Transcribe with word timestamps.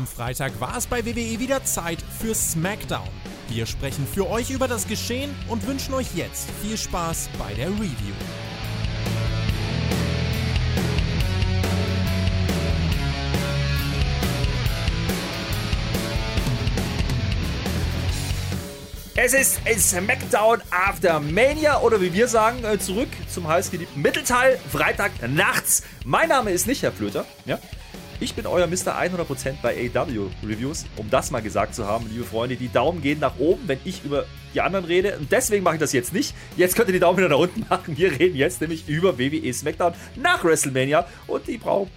Am 0.00 0.06
Freitag 0.06 0.58
war 0.62 0.78
es 0.78 0.86
bei 0.86 1.04
WWE 1.04 1.38
wieder 1.40 1.62
Zeit 1.62 1.98
für 2.00 2.34
SmackDown. 2.34 3.06
Wir 3.50 3.66
sprechen 3.66 4.06
für 4.06 4.30
euch 4.30 4.48
über 4.48 4.66
das 4.66 4.88
Geschehen 4.88 5.30
und 5.46 5.66
wünschen 5.66 5.92
euch 5.92 6.14
jetzt 6.14 6.48
viel 6.62 6.78
Spaß 6.78 7.28
bei 7.38 7.52
der 7.52 7.68
Review. 7.68 8.14
Es 19.16 19.34
ist 19.34 19.60
SmackDown 19.90 20.62
After 20.70 21.20
Mania 21.20 21.78
oder 21.82 22.00
wie 22.00 22.14
wir 22.14 22.26
sagen, 22.26 22.64
äh, 22.64 22.78
zurück 22.78 23.10
zum 23.28 23.46
heißgeliebten 23.46 24.00
Mittelteil, 24.00 24.58
Freitag 24.72 25.10
nachts. 25.28 25.82
Mein 26.06 26.30
Name 26.30 26.52
ist 26.52 26.66
nicht 26.66 26.82
Herr 26.82 26.92
Flöter, 26.92 27.26
ja. 27.44 27.58
Ich 28.22 28.34
bin 28.34 28.46
euer 28.46 28.66
Mr. 28.66 29.00
100% 29.00 29.62
bei 29.62 29.90
AW 29.94 30.28
Reviews, 30.46 30.84
um 30.96 31.08
das 31.08 31.30
mal 31.30 31.40
gesagt 31.40 31.74
zu 31.74 31.86
haben, 31.86 32.06
liebe 32.10 32.24
Freunde. 32.24 32.54
Die 32.54 32.70
Daumen 32.70 33.00
gehen 33.00 33.18
nach 33.18 33.38
oben, 33.38 33.62
wenn 33.66 33.78
ich 33.86 34.04
über 34.04 34.26
die 34.52 34.60
anderen 34.60 34.84
rede. 34.84 35.16
Und 35.16 35.32
deswegen 35.32 35.64
mache 35.64 35.76
ich 35.76 35.80
das 35.80 35.94
jetzt 35.94 36.12
nicht. 36.12 36.34
Jetzt 36.54 36.76
könnt 36.76 36.90
ihr 36.90 36.92
die 36.92 37.00
Daumen 37.00 37.16
wieder 37.16 37.30
nach 37.30 37.38
unten 37.38 37.64
machen. 37.70 37.96
Wir 37.96 38.12
reden 38.12 38.36
jetzt 38.36 38.60
nämlich 38.60 38.86
über 38.86 39.18
WWE 39.18 39.50
SmackDown 39.54 39.94
nach 40.16 40.44
WrestleMania. 40.44 41.06
Und 41.28 41.46
die, 41.46 41.56
Brau, 41.56 41.88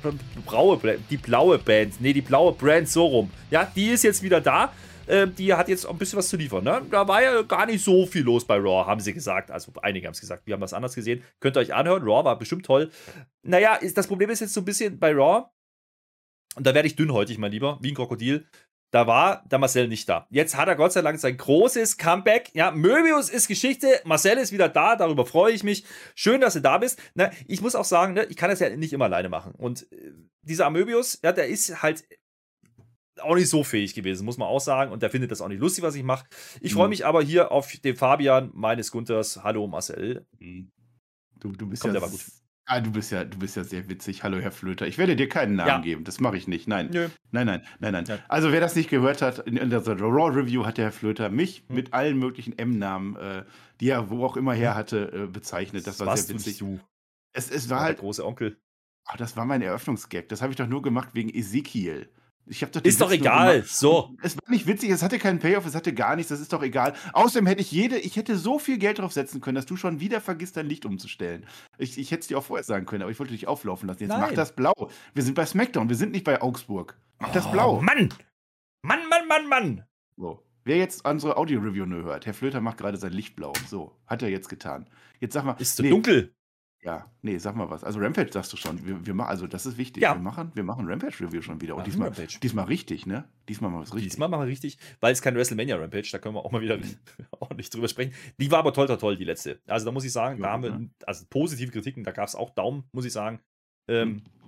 Braue, 0.45 0.79
die 1.09 1.17
blaue 1.17 1.59
Band, 1.59 1.99
nee, 1.99 2.13
die 2.13 2.21
blaue 2.21 2.53
Brand 2.53 2.87
so 2.87 3.05
rum. 3.05 3.29
Ja, 3.51 3.69
die 3.75 3.89
ist 3.89 4.05
jetzt 4.05 4.23
wieder 4.23 4.39
da. 4.39 4.71
Ähm, 5.07 5.35
die 5.35 5.53
hat 5.53 5.67
jetzt 5.67 5.85
ein 5.85 5.97
bisschen 5.97 6.19
was 6.19 6.29
zu 6.29 6.37
liefern. 6.37 6.63
Ne? 6.63 6.81
Da 6.89 7.05
war 7.05 7.21
ja 7.21 7.41
gar 7.41 7.65
nicht 7.65 7.83
so 7.83 8.05
viel 8.05 8.23
los 8.23 8.45
bei 8.45 8.55
Raw, 8.55 8.85
haben 8.87 9.01
sie 9.01 9.13
gesagt. 9.13 9.51
Also 9.51 9.73
einige 9.81 10.07
haben 10.07 10.13
es 10.13 10.21
gesagt, 10.21 10.43
wir 10.45 10.53
haben 10.53 10.61
was 10.61 10.73
anderes 10.73 10.95
gesehen. 10.95 11.21
Könnt 11.41 11.57
ihr 11.57 11.59
euch 11.59 11.73
anhören. 11.73 12.03
Raw 12.03 12.23
war 12.23 12.39
bestimmt 12.39 12.65
toll. 12.65 12.89
Naja, 13.41 13.75
ist, 13.75 13.97
das 13.97 14.07
Problem 14.07 14.29
ist 14.29 14.39
jetzt 14.39 14.53
so 14.53 14.61
ein 14.61 14.65
bisschen 14.65 14.97
bei 14.99 15.11
Raw, 15.11 15.47
und 16.55 16.67
da 16.67 16.73
werde 16.73 16.87
ich 16.87 16.95
dünnhäutig, 16.95 17.37
mein 17.37 17.51
Lieber, 17.51 17.77
wie 17.81 17.91
ein 17.91 17.95
Krokodil. 17.95 18.45
Da 18.91 19.07
war 19.07 19.43
der 19.49 19.57
Marcel 19.57 19.87
nicht 19.87 20.07
da. 20.07 20.27
Jetzt 20.29 20.55
hat 20.55 20.67
er 20.67 20.75
Gott 20.75 20.93
sei 20.93 21.01
Dank 21.01 21.17
sein 21.19 21.35
großes 21.35 21.97
Comeback. 21.97 22.51
Ja, 22.53 22.69
Möbius 22.69 23.31
ist 23.31 23.47
Geschichte. 23.47 23.87
Marcel 24.05 24.37
ist 24.37 24.51
wieder 24.51 24.69
da. 24.69 24.95
Darüber 24.95 25.25
freue 25.25 25.51
ich 25.51 25.63
mich. 25.63 25.83
Schön, 26.13 26.41
dass 26.41 26.53
du 26.53 26.61
da 26.61 26.77
bist. 26.77 27.01
Na, 27.15 27.31
ich 27.47 27.59
muss 27.59 27.73
auch 27.73 27.85
sagen, 27.85 28.13
ne, 28.13 28.25
ich 28.25 28.37
kann 28.37 28.51
das 28.51 28.59
ja 28.59 28.69
nicht 28.69 28.93
immer 28.93 29.05
alleine 29.05 29.29
machen. 29.29 29.53
Und 29.55 29.91
äh, 29.91 30.11
dieser 30.43 30.69
Möbius, 30.69 31.17
ja, 31.23 31.31
der 31.31 31.47
ist 31.47 31.81
halt 31.81 32.03
auch 33.19 33.33
nicht 33.33 33.49
so 33.49 33.63
fähig 33.63 33.95
gewesen, 33.95 34.25
muss 34.25 34.37
man 34.37 34.47
auch 34.47 34.59
sagen. 34.59 34.91
Und 34.91 35.01
der 35.01 35.09
findet 35.09 35.31
das 35.31 35.41
auch 35.41 35.47
nicht 35.47 35.61
lustig, 35.61 35.83
was 35.83 35.95
ich 35.95 36.03
mache. 36.03 36.27
Ich 36.61 36.73
freue 36.73 36.85
mhm. 36.85 36.91
mich 36.91 37.03
aber 37.03 37.23
hier 37.23 37.51
auf 37.51 37.71
den 37.71 37.95
Fabian 37.95 38.51
meines 38.53 38.91
Gunters. 38.91 39.43
Hallo 39.43 39.65
Marcel. 39.65 40.27
Mhm. 40.37 40.71
Du, 41.39 41.51
du 41.51 41.67
bist 41.67 41.81
Kommt, 41.81 41.95
ja 41.95 41.99
gut. 41.99 42.21
Ah, 42.65 42.79
du 42.79 42.91
bist 42.91 43.11
ja, 43.11 43.25
du 43.25 43.37
bist 43.37 43.57
ja 43.57 43.63
sehr 43.63 43.89
witzig. 43.89 44.23
Hallo, 44.23 44.39
Herr 44.39 44.51
Flöter. 44.51 44.87
Ich 44.87 44.97
werde 44.97 45.17
dir 45.17 45.27
keinen 45.27 45.55
Namen 45.55 45.69
ja. 45.69 45.79
geben. 45.79 46.05
Das 46.05 46.21
mache 46.21 46.37
ich 46.37 46.47
nicht. 46.47 46.67
Nein. 46.67 46.89
Nö. 46.93 47.09
Nein, 47.31 47.45
nein, 47.45 47.61
nein, 47.79 47.91
nein. 47.91 48.05
Ja. 48.05 48.19
Also, 48.29 48.53
wer 48.53 48.61
das 48.61 48.75
nicht 48.75 48.89
gehört 48.89 49.21
hat, 49.21 49.39
in, 49.39 49.69
der 49.69 49.85
Raw 49.85 50.33
Review 50.33 50.65
hat 50.65 50.77
der 50.77 50.85
Herr 50.85 50.91
Flöter 50.93 51.29
mich 51.29 51.63
hm. 51.67 51.75
mit 51.75 51.93
allen 51.93 52.17
möglichen 52.17 52.57
M-Namen, 52.57 53.17
äh, 53.17 53.43
die 53.81 53.89
er 53.89 54.09
wo 54.09 54.25
auch 54.25 54.37
immer 54.37 54.53
her 54.53 54.71
hm. 54.71 54.77
hatte, 54.77 55.11
äh, 55.13 55.27
bezeichnet. 55.27 55.85
Das 55.87 55.99
war 55.99 56.07
Was 56.07 56.27
sehr 56.27 56.35
witzig. 56.35 56.59
Du? 56.59 56.79
Es, 57.33 57.51
es 57.51 57.69
war, 57.69 57.77
war 57.77 57.85
halt. 57.85 57.97
Der 57.97 58.03
große 58.03 58.25
Onkel. 58.25 58.57
Ach, 59.05 59.17
das 59.17 59.35
war 59.35 59.45
mein 59.45 59.61
Eröffnungsgag. 59.61 60.29
Das 60.29 60.41
habe 60.41 60.51
ich 60.51 60.57
doch 60.57 60.67
nur 60.67 60.81
gemacht 60.81 61.09
wegen 61.13 61.29
Ezekiel. 61.29 62.09
Ich 62.45 62.59
doch 62.59 62.81
ist 62.83 62.99
doch 62.99 63.11
egal. 63.11 63.63
So. 63.63 64.15
Es 64.21 64.35
war 64.35 64.49
nicht 64.49 64.67
witzig, 64.67 64.89
es 64.89 65.01
hatte 65.01 65.17
keinen 65.17 65.39
Payoff, 65.39 65.65
es 65.65 65.75
hatte 65.75 65.93
gar 65.93 66.15
nichts, 66.15 66.29
das 66.29 66.41
ist 66.41 66.51
doch 66.51 66.61
egal. 66.61 66.93
Außerdem 67.13 67.47
hätte 67.47 67.61
ich 67.61 67.71
jede, 67.71 67.97
ich 67.97 68.17
hätte 68.17 68.37
so 68.37 68.59
viel 68.59 68.77
Geld 68.77 68.99
drauf 68.99 69.13
setzen 69.13 69.39
können, 69.39 69.55
dass 69.55 69.65
du 69.65 69.77
schon 69.77 70.01
wieder 70.01 70.19
vergisst, 70.19 70.57
dein 70.57 70.67
Licht 70.67 70.85
umzustellen. 70.85 71.45
Ich, 71.77 71.97
ich 71.97 72.11
hätte 72.11 72.21
es 72.21 72.27
dir 72.27 72.37
auch 72.37 72.43
vorher 72.43 72.63
sagen 72.63 72.85
können, 72.85 73.01
aber 73.01 73.11
ich 73.11 73.19
wollte 73.19 73.31
dich 73.31 73.47
auflaufen 73.47 73.87
lassen. 73.87 74.01
Jetzt 74.01 74.09
Nein. 74.09 74.21
mach 74.21 74.33
das 74.33 74.55
blau. 74.55 74.73
Wir 75.13 75.23
sind 75.23 75.35
bei 75.35 75.45
SmackDown, 75.45 75.87
wir 75.87 75.95
sind 75.95 76.11
nicht 76.11 76.25
bei 76.25 76.41
Augsburg. 76.41 76.97
Mach 77.19 77.29
oh, 77.29 77.33
das 77.33 77.49
blau. 77.49 77.81
Mann! 77.81 78.09
Mann, 78.81 79.07
Mann, 79.09 79.27
Mann, 79.27 79.47
Mann! 79.47 79.83
So. 80.17 80.43
Wer 80.65 80.77
jetzt 80.77 81.05
unsere 81.05 81.35
Audio-Review 81.35 81.85
nur 81.85 82.03
hört, 82.03 82.25
Herr 82.25 82.33
Flöter 82.33 82.61
macht 82.61 82.77
gerade 82.77 82.97
sein 82.97 83.11
Licht 83.11 83.35
blau. 83.35 83.51
So, 83.69 83.97
hat 84.07 84.21
er 84.21 84.29
jetzt 84.29 84.47
getan. 84.47 84.89
Jetzt 85.19 85.33
sag 85.33 85.43
mal. 85.43 85.55
Ist 85.59 85.75
zu 85.75 85.83
nee, 85.83 85.89
dunkel. 85.89 86.33
Ja, 86.83 87.09
nee, 87.21 87.37
sag 87.37 87.55
mal 87.55 87.69
was. 87.69 87.83
Also 87.85 87.99
Rampage 87.99 88.31
sagst 88.33 88.51
du 88.51 88.57
schon. 88.57 88.85
Wir, 88.85 89.05
wir 89.05 89.13
machen, 89.13 89.29
also 89.29 89.47
das 89.47 89.65
ist 89.65 89.77
wichtig. 89.77 90.03
Ja. 90.03 90.15
Wir 90.15 90.21
machen, 90.21 90.51
wir 90.53 90.63
machen 90.63 90.85
Rampage-Review 90.85 91.41
schon 91.41 91.61
wieder. 91.61 91.75
Und 91.75 91.87
diesmal, 91.87 92.11
diesmal 92.11 92.65
richtig, 92.65 93.05
ne? 93.05 93.23
Diesmal 93.47 93.71
machen 93.71 93.81
wir 93.81 93.85
es 93.85 93.93
richtig. 93.93 94.11
Diesmal 94.11 94.27
machen 94.27 94.41
wir 94.41 94.47
richtig, 94.47 94.77
weil 94.99 95.13
es 95.13 95.21
kein 95.21 95.35
WrestleMania 95.35 95.77
Rampage, 95.77 96.09
da 96.11 96.19
können 96.19 96.35
wir 96.35 96.45
auch 96.45 96.51
mal 96.51 96.61
wieder 96.61 96.77
ordentlich 97.39 97.69
drüber 97.69 97.87
sprechen. 97.87 98.13
Die 98.37 98.51
war 98.51 98.59
aber 98.59 98.73
toll, 98.73 98.87
toll, 98.87 98.97
toll, 98.97 99.17
die 99.17 99.23
letzte. 99.23 99.61
Also 99.65 99.85
da 99.85 99.91
muss 99.93 100.03
ich 100.03 100.11
sagen, 100.11 100.39
ja, 100.39 100.43
da 100.43 100.51
haben 100.51 100.63
wir, 100.63 100.89
also 101.05 101.25
positive 101.29 101.71
Kritiken, 101.71 102.03
da 102.03 102.11
gab 102.11 102.27
es 102.27 102.35
auch 102.35 102.49
Daumen, 102.49 102.83
muss 102.91 103.05
ich 103.05 103.13
sagen. 103.13 103.39
Ähm, 103.87 104.09
hm. 104.09 104.42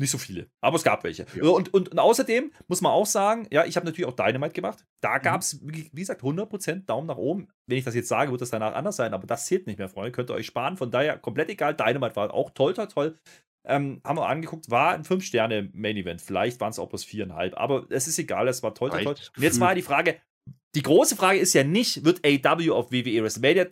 Nicht 0.00 0.10
so 0.10 0.18
viele, 0.18 0.48
aber 0.60 0.76
es 0.76 0.82
gab 0.82 1.04
welche. 1.04 1.26
Ja. 1.34 1.42
Und, 1.42 1.74
und, 1.74 1.90
und, 1.90 1.98
außerdem 1.98 2.52
muss 2.68 2.80
man 2.80 2.92
auch 2.92 3.06
sagen, 3.06 3.46
ja, 3.50 3.66
ich 3.66 3.76
habe 3.76 3.84
natürlich 3.84 4.08
auch 4.08 4.16
Dynamite 4.16 4.54
gemacht. 4.54 4.86
Da 5.00 5.18
gab 5.18 5.42
es, 5.42 5.60
mhm. 5.60 5.90
wie 5.92 6.00
gesagt, 6.00 6.22
100% 6.22 6.86
Daumen 6.86 7.06
nach 7.06 7.18
oben. 7.18 7.48
Wenn 7.66 7.78
ich 7.78 7.84
das 7.84 7.94
jetzt 7.94 8.08
sage, 8.08 8.30
wird 8.30 8.40
das 8.40 8.50
danach 8.50 8.74
anders 8.74 8.96
sein, 8.96 9.12
aber 9.12 9.26
das 9.26 9.46
zählt 9.46 9.66
nicht 9.66 9.78
mehr, 9.78 9.88
Freunde. 9.88 10.12
Könnt 10.12 10.30
ihr 10.30 10.34
euch 10.34 10.46
sparen. 10.46 10.76
Von 10.78 10.90
daher 10.90 11.18
komplett 11.18 11.50
egal. 11.50 11.74
Dynamite 11.74 12.16
war 12.16 12.32
auch 12.32 12.50
toll, 12.50 12.72
toll, 12.72 12.88
toll. 12.88 13.18
Ähm, 13.64 14.00
haben 14.04 14.16
wir 14.16 14.26
angeguckt, 14.26 14.70
war 14.70 14.94
ein 14.94 15.04
5-Sterne-Main-Event. 15.04 16.22
Vielleicht 16.22 16.60
waren 16.60 16.70
es 16.70 16.78
auch 16.78 16.88
bloß 16.88 17.04
4,5. 17.04 17.54
Aber 17.54 17.86
es 17.90 18.08
ist 18.08 18.18
egal, 18.18 18.48
es 18.48 18.62
war 18.62 18.74
toll, 18.74 18.90
toll, 18.90 19.04
toll. 19.04 19.14
Und 19.36 19.42
jetzt 19.42 19.60
war 19.60 19.74
die 19.74 19.82
Frage: 19.82 20.16
Die 20.74 20.82
große 20.82 21.14
Frage 21.14 21.38
ist 21.38 21.52
ja 21.52 21.62
nicht, 21.62 22.04
wird 22.04 22.24
AW 22.24 22.70
auf 22.70 22.90
WWE 22.90 23.22
WrestleMania 23.22 23.66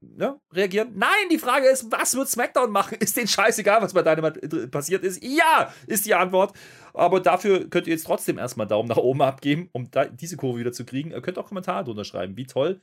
ne, 0.00 0.40
reagieren? 0.52 0.92
Nein, 0.94 1.28
die 1.30 1.38
Frage 1.38 1.68
ist, 1.68 1.90
was 1.90 2.14
wird 2.14 2.28
SmackDown 2.28 2.70
machen? 2.70 2.98
Ist 3.00 3.16
denen 3.16 3.28
scheißegal, 3.28 3.82
was 3.82 3.94
bei 3.94 4.02
Dynamite 4.02 4.68
passiert 4.68 5.04
ist? 5.04 5.22
Ja, 5.22 5.72
ist 5.86 6.06
die 6.06 6.14
Antwort. 6.14 6.54
Aber 6.94 7.20
dafür 7.20 7.68
könnt 7.68 7.86
ihr 7.86 7.92
jetzt 7.92 8.06
trotzdem 8.06 8.38
erstmal 8.38 8.66
Daumen 8.66 8.88
nach 8.88 8.96
oben 8.96 9.22
abgeben, 9.22 9.68
um 9.72 9.88
diese 10.12 10.36
Kurve 10.36 10.58
wieder 10.58 10.72
zu 10.72 10.84
kriegen. 10.84 11.10
Ihr 11.10 11.20
könnt 11.20 11.38
auch 11.38 11.48
Kommentare 11.48 11.84
drunter 11.84 12.04
schreiben, 12.04 12.36
wie 12.36 12.46
toll 12.46 12.80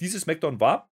dieses 0.00 0.22
SmackDown 0.22 0.60
war. 0.60 0.90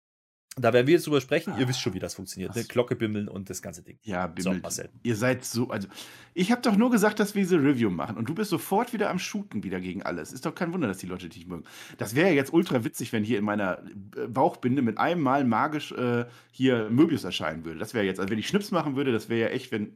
Da 0.57 0.73
werden 0.73 0.85
wir 0.85 0.95
jetzt 0.95 1.07
drüber 1.07 1.22
sprechen. 1.22 1.53
Ihr 1.57 1.67
wisst 1.69 1.79
schon, 1.79 1.94
wie 1.94 2.00
das 2.00 2.16
funktioniert. 2.16 2.53
Ne? 2.53 2.66
Glocke 2.66 2.97
bimmeln 2.97 3.29
und 3.29 3.50
das 3.50 3.62
ganze 3.62 3.84
Ding. 3.84 3.97
Ja, 4.01 4.28
bimmelt. 4.28 4.69
So, 4.69 4.84
Ihr 5.01 5.16
seid 5.16 5.45
so, 5.45 5.69
also 5.69 5.88
ich 6.34 6.51
habe 6.51 6.62
doch 6.62 6.75
nur 6.75 6.91
gesagt, 6.91 7.22
dass 7.22 7.35
wir 7.35 7.41
diese 7.41 7.56
Review 7.56 7.89
machen 7.89 8.17
und 8.17 8.28
du 8.28 8.35
bist 8.35 8.50
sofort 8.50 8.91
wieder 8.91 9.09
am 9.09 9.17
Shooten 9.17 9.63
wieder 9.63 9.79
gegen 9.79 10.03
alles. 10.03 10.34
Ist 10.34 10.45
doch 10.45 10.53
kein 10.53 10.73
Wunder, 10.73 10.90
dass 10.90 10.97
die 10.97 11.06
Leute 11.06 11.29
dich 11.29 11.47
mögen. 11.47 11.63
Das 11.97 12.16
wäre 12.16 12.28
ja 12.28 12.35
jetzt 12.35 12.51
ultra 12.51 12.84
witzig, 12.84 13.13
wenn 13.13 13.23
hier 13.23 13.38
in 13.38 13.45
meiner 13.45 13.81
äh, 14.17 14.28
Bauchbinde 14.28 14.81
mit 14.81 14.97
einem 14.97 15.22
Mal 15.22 15.45
magisch 15.45 15.94
äh, 15.94 16.25
hier 16.51 16.90
Möbius 16.90 17.23
erscheinen 17.23 17.63
würde. 17.63 17.79
Das 17.79 17.94
wäre 17.94 18.03
jetzt, 18.03 18.19
also 18.19 18.29
wenn 18.29 18.40
ich 18.40 18.50
Schnips 18.50 18.72
machen 18.72 18.97
würde, 18.97 19.13
das 19.13 19.29
wäre 19.29 19.50
ja 19.50 19.56
echt, 19.56 19.72
wenn. 19.72 19.95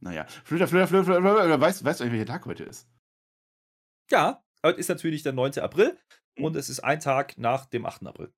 Naja, 0.00 0.26
Flöter, 0.42 0.66
Flöter, 0.66 0.88
Flöter, 0.88 1.04
Flöter, 1.04 1.20
Flöter, 1.22 1.60
weißt, 1.60 1.84
weißt 1.84 2.00
du 2.00 2.04
eigentlich, 2.04 2.18
welcher 2.18 2.32
Tag 2.32 2.46
heute 2.46 2.64
ist? 2.64 2.88
Ja, 4.10 4.42
heute 4.64 4.80
ist 4.80 4.88
natürlich 4.88 5.22
der 5.22 5.32
9. 5.32 5.60
April 5.60 5.96
und 6.36 6.52
mhm. 6.52 6.58
es 6.58 6.68
ist 6.68 6.80
ein 6.80 6.98
Tag 6.98 7.38
nach 7.38 7.64
dem 7.66 7.86
8. 7.86 8.06
April. 8.06 8.32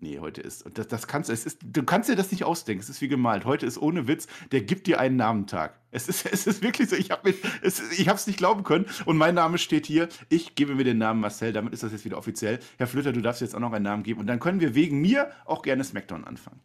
Nee, 0.00 0.20
heute 0.20 0.40
ist. 0.40 0.64
Das, 0.74 0.86
das 0.86 1.08
kannst 1.08 1.28
es 1.28 1.44
ist, 1.44 1.58
du 1.62 1.82
kannst 1.82 2.08
dir 2.08 2.14
das 2.14 2.30
nicht 2.30 2.44
ausdenken. 2.44 2.80
Es 2.80 2.88
ist 2.88 3.00
wie 3.00 3.08
gemalt. 3.08 3.44
Heute 3.44 3.66
ist 3.66 3.78
ohne 3.78 4.06
Witz, 4.06 4.28
der 4.52 4.60
gibt 4.60 4.86
dir 4.86 5.00
einen 5.00 5.16
Namentag. 5.16 5.80
Es 5.90 6.08
ist, 6.08 6.24
es 6.32 6.46
ist 6.46 6.62
wirklich 6.62 6.88
so, 6.88 6.96
ich 6.96 7.10
habe 7.10 7.28
es 7.62 8.26
nicht 8.26 8.36
glauben 8.36 8.62
können. 8.62 8.86
Und 9.06 9.16
mein 9.16 9.34
Name 9.34 9.58
steht 9.58 9.86
hier. 9.86 10.08
Ich 10.28 10.54
gebe 10.54 10.76
mir 10.76 10.84
den 10.84 10.98
Namen 10.98 11.20
Marcel, 11.20 11.52
damit 11.52 11.72
ist 11.72 11.82
das 11.82 11.92
jetzt 11.92 12.04
wieder 12.04 12.16
offiziell. 12.16 12.60
Herr 12.76 12.86
Flöter, 12.86 13.12
du 13.12 13.20
darfst 13.20 13.40
jetzt 13.40 13.56
auch 13.56 13.60
noch 13.60 13.72
einen 13.72 13.84
Namen 13.84 14.04
geben. 14.04 14.20
Und 14.20 14.28
dann 14.28 14.38
können 14.38 14.60
wir 14.60 14.74
wegen 14.76 15.00
mir 15.00 15.32
auch 15.44 15.62
gerne 15.62 15.82
Smackdown 15.82 16.24
anfangen. 16.24 16.60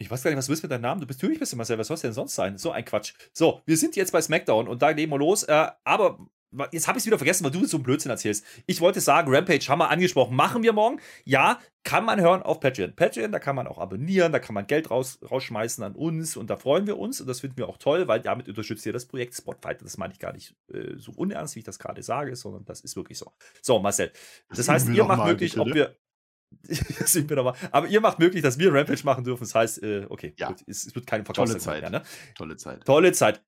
Ich 0.00 0.10
weiß 0.10 0.22
gar 0.22 0.30
nicht, 0.30 0.38
was 0.38 0.46
du 0.46 0.50
willst 0.50 0.62
mit 0.62 0.72
deinem 0.72 0.82
Namen? 0.82 1.00
Du 1.00 1.06
bist 1.06 1.20
natürlich 1.20 1.40
bist 1.40 1.52
du 1.52 1.56
Marcel, 1.56 1.76
was 1.78 1.88
soll 1.88 1.96
es 1.96 2.02
denn 2.02 2.12
sonst 2.12 2.34
sein? 2.34 2.56
So 2.56 2.70
ein 2.70 2.84
Quatsch. 2.84 3.14
So, 3.32 3.62
wir 3.66 3.76
sind 3.76 3.96
jetzt 3.96 4.12
bei 4.12 4.22
SmackDown 4.22 4.68
und 4.68 4.80
da 4.80 4.90
legen 4.90 5.10
wir 5.10 5.18
los. 5.18 5.42
Äh, 5.42 5.68
aber 5.84 6.18
Jetzt 6.72 6.88
habe 6.88 6.96
ich 6.96 7.02
es 7.02 7.06
wieder 7.06 7.18
vergessen, 7.18 7.44
weil 7.44 7.50
du 7.50 7.64
so 7.66 7.76
einen 7.76 7.84
Blödsinn 7.84 8.10
erzählst. 8.10 8.44
Ich 8.66 8.80
wollte 8.80 9.00
sagen, 9.00 9.34
Rampage 9.34 9.66
haben 9.68 9.80
wir 9.80 9.90
angesprochen. 9.90 10.34
Machen 10.34 10.62
wir 10.62 10.72
morgen? 10.72 10.98
Ja, 11.24 11.60
kann 11.84 12.04
man 12.04 12.20
hören 12.20 12.42
auf 12.42 12.60
Patreon. 12.60 12.96
Patreon, 12.96 13.32
da 13.32 13.38
kann 13.38 13.54
man 13.54 13.66
auch 13.66 13.78
abonnieren, 13.78 14.32
da 14.32 14.38
kann 14.38 14.54
man 14.54 14.66
Geld 14.66 14.90
raus, 14.90 15.18
rausschmeißen 15.30 15.84
an 15.84 15.94
uns 15.94 16.36
und 16.36 16.48
da 16.48 16.56
freuen 16.56 16.86
wir 16.86 16.98
uns 16.98 17.20
und 17.20 17.26
das 17.26 17.40
finden 17.40 17.58
wir 17.58 17.68
auch 17.68 17.76
toll, 17.76 18.08
weil 18.08 18.20
damit 18.20 18.48
unterstützt 18.48 18.86
ihr 18.86 18.92
das 18.92 19.06
Projekt 19.06 19.34
Spotfighter. 19.34 19.84
Das 19.84 19.98
meine 19.98 20.12
ich 20.14 20.18
gar 20.18 20.32
nicht 20.32 20.54
äh, 20.72 20.96
so 20.96 21.12
unernst, 21.12 21.54
wie 21.54 21.60
ich 21.60 21.64
das 21.64 21.78
gerade 21.78 22.02
sage, 22.02 22.34
sondern 22.34 22.64
das 22.64 22.80
ist 22.80 22.96
wirklich 22.96 23.18
so. 23.18 23.32
So, 23.60 23.78
Marcel. 23.78 24.10
Das 24.48 24.68
heißt, 24.68 24.88
ihr 24.88 25.04
macht 25.04 25.26
möglich, 25.26 25.52
bitte, 25.52 25.60
ob 25.60 25.68
ne? 25.68 25.74
wir. 25.74 25.96
sind 27.06 27.28
wir 27.28 27.36
nochmal. 27.36 27.54
Aber 27.70 27.88
ihr 27.88 28.00
macht 28.00 28.18
möglich, 28.18 28.42
dass 28.42 28.58
wir 28.58 28.72
Rampage 28.72 29.04
machen 29.04 29.22
dürfen. 29.22 29.44
Das 29.44 29.54
heißt, 29.54 29.82
äh, 29.82 30.06
okay, 30.08 30.32
ja. 30.38 30.48
gut, 30.48 30.64
es, 30.66 30.94
wird 30.94 31.06
keine 31.06 31.24
Verkaufszeit 31.24 31.62
Tolle 31.62 31.80
Zeit. 31.80 31.90
Mehr, 31.90 32.00
ne? 32.00 32.06
Tolle 32.34 32.56
Zeit. 32.56 32.84
Tolle 32.86 33.12
Zeit. 33.12 33.42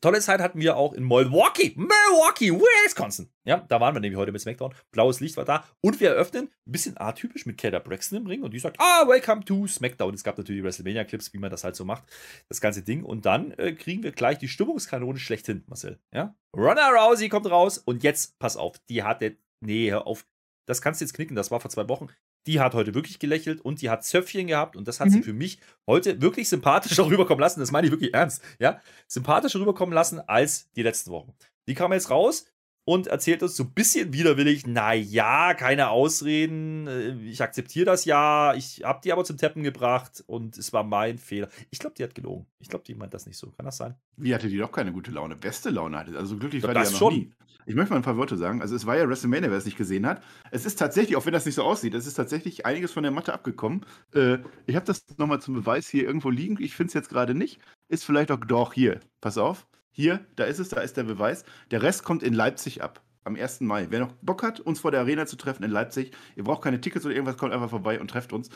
Tolle 0.00 0.20
Zeit 0.20 0.40
hatten 0.40 0.60
wir 0.60 0.76
auch 0.76 0.92
in 0.92 1.02
Milwaukee, 1.04 1.72
Milwaukee, 1.76 2.52
Wisconsin. 2.52 3.30
Ja, 3.44 3.64
da 3.68 3.80
waren 3.80 3.94
wir 3.94 4.00
nämlich 4.00 4.18
heute 4.18 4.32
mit 4.32 4.40
SmackDown. 4.40 4.74
Blaues 4.90 5.20
Licht 5.20 5.36
war 5.36 5.44
da. 5.44 5.64
Und 5.80 6.00
wir 6.00 6.10
eröffnen, 6.10 6.50
ein 6.66 6.72
bisschen 6.72 6.98
atypisch, 6.98 7.46
mit 7.46 7.58
Kayla 7.58 7.78
Braxton 7.78 8.18
im 8.18 8.26
Ring. 8.26 8.42
Und 8.42 8.52
die 8.52 8.58
sagt, 8.58 8.76
ah, 8.80 9.06
welcome 9.06 9.44
to 9.44 9.66
SmackDown. 9.66 10.14
Es 10.14 10.24
gab 10.24 10.36
natürlich 10.36 10.62
WrestleMania-Clips, 10.62 11.32
wie 11.32 11.38
man 11.38 11.50
das 11.50 11.64
halt 11.64 11.76
so 11.76 11.84
macht. 11.84 12.04
Das 12.48 12.60
ganze 12.60 12.82
Ding. 12.82 13.02
Und 13.02 13.26
dann 13.26 13.52
äh, 13.52 13.72
kriegen 13.72 14.02
wir 14.02 14.12
gleich 14.12 14.38
die 14.38 14.48
Stimmungskanone 14.48 15.18
schlechthin, 15.18 15.64
Marcel. 15.66 15.98
Ja? 16.12 16.34
Ronda 16.54 16.88
Rousey 16.90 17.28
kommt 17.28 17.50
raus. 17.50 17.78
Und 17.78 18.02
jetzt, 18.02 18.38
pass 18.38 18.56
auf, 18.56 18.78
die 18.88 19.02
hatte, 19.02 19.36
nee, 19.60 19.90
hör 19.90 20.06
auf. 20.06 20.26
Das 20.66 20.80
kannst 20.80 21.00
du 21.00 21.04
jetzt 21.04 21.14
knicken. 21.14 21.36
Das 21.36 21.50
war 21.50 21.60
vor 21.60 21.70
zwei 21.70 21.88
Wochen. 21.88 22.08
Die 22.46 22.60
hat 22.60 22.74
heute 22.74 22.94
wirklich 22.94 23.18
gelächelt 23.18 23.60
und 23.60 23.80
die 23.80 23.90
hat 23.90 24.04
Zöpfchen 24.04 24.46
gehabt 24.46 24.76
und 24.76 24.86
das 24.86 25.00
hat 25.00 25.08
mhm. 25.08 25.12
sie 25.12 25.22
für 25.22 25.32
mich 25.32 25.58
heute 25.86 26.20
wirklich 26.20 26.48
sympathischer 26.48 27.06
rüberkommen 27.10 27.40
lassen. 27.40 27.60
Das 27.60 27.72
meine 27.72 27.86
ich 27.86 27.92
wirklich 27.92 28.14
ernst, 28.14 28.42
ja? 28.58 28.80
Sympathischer 29.06 29.60
rüberkommen 29.60 29.94
lassen 29.94 30.20
als 30.20 30.70
die 30.72 30.82
letzten 30.82 31.10
Wochen. 31.10 31.34
Die 31.66 31.74
kam 31.74 31.92
jetzt 31.92 32.10
raus 32.10 32.46
und 32.84 33.06
erzählt 33.06 33.42
uns 33.42 33.56
so 33.56 33.64
ein 33.64 33.72
bisschen 33.72 34.12
widerwillig, 34.12 34.66
naja, 34.66 35.54
keine 35.54 35.88
Ausreden, 35.88 36.86
äh, 36.86 37.14
ich 37.24 37.42
akzeptiere 37.42 37.86
das 37.86 38.04
ja, 38.04 38.54
ich 38.54 38.82
habe 38.84 39.00
die 39.02 39.12
aber 39.12 39.24
zum 39.24 39.36
Teppen 39.36 39.62
gebracht 39.62 40.22
und 40.26 40.58
es 40.58 40.72
war 40.72 40.84
mein 40.84 41.18
Fehler. 41.18 41.48
Ich 41.70 41.78
glaube, 41.78 41.94
die 41.96 42.04
hat 42.04 42.14
gelogen. 42.14 42.46
Ich 42.58 42.68
glaube, 42.68 42.84
die 42.84 42.94
meint 42.94 43.14
das 43.14 43.26
nicht 43.26 43.38
so. 43.38 43.50
Kann 43.52 43.66
das 43.66 43.76
sein? 43.76 43.94
Wie 44.16 44.34
hatte 44.34 44.48
die 44.48 44.58
doch 44.58 44.72
keine 44.72 44.92
gute 44.92 45.10
Laune? 45.10 45.36
Beste 45.36 45.70
Laune 45.70 45.98
hatte. 45.98 46.16
Also 46.16 46.36
glücklich 46.36 46.62
war 46.62 46.74
die 46.74 46.80
ja 46.80 46.90
noch 46.90 46.98
schon. 46.98 47.14
nie. 47.14 47.32
Ich 47.66 47.74
möchte 47.74 47.92
mal 47.92 47.96
ein 47.98 48.02
paar 48.02 48.16
Worte 48.18 48.36
sagen. 48.36 48.60
Also 48.60 48.76
es 48.76 48.84
war 48.84 48.96
ja 48.96 49.08
WrestleMania, 49.08 49.50
wer 49.50 49.56
es 49.56 49.64
nicht 49.64 49.78
gesehen 49.78 50.06
hat. 50.06 50.22
Es 50.50 50.66
ist 50.66 50.78
tatsächlich, 50.78 51.16
auch 51.16 51.24
wenn 51.24 51.32
das 51.32 51.46
nicht 51.46 51.54
so 51.54 51.62
aussieht, 51.62 51.94
es 51.94 52.06
ist 52.06 52.14
tatsächlich 52.14 52.66
einiges 52.66 52.92
von 52.92 53.02
der 53.02 53.12
Matte 53.12 53.32
abgekommen. 53.32 53.86
Äh, 54.12 54.38
ich 54.66 54.76
habe 54.76 54.84
das 54.84 55.04
nochmal 55.16 55.40
zum 55.40 55.54
Beweis 55.54 55.88
hier 55.88 56.04
irgendwo 56.04 56.30
liegen. 56.30 56.58
Ich 56.60 56.74
finde 56.74 56.88
es 56.88 56.94
jetzt 56.94 57.08
gerade 57.08 57.34
nicht. 57.34 57.60
Ist 57.88 58.04
vielleicht 58.04 58.30
auch 58.30 58.40
doch 58.40 58.74
hier. 58.74 59.00
Pass 59.20 59.38
auf. 59.38 59.66
Hier, 59.96 60.26
da 60.34 60.44
ist 60.44 60.58
es, 60.58 60.70
da 60.70 60.80
ist 60.80 60.96
der 60.96 61.04
Beweis. 61.04 61.44
Der 61.70 61.80
Rest 61.82 62.02
kommt 62.02 62.24
in 62.24 62.34
Leipzig 62.34 62.82
ab. 62.82 63.00
Am 63.22 63.36
1. 63.36 63.60
Mai. 63.60 63.86
Wer 63.90 64.00
noch 64.00 64.12
Bock 64.22 64.42
hat, 64.42 64.58
uns 64.58 64.80
vor 64.80 64.90
der 64.90 65.00
Arena 65.00 65.24
zu 65.24 65.36
treffen 65.36 65.62
in 65.62 65.70
Leipzig, 65.70 66.10
ihr 66.36 66.44
braucht 66.44 66.62
keine 66.62 66.80
Tickets 66.80 67.06
oder 67.06 67.14
irgendwas, 67.14 67.38
kommt 67.38 67.52
einfach 67.52 67.70
vorbei 67.70 68.00
und 68.00 68.08
trefft 68.08 68.32
uns. 68.32 68.50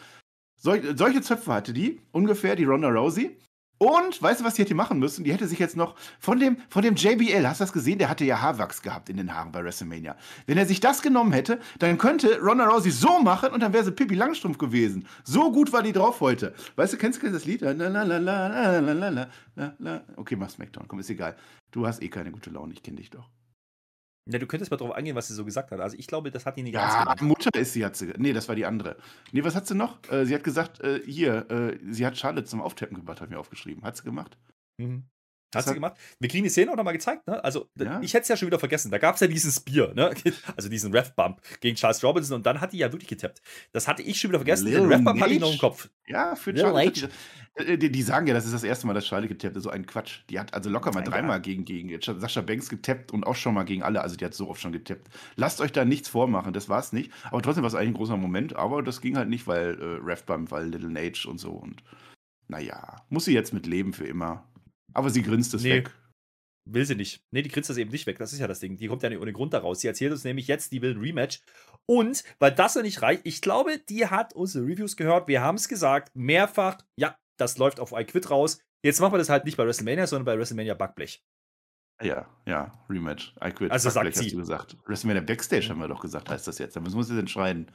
Sol 0.60 0.96
solche 0.96 1.22
Zöpfe 1.22 1.52
hatte 1.52 1.72
die, 1.72 2.02
ungefähr, 2.10 2.56
die 2.56 2.64
Ronda 2.64 2.88
Rousey. 2.88 3.38
Und 3.78 4.20
weißt 4.20 4.40
du, 4.40 4.44
was 4.44 4.54
die 4.54 4.62
hätte 4.62 4.74
machen 4.74 4.98
müssen? 4.98 5.24
Die 5.24 5.32
hätte 5.32 5.46
sich 5.46 5.60
jetzt 5.60 5.76
noch 5.76 5.94
von 6.18 6.40
dem, 6.40 6.56
von 6.68 6.82
dem 6.82 6.96
JBL, 6.96 7.46
hast 7.46 7.60
du 7.60 7.64
das 7.64 7.72
gesehen? 7.72 7.98
Der 7.98 8.08
hatte 8.08 8.24
ja 8.24 8.40
Haarwachs 8.40 8.82
gehabt 8.82 9.08
in 9.08 9.16
den 9.16 9.32
Haaren 9.32 9.52
bei 9.52 9.62
WrestleMania. 9.62 10.16
Wenn 10.46 10.58
er 10.58 10.66
sich 10.66 10.80
das 10.80 11.00
genommen 11.00 11.32
hätte, 11.32 11.60
dann 11.78 11.96
könnte 11.96 12.40
Ronda 12.40 12.68
Rousey 12.68 12.90
so 12.90 13.20
machen 13.20 13.52
und 13.52 13.60
dann 13.60 13.72
wäre 13.72 13.84
sie 13.84 13.92
Pippi 13.92 14.16
Langstrumpf 14.16 14.58
gewesen. 14.58 15.06
So 15.22 15.52
gut 15.52 15.72
war 15.72 15.82
die 15.82 15.92
drauf 15.92 16.20
heute. 16.20 16.54
Weißt 16.76 16.92
du, 16.92 16.96
kennst 16.96 17.22
du 17.22 17.30
das 17.30 17.44
Lied? 17.44 17.62
Okay, 20.16 20.36
mach 20.36 20.50
Smackdown, 20.50 20.88
komm, 20.88 20.98
ist 20.98 21.10
egal. 21.10 21.36
Du 21.70 21.86
hast 21.86 22.02
eh 22.02 22.08
keine 22.08 22.32
gute 22.32 22.50
Laune, 22.50 22.72
ich 22.72 22.82
kenne 22.82 22.96
dich 22.96 23.10
doch. 23.10 23.28
Ja, 24.30 24.38
du 24.38 24.46
könntest 24.46 24.70
mal 24.70 24.76
drauf 24.76 24.92
eingehen, 24.92 25.16
was 25.16 25.28
sie 25.28 25.34
so 25.34 25.44
gesagt 25.44 25.70
hat. 25.70 25.80
Also 25.80 25.96
ich 25.98 26.06
glaube, 26.06 26.30
das 26.30 26.44
hat 26.44 26.56
die 26.56 26.62
nicht 26.62 26.74
ja, 26.74 26.82
ernst 26.82 26.98
gemeint. 26.98 27.22
Mutter 27.22 27.58
ist 27.58 27.72
sie, 27.72 27.84
hat 27.84 27.96
sie. 27.96 28.12
Nee, 28.18 28.34
das 28.34 28.46
war 28.48 28.54
die 28.54 28.66
andere. 28.66 28.96
Nee, 29.32 29.42
was 29.42 29.54
hat 29.54 29.66
sie 29.66 29.74
noch? 29.74 29.98
Äh, 30.10 30.26
sie 30.26 30.34
hat 30.34 30.44
gesagt, 30.44 30.80
äh, 30.80 31.00
hier, 31.04 31.50
äh, 31.50 31.78
sie 31.90 32.04
hat 32.04 32.18
Charlotte 32.18 32.44
zum 32.44 32.60
Auftappen 32.60 32.96
gebracht, 32.96 33.20
hat 33.22 33.30
mir 33.30 33.38
aufgeschrieben. 33.38 33.82
Hat 33.84 33.96
sie 33.96 34.04
gemacht. 34.04 34.36
Mhm. 34.76 35.04
Hat 35.54 35.64
sie 35.64 35.72
gemacht. 35.72 35.96
Wir 36.20 36.28
kriegen 36.28 36.44
die 36.44 36.50
Szene 36.50 36.70
auch 36.70 36.76
nochmal 36.76 36.92
gezeigt, 36.92 37.26
ne? 37.26 37.42
Also, 37.42 37.70
ja. 37.78 38.00
ich 38.02 38.12
hätte 38.12 38.22
es 38.22 38.28
ja 38.28 38.36
schon 38.36 38.48
wieder 38.48 38.58
vergessen. 38.58 38.90
Da 38.90 38.98
gab 38.98 39.14
es 39.14 39.22
ja 39.22 39.26
diesen 39.26 39.50
Spear, 39.50 39.94
ne? 39.94 40.12
Also 40.56 40.68
diesen 40.68 40.92
Ref-Bump 40.92 41.40
gegen 41.60 41.74
Charles 41.74 42.04
Robinson 42.04 42.36
und 42.36 42.44
dann 42.44 42.60
hat 42.60 42.74
die 42.74 42.78
ja 42.78 42.92
wirklich 42.92 43.08
getappt. 43.08 43.40
Das 43.72 43.88
hatte 43.88 44.02
ich 44.02 44.20
schon 44.20 44.28
wieder 44.28 44.40
vergessen. 44.40 44.66
Den 44.66 44.84
Ref-Bump 44.84 45.18
hatte 45.20 45.32
ich 45.32 45.40
noch 45.40 45.52
im 45.52 45.58
Kopf. 45.58 45.88
Ja, 46.06 46.36
für 46.36 46.54
Charlotte. 46.54 46.90
Die, 46.90 47.08
die, 47.64 47.90
die, 47.90 48.02
sagen 48.02 48.26
ja, 48.26 48.34
das 48.34 48.44
ist 48.44 48.54
das 48.54 48.64
erste 48.64 48.86
Mal, 48.86 48.94
dass 48.94 49.06
Charlotte 49.06 49.28
getappt 49.28 49.56
hat. 49.56 49.62
So 49.62 49.70
ein 49.70 49.86
Quatsch. 49.86 50.20
Die 50.30 50.38
hat 50.38 50.54
also 50.54 50.70
locker 50.70 50.92
mal 50.92 51.02
dreimal 51.02 51.40
gegen, 51.40 51.64
gegen 51.64 51.90
Sascha 52.00 52.40
Banks 52.40 52.68
getappt 52.68 53.12
und 53.12 53.26
auch 53.26 53.36
schon 53.36 53.54
mal 53.54 53.64
gegen 53.64 53.82
alle. 53.82 54.00
Also, 54.00 54.16
die 54.16 54.24
hat 54.24 54.34
so 54.34 54.48
oft 54.48 54.60
schon 54.60 54.72
getappt. 54.72 55.08
Lasst 55.36 55.60
euch 55.60 55.72
da 55.72 55.84
nichts 55.84 56.08
vormachen, 56.08 56.52
das 56.52 56.68
war 56.68 56.80
es 56.80 56.92
nicht. 56.92 57.12
Aber 57.24 57.42
trotzdem 57.42 57.62
war 57.62 57.68
es 57.68 57.74
eigentlich 57.74 57.90
ein 57.90 57.94
großer 57.94 58.16
Moment. 58.16 58.56
Aber 58.56 58.82
das 58.82 59.00
ging 59.00 59.16
halt 59.16 59.28
nicht, 59.28 59.46
weil 59.46 59.80
äh, 59.80 60.04
Ref-Bump, 60.04 60.50
weil 60.50 60.68
Little 60.68 60.90
Nage 60.90 61.26
und 61.28 61.38
so. 61.38 61.50
Und 61.50 61.82
naja, 62.48 63.02
muss 63.08 63.24
sie 63.26 63.34
jetzt 63.34 63.52
mit 63.52 63.66
leben 63.66 63.92
für 63.92 64.06
immer. 64.06 64.48
Aber 64.94 65.10
sie 65.10 65.22
grinst 65.22 65.54
es 65.54 65.62
nee. 65.62 65.74
weg. 65.74 65.90
Will 66.70 66.84
sie 66.84 66.96
nicht. 66.96 67.22
Nee, 67.30 67.40
die 67.40 67.48
grinst 67.48 67.70
das 67.70 67.78
eben 67.78 67.90
nicht 67.90 68.06
weg. 68.06 68.18
Das 68.18 68.32
ist 68.32 68.40
ja 68.40 68.46
das 68.46 68.60
Ding. 68.60 68.76
Die 68.76 68.88
kommt 68.88 69.02
ja 69.02 69.08
nicht 69.08 69.20
ohne 69.20 69.32
Grund 69.32 69.54
daraus. 69.54 69.80
Sie 69.80 69.86
erzählt 69.86 70.12
uns 70.12 70.24
nämlich 70.24 70.48
jetzt, 70.48 70.72
die 70.72 70.82
will 70.82 70.94
ein 70.94 71.00
Rematch. 71.00 71.40
Und 71.86 72.24
weil 72.38 72.52
das 72.52 72.74
ja 72.74 72.82
nicht 72.82 73.00
reicht, 73.00 73.22
ich 73.24 73.40
glaube, 73.40 73.78
die 73.88 74.06
hat 74.06 74.34
unsere 74.34 74.66
Reviews 74.66 74.96
gehört. 74.96 75.28
Wir 75.28 75.40
haben 75.40 75.56
es 75.56 75.68
gesagt, 75.68 76.14
mehrfach. 76.14 76.78
Ja, 76.96 77.16
das 77.38 77.58
läuft 77.58 77.80
auf 77.80 77.92
iQuit 77.92 78.30
raus. 78.30 78.58
Jetzt 78.84 79.00
machen 79.00 79.14
wir 79.14 79.18
das 79.18 79.28
halt 79.28 79.44
nicht 79.44 79.56
bei 79.56 79.66
WrestleMania, 79.66 80.06
sondern 80.06 80.26
bei 80.26 80.38
WrestleMania 80.38 80.74
Backblech. 80.74 81.24
Ja, 82.00 82.28
ja, 82.46 82.72
Rematch. 82.88 83.34
I 83.44 83.50
quit. 83.50 83.72
Also 83.72 83.88
Backblech, 83.88 84.14
sagt 84.14 84.16
sie. 84.16 84.24
hast 84.26 84.34
du 84.34 84.38
gesagt. 84.38 84.76
WrestleMania 84.86 85.22
Backstage 85.22 85.68
haben 85.68 85.80
wir 85.80 85.88
doch 85.88 86.00
gesagt, 86.00 86.30
heißt 86.30 86.46
das 86.46 86.58
jetzt. 86.58 86.76
Da 86.76 86.80
müssen 86.80 86.94
wir 86.94 87.00
uns 87.00 87.08
jetzt 87.08 87.18
entscheiden. 87.18 87.70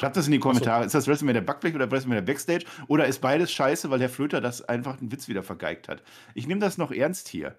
Schreibt 0.00 0.16
das 0.16 0.26
in 0.26 0.32
die 0.32 0.38
Kommentare. 0.38 0.82
So. 0.82 0.86
Ist 0.86 0.94
das 0.94 1.06
WrestleMania 1.08 1.42
Backblech 1.42 1.74
oder 1.74 1.90
WrestleMania 1.90 2.22
Backstage? 2.22 2.64
Oder 2.86 3.06
ist 3.06 3.20
beides 3.20 3.52
scheiße, 3.52 3.90
weil 3.90 3.98
der 3.98 4.08
Flöter 4.08 4.40
das 4.40 4.62
einfach 4.62 5.00
einen 5.00 5.10
Witz 5.12 5.28
wieder 5.28 5.42
vergeigt 5.42 5.88
hat? 5.88 6.02
Ich 6.34 6.46
nehme 6.46 6.60
das 6.60 6.78
noch 6.78 6.92
ernst 6.92 7.28
hier. 7.28 7.56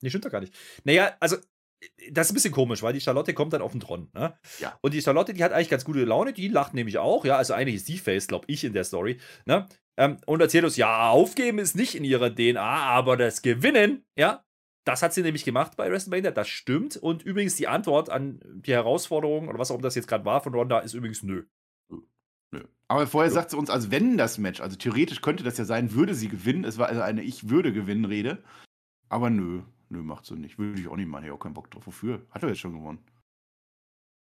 Nee, 0.00 0.10
stimmt 0.10 0.24
doch 0.24 0.30
gar 0.30 0.40
nicht. 0.40 0.54
Naja, 0.84 1.16
also, 1.20 1.36
das 2.10 2.26
ist 2.26 2.32
ein 2.32 2.34
bisschen 2.34 2.52
komisch, 2.52 2.82
weil 2.82 2.92
die 2.92 3.00
Charlotte 3.00 3.34
kommt 3.34 3.52
dann 3.52 3.62
auf 3.62 3.72
den 3.72 3.80
Thron. 3.80 4.10
Ne? 4.14 4.36
Ja. 4.58 4.78
Und 4.80 4.94
die 4.94 5.02
Charlotte, 5.02 5.32
die 5.32 5.44
hat 5.44 5.52
eigentlich 5.52 5.68
ganz 5.68 5.84
gute 5.84 6.04
Laune, 6.04 6.32
die 6.32 6.48
lacht 6.48 6.74
nämlich 6.74 6.98
auch. 6.98 7.24
Ja, 7.24 7.36
also 7.36 7.54
eigentlich 7.54 7.76
ist 7.76 7.88
die 7.88 7.98
Face, 7.98 8.26
glaube 8.26 8.46
ich, 8.48 8.64
in 8.64 8.72
der 8.72 8.84
Story. 8.84 9.18
Ne? 9.46 9.68
Ähm, 9.96 10.18
und 10.26 10.40
erzählt 10.40 10.64
uns, 10.64 10.76
ja, 10.76 11.10
aufgeben 11.10 11.58
ist 11.58 11.76
nicht 11.76 11.94
in 11.94 12.04
ihrer 12.04 12.34
DNA, 12.34 12.60
aber 12.60 13.16
das 13.16 13.42
Gewinnen, 13.42 14.04
ja, 14.16 14.44
das 14.84 15.02
hat 15.02 15.12
sie 15.12 15.22
nämlich 15.22 15.44
gemacht 15.44 15.76
bei 15.76 15.90
WrestleMania, 15.90 16.30
das 16.30 16.48
stimmt. 16.48 16.96
Und 16.96 17.22
übrigens 17.22 17.56
die 17.56 17.68
Antwort 17.68 18.10
an 18.10 18.40
die 18.44 18.72
Herausforderung 18.72 19.48
oder 19.48 19.58
was 19.58 19.70
auch 19.70 19.74
immer 19.74 19.82
das 19.82 19.94
jetzt 19.94 20.08
gerade 20.08 20.24
war 20.24 20.42
von 20.42 20.54
Ronda 20.54 20.80
ist 20.80 20.94
übrigens 20.94 21.22
nö. 21.22 21.44
Nö. 22.50 22.64
Aber 22.88 23.06
vorher 23.06 23.30
so. 23.30 23.34
sagt 23.34 23.50
sie 23.50 23.56
uns, 23.56 23.70
als 23.70 23.90
wenn 23.90 24.16
das 24.16 24.38
Match, 24.38 24.60
also 24.60 24.76
theoretisch 24.76 25.20
könnte 25.20 25.44
das 25.44 25.58
ja 25.58 25.64
sein, 25.64 25.92
würde 25.92 26.14
sie 26.14 26.28
gewinnen. 26.28 26.64
Es 26.64 26.78
war 26.78 26.88
also 26.88 27.02
eine 27.02 27.22
Ich 27.22 27.50
würde 27.50 27.72
gewinnen 27.72 28.06
Rede. 28.06 28.42
Aber 29.10 29.30
nö, 29.30 29.62
Nö, 29.90 30.02
macht 30.02 30.26
so 30.26 30.34
nicht. 30.34 30.58
Würde 30.58 30.80
ich 30.80 30.88
auch 30.88 30.96
nicht 30.96 31.08
machen. 31.08 31.24
Ich 31.24 31.30
habe 31.30 31.38
auch 31.38 31.42
keinen 31.42 31.54
Bock 31.54 31.70
drauf. 31.70 31.86
Wofür? 31.86 32.26
Hat 32.30 32.42
er 32.42 32.50
jetzt 32.50 32.60
schon 32.60 32.74
gewonnen. 32.74 33.04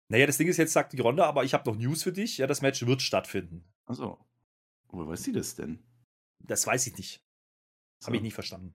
Naja, 0.09 0.27
das 0.27 0.37
Ding 0.37 0.49
ist 0.49 0.57
jetzt, 0.57 0.73
sagt 0.73 0.93
die 0.93 1.01
Ronda, 1.01 1.25
aber 1.25 1.45
ich 1.45 1.55
habe 1.55 1.69
noch 1.71 1.79
News 1.79 2.03
für 2.03 2.13
dich. 2.13 2.39
Ja, 2.39 2.47
das 2.47 2.61
Match 2.61 2.85
wird 2.85 3.03
stattfinden. 3.03 3.65
Achso. 3.87 4.19
Woher 4.89 5.09
weiß 5.09 5.23
sie 5.23 5.33
das 5.33 5.55
denn? 5.55 5.83
Das 6.41 6.67
weiß 6.67 6.87
ich 6.87 6.97
nicht. 6.97 7.21
So. 8.01 8.09
Habe 8.09 8.17
ich 8.17 8.23
nicht 8.23 8.35
verstanden. 8.35 8.75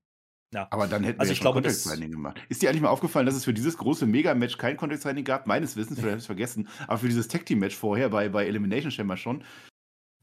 Ja. 0.51 0.67
Aber 0.71 0.87
dann 0.87 1.03
hätten 1.03 1.19
also 1.19 1.29
wir 1.29 1.35
ja 1.35 1.43
schon 1.43 1.53
Context 1.53 1.83
Signing 1.83 2.11
gemacht. 2.11 2.41
Ist 2.49 2.61
dir 2.61 2.69
eigentlich 2.69 2.81
mal 2.81 2.89
aufgefallen, 2.89 3.27
dass 3.27 3.35
es 3.35 3.45
für 3.45 3.53
dieses 3.53 3.77
große 3.77 4.07
Mega-Match 4.07 4.57
kein 4.57 4.77
Context 4.77 5.03
Signing 5.03 5.23
gab? 5.23 5.45
Meines 5.45 5.75
Wissens, 5.75 5.99
vielleicht 5.99 6.11
habe 6.11 6.17
ich 6.17 6.23
es 6.23 6.25
vergessen. 6.25 6.67
Aber 6.87 6.97
für 6.97 7.07
dieses 7.07 7.27
Tag 7.27 7.45
Team 7.45 7.59
Match 7.59 7.75
vorher 7.75 8.09
bei, 8.09 8.29
bei 8.29 8.47
Elimination 8.47 8.91
Chamber 8.91 9.15
schon. 9.15 9.43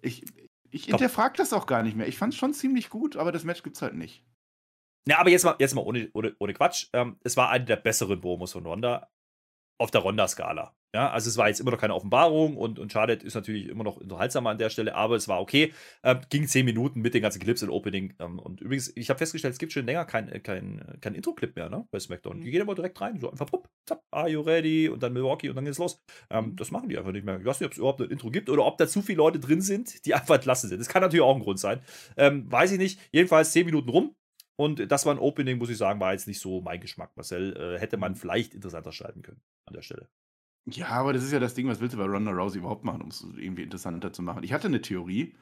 Ich, 0.03 0.25
ich 0.71 0.87
hinterfrage 0.87 1.37
das 1.37 1.53
auch 1.53 1.67
gar 1.67 1.85
nicht 1.85 1.97
mehr. 1.97 2.09
Ich 2.09 2.19
fand 2.19 2.33
es 2.33 2.39
schon 2.39 2.55
ziemlich 2.55 2.91
gut, 2.91 3.17
aber 3.17 3.31
das 3.31 3.45
Match 3.45 3.63
gibt 3.63 3.77
es 3.77 3.83
halt 3.83 3.95
nicht. 3.95 4.25
Ja, 5.09 5.19
aber 5.19 5.31
jetzt 5.31 5.45
mal, 5.45 5.55
jetzt 5.59 5.75
mal 5.75 5.83
ohne, 5.83 6.11
ohne, 6.15 6.35
ohne 6.39 6.53
Quatsch. 6.53 6.89
Ähm, 6.93 7.19
es 7.23 7.37
war 7.37 7.51
eine 7.51 7.65
der 7.65 7.77
besseren 7.77 8.21
Promos 8.21 8.53
von 8.53 8.67
Ronda 8.67 9.09
auf 9.79 9.91
der 9.91 10.01
Ronda-Skala. 10.01 10.75
Ja, 10.95 11.11
also 11.11 11.29
es 11.29 11.37
war 11.37 11.49
jetzt 11.49 11.61
immer 11.61 11.73
noch 11.73 11.79
keine 11.79 11.95
Offenbarung 11.95 12.57
und, 12.57 12.79
und 12.79 12.91
Charlotte 12.91 13.25
ist 13.27 13.35
natürlich 13.35 13.69
immer 13.69 13.85
noch 13.85 13.99
unterhaltsamer 13.99 14.49
an 14.49 14.57
der 14.57 14.71
Stelle, 14.71 14.95
aber 14.95 15.17
es 15.17 15.29
war 15.29 15.43
okay. 15.43 15.75
Ähm, 16.03 16.21
ging 16.31 16.47
zehn 16.47 16.65
Minuten 16.65 17.03
mit 17.03 17.13
den 17.13 17.21
ganzen 17.21 17.39
Clips 17.39 17.63
und 17.63 17.69
Opening. 17.69 18.15
Ähm, 18.19 18.39
und 18.39 18.63
übrigens, 18.63 18.97
ich 18.97 19.11
habe 19.11 19.19
festgestellt, 19.19 19.53
es 19.53 19.59
gibt 19.59 19.73
schon 19.73 19.85
länger 19.85 20.07
kein, 20.07 20.31
äh, 20.31 20.41
kein, 20.41 20.97
kein 21.03 21.15
Intro-Clip 21.15 21.55
mehr 21.55 21.69
ne, 21.69 21.87
bei 21.91 22.01
SmackDown. 22.01 22.41
Die 22.41 22.51
gehen 22.51 22.63
immer 22.63 22.75
direkt 22.75 22.99
rein, 22.99 23.21
so 23.21 23.31
einfach, 23.31 23.45
pup, 23.45 23.69
zap, 23.87 24.03
are 24.11 24.29
you 24.29 24.41
ready? 24.41 24.89
Und 24.89 25.03
dann 25.03 25.13
Milwaukee 25.13 25.51
und 25.51 25.57
dann 25.57 25.67
geht's 25.67 25.79
los. 25.79 26.01
Ähm, 26.31 26.47
mhm. 26.47 26.57
das 26.57 26.71
machen 26.71 26.89
die 26.89 26.97
einfach 26.97 27.13
nicht 27.13 27.27
mehr. 27.27 27.39
Ich 27.39 27.45
weiß 27.45 27.61
nicht, 27.61 27.67
ob 27.67 27.73
es 27.73 27.79
überhaupt 27.79 28.01
ein 28.01 28.11
Intro 28.11 28.31
gibt 28.31 28.49
oder 28.49 28.65
ob 28.65 28.79
da 28.79 28.89
zu 28.89 29.03
viele 29.03 29.19
Leute 29.19 29.39
drin 29.39 29.61
sind, 29.61 30.07
die 30.07 30.15
einfach 30.15 30.37
entlassen 30.37 30.71
sind. 30.71 30.79
Das 30.79 30.89
kann 30.89 31.03
natürlich 31.03 31.23
auch 31.23 31.37
ein 31.37 31.43
Grund 31.43 31.59
sein. 31.59 31.83
Ähm, 32.17 32.51
weiß 32.51 32.73
ich 32.73 32.79
nicht. 32.79 33.01
Jedenfalls 33.13 33.53
zehn 33.53 33.67
Minuten 33.67 33.91
rum. 33.91 34.15
Und 34.57 34.91
das 34.91 35.05
war 35.05 35.15
ein 35.15 35.19
Opening, 35.19 35.59
muss 35.59 35.71
ich 35.71 35.77
sagen, 35.77 36.01
war 36.01 36.13
jetzt 36.13 36.27
nicht 36.27 36.41
so 36.41 36.61
mein 36.63 36.81
Geschmack. 36.81 37.11
Marcel 37.15 37.57
äh, 37.57 37.79
hätte 37.79 37.99
man 37.99 38.13
mhm. 38.13 38.17
vielleicht 38.17 38.55
interessanter 38.55 38.93
schalten 38.93 39.23
können 39.23 39.41
an 39.67 39.75
der 39.75 39.83
Stelle. 39.83 40.09
Ja, 40.69 40.89
aber 40.89 41.13
das 41.13 41.23
ist 41.23 41.33
ja 41.33 41.39
das 41.39 41.55
Ding, 41.55 41.69
was 41.69 41.81
willst 41.81 41.95
du 41.95 41.99
bei 41.99 42.07
Ronda 42.07 42.33
Rousey 42.33 42.59
überhaupt 42.59 42.85
machen, 42.85 43.03
um 43.03 43.09
es 43.09 43.25
irgendwie 43.37 43.63
interessanter 43.63 44.13
zu 44.13 44.23
machen? 44.23 44.43
Ich 44.43 44.53
hatte 44.53 44.67
eine 44.67 44.81
Theorie. 44.81 45.35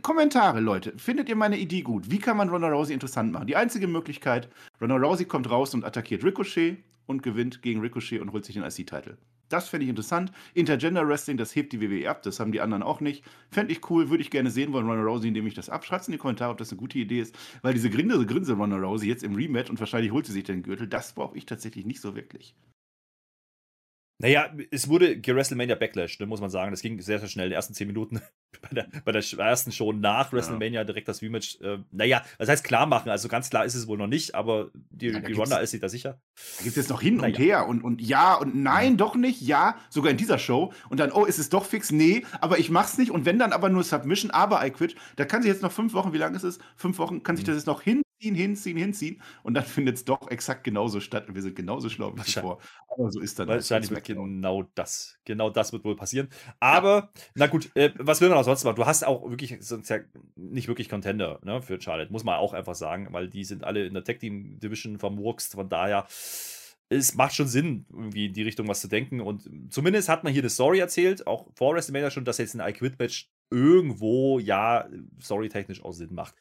Kommentare, 0.00 0.60
Leute. 0.60 0.96
Findet 0.96 1.28
ihr 1.28 1.36
meine 1.36 1.58
Idee 1.58 1.82
gut? 1.82 2.10
Wie 2.10 2.18
kann 2.18 2.36
man 2.36 2.48
Ronda 2.48 2.68
Rousey 2.68 2.94
interessant 2.94 3.32
machen? 3.32 3.46
Die 3.46 3.56
einzige 3.56 3.88
Möglichkeit, 3.88 4.48
Ronda 4.80 4.96
Rousey 4.96 5.26
kommt 5.26 5.50
raus 5.50 5.74
und 5.74 5.84
attackiert 5.84 6.22
Ricochet 6.22 6.78
und 7.06 7.22
gewinnt 7.22 7.62
gegen 7.62 7.80
Ricochet 7.80 8.20
und 8.20 8.32
holt 8.32 8.44
sich 8.44 8.54
den 8.54 8.64
IC-Title. 8.64 9.18
Das 9.48 9.68
fände 9.68 9.84
ich 9.84 9.90
interessant. 9.90 10.32
Intergender 10.54 11.06
Wrestling, 11.06 11.36
das 11.36 11.54
hebt 11.54 11.72
die 11.72 11.80
WWE 11.80 12.10
ab, 12.10 12.22
das 12.22 12.40
haben 12.40 12.52
die 12.52 12.60
anderen 12.60 12.82
auch 12.82 13.00
nicht. 13.00 13.24
Fände 13.50 13.72
ich 13.72 13.88
cool, 13.90 14.10
würde 14.10 14.22
ich 14.22 14.30
gerne 14.30 14.50
sehen 14.50 14.72
wollen, 14.72 14.86
Ronda 14.86 15.04
Rousey, 15.04 15.28
indem 15.28 15.46
ich 15.46 15.54
das 15.54 15.70
ab. 15.70 15.84
Schreibt 15.84 16.08
in 16.08 16.12
die 16.12 16.18
Kommentare, 16.18 16.50
ob 16.50 16.58
das 16.58 16.70
eine 16.70 16.80
gute 16.80 16.98
Idee 16.98 17.20
ist, 17.20 17.36
weil 17.62 17.74
diese 17.74 17.90
Grinse, 17.90 18.24
Grinse 18.26 18.54
Ronda 18.54 18.76
Rousey 18.76 19.08
jetzt 19.08 19.22
im 19.22 19.34
Rematch 19.34 19.70
und 19.70 19.78
wahrscheinlich 19.78 20.12
holt 20.12 20.26
sie 20.26 20.32
sich 20.32 20.44
den 20.44 20.62
Gürtel, 20.62 20.88
das 20.88 21.14
brauche 21.14 21.36
ich 21.36 21.46
tatsächlich 21.46 21.86
nicht 21.86 22.00
so 22.00 22.16
wirklich. 22.16 22.54
Naja, 24.18 24.50
es 24.70 24.88
wurde 24.88 25.20
WrestleMania 25.22 25.74
Backlash, 25.74 26.18
ne, 26.18 26.26
muss 26.26 26.40
man 26.40 26.48
sagen. 26.48 26.70
Das 26.70 26.80
ging 26.80 27.00
sehr, 27.02 27.18
sehr 27.18 27.28
schnell. 27.28 27.46
In 27.46 27.50
den 27.50 27.56
ersten 27.56 27.74
zehn 27.74 27.86
Minuten 27.86 28.22
bei 28.62 28.68
der, 28.70 28.88
bei 29.04 29.12
der 29.12 29.22
ersten 29.38 29.72
Show 29.72 29.92
nach 29.92 30.32
WrestleMania 30.32 30.80
ja. 30.80 30.84
direkt 30.84 31.08
das 31.08 31.20
Rematch. 31.20 31.60
Äh, 31.60 31.78
naja, 31.90 32.22
das 32.38 32.48
heißt 32.48 32.64
klar 32.64 32.86
machen. 32.86 33.10
Also 33.10 33.28
ganz 33.28 33.50
klar 33.50 33.66
ist 33.66 33.74
es 33.74 33.86
wohl 33.86 33.98
noch 33.98 34.06
nicht, 34.06 34.34
aber 34.34 34.70
die, 34.72 35.08
ja, 35.08 35.20
die 35.20 35.34
Ronda 35.34 35.58
ist 35.58 35.72
sich 35.72 35.80
da 35.80 35.90
sicher. 35.90 36.18
Da 36.56 36.64
gibt 36.64 36.68
es 36.68 36.76
jetzt 36.76 36.88
noch 36.88 37.02
hin 37.02 37.16
naja. 37.16 37.28
und 37.28 37.38
her 37.38 37.66
und, 37.66 37.84
und 37.84 38.00
ja 38.00 38.34
und 38.34 38.54
nein, 38.54 38.92
mhm. 38.92 38.96
doch 38.96 39.16
nicht, 39.16 39.42
ja, 39.42 39.76
sogar 39.90 40.10
in 40.10 40.16
dieser 40.16 40.38
Show. 40.38 40.72
Und 40.88 40.98
dann, 40.98 41.12
oh, 41.12 41.26
ist 41.26 41.38
es 41.38 41.50
doch 41.50 41.66
fix? 41.66 41.92
Nee, 41.92 42.24
aber 42.40 42.58
ich 42.58 42.70
mach's 42.70 42.96
nicht. 42.96 43.10
Und 43.10 43.26
wenn 43.26 43.38
dann 43.38 43.52
aber 43.52 43.68
nur 43.68 43.84
Submission, 43.84 44.30
aber 44.30 44.66
I 44.66 44.70
quit, 44.70 44.96
da 45.16 45.26
kann 45.26 45.42
sich 45.42 45.50
jetzt 45.50 45.62
noch 45.62 45.72
fünf 45.72 45.92
Wochen, 45.92 46.14
wie 46.14 46.18
lange 46.18 46.36
ist 46.36 46.44
es? 46.44 46.58
Fünf 46.76 46.98
Wochen, 46.98 47.22
kann 47.22 47.36
sich 47.36 47.44
mhm. 47.44 47.48
das 47.48 47.56
jetzt 47.56 47.66
noch 47.66 47.82
hin 47.82 48.00
hinziehen, 48.18 48.34
hinziehen, 48.34 48.76
hinziehen 48.76 49.22
und 49.42 49.54
dann 49.54 49.64
findet 49.64 49.96
es 49.96 50.04
doch 50.04 50.30
exakt 50.30 50.64
genauso 50.64 51.00
statt 51.00 51.28
und 51.28 51.34
wir 51.34 51.42
sind 51.42 51.56
genauso 51.56 51.88
schlau 51.88 52.16
wie 52.16 52.22
zuvor. 52.22 52.58
Aber 52.88 53.10
so 53.10 53.20
ist 53.20 53.38
dann 53.38 53.48
halt 53.48 53.60
Wahrscheinlich 53.60 53.90
wird 53.90 54.04
genau 54.04 54.62
das, 54.74 55.18
genau 55.24 55.50
das 55.50 55.72
wird 55.72 55.84
wohl 55.84 55.96
passieren. 55.96 56.28
Aber, 56.60 57.10
ja. 57.14 57.30
na 57.34 57.46
gut, 57.46 57.70
äh, 57.74 57.92
was 57.98 58.20
will 58.20 58.28
man 58.28 58.38
auch 58.38 58.44
sonst 58.44 58.64
machen? 58.64 58.76
Du 58.76 58.86
hast 58.86 59.04
auch 59.04 59.28
wirklich, 59.28 59.56
sonst 59.60 59.88
ja 59.88 59.98
nicht 60.34 60.68
wirklich 60.68 60.88
Contender 60.88 61.40
ne, 61.44 61.60
für 61.60 61.80
Charlotte, 61.80 62.12
muss 62.12 62.24
man 62.24 62.36
auch 62.36 62.52
einfach 62.52 62.74
sagen, 62.74 63.08
weil 63.10 63.28
die 63.28 63.44
sind 63.44 63.64
alle 63.64 63.86
in 63.86 63.94
der 63.94 64.04
Tech 64.04 64.18
Team 64.18 64.58
Division 64.58 64.98
vermurkst, 64.98 65.52
von 65.52 65.68
daher 65.68 66.06
es 66.88 67.14
macht 67.14 67.34
schon 67.34 67.48
Sinn, 67.48 67.84
irgendwie 67.90 68.26
in 68.26 68.32
die 68.32 68.42
Richtung 68.42 68.68
was 68.68 68.80
zu 68.80 68.88
denken. 68.88 69.20
Und 69.20 69.72
zumindest 69.72 70.08
hat 70.08 70.22
man 70.24 70.32
hier 70.32 70.42
eine 70.42 70.50
Story 70.50 70.78
erzählt, 70.78 71.26
auch 71.26 71.48
vor 71.54 71.74
WrestleMania 71.74 72.10
schon, 72.10 72.24
dass 72.24 72.38
jetzt 72.38 72.54
ein 72.54 72.66
I-Quit-Match 72.66 73.28
irgendwo, 73.50 74.38
ja, 74.38 74.88
storytechnisch 75.20 75.84
auch 75.84 75.92
Sinn 75.92 76.14
macht. 76.14 76.34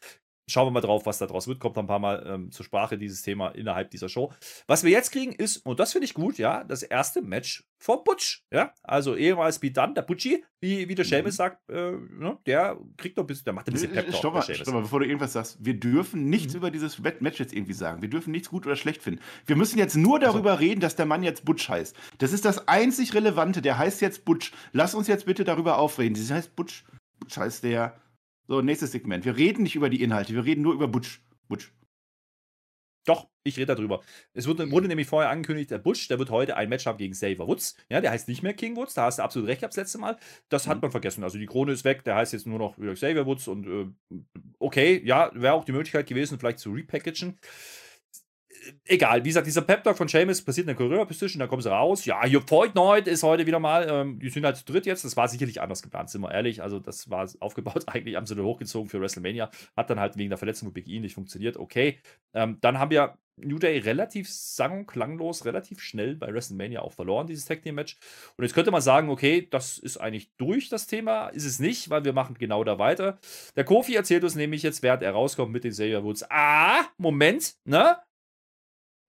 Schauen 0.48 0.68
wir 0.68 0.72
mal 0.72 0.82
drauf, 0.82 1.06
was 1.06 1.18
da 1.18 1.26
draus 1.26 1.48
wird. 1.48 1.60
Kommt 1.60 1.78
ein 1.78 1.88
paar 1.88 2.00
Mal 2.00 2.24
ähm, 2.28 2.52
zur 2.52 2.66
Sprache, 2.66 2.98
dieses 2.98 3.24
Thema 3.24 3.50
innerhalb 3.50 3.90
dieser 3.90 4.10
Show. 4.10 4.32
Was 4.68 4.84
wir 4.84 4.92
jetzt 4.92 5.12
kriegen, 5.12 5.32
ist, 5.32 5.58
und 5.66 5.80
das 5.80 5.94
finde 5.94 6.06
ich 6.06 6.14
gut, 6.14 6.38
ja, 6.38 6.64
das 6.64 6.84
erste 6.84 7.24
Match 7.24 7.68
vor 7.80 8.04
Butch. 8.04 8.46
Ja, 8.52 8.74
also 8.84 9.16
ehemals 9.16 9.60
Dunn, 9.60 9.96
der 9.96 10.04
Butchie, 10.04 10.44
wie, 10.60 10.88
wie 10.88 10.96
der 10.96 11.06
Seamus 11.06 11.34
mhm. 11.34 11.38
sagt, 11.38 11.70
äh, 11.70 11.92
ne, 11.92 12.38
der 12.46 12.78
kriegt 12.98 13.18
noch 13.18 13.24
ein 13.24 13.28
bisschen, 13.28 13.46
der 13.46 13.54
macht 13.54 13.68
ein 13.68 13.74
bisschen 13.74 13.92
Pep 13.92 14.14
Stopp 14.14 14.36
mal, 14.36 14.44
stopp 14.44 14.74
mal, 14.74 14.82
bevor 14.82 15.00
du 15.00 15.06
irgendwas 15.06 15.34
sagst. 15.34 15.58
Wir 15.60 15.80
dürfen 15.80 16.30
nichts 16.30 16.54
mhm. 16.54 16.60
über 16.60 16.72
dieses 16.72 17.00
Match 17.00 17.40
jetzt 17.40 17.54
irgendwie 17.54 17.74
sagen. 17.74 18.02
Wir 18.04 18.10
dürfen 18.10 18.32
nichts 18.32 18.50
gut 18.50 18.68
oder 18.68 18.76
schlecht 18.76 19.02
finden. 19.02 19.22
Wir 19.48 19.56
müssen 19.56 19.80
jetzt 19.80 19.96
nur 19.96 20.20
darüber 20.20 20.52
also. 20.52 20.62
reden, 20.62 20.80
dass 20.80 20.96
der 20.96 21.08
Mann 21.08 21.24
jetzt 21.24 21.44
Butch 21.46 21.68
heißt. 21.68 21.96
Das 22.20 22.34
ist 22.34 22.46
das 22.46 22.68
einzig 22.68 23.14
Relevante. 23.16 23.62
Der 23.62 23.78
heißt 23.78 24.02
jetzt 24.02 24.26
Butch. 24.26 24.52
Lass 24.74 24.94
uns 24.94 25.08
jetzt 25.08 25.26
bitte 25.26 25.44
darüber 25.44 25.80
aufreden. 25.80 26.16
Das 26.16 26.30
heißt 26.30 26.56
Butch. 26.56 26.84
Butch 27.20 27.38
heißt 27.38 27.64
der 27.64 27.96
so, 28.48 28.62
nächstes 28.62 28.92
Segment. 28.92 29.26
Wir 29.26 29.38
reden 29.38 29.64
nicht 29.64 29.76
über 29.76 29.90
die 29.90 30.02
Inhalte, 30.02 30.34
wir 30.34 30.46
reden 30.46 30.62
nur 30.62 30.74
über 30.74 30.88
Butch. 30.88 31.22
Butch. 31.48 31.72
Doch, 33.06 33.28
ich 33.44 33.58
rede 33.58 33.76
darüber. 33.76 34.02
Es 34.34 34.48
wurde, 34.48 34.70
wurde, 34.72 34.88
nämlich 34.88 35.08
vorher 35.08 35.30
angekündigt, 35.30 35.70
der 35.70 35.78
Butch, 35.78 36.08
der 36.08 36.18
wird 36.18 36.32
heute 36.32 36.58
ein 36.58 36.70
Match 36.70 36.88
haben 36.88 36.98
gegen 36.98 37.14
Xavier 37.14 37.48
Woods. 37.48 37.78
Ja, 37.88 38.02
der 38.02 38.10
heißt 38.10 38.28
nicht 38.28 38.42
mehr 38.42 38.56
King 38.56 38.76
Woods, 38.76 38.96
da 38.96 39.04
hast 39.04 39.20
du 39.20 39.24
absolut 39.24 39.48
recht 39.48 39.62
gehabt 39.62 39.74
das 39.74 39.84
letzte 39.84 40.00
Mal. 40.00 40.18
Das 40.50 40.66
mhm. 40.66 40.72
hat 40.72 40.82
man 40.82 40.92
vergessen. 40.92 41.24
Also 41.24 41.38
die 41.38 41.46
Krone 41.46 41.72
ist 41.72 41.84
weg, 41.84 42.04
der 42.04 42.16
heißt 42.16 42.34
jetzt 42.34 42.48
nur 42.48 42.58
noch 42.58 42.78
Xavier 42.78 43.28
Woods 43.28 43.48
und 43.48 43.68
äh, 43.68 44.16
okay, 44.58 45.02
ja, 45.06 45.30
wäre 45.36 45.54
auch 45.54 45.66
die 45.66 45.72
Möglichkeit 45.72 46.08
gewesen, 46.08 46.40
vielleicht 46.40 46.58
zu 46.58 46.72
repackagen 46.72 47.38
egal, 48.86 49.24
wie 49.24 49.30
gesagt, 49.30 49.48
dieser 49.48 49.62
Pep-Talk 49.62 49.98
von 49.98 50.08
Seamus 50.08 50.42
passiert 50.42 50.68
in 50.68 50.76
der 50.76 50.76
Courier-Position, 50.76 51.40
da 51.40 51.48
kommen 51.48 51.62
sie 51.62 51.72
raus. 51.72 52.06
Ja, 52.06 52.26
hier 52.26 52.42
Voigtnoid 52.48 53.08
ist 53.08 53.24
heute 53.24 53.46
wieder 53.46 53.60
mal, 53.60 53.88
ähm, 53.90 54.20
die 54.20 54.30
sind 54.30 54.46
halt 54.46 54.58
zu 54.58 54.66
dritt 54.66 54.86
jetzt. 54.86 55.06
Das 55.06 55.18
war 55.18 55.28
sicherlich 55.28 55.62
anders 55.62 55.82
geplant, 55.82 56.10
sind 56.10 56.22
wir 56.22 56.32
ehrlich. 56.32 56.62
Also, 56.62 56.80
das 56.80 57.10
war 57.10 57.30
aufgebaut, 57.40 57.84
eigentlich 57.88 58.16
haben 58.16 58.26
sie 58.26 58.36
nur 58.36 58.46
hochgezogen 58.46 58.90
für 58.90 59.02
WrestleMania. 59.02 59.50
Hat 59.76 59.90
dann 59.90 60.00
halt 60.00 60.18
wegen 60.18 60.30
der 60.30 60.38
Verletzung 60.38 60.68
mit 60.68 60.76
Big 60.76 60.88
E 60.88 61.00
nicht 61.00 61.16
funktioniert. 61.16 61.58
Okay. 61.58 62.00
Ähm, 62.34 62.58
dann 62.62 62.80
haben 62.80 62.92
wir 62.92 63.18
New 63.38 63.60
Day 63.60 63.80
relativ 63.80 64.30
sang- 64.30 64.80
und 64.80 64.88
klanglos, 64.88 65.46
relativ 65.46 65.82
schnell 65.82 66.16
bei 66.16 66.34
WrestleMania 66.34 66.82
auch 66.82 66.94
verloren, 66.94 67.28
dieses 67.28 67.46
Tag 67.46 67.62
Team 67.62 67.76
Match. 67.76 67.98
Und 68.38 68.44
jetzt 68.44 68.54
könnte 68.54 68.72
man 68.72 68.82
sagen, 68.82 69.10
okay, 69.10 69.48
das 69.50 69.78
ist 69.78 69.98
eigentlich 69.98 70.32
durch 70.38 70.70
das 70.70 70.88
Thema. 70.88 71.28
Ist 71.30 71.46
es 71.46 71.60
nicht, 71.60 71.90
weil 71.90 72.06
wir 72.06 72.14
machen 72.14 72.36
genau 72.40 72.64
da 72.64 72.80
weiter. 72.80 73.18
Der 73.56 73.66
Kofi 73.66 73.96
erzählt 73.96 74.24
uns 74.24 74.36
nämlich 74.36 74.64
jetzt, 74.64 74.84
während 74.84 75.04
er 75.04 75.12
rauskommt 75.12 75.52
mit 75.52 75.64
den 75.64 75.72
Xavier 75.72 76.04
Woods. 76.04 76.26
Ah, 76.30 76.86
Moment, 76.98 77.56
ne? 77.66 77.98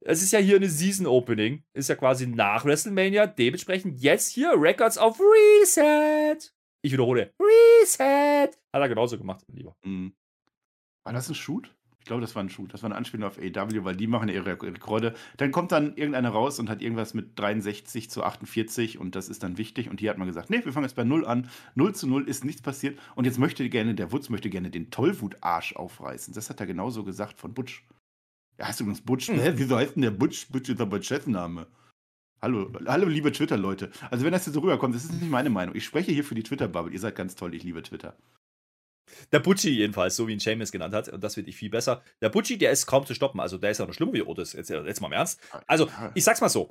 Es 0.09 0.23
ist 0.23 0.31
ja 0.33 0.39
hier 0.39 0.55
eine 0.55 0.69
Season 0.69 1.05
Opening. 1.05 1.65
Ist 1.73 1.89
ja 1.89 1.97
quasi 1.97 2.29
nach 2.29 2.65
WrestleMania. 2.65 3.27
Dementsprechend 3.27 4.01
jetzt 4.01 4.33
hier 4.33 4.53
Records 4.57 4.99
of 4.99 5.19
Reset. 5.19 6.53
Ich 6.83 6.93
wiederhole. 6.93 7.33
Reset. 7.41 8.57
Hat 8.73 8.81
er 8.81 8.89
genauso 8.89 9.19
gemacht, 9.19 9.43
mein 9.49 9.57
Lieber. 9.57 9.75
Mhm. 9.85 10.13
War 11.03 11.13
das 11.13 11.29
ein 11.29 11.35
Shoot? 11.35 11.75
Ich 11.99 12.05
glaube, 12.07 12.21
das 12.21 12.37
war 12.37 12.45
ein 12.45 12.51
Shoot. 12.51 12.73
Das 12.73 12.85
war 12.85 12.89
eine 12.89 12.95
Anspielung 12.95 13.27
auf 13.27 13.37
AW, 13.37 13.83
weil 13.83 13.97
die 13.97 14.07
machen 14.07 14.29
ihre 14.29 14.47
Rekorde. 14.63 15.15
Dann 15.39 15.51
kommt 15.51 15.73
dann 15.73 15.97
irgendeiner 15.97 16.31
raus 16.31 16.61
und 16.61 16.71
hat 16.71 16.83
irgendwas 16.83 17.13
mit 17.13 17.37
63 17.37 18.09
zu 18.09 18.23
48 18.23 19.01
und 19.01 19.17
das 19.17 19.29
ist 19.29 19.43
dann 19.43 19.59
wichtig. 19.59 19.91
Und 19.91 19.99
hier 19.99 20.11
hat 20.11 20.19
man 20.19 20.29
gesagt, 20.29 20.51
nee, 20.51 20.65
wir 20.65 20.73
fangen 20.73 20.85
jetzt 20.85 20.95
bei 20.95 21.03
0 21.03 21.27
an. 21.27 21.51
0 21.75 21.97
zu 21.97 22.07
0 22.07 22.29
ist 22.29 22.45
nichts 22.45 22.63
passiert. 22.63 22.97
Und 23.17 23.25
jetzt 23.25 23.41
möchte 23.41 23.69
gerne, 23.69 23.97
der 23.97 24.13
Wutz 24.13 24.29
möchte 24.29 24.51
gerne 24.51 24.71
den 24.71 24.93
Tollwut-Arsch 24.93 25.75
aufreißen. 25.75 26.33
Das 26.33 26.49
hat 26.49 26.61
er 26.61 26.67
genauso 26.67 27.03
gesagt 27.03 27.41
von 27.41 27.55
Butch. 27.55 27.85
Ja, 28.59 28.69
hast 28.69 28.81
du 28.81 28.85
übrigens 28.85 29.03
Butch? 29.03 29.29
Hm. 29.29 29.39
Hä, 29.39 29.53
wieso 29.57 29.77
heißt 29.77 29.97
denn 29.97 30.03
der 30.03 30.11
Butch? 30.11 30.49
Butch 30.49 30.71
ist 30.71 30.81
aber 30.81 31.03
Chefname. 31.03 31.67
Hallo, 32.41 32.71
hallo, 32.87 33.09
liebe 33.09 33.33
Twitter-Leute. 33.33 33.91
Also, 34.11 34.25
wenn 34.25 34.33
das 34.33 34.47
jetzt 34.47 34.55
so 34.55 34.61
rüberkommt, 34.61 34.95
das 34.95 35.05
ist 35.05 35.13
nicht 35.13 35.31
meine 35.31 35.51
Meinung. 35.51 35.75
Ich 35.75 35.85
spreche 35.85 36.13
hier 36.13 36.25
für 36.25 36.35
die 36.35 36.43
Twitter-Bubble. 36.43 36.93
Ihr 36.93 37.01
seid 37.01 37.17
ganz 37.17 37.35
toll, 37.35 37.55
ich 37.55 37.63
liebe 37.63 37.83
Twitter. 37.83 38.17
Der 39.33 39.41
Butchi 39.41 39.71
jedenfalls, 39.71 40.17
so 40.17 40.29
wie 40.29 40.33
ihn 40.33 40.39
Seamus 40.39 40.73
genannt 40.73 40.95
hat, 40.95 41.09
und 41.09 41.23
das 41.23 41.35
finde 41.35 41.51
ich 41.51 41.57
viel 41.57 41.71
besser. 41.71 42.03
Der 42.21 42.29
Butchi, 42.29 42.59
der 42.59 42.73
ist 42.73 42.87
kaum 42.87 43.07
zu 43.07 43.15
stoppen. 43.15 43.41
Also, 43.41 43.57
der 43.57 43.71
ist 43.71 43.79
ja 43.79 43.87
noch 43.87 43.95
schlimmer 43.95 44.13
wie 44.13 44.23
Otis. 44.23 44.53
Jetzt, 44.53 44.69
jetzt 44.69 45.01
mal 45.01 45.09
im 45.09 45.15
Ernst. 45.15 45.41
Also, 45.67 45.89
ich 46.15 46.25
sag's 46.25 46.41
mal 46.41 46.49
so. 46.49 46.69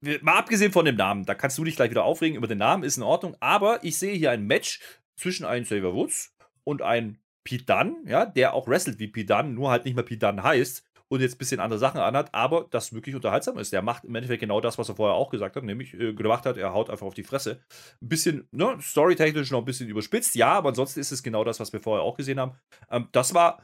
Mal 0.00 0.38
abgesehen 0.38 0.72
von 0.72 0.84
dem 0.84 0.96
Namen, 0.96 1.24
da 1.24 1.34
kannst 1.34 1.58
du 1.58 1.64
dich 1.64 1.76
gleich 1.76 1.90
wieder 1.90 2.04
aufregen 2.04 2.36
über 2.36 2.46
den 2.46 2.58
Namen, 2.58 2.84
ist 2.84 2.96
in 2.96 3.02
Ordnung. 3.02 3.36
Aber 3.40 3.82
ich 3.82 3.98
sehe 3.98 4.14
hier 4.14 4.30
ein 4.30 4.46
Match 4.46 4.80
zwischen 5.16 5.44
einem 5.44 5.64
Xavier 5.64 5.94
Woods 5.94 6.34
und 6.64 6.82
einem 6.82 7.18
Pete 7.44 7.64
Dunn, 7.64 7.96
ja, 8.06 8.26
der 8.26 8.54
auch 8.54 8.68
wrestelt 8.68 8.98
wie 8.98 9.08
Pete 9.08 9.34
Dunn, 9.34 9.54
nur 9.54 9.70
halt 9.70 9.84
nicht 9.84 9.94
mehr 9.94 10.04
Pete 10.04 10.26
Dunn 10.26 10.42
heißt 10.42 10.84
und 11.08 11.20
jetzt 11.20 11.34
ein 11.34 11.38
bisschen 11.38 11.60
andere 11.60 11.78
Sachen 11.78 12.00
anhat, 12.00 12.32
aber 12.32 12.66
das 12.70 12.92
wirklich 12.92 13.14
unterhaltsam 13.14 13.58
ist. 13.58 13.72
Der 13.72 13.82
macht 13.82 14.04
im 14.04 14.14
Endeffekt 14.14 14.40
genau 14.40 14.60
das, 14.60 14.78
was 14.78 14.88
er 14.88 14.94
vorher 14.94 15.16
auch 15.16 15.30
gesagt 15.30 15.56
hat, 15.56 15.64
nämlich 15.64 15.94
äh, 15.94 16.14
gemacht 16.14 16.46
hat, 16.46 16.56
er 16.56 16.72
haut 16.72 16.88
einfach 16.88 17.06
auf 17.06 17.14
die 17.14 17.24
Fresse. 17.24 17.60
Ein 18.00 18.08
bisschen, 18.08 18.48
ne, 18.52 18.78
storytechnisch 18.80 19.50
noch 19.50 19.58
ein 19.58 19.64
bisschen 19.64 19.88
überspitzt, 19.88 20.36
ja, 20.36 20.52
aber 20.52 20.68
ansonsten 20.68 21.00
ist 21.00 21.10
es 21.10 21.22
genau 21.22 21.42
das, 21.42 21.58
was 21.58 21.72
wir 21.72 21.80
vorher 21.80 22.04
auch 22.04 22.16
gesehen 22.16 22.38
haben. 22.38 22.56
Ähm, 22.90 23.08
das 23.12 23.34
war 23.34 23.60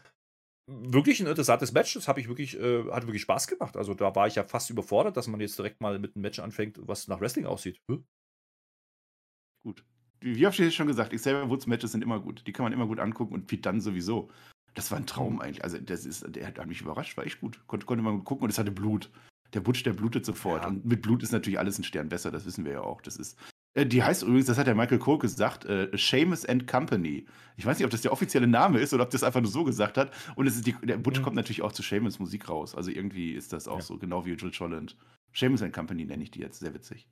wirklich 0.68 1.20
ein 1.20 1.28
interessantes 1.28 1.72
Match. 1.72 1.94
Das 1.94 2.08
habe 2.08 2.20
ich 2.20 2.28
wirklich, 2.28 2.58
äh, 2.58 2.90
hat 2.90 3.06
wirklich 3.06 3.22
Spaß 3.22 3.46
gemacht. 3.46 3.76
Also 3.76 3.94
da 3.94 4.14
war 4.16 4.26
ich 4.26 4.34
ja 4.34 4.44
fast 4.44 4.70
überfordert, 4.70 5.16
dass 5.16 5.28
man 5.28 5.40
jetzt 5.40 5.58
direkt 5.58 5.80
mal 5.80 5.98
mit 6.00 6.16
einem 6.16 6.22
Match 6.22 6.40
anfängt, 6.40 6.78
was 6.82 7.06
nach 7.06 7.20
Wrestling 7.20 7.46
aussieht. 7.46 7.80
Hm? 7.88 8.04
Gut. 9.62 9.84
Wie 10.20 10.46
oft 10.46 10.58
ich 10.58 10.74
schon 10.74 10.86
gesagt, 10.86 11.12
ich 11.12 11.22
selber 11.22 11.48
Woods 11.50 11.66
Matches 11.66 11.92
sind 11.92 12.02
immer 12.02 12.20
gut. 12.20 12.42
Die 12.46 12.52
kann 12.52 12.64
man 12.64 12.72
immer 12.72 12.86
gut 12.86 13.00
angucken 13.00 13.34
und 13.34 13.46
Pete 13.46 13.62
dann 13.62 13.80
sowieso. 13.80 14.30
Das 14.74 14.90
war 14.90 14.98
ein 14.98 15.06
Traum 15.06 15.34
mhm. 15.34 15.40
eigentlich. 15.40 15.64
Also, 15.64 15.78
das 15.78 16.04
ist, 16.06 16.24
der 16.28 16.46
hat 16.46 16.66
mich 16.66 16.80
überrascht, 16.80 17.16
war 17.16 17.26
echt 17.26 17.40
gut. 17.40 17.60
Konnte, 17.66 17.86
konnte 17.86 18.02
man 18.02 18.24
gucken 18.24 18.44
und 18.44 18.50
es 18.50 18.58
hatte 18.58 18.70
Blut. 18.70 19.10
Der 19.54 19.60
Butch, 19.60 19.82
der 19.82 19.92
blutet 19.92 20.26
sofort. 20.26 20.62
Ja. 20.62 20.68
Und 20.68 20.84
mit 20.84 21.02
Blut 21.02 21.22
ist 21.22 21.32
natürlich 21.32 21.58
alles 21.58 21.78
ein 21.78 21.84
Stern 21.84 22.08
besser, 22.08 22.30
das 22.30 22.44
wissen 22.46 22.64
wir 22.64 22.72
ja 22.72 22.80
auch. 22.80 23.00
Das 23.00 23.16
ist. 23.16 23.38
Äh, 23.74 23.86
die 23.86 24.02
heißt 24.02 24.22
übrigens, 24.22 24.46
das 24.46 24.58
hat 24.58 24.66
der 24.66 24.74
Michael 24.74 24.98
Cole 24.98 25.18
gesagt, 25.18 25.64
äh, 25.64 25.88
Seamus 25.94 26.44
and 26.44 26.66
Company. 26.66 27.26
Ich 27.56 27.64
weiß 27.64 27.78
nicht, 27.78 27.84
ob 27.84 27.90
das 27.90 28.02
der 28.02 28.12
offizielle 28.12 28.46
Name 28.46 28.80
ist 28.80 28.92
oder 28.92 29.04
ob 29.04 29.10
das 29.10 29.22
einfach 29.22 29.40
nur 29.40 29.50
so 29.50 29.64
gesagt 29.64 29.96
hat. 29.96 30.12
Und 30.34 30.46
es 30.46 30.56
ist 30.56 30.66
die, 30.66 30.74
der 30.82 30.98
Butch 30.98 31.20
mhm. 31.20 31.24
kommt 31.24 31.36
natürlich 31.36 31.62
auch 31.62 31.72
zu 31.72 31.82
Seamus 31.82 32.18
Musik 32.18 32.48
raus. 32.48 32.74
Also 32.74 32.90
irgendwie 32.90 33.32
ist 33.32 33.52
das 33.52 33.68
auch 33.68 33.78
ja. 33.78 33.82
so, 33.82 33.98
genau 33.98 34.26
wie 34.26 34.32
Jill 34.32 34.52
Holland. 34.58 34.96
Seamus 35.32 35.62
and 35.62 35.72
Company 35.72 36.04
nenne 36.04 36.22
ich 36.22 36.30
die 36.30 36.40
jetzt, 36.40 36.60
sehr 36.60 36.74
witzig. 36.74 37.06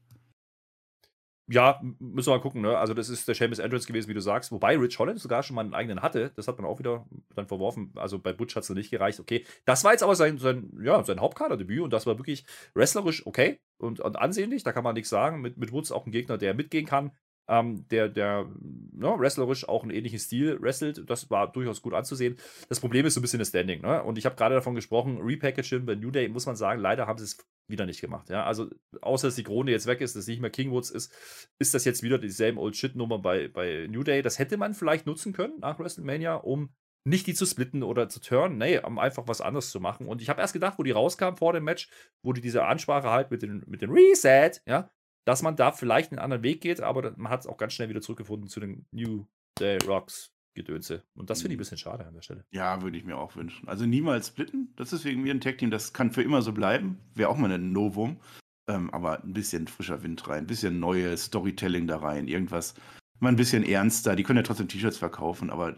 Ja, 1.46 1.78
müssen 1.98 2.28
wir 2.28 2.36
mal 2.36 2.42
gucken, 2.42 2.62
ne? 2.62 2.78
Also, 2.78 2.94
das 2.94 3.10
ist 3.10 3.28
der 3.28 3.34
Seamus 3.34 3.58
Entrance 3.58 3.86
gewesen, 3.86 4.08
wie 4.08 4.14
du 4.14 4.20
sagst. 4.20 4.50
Wobei 4.50 4.78
Rich 4.78 4.98
Holland 4.98 5.20
sogar 5.20 5.42
schon 5.42 5.56
mal 5.56 5.62
einen 5.62 5.74
eigenen 5.74 6.00
hatte. 6.00 6.32
Das 6.36 6.48
hat 6.48 6.56
man 6.58 6.66
auch 6.66 6.78
wieder 6.78 7.06
dann 7.34 7.46
verworfen. 7.46 7.92
Also 7.96 8.18
bei 8.18 8.32
Butch 8.32 8.56
hat 8.56 8.62
es 8.62 8.70
nicht 8.70 8.90
gereicht. 8.90 9.20
Okay. 9.20 9.44
Das 9.66 9.84
war 9.84 9.92
jetzt 9.92 10.02
aber 10.02 10.14
sein, 10.16 10.38
sein, 10.38 10.70
ja, 10.82 11.04
sein 11.04 11.20
Hauptkaderdebüt 11.20 11.80
und 11.80 11.92
das 11.92 12.06
war 12.06 12.18
wirklich 12.18 12.46
wrestlerisch 12.74 13.26
okay 13.26 13.60
und, 13.78 14.00
und 14.00 14.16
ansehnlich. 14.16 14.62
Da 14.62 14.72
kann 14.72 14.84
man 14.84 14.94
nichts 14.94 15.10
sagen. 15.10 15.42
Mit, 15.42 15.58
mit 15.58 15.70
Woods 15.72 15.92
auch 15.92 16.06
ein 16.06 16.12
Gegner, 16.12 16.38
der 16.38 16.54
mitgehen 16.54 16.86
kann. 16.86 17.12
Ähm, 17.46 17.86
der, 17.88 18.08
der 18.08 18.50
ne, 18.92 19.14
wrestlerisch 19.18 19.68
auch 19.68 19.82
einen 19.82 19.90
ähnlichen 19.90 20.18
Stil 20.18 20.60
wrestelt. 20.62 21.02
Das 21.08 21.30
war 21.30 21.52
durchaus 21.52 21.82
gut 21.82 21.92
anzusehen. 21.92 22.36
Das 22.68 22.80
Problem 22.80 23.04
ist 23.04 23.14
so 23.14 23.20
ein 23.20 23.22
bisschen 23.22 23.38
das 23.38 23.48
Standing. 23.48 23.82
Ne? 23.82 24.02
Und 24.02 24.16
ich 24.16 24.24
habe 24.24 24.36
gerade 24.36 24.54
davon 24.54 24.74
gesprochen, 24.74 25.20
Repackaging 25.20 25.84
bei 25.84 25.94
New 25.94 26.10
Day, 26.10 26.28
muss 26.28 26.46
man 26.46 26.56
sagen, 26.56 26.80
leider 26.80 27.06
haben 27.06 27.18
sie 27.18 27.24
es 27.24 27.36
wieder 27.68 27.86
nicht 27.86 28.00
gemacht. 28.00 28.30
Ja? 28.30 28.44
Also, 28.44 28.70
außer 29.02 29.28
dass 29.28 29.34
die 29.34 29.42
Krone 29.42 29.70
jetzt 29.70 29.86
weg 29.86 30.00
ist, 30.00 30.16
dass 30.16 30.26
nicht 30.26 30.40
mehr 30.40 30.50
Kingwoods 30.50 30.90
ist, 30.90 31.12
ist 31.58 31.74
das 31.74 31.84
jetzt 31.84 32.02
wieder 32.02 32.18
dieselben 32.18 32.58
Old 32.58 32.76
Shit-Nummer 32.76 33.18
bei, 33.18 33.48
bei 33.48 33.86
New 33.90 34.02
Day. 34.02 34.22
Das 34.22 34.38
hätte 34.38 34.56
man 34.56 34.74
vielleicht 34.74 35.06
nutzen 35.06 35.32
können 35.32 35.58
nach 35.60 35.78
WrestleMania, 35.78 36.36
um 36.36 36.70
nicht 37.06 37.26
die 37.26 37.34
zu 37.34 37.44
splitten 37.44 37.82
oder 37.82 38.08
zu 38.08 38.20
turnen, 38.20 38.56
nee, 38.56 38.78
um 38.78 38.98
einfach 38.98 39.28
was 39.28 39.42
anderes 39.42 39.70
zu 39.70 39.78
machen. 39.78 40.08
Und 40.08 40.22
ich 40.22 40.30
habe 40.30 40.40
erst 40.40 40.54
gedacht, 40.54 40.78
wo 40.78 40.82
die 40.82 40.90
rauskam 40.90 41.36
vor 41.36 41.52
dem 41.52 41.64
Match, 41.64 41.90
wo 42.22 42.32
die 42.32 42.40
diese 42.40 42.64
Ansprache 42.64 43.10
halt 43.10 43.30
mit, 43.30 43.42
den, 43.42 43.62
mit 43.66 43.82
dem 43.82 43.90
Reset, 43.92 44.52
ja, 44.66 44.90
dass 45.24 45.42
man 45.42 45.56
da 45.56 45.72
vielleicht 45.72 46.12
einen 46.12 46.18
anderen 46.18 46.42
Weg 46.42 46.60
geht, 46.60 46.80
aber 46.80 47.14
man 47.16 47.30
hat 47.30 47.40
es 47.40 47.46
auch 47.46 47.56
ganz 47.56 47.72
schnell 47.72 47.88
wieder 47.88 48.00
zurückgefunden 48.00 48.48
zu 48.48 48.60
den 48.60 48.86
New 48.90 49.26
Day 49.58 49.78
Rocks. 49.86 50.30
Gedönse. 50.56 51.02
Und 51.16 51.30
das 51.30 51.42
finde 51.42 51.54
ich 51.54 51.56
ein 51.56 51.58
mhm. 51.58 51.62
bisschen 51.62 51.78
schade 51.78 52.06
an 52.06 52.14
der 52.14 52.22
Stelle. 52.22 52.44
Ja, 52.52 52.80
würde 52.80 52.96
ich 52.96 53.04
mir 53.04 53.18
auch 53.18 53.34
wünschen. 53.34 53.68
Also 53.68 53.86
niemals 53.86 54.28
splitten. 54.28 54.72
Das 54.76 54.92
ist 54.92 55.04
wegen 55.04 55.22
mir 55.22 55.34
ein 55.34 55.40
Tag-Team, 55.40 55.72
das 55.72 55.92
kann 55.92 56.12
für 56.12 56.22
immer 56.22 56.42
so 56.42 56.52
bleiben. 56.52 57.00
Wäre 57.12 57.28
auch 57.28 57.36
mal 57.36 57.50
ein 57.50 57.72
Novum. 57.72 58.20
Ähm, 58.66 58.88
aber 58.94 59.22
ein 59.22 59.34
bisschen 59.34 59.66
frischer 59.68 60.02
Wind 60.02 60.26
rein, 60.26 60.44
ein 60.44 60.46
bisschen 60.46 60.80
neues 60.80 61.24
Storytelling 61.24 61.86
da 61.86 61.98
rein, 61.98 62.28
irgendwas 62.28 62.74
mal 63.20 63.28
ein 63.28 63.36
bisschen 63.36 63.62
ernster. 63.62 64.16
Die 64.16 64.22
können 64.22 64.38
ja 64.38 64.42
trotzdem 64.42 64.68
T-Shirts 64.68 64.96
verkaufen, 64.96 65.50
aber 65.50 65.76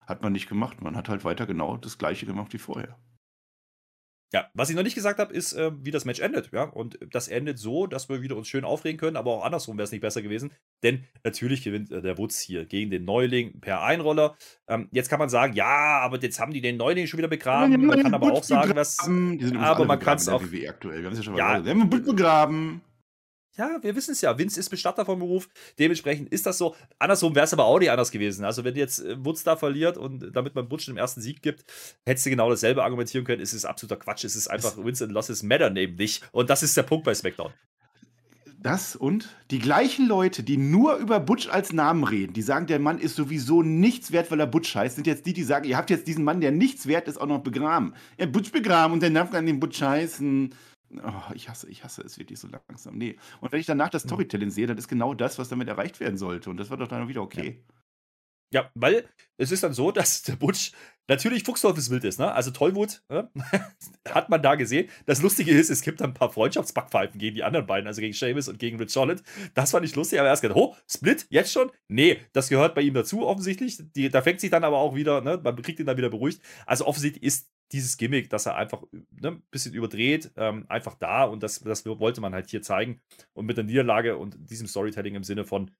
hat 0.00 0.22
man 0.22 0.32
nicht 0.32 0.48
gemacht. 0.48 0.80
Man 0.80 0.96
hat 0.96 1.08
halt 1.08 1.24
weiter 1.24 1.46
genau 1.46 1.76
das 1.76 1.98
gleiche 1.98 2.26
gemacht 2.26 2.52
wie 2.52 2.58
vorher. 2.58 2.96
Ja, 4.34 4.50
was 4.52 4.68
ich 4.68 4.74
noch 4.74 4.82
nicht 4.82 4.96
gesagt 4.96 5.20
habe, 5.20 5.32
ist, 5.32 5.52
äh, 5.52 5.70
wie 5.80 5.92
das 5.92 6.04
Match 6.04 6.18
endet. 6.18 6.50
Ja, 6.50 6.64
und 6.64 6.98
das 7.08 7.28
endet 7.28 7.56
so, 7.56 7.86
dass 7.86 8.08
wir 8.08 8.20
wieder 8.20 8.34
uns 8.34 8.48
schön 8.48 8.64
aufregen 8.64 8.98
können, 8.98 9.16
aber 9.16 9.30
auch 9.30 9.44
andersrum 9.44 9.78
wäre 9.78 9.84
es 9.84 9.92
nicht 9.92 10.00
besser 10.00 10.22
gewesen. 10.22 10.50
Denn 10.82 11.04
natürlich 11.22 11.62
gewinnt 11.62 11.92
äh, 11.92 12.02
der 12.02 12.18
Woods 12.18 12.40
hier 12.40 12.64
gegen 12.64 12.90
den 12.90 13.04
Neuling 13.04 13.60
per 13.60 13.84
Einroller. 13.84 14.36
Ähm, 14.66 14.88
jetzt 14.90 15.08
kann 15.08 15.20
man 15.20 15.28
sagen, 15.28 15.52
ja, 15.52 16.00
aber 16.00 16.18
jetzt 16.18 16.40
haben 16.40 16.52
die 16.52 16.60
den 16.60 16.76
Neuling 16.76 17.06
schon 17.06 17.18
wieder 17.18 17.28
begraben. 17.28 17.86
Man 17.86 18.02
kann 18.02 18.12
aber 18.12 18.32
auch 18.32 18.42
sagen, 18.42 18.74
was. 18.74 18.98
Aber 18.98 19.84
man 19.84 20.00
kann 20.00 20.16
es 20.16 20.28
auch. 20.28 20.42
Aktuell. 20.42 20.98
Wir 20.98 21.04
haben 21.04 21.12
es 21.12 21.18
ja 21.18 21.22
schon 21.22 21.34
mal 21.34 21.38
ja, 21.38 21.64
wir 21.64 21.70
haben 21.70 21.88
Butt 21.88 22.04
begraben. 22.04 22.80
Ja, 23.56 23.78
wir 23.82 23.94
wissen 23.94 24.12
es 24.12 24.20
ja. 24.20 24.36
Vince 24.36 24.58
ist 24.58 24.68
Bestatter 24.68 25.04
vom 25.04 25.20
Beruf. 25.20 25.48
Dementsprechend 25.78 26.28
ist 26.30 26.44
das 26.44 26.58
so. 26.58 26.74
Andersrum 26.98 27.34
wäre 27.34 27.44
es 27.44 27.52
aber 27.52 27.64
auch 27.64 27.78
nicht 27.78 27.90
anders 27.90 28.10
gewesen. 28.10 28.44
Also, 28.44 28.64
wenn 28.64 28.74
jetzt 28.74 28.98
äh, 29.00 29.24
Woods 29.24 29.44
da 29.44 29.56
verliert 29.56 29.96
und 29.96 30.34
damit 30.34 30.54
man 30.54 30.68
Butch 30.68 30.86
den 30.86 30.96
ersten 30.96 31.20
Sieg 31.20 31.40
gibt, 31.40 31.64
hättest 32.04 32.26
du 32.26 32.30
genau 32.30 32.50
dasselbe 32.50 32.82
argumentieren 32.82 33.24
können. 33.24 33.42
Es 33.42 33.54
ist 33.54 33.64
absoluter 33.64 33.96
Quatsch. 33.96 34.24
Es 34.24 34.34
ist 34.34 34.48
einfach 34.48 34.76
Wins 34.76 35.02
and 35.02 35.12
Losses 35.12 35.42
matter 35.44 35.70
neben 35.70 35.96
dich. 35.96 36.20
Und 36.32 36.50
das 36.50 36.62
ist 36.62 36.76
der 36.76 36.82
Punkt 36.82 37.04
bei 37.04 37.14
SmackDown. 37.14 37.52
Das 38.64 38.96
und 38.96 39.28
die 39.50 39.58
gleichen 39.58 40.08
Leute, 40.08 40.42
die 40.42 40.56
nur 40.56 40.96
über 40.96 41.20
Butch 41.20 41.48
als 41.48 41.74
Namen 41.74 42.02
reden, 42.02 42.32
die 42.32 42.40
sagen, 42.40 42.66
der 42.66 42.78
Mann 42.78 42.98
ist 42.98 43.14
sowieso 43.14 43.62
nichts 43.62 44.10
wert, 44.10 44.30
weil 44.30 44.40
er 44.40 44.46
Butch 44.46 44.74
heißt, 44.74 44.94
sind 44.94 45.06
jetzt 45.06 45.26
die, 45.26 45.34
die 45.34 45.42
sagen, 45.42 45.68
ihr 45.68 45.76
habt 45.76 45.90
jetzt 45.90 46.06
diesen 46.06 46.24
Mann, 46.24 46.40
der 46.40 46.50
nichts 46.50 46.86
wert 46.86 47.06
ist, 47.06 47.20
auch 47.20 47.26
noch 47.26 47.42
begraben. 47.42 47.92
Ja, 48.18 48.24
Butch 48.24 48.52
begraben 48.52 48.94
und 48.94 49.02
der 49.02 49.10
darf 49.10 49.34
an 49.34 49.44
den 49.44 49.60
Butch 49.60 49.82
heißen. 49.82 50.54
Oh, 51.02 51.32
ich 51.34 51.48
hasse, 51.48 51.68
ich 51.68 51.84
hasse 51.84 52.02
es 52.02 52.18
wirklich 52.18 52.38
so 52.38 52.48
langsam. 52.48 52.96
Nee. 52.96 53.16
Und 53.40 53.52
wenn 53.52 53.60
ich 53.60 53.66
danach 53.66 53.90
das 53.90 54.02
hm. 54.02 54.08
Storytelling 54.10 54.50
sehe, 54.50 54.66
dann 54.66 54.78
ist 54.78 54.88
genau 54.88 55.14
das, 55.14 55.38
was 55.38 55.48
damit 55.48 55.68
erreicht 55.68 56.00
werden 56.00 56.16
sollte. 56.16 56.50
Und 56.50 56.56
das 56.58 56.70
war 56.70 56.76
doch 56.76 56.88
dann 56.88 57.08
wieder 57.08 57.22
okay. 57.22 57.62
Ja. 58.52 58.62
ja 58.62 58.70
weil 58.74 59.08
es 59.36 59.50
ist 59.50 59.62
dann 59.62 59.72
so, 59.72 59.90
dass 59.92 60.22
der 60.22 60.36
Butch 60.36 60.72
natürlich 61.08 61.44
Fuchsteufelswild 61.44 62.04
ist, 62.04 62.18
ne? 62.18 62.32
Also 62.32 62.50
Tollwut 62.50 63.02
ne? 63.08 63.30
hat 64.08 64.30
man 64.30 64.42
da 64.42 64.54
gesehen. 64.54 64.88
Das 65.06 65.20
Lustige 65.22 65.50
ist, 65.50 65.70
es 65.70 65.82
gibt 65.82 66.00
dann 66.00 66.10
ein 66.10 66.14
paar 66.14 66.30
Freundschaftsbackpfeifen 66.30 67.18
gegen 67.18 67.36
die 67.36 67.44
anderen 67.44 67.66
beiden, 67.66 67.86
also 67.86 68.00
gegen 68.00 68.14
Seamus 68.14 68.48
und 68.48 68.58
gegen 68.58 68.78
Rich 68.78 68.92
Charlotte. 68.92 69.22
Das 69.54 69.72
fand 69.72 69.84
ich 69.84 69.94
lustig, 69.94 70.18
aber 70.18 70.28
erst 70.28 70.42
gedacht, 70.42 70.58
oh, 70.58 70.74
Split, 70.88 71.26
jetzt 71.30 71.52
schon? 71.52 71.70
Nee, 71.88 72.20
das 72.32 72.48
gehört 72.48 72.74
bei 72.74 72.82
ihm 72.82 72.94
dazu 72.94 73.26
offensichtlich. 73.26 73.78
Die, 73.94 74.08
da 74.08 74.22
fängt 74.22 74.40
sich 74.40 74.50
dann 74.50 74.64
aber 74.64 74.78
auch 74.78 74.94
wieder, 74.94 75.20
ne? 75.20 75.40
Man 75.42 75.60
kriegt 75.60 75.80
ihn 75.80 75.86
dann 75.86 75.96
wieder 75.96 76.10
beruhigt. 76.10 76.40
Also 76.66 76.86
offensichtlich 76.86 77.22
ist 77.22 77.50
dieses 77.72 77.96
Gimmick, 77.96 78.30
dass 78.30 78.46
er 78.46 78.56
einfach 78.56 78.82
ne, 78.92 79.32
ein 79.32 79.42
bisschen 79.50 79.74
überdreht, 79.74 80.30
ähm, 80.36 80.66
einfach 80.68 80.94
da 80.94 81.24
und 81.24 81.42
das, 81.42 81.60
das 81.60 81.84
wollte 81.86 82.20
man 82.20 82.34
halt 82.34 82.50
hier 82.50 82.62
zeigen. 82.62 83.00
Und 83.32 83.46
mit 83.46 83.56
der 83.56 83.64
Niederlage 83.64 84.16
und 84.16 84.36
diesem 84.50 84.66
Storytelling 84.66 85.14
im 85.14 85.24
Sinne 85.24 85.44
von, 85.44 85.70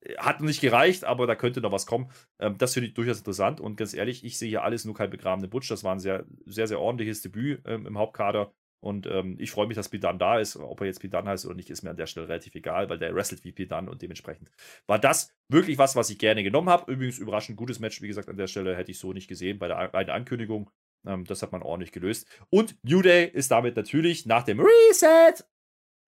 äh, 0.00 0.14
hat 0.16 0.40
nicht 0.40 0.60
gereicht, 0.60 1.04
aber 1.04 1.26
da 1.26 1.34
könnte 1.34 1.60
noch 1.60 1.72
was 1.72 1.86
kommen. 1.86 2.10
Ähm, 2.38 2.56
das 2.58 2.74
finde 2.74 2.88
ich 2.88 2.94
durchaus 2.94 3.18
interessant 3.18 3.60
und 3.60 3.76
ganz 3.76 3.94
ehrlich, 3.94 4.24
ich 4.24 4.38
sehe 4.38 4.48
hier 4.48 4.62
alles 4.64 4.84
nur 4.84 4.94
kein 4.94 5.10
begrabene 5.10 5.48
Butch. 5.48 5.68
Das 5.68 5.84
war 5.84 5.94
ein 5.94 6.00
sehr, 6.00 6.24
sehr, 6.46 6.66
sehr 6.66 6.80
ordentliches 6.80 7.22
Debüt 7.22 7.62
ähm, 7.66 7.86
im 7.86 7.98
Hauptkader. 7.98 8.52
Und 8.84 9.06
ähm, 9.06 9.36
ich 9.38 9.50
freue 9.50 9.66
mich, 9.66 9.76
dass 9.76 9.88
Pidan 9.88 10.18
da 10.18 10.38
ist. 10.38 10.56
Ob 10.56 10.82
er 10.82 10.86
jetzt 10.86 11.00
Pidan 11.00 11.26
heißt 11.26 11.46
oder 11.46 11.54
nicht, 11.54 11.70
ist 11.70 11.82
mir 11.82 11.88
an 11.88 11.96
der 11.96 12.06
Stelle 12.06 12.28
relativ 12.28 12.54
egal, 12.54 12.90
weil 12.90 12.98
der 12.98 13.14
wrestelt 13.14 13.42
wie 13.42 13.52
Pidan 13.52 13.88
und 13.88 14.02
dementsprechend 14.02 14.50
war 14.86 14.98
das 14.98 15.34
wirklich 15.48 15.78
was, 15.78 15.96
was 15.96 16.10
ich 16.10 16.18
gerne 16.18 16.42
genommen 16.42 16.68
habe. 16.68 16.92
Übrigens 16.92 17.18
überraschend 17.18 17.56
gutes 17.56 17.78
Match, 17.78 18.02
wie 18.02 18.08
gesagt, 18.08 18.28
an 18.28 18.36
der 18.36 18.46
Stelle 18.46 18.76
hätte 18.76 18.90
ich 18.90 18.98
so 18.98 19.14
nicht 19.14 19.26
gesehen 19.26 19.58
bei 19.58 19.68
der, 19.68 19.88
bei 19.88 20.04
der 20.04 20.12
Ankündigung. 20.14 20.70
Ähm, 21.06 21.24
das 21.24 21.42
hat 21.42 21.52
man 21.52 21.62
ordentlich 21.62 21.92
gelöst. 21.92 22.26
Und 22.50 22.76
New 22.82 23.02
Day 23.02 23.28
ist 23.28 23.50
damit 23.50 23.76
natürlich 23.76 24.26
nach 24.26 24.44
dem 24.44 24.60
Reset 24.60 25.44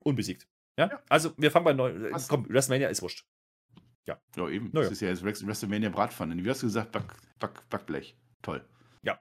unbesiegt. 0.00 0.46
Ja? 0.78 0.88
ja. 0.88 1.02
Also, 1.08 1.32
wir 1.36 1.50
fangen 1.50 1.64
bei 1.64 1.72
neu. 1.72 1.90
Äh, 1.90 2.12
komm, 2.28 2.48
WrestleMania 2.48 2.88
ist 2.88 3.02
wurscht. 3.02 3.26
Ja. 4.06 4.20
Ja, 4.36 4.48
eben. 4.48 4.70
Naja. 4.72 4.84
Das 4.84 4.92
ist 4.92 5.00
ja 5.00 5.08
jetzt 5.08 5.24
WrestleMania 5.24 5.90
Bratpfanne. 5.90 6.42
Wie 6.42 6.48
hast 6.48 6.62
du 6.62 6.66
gesagt? 6.66 6.92
Back, 6.92 7.14
Back, 7.38 7.68
Backblech. 7.68 8.16
Toll. 8.42 8.64
Ja. 9.02 9.20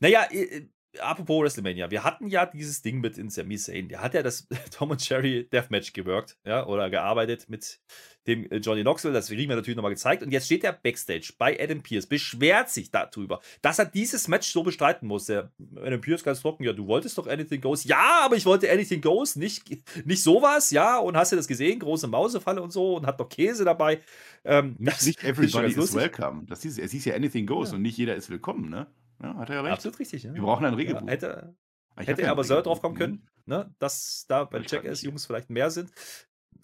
Naja, 0.00 0.26
äh, 0.30 0.68
apropos 1.00 1.42
WrestleMania, 1.42 1.90
wir 1.90 2.04
hatten 2.04 2.26
ja 2.28 2.46
dieses 2.46 2.82
Ding 2.82 3.00
mit 3.00 3.18
in 3.18 3.30
Sami 3.30 3.56
Zayn. 3.56 3.88
Der 3.88 4.00
hat 4.00 4.14
ja 4.14 4.22
das 4.22 4.46
Tom 4.70 4.90
und 4.90 5.08
Jerry 5.08 5.48
Deathmatch 5.52 5.92
gewirkt, 5.92 6.36
ja, 6.44 6.66
oder 6.66 6.90
gearbeitet 6.90 7.48
mit 7.48 7.80
dem 8.26 8.50
äh, 8.50 8.56
Johnny 8.56 8.82
Knoxville. 8.82 9.12
Das 9.12 9.28
kriegen 9.28 9.48
wir 9.48 9.56
natürlich 9.56 9.76
nochmal 9.76 9.92
gezeigt. 9.92 10.22
Und 10.22 10.30
jetzt 10.30 10.46
steht 10.46 10.64
er 10.64 10.72
Backstage 10.72 11.34
bei 11.38 11.58
Adam 11.60 11.82
Pierce, 11.82 12.06
beschwert 12.06 12.70
sich 12.70 12.90
darüber, 12.90 13.40
dass 13.62 13.78
er 13.78 13.86
dieses 13.86 14.28
Match 14.28 14.50
so 14.50 14.62
bestreiten 14.62 15.06
muss. 15.06 15.26
Der 15.26 15.52
Adam 15.76 16.00
Pierce 16.00 16.24
ganz 16.24 16.40
trocken, 16.40 16.64
ja, 16.64 16.72
du 16.72 16.86
wolltest 16.86 17.18
doch 17.18 17.26
Anything 17.26 17.60
Goes. 17.60 17.84
Ja, 17.84 18.22
aber 18.24 18.36
ich 18.36 18.46
wollte 18.46 18.70
Anything 18.70 19.00
Goes, 19.00 19.36
nicht, 19.36 19.64
nicht 20.06 20.22
sowas, 20.22 20.70
ja. 20.70 20.98
Und 20.98 21.16
hast 21.16 21.32
du 21.32 21.36
das 21.36 21.48
gesehen? 21.48 21.78
Große 21.78 22.08
Mausefalle 22.08 22.62
und 22.62 22.72
so 22.72 22.96
und 22.96 23.06
hat 23.06 23.18
noch 23.18 23.28
Käse 23.28 23.64
dabei. 23.64 24.00
Ähm, 24.44 24.76
nicht, 24.78 25.06
nicht 25.06 25.24
everybody 25.24 25.74
is 25.74 25.94
welcome. 25.94 26.44
Das 26.46 26.62
hieß, 26.62 26.78
es 26.78 26.92
hieß 26.92 27.04
ja 27.06 27.14
Anything 27.14 27.46
Goes 27.46 27.70
ja. 27.70 27.76
und 27.76 27.82
nicht 27.82 27.98
jeder 27.98 28.14
ist 28.14 28.30
willkommen, 28.30 28.68
ne? 28.68 28.86
Ja, 29.22 29.36
hat 29.36 29.48
er 29.48 29.56
ja 29.56 29.62
recht. 29.62 29.72
Absolut 29.74 29.98
richtig. 29.98 30.22
Ja. 30.22 30.34
Wir 30.34 30.42
brauchen 30.42 30.64
ein 30.64 30.74
Regelbuch. 30.74 31.02
Ja, 31.02 31.08
hätte, 31.08 31.56
hätte 31.96 32.22
er 32.22 32.30
aber 32.30 32.44
selber 32.44 32.62
drauf 32.62 32.80
kommen 32.80 32.96
können, 32.96 33.28
ne? 33.46 33.74
dass 33.78 34.26
da 34.28 34.44
bei 34.44 34.60
Jackass 34.60 35.02
Jungs 35.02 35.26
vielleicht 35.26 35.50
mehr 35.50 35.70
sind. 35.70 35.90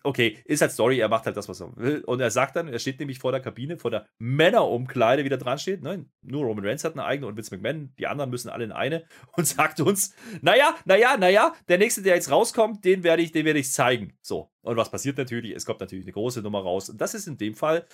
Okay, 0.02 0.38
ist 0.46 0.62
halt 0.62 0.72
Story, 0.72 0.98
er 0.98 1.08
macht 1.08 1.26
halt 1.26 1.36
das, 1.36 1.48
was 1.48 1.60
er 1.60 1.76
will. 1.76 2.02
Und 2.06 2.20
er 2.20 2.30
sagt 2.30 2.56
dann, 2.56 2.68
er 2.68 2.78
steht 2.78 2.98
nämlich 3.00 3.18
vor 3.18 3.32
der 3.32 3.40
Kabine, 3.40 3.76
vor 3.76 3.90
der 3.90 4.06
Männerumkleide, 4.18 5.24
wie 5.24 5.28
da 5.28 5.36
dran 5.36 5.58
steht. 5.58 5.82
Ne? 5.82 6.06
Nur 6.22 6.44
Roman 6.44 6.64
Reigns 6.64 6.84
hat 6.84 6.94
eine 6.94 7.04
eigene 7.04 7.26
und 7.26 7.36
Vince 7.36 7.54
McMahon, 7.54 7.92
die 7.98 8.06
anderen 8.06 8.30
müssen 8.30 8.48
alle 8.48 8.64
in 8.64 8.72
eine 8.72 9.04
und 9.36 9.46
sagt 9.46 9.80
uns, 9.80 10.14
naja, 10.40 10.74
naja, 10.86 11.18
naja, 11.18 11.52
der 11.68 11.76
nächste, 11.76 12.00
der 12.00 12.14
jetzt 12.14 12.30
rauskommt, 12.30 12.84
den 12.84 13.02
werde 13.02 13.22
ich, 13.22 13.32
den 13.32 13.44
werde 13.44 13.58
ich 13.58 13.70
zeigen. 13.70 14.16
So. 14.22 14.50
Und 14.62 14.76
was 14.78 14.90
passiert 14.90 15.18
natürlich? 15.18 15.54
Es 15.54 15.66
kommt 15.66 15.80
natürlich 15.80 16.06
eine 16.06 16.12
große 16.12 16.40
Nummer 16.40 16.62
raus. 16.62 16.88
Und 16.88 16.98
das 17.00 17.12
ist 17.12 17.26
in 17.26 17.36
dem 17.36 17.54
Fall 17.54 17.86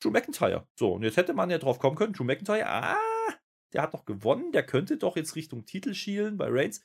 Drew 0.00 0.10
McIntyre. 0.10 0.66
So, 0.78 0.92
und 0.92 1.02
jetzt 1.02 1.16
hätte 1.16 1.32
man 1.32 1.48
ja 1.48 1.56
drauf 1.56 1.78
kommen 1.78 1.96
können, 1.96 2.12
Drew 2.12 2.24
McIntyre, 2.24 2.66
ah, 2.66 2.96
der 3.74 3.82
hat 3.82 3.92
doch 3.92 4.06
gewonnen, 4.06 4.52
der 4.52 4.64
könnte 4.64 4.96
doch 4.96 5.16
jetzt 5.16 5.36
Richtung 5.36 5.66
Titel 5.66 5.92
schielen 5.92 6.38
bei 6.38 6.46
Reigns. 6.48 6.82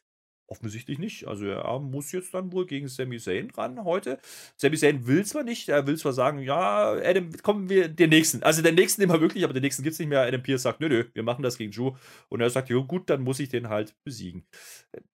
Offensichtlich 0.50 0.98
nicht. 0.98 1.28
Also 1.28 1.46
er 1.46 1.80
muss 1.80 2.12
jetzt 2.12 2.34
dann 2.34 2.52
wohl 2.52 2.66
gegen 2.66 2.88
Sami 2.88 3.20
Zayn 3.20 3.52
ran 3.52 3.84
heute. 3.84 4.18
Sami 4.58 4.78
Zayn 4.78 5.06
will 5.06 5.24
zwar 5.24 5.44
nicht, 5.44 5.70
er 5.70 5.86
will 5.86 5.96
zwar 5.96 6.12
sagen, 6.12 6.40
ja, 6.40 6.94
Adam, 6.94 7.32
kommen 7.44 7.70
wir 7.70 7.88
den 7.88 8.10
nächsten. 8.10 8.42
Also 8.42 8.64
den 8.64 8.74
nächsten 8.74 9.04
immer 9.04 9.22
wirklich, 9.22 9.44
aber 9.44 9.54
den 9.54 9.62
nächsten 9.62 9.84
gibt 9.84 9.94
es 9.94 10.00
nicht 10.00 10.08
mehr. 10.08 10.22
Adam 10.22 10.42
Pierce 10.42 10.64
sagt, 10.64 10.80
nö, 10.80 10.90
nö, 10.90 11.06
wir 11.14 11.22
machen 11.22 11.44
das 11.44 11.60
gegen 11.60 11.72
Drew. 11.72 11.92
Und 12.30 12.42
er 12.42 12.50
sagt, 12.50 12.72
ja 12.72 12.78
gut, 12.80 13.12
dann 13.12 13.22
muss 13.22 13.40
ich 13.40 13.50
den 13.50 13.70
halt 13.70 13.96
besiegen. 14.04 14.44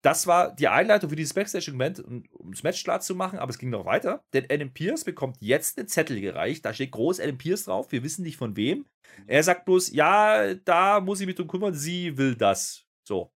Das 0.02 0.26
war 0.26 0.56
die 0.56 0.70
Einleitung 0.70 1.10
für 1.10 1.18
dieses 1.18 1.34
Backstage-Segment, 1.34 2.00
um 2.00 2.52
das 2.52 2.64
Match 2.64 2.82
klar 2.86 3.02
zu 3.02 3.14
machen, 3.14 3.38
aber 3.38 3.50
es 3.50 3.58
ging 3.58 3.72
noch 3.72 3.86
weiter. 3.86 4.24
Denn 4.34 4.46
Adam 4.50 4.72
Pierce 4.74 5.04
bekommt 5.04 5.36
jetzt 5.42 5.78
einen 5.78 5.90
Zettel 5.90 6.22
gereicht. 6.22 6.64
Da 6.64 6.74
steht 6.74 6.92
groß 6.92 7.20
Adam 7.20 7.38
Pierce 7.38 7.66
drauf. 7.66 7.92
Wir 7.92 8.04
wissen 8.04 8.24
nicht 8.24 8.38
von 8.38 8.56
wem. 8.56 8.86
Er 9.28 9.44
sagt 9.44 9.66
bloß, 9.66 9.92
ja, 9.92 10.54
da 10.54 11.02
muss 11.02 11.20
ich 11.20 11.28
mich 11.28 11.36
drum 11.36 11.50
kümmern, 11.50 11.74
sie 11.74 12.18
will 12.18 12.36
das. 12.36 12.86
So. 13.04 13.35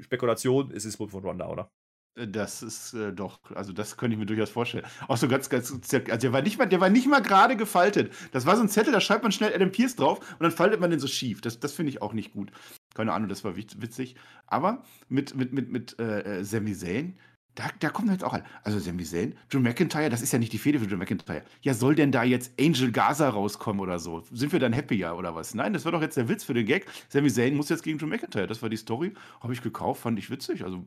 Spekulation, 0.00 0.70
es 0.72 0.84
ist 0.84 0.98
wohl 0.98 1.08
von 1.08 1.22
Ronda, 1.22 1.48
oder? 1.48 1.70
Äh, 2.16 2.28
das 2.28 2.62
ist 2.62 2.94
äh, 2.94 3.12
doch, 3.12 3.38
also 3.54 3.72
das 3.72 3.96
könnte 3.96 4.14
ich 4.14 4.18
mir 4.18 4.26
durchaus 4.26 4.50
vorstellen. 4.50 4.84
Auch 5.08 5.16
so 5.16 5.28
ganz, 5.28 5.48
ganz, 5.48 5.70
also 5.70 6.16
der 6.16 6.32
war 6.32 6.42
nicht 6.42 6.58
mal, 6.58 6.66
der 6.66 6.80
war 6.80 6.90
nicht 6.90 7.06
mal 7.06 7.20
gerade 7.22 7.56
gefaltet. 7.56 8.12
Das 8.32 8.46
war 8.46 8.56
so 8.56 8.62
ein 8.62 8.68
Zettel, 8.68 8.92
da 8.92 9.00
schreibt 9.00 9.22
man 9.22 9.32
schnell 9.32 9.54
Adam 9.54 9.70
Pierce 9.70 9.96
drauf 9.96 10.18
und 10.18 10.42
dann 10.42 10.52
faltet 10.52 10.80
man 10.80 10.90
den 10.90 11.00
so 11.00 11.06
schief. 11.06 11.40
Das, 11.40 11.60
das 11.60 11.72
finde 11.72 11.90
ich 11.90 12.02
auch 12.02 12.12
nicht 12.12 12.32
gut. 12.32 12.50
Keine 12.94 13.12
Ahnung, 13.12 13.28
das 13.28 13.44
war 13.44 13.56
witzig. 13.56 14.16
Aber 14.46 14.84
mit, 15.08 15.34
mit, 15.34 15.52
mit, 15.52 15.70
mit 15.70 15.98
äh, 15.98 16.40
äh 16.40 16.44
Sami 16.44 16.74
Zayn, 16.74 17.18
da, 17.54 17.70
da 17.78 17.90
kommt 17.90 18.10
jetzt 18.10 18.24
auch 18.24 18.32
an. 18.32 18.44
Also 18.62 18.78
Sami 18.78 19.04
Zayn, 19.04 19.36
Drew 19.48 19.60
McIntyre, 19.60 20.10
das 20.10 20.22
ist 20.22 20.32
ja 20.32 20.38
nicht 20.38 20.52
die 20.52 20.58
Fehde 20.58 20.80
für 20.80 20.86
Drew 20.86 20.96
McIntyre. 20.96 21.44
Ja, 21.62 21.74
soll 21.74 21.94
denn 21.94 22.10
da 22.10 22.24
jetzt 22.24 22.52
Angel 22.60 22.90
Gaza 22.90 23.28
rauskommen 23.28 23.80
oder 23.80 23.98
so? 23.98 24.22
Sind 24.32 24.52
wir 24.52 24.60
dann 24.60 24.74
happier 24.74 25.16
oder 25.16 25.34
was? 25.34 25.54
Nein, 25.54 25.72
das 25.72 25.84
war 25.84 25.92
doch 25.92 26.02
jetzt 26.02 26.16
der 26.16 26.28
Witz 26.28 26.44
für 26.44 26.54
den 26.54 26.66
Gag. 26.66 26.86
Sami 27.08 27.30
Zayn 27.30 27.54
muss 27.54 27.68
jetzt 27.68 27.82
gegen 27.82 27.98
Drew 27.98 28.06
McIntyre. 28.06 28.46
Das 28.46 28.62
war 28.62 28.68
die 28.68 28.76
Story. 28.76 29.14
Habe 29.40 29.52
ich 29.52 29.62
gekauft, 29.62 30.02
fand 30.02 30.18
ich 30.18 30.30
witzig. 30.30 30.64
Also, 30.64 30.84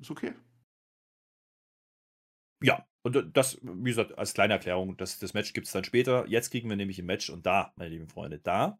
ist 0.00 0.10
okay. 0.10 0.34
Ja, 2.62 2.86
und 3.02 3.36
das, 3.36 3.58
wie 3.62 3.90
gesagt, 3.90 4.16
als 4.16 4.32
kleine 4.32 4.54
Erklärung, 4.54 4.96
das, 4.96 5.18
das 5.18 5.34
Match 5.34 5.52
gibt 5.52 5.66
es 5.66 5.72
dann 5.72 5.84
später. 5.84 6.26
Jetzt 6.28 6.50
kriegen 6.50 6.68
wir 6.68 6.76
nämlich 6.76 6.98
ein 6.98 7.06
Match 7.06 7.30
und 7.30 7.44
da, 7.44 7.72
meine 7.76 7.90
lieben 7.90 8.08
Freunde, 8.08 8.38
da 8.38 8.78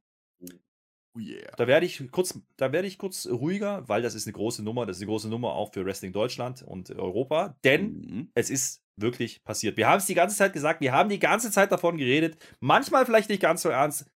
Oh 1.17 1.21
yeah. 1.21 1.51
Da 1.57 1.67
werde 1.67 1.87
ich 1.87 2.11
kurz, 2.11 2.39
da 2.57 2.73
werde 2.73 2.89
ich 2.89 2.99
kurz 2.99 3.27
ruhiger, 3.27 3.89
weil 3.89 4.03
das 4.03 4.15
ist 4.15 4.27
eine 4.27 4.33
große 4.33 4.65
Nummer. 4.65 4.85
Das 4.85 4.97
ist 4.97 5.03
eine 5.03 5.11
große 5.11 5.29
Nummer 5.29 5.53
auch 5.53 5.73
für 5.73 5.85
Wrestling 5.85 6.13
Deutschland 6.13 6.63
und 6.63 6.91
Europa, 6.91 7.57
denn 7.65 7.93
mhm. 7.93 8.31
es 8.35 8.51
ist 8.51 8.83
wirklich 8.97 9.43
passiert. 9.45 9.77
Wir 9.77 9.89
haben 9.89 9.99
es 9.99 10.07
die 10.07 10.15
ganze 10.15 10.37
Zeit 10.37 10.53
gesagt, 10.53 10.81
wir 10.81 10.93
haben 10.93 11.09
die 11.09 11.19
ganze 11.19 11.51
Zeit 11.51 11.71
davon 11.71 11.97
geredet. 11.99 12.37
Manchmal 12.61 13.07
vielleicht 13.07 13.29
nicht 13.29 13.43
ganz 13.43 13.63
so 13.63 13.69
ernst. 13.69 14.11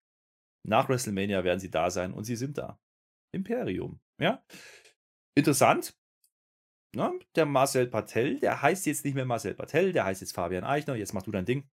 Nach 0.67 0.89
WrestleMania 0.89 1.45
werden 1.45 1.61
sie 1.61 1.71
da 1.71 1.91
sein 1.91 2.13
und 2.13 2.25
sie 2.25 2.37
sind 2.37 2.59
da. 2.59 2.79
Imperium, 3.33 4.01
ja. 4.21 4.43
Interessant. 5.37 5.95
Na, 6.97 7.11
ne? 7.11 7.19
der 7.37 7.47
Marcel 7.47 7.87
Patel, 7.87 8.41
der 8.41 8.63
heißt 8.63 8.87
jetzt 8.87 9.05
nicht 9.05 9.15
mehr 9.15 9.27
Marcel 9.27 9.55
Patel, 9.55 9.93
der 9.93 10.05
heißt 10.05 10.21
jetzt 10.21 10.33
Fabian 10.33 10.65
Eichner. 10.65 10.97
Jetzt 10.97 11.13
mach 11.13 11.23
du 11.23 11.31
dein 11.31 11.45
Ding. 11.45 11.69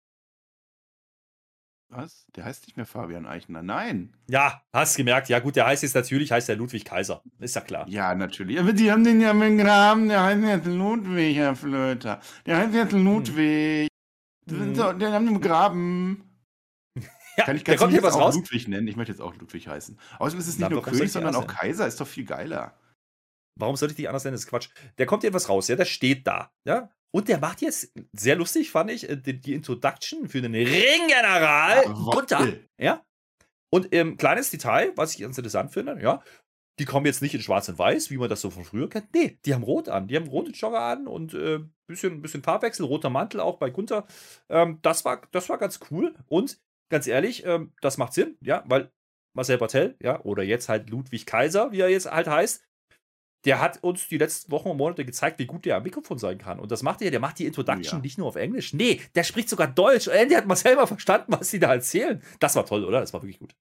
Was? 1.95 2.25
Der 2.37 2.47
heißt 2.47 2.67
nicht 2.67 2.79
mehr 2.79 2.87
Fabian 2.87 3.27
Eichner. 3.27 3.63
Nein. 3.63 4.17
Ja, 4.27 4.63
hast 4.73 4.97
gemerkt. 4.97 5.29
Ja, 5.29 5.41
gut, 5.41 5.57
der 5.57 5.67
heißt 5.67 5.83
jetzt 5.83 5.95
natürlich, 5.95 6.33
heißt 6.33 6.49
der 6.49 6.57
Ludwig 6.57 6.87
Kaiser. 6.87 7.23
Ist 7.39 7.55
ja 7.55 7.61
klar. 7.61 7.87
Ja, 7.87 8.15
natürlich. 8.15 8.59
Aber 8.59 8.73
die 8.73 8.91
haben 8.91 9.05
den 9.05 9.21
ja 9.21 9.35
begraben. 9.35 10.09
Der 10.09 10.23
heißt 10.23 10.43
jetzt 10.43 10.67
Ludwig, 10.67 11.37
Herr 11.37 11.55
Flöter. 11.55 12.21
Der 12.47 12.57
heißt 12.57 12.73
jetzt 12.73 12.93
Ludwig. 12.93 13.89
Hm. 14.49 14.75
So, 14.75 14.93
den 14.95 15.13
haben 15.13 15.27
die 15.27 15.35
begraben. 15.35 16.29
Ja, 17.39 17.45
Kann 17.47 17.57
ich 17.57 17.65
ganz 17.65 17.81
kommt 17.81 17.95
hier 17.95 18.03
was 18.03 18.13
auch 18.13 18.21
raus? 18.21 18.35
Ludwig 18.35 18.69
nennen. 18.69 18.87
Ich 18.89 18.97
möchte 18.97 19.11
jetzt 19.11 19.23
auch 19.23 19.35
Ludwig 19.35 19.67
heißen. 19.67 19.99
Außerdem 20.19 20.41
ist 20.41 20.49
es 20.49 20.59
nicht 20.59 20.69
Na, 20.69 20.69
nur 20.69 20.83
König, 20.83 21.11
sondern 21.11 21.35
auch 21.35 21.47
Kaiser. 21.47 21.87
Ist 21.87 21.99
doch 21.99 22.07
viel 22.07 22.27
geiler. 22.27 22.79
Warum 23.59 23.77
sollte 23.77 23.93
ich 23.93 23.97
die 23.97 24.07
anders 24.07 24.25
nennen? 24.25 24.35
Das 24.35 24.43
ist 24.43 24.51
Quatsch. 24.51 24.69
Der 24.99 25.07
kommt 25.07 25.23
jedenfalls 25.23 25.49
raus, 25.49 25.69
ja, 25.69 25.77
der 25.77 25.87
steht 25.87 26.27
da, 26.27 26.53
ja. 26.65 26.91
Und 27.15 27.29
der 27.29 27.39
macht 27.39 27.61
jetzt, 27.61 27.93
sehr 28.13 28.37
lustig 28.37 28.71
fand 28.71 28.91
ich, 28.91 29.09
äh, 29.09 29.17
die, 29.17 29.39
die 29.41 29.55
Introduction 29.55 30.29
für 30.29 30.41
den 30.41 30.55
Ringgeneral 30.55 31.85
Gunther, 31.85 32.55
ja. 32.79 33.05
Und 33.71 33.95
ähm, 33.95 34.17
kleines 34.17 34.51
Detail, 34.51 34.93
was 34.97 35.15
ich 35.15 35.21
ganz 35.21 35.39
interessant 35.39 35.73
finde, 35.73 35.99
ja, 36.03 36.23
die 36.79 36.85
kommen 36.85 37.07
jetzt 37.07 37.23
nicht 37.23 37.35
in 37.35 37.41
schwarz 37.41 37.69
und 37.69 37.79
weiß, 37.79 38.11
wie 38.11 38.17
man 38.17 38.29
das 38.29 38.41
so 38.41 38.51
von 38.51 38.65
früher 38.65 38.89
kennt. 38.89 39.15
Nee, 39.15 39.39
die 39.45 39.55
haben 39.55 39.63
rot 39.63 39.89
an. 39.89 40.09
Die 40.09 40.17
haben 40.17 40.27
rote 40.27 40.53
Jogger 40.53 40.81
an 40.81 41.07
und 41.07 41.35
äh, 41.35 41.61
bisschen, 41.87 42.23
bisschen 42.23 42.43
Farbwechsel, 42.43 42.87
roter 42.87 43.11
Mantel 43.11 43.41
auch 43.41 43.59
bei 43.59 43.71
Gunther. 43.71 44.07
Ähm, 44.49 44.79
das, 44.83 45.05
war, 45.05 45.23
das 45.33 45.49
war 45.49 45.59
ganz 45.59 45.81
cool. 45.91 46.15
Und 46.29 46.59
ganz 46.91 47.07
ehrlich, 47.07 47.45
ähm, 47.45 47.73
das 47.83 47.99
macht 47.99 48.15
Sinn, 48.15 48.37
ja, 48.41 48.65
weil 48.67 48.91
Marcel 49.35 49.59
Bartel, 49.59 49.97
ja, 50.01 50.21
oder 50.23 50.43
jetzt 50.43 50.69
halt 50.69 50.91
Ludwig 50.91 51.27
Kaiser, 51.27 51.73
wie 51.73 51.81
er 51.81 51.89
jetzt 51.89 52.11
halt 52.11 52.27
heißt, 52.27 52.63
der 53.45 53.61
hat 53.61 53.83
uns 53.83 54.09
die 54.09 54.19
letzten 54.19 54.51
Wochen 54.53 54.69
und 54.69 54.77
Monate 54.77 55.05
gezeigt, 55.05 55.39
wie 55.39 55.47
gut 55.47 55.65
der 55.65 55.77
am 55.77 55.83
Mikrofon 55.83 56.19
sein 56.19 56.39
kann. 56.39 56.61
Und 56.61 56.71
das 56.71 56.83
macht 56.83 57.03
er, 57.03 57.11
der 57.11 57.21
macht 57.21 57.39
die 57.39 57.47
Introduction 57.47 57.99
ja. 57.99 58.03
nicht 58.03 58.19
nur 58.19 58.29
auf 58.29 58.37
Englisch. 58.37 58.73
Nee, 58.73 59.01
der 59.15 59.25
spricht 59.25 59.49
sogar 59.49 59.67
Deutsch. 59.67 60.09
Und 60.09 60.15
Andy 60.15 60.35
hat 60.35 60.47
mal 60.47 60.57
selber 60.57 60.87
verstanden, 60.87 61.33
was 61.33 61.51
sie 61.51 61.59
da 61.59 61.73
erzählen. 61.73 62.23
Das 62.41 62.55
war 62.57 62.67
toll, 62.67 62.85
oder? 62.85 63.01
Das 63.01 63.13
war 63.13 63.23
wirklich 63.23 63.39
gut. 63.39 63.55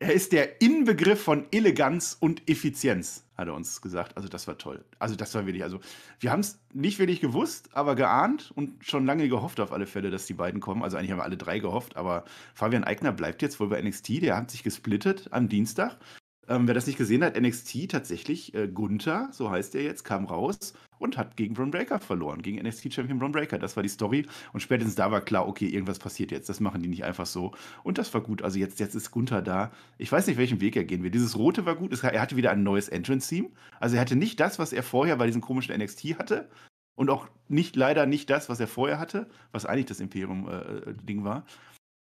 Er 0.00 0.12
ist 0.12 0.32
der 0.32 0.60
Inbegriff 0.62 1.20
von 1.20 1.46
Eleganz 1.50 2.16
und 2.20 2.48
Effizienz, 2.48 3.24
hat 3.36 3.48
er 3.48 3.54
uns 3.54 3.80
gesagt. 3.80 4.16
Also 4.16 4.28
das 4.28 4.46
war 4.46 4.56
toll. 4.56 4.84
Also 5.00 5.16
das 5.16 5.34
war 5.34 5.44
wirklich, 5.44 5.64
also 5.64 5.80
wir 6.20 6.30
haben 6.30 6.38
es 6.38 6.60
nicht 6.72 7.00
wirklich 7.00 7.20
gewusst, 7.20 7.70
aber 7.72 7.96
geahnt 7.96 8.52
und 8.54 8.86
schon 8.86 9.06
lange 9.06 9.28
gehofft 9.28 9.58
auf 9.58 9.72
alle 9.72 9.86
Fälle, 9.86 10.10
dass 10.10 10.26
die 10.26 10.34
beiden 10.34 10.60
kommen. 10.60 10.84
Also 10.84 10.96
eigentlich 10.96 11.10
haben 11.10 11.18
wir 11.18 11.24
alle 11.24 11.36
drei 11.36 11.58
gehofft, 11.58 11.96
aber 11.96 12.24
Fabian 12.54 12.84
Eigner 12.84 13.10
bleibt 13.10 13.42
jetzt 13.42 13.58
wohl 13.58 13.70
bei 13.70 13.82
NXT. 13.82 14.22
Der 14.22 14.36
hat 14.36 14.52
sich 14.52 14.62
gesplittet 14.62 15.28
am 15.32 15.48
Dienstag 15.48 15.98
ähm, 16.48 16.66
wer 16.66 16.74
das 16.74 16.86
nicht 16.86 16.98
gesehen 16.98 17.22
hat, 17.22 17.38
NXT 17.38 17.90
tatsächlich, 17.90 18.54
äh, 18.54 18.68
Gunther, 18.68 19.28
so 19.32 19.50
heißt 19.50 19.74
er 19.74 19.82
jetzt, 19.82 20.04
kam 20.04 20.24
raus 20.24 20.72
und 20.98 21.16
hat 21.16 21.36
gegen 21.36 21.54
Braun 21.54 21.70
Breaker 21.70 22.00
verloren, 22.00 22.42
gegen 22.42 22.58
NXT-Champion 22.66 23.18
Braun 23.18 23.32
Breaker. 23.32 23.58
Das 23.58 23.76
war 23.76 23.82
die 23.82 23.88
Story. 23.88 24.26
Und 24.52 24.60
spätestens 24.60 24.94
da 24.96 25.10
war 25.10 25.20
klar, 25.20 25.46
okay, 25.46 25.66
irgendwas 25.66 25.98
passiert 25.98 26.30
jetzt. 26.30 26.48
Das 26.48 26.60
machen 26.60 26.82
die 26.82 26.88
nicht 26.88 27.04
einfach 27.04 27.26
so. 27.26 27.52
Und 27.84 27.98
das 27.98 28.12
war 28.14 28.20
gut. 28.20 28.42
Also 28.42 28.58
jetzt, 28.58 28.80
jetzt 28.80 28.94
ist 28.94 29.10
Gunther 29.10 29.42
da. 29.42 29.70
Ich 29.98 30.10
weiß 30.10 30.26
nicht, 30.26 30.38
welchen 30.38 30.60
Weg 30.60 30.76
er 30.76 30.84
gehen 30.84 31.02
will. 31.02 31.10
Dieses 31.10 31.36
Rote 31.36 31.66
war 31.66 31.76
gut. 31.76 31.92
Er 32.02 32.20
hatte 32.20 32.36
wieder 32.36 32.50
ein 32.50 32.62
neues 32.62 32.88
Entrance-Theme. 32.88 33.50
Also 33.78 33.96
er 33.96 34.00
hatte 34.00 34.16
nicht 34.16 34.40
das, 34.40 34.58
was 34.58 34.72
er 34.72 34.82
vorher 34.82 35.16
bei 35.16 35.26
diesem 35.26 35.42
komischen 35.42 35.76
NXT 35.76 36.18
hatte. 36.18 36.48
Und 36.94 37.10
auch 37.10 37.28
nicht, 37.46 37.76
leider 37.76 38.06
nicht 38.06 38.28
das, 38.28 38.48
was 38.48 38.58
er 38.58 38.66
vorher 38.66 38.98
hatte, 38.98 39.28
was 39.52 39.66
eigentlich 39.66 39.86
das 39.86 40.00
Imperium-Ding 40.00 41.20
äh, 41.20 41.24
war. 41.24 41.44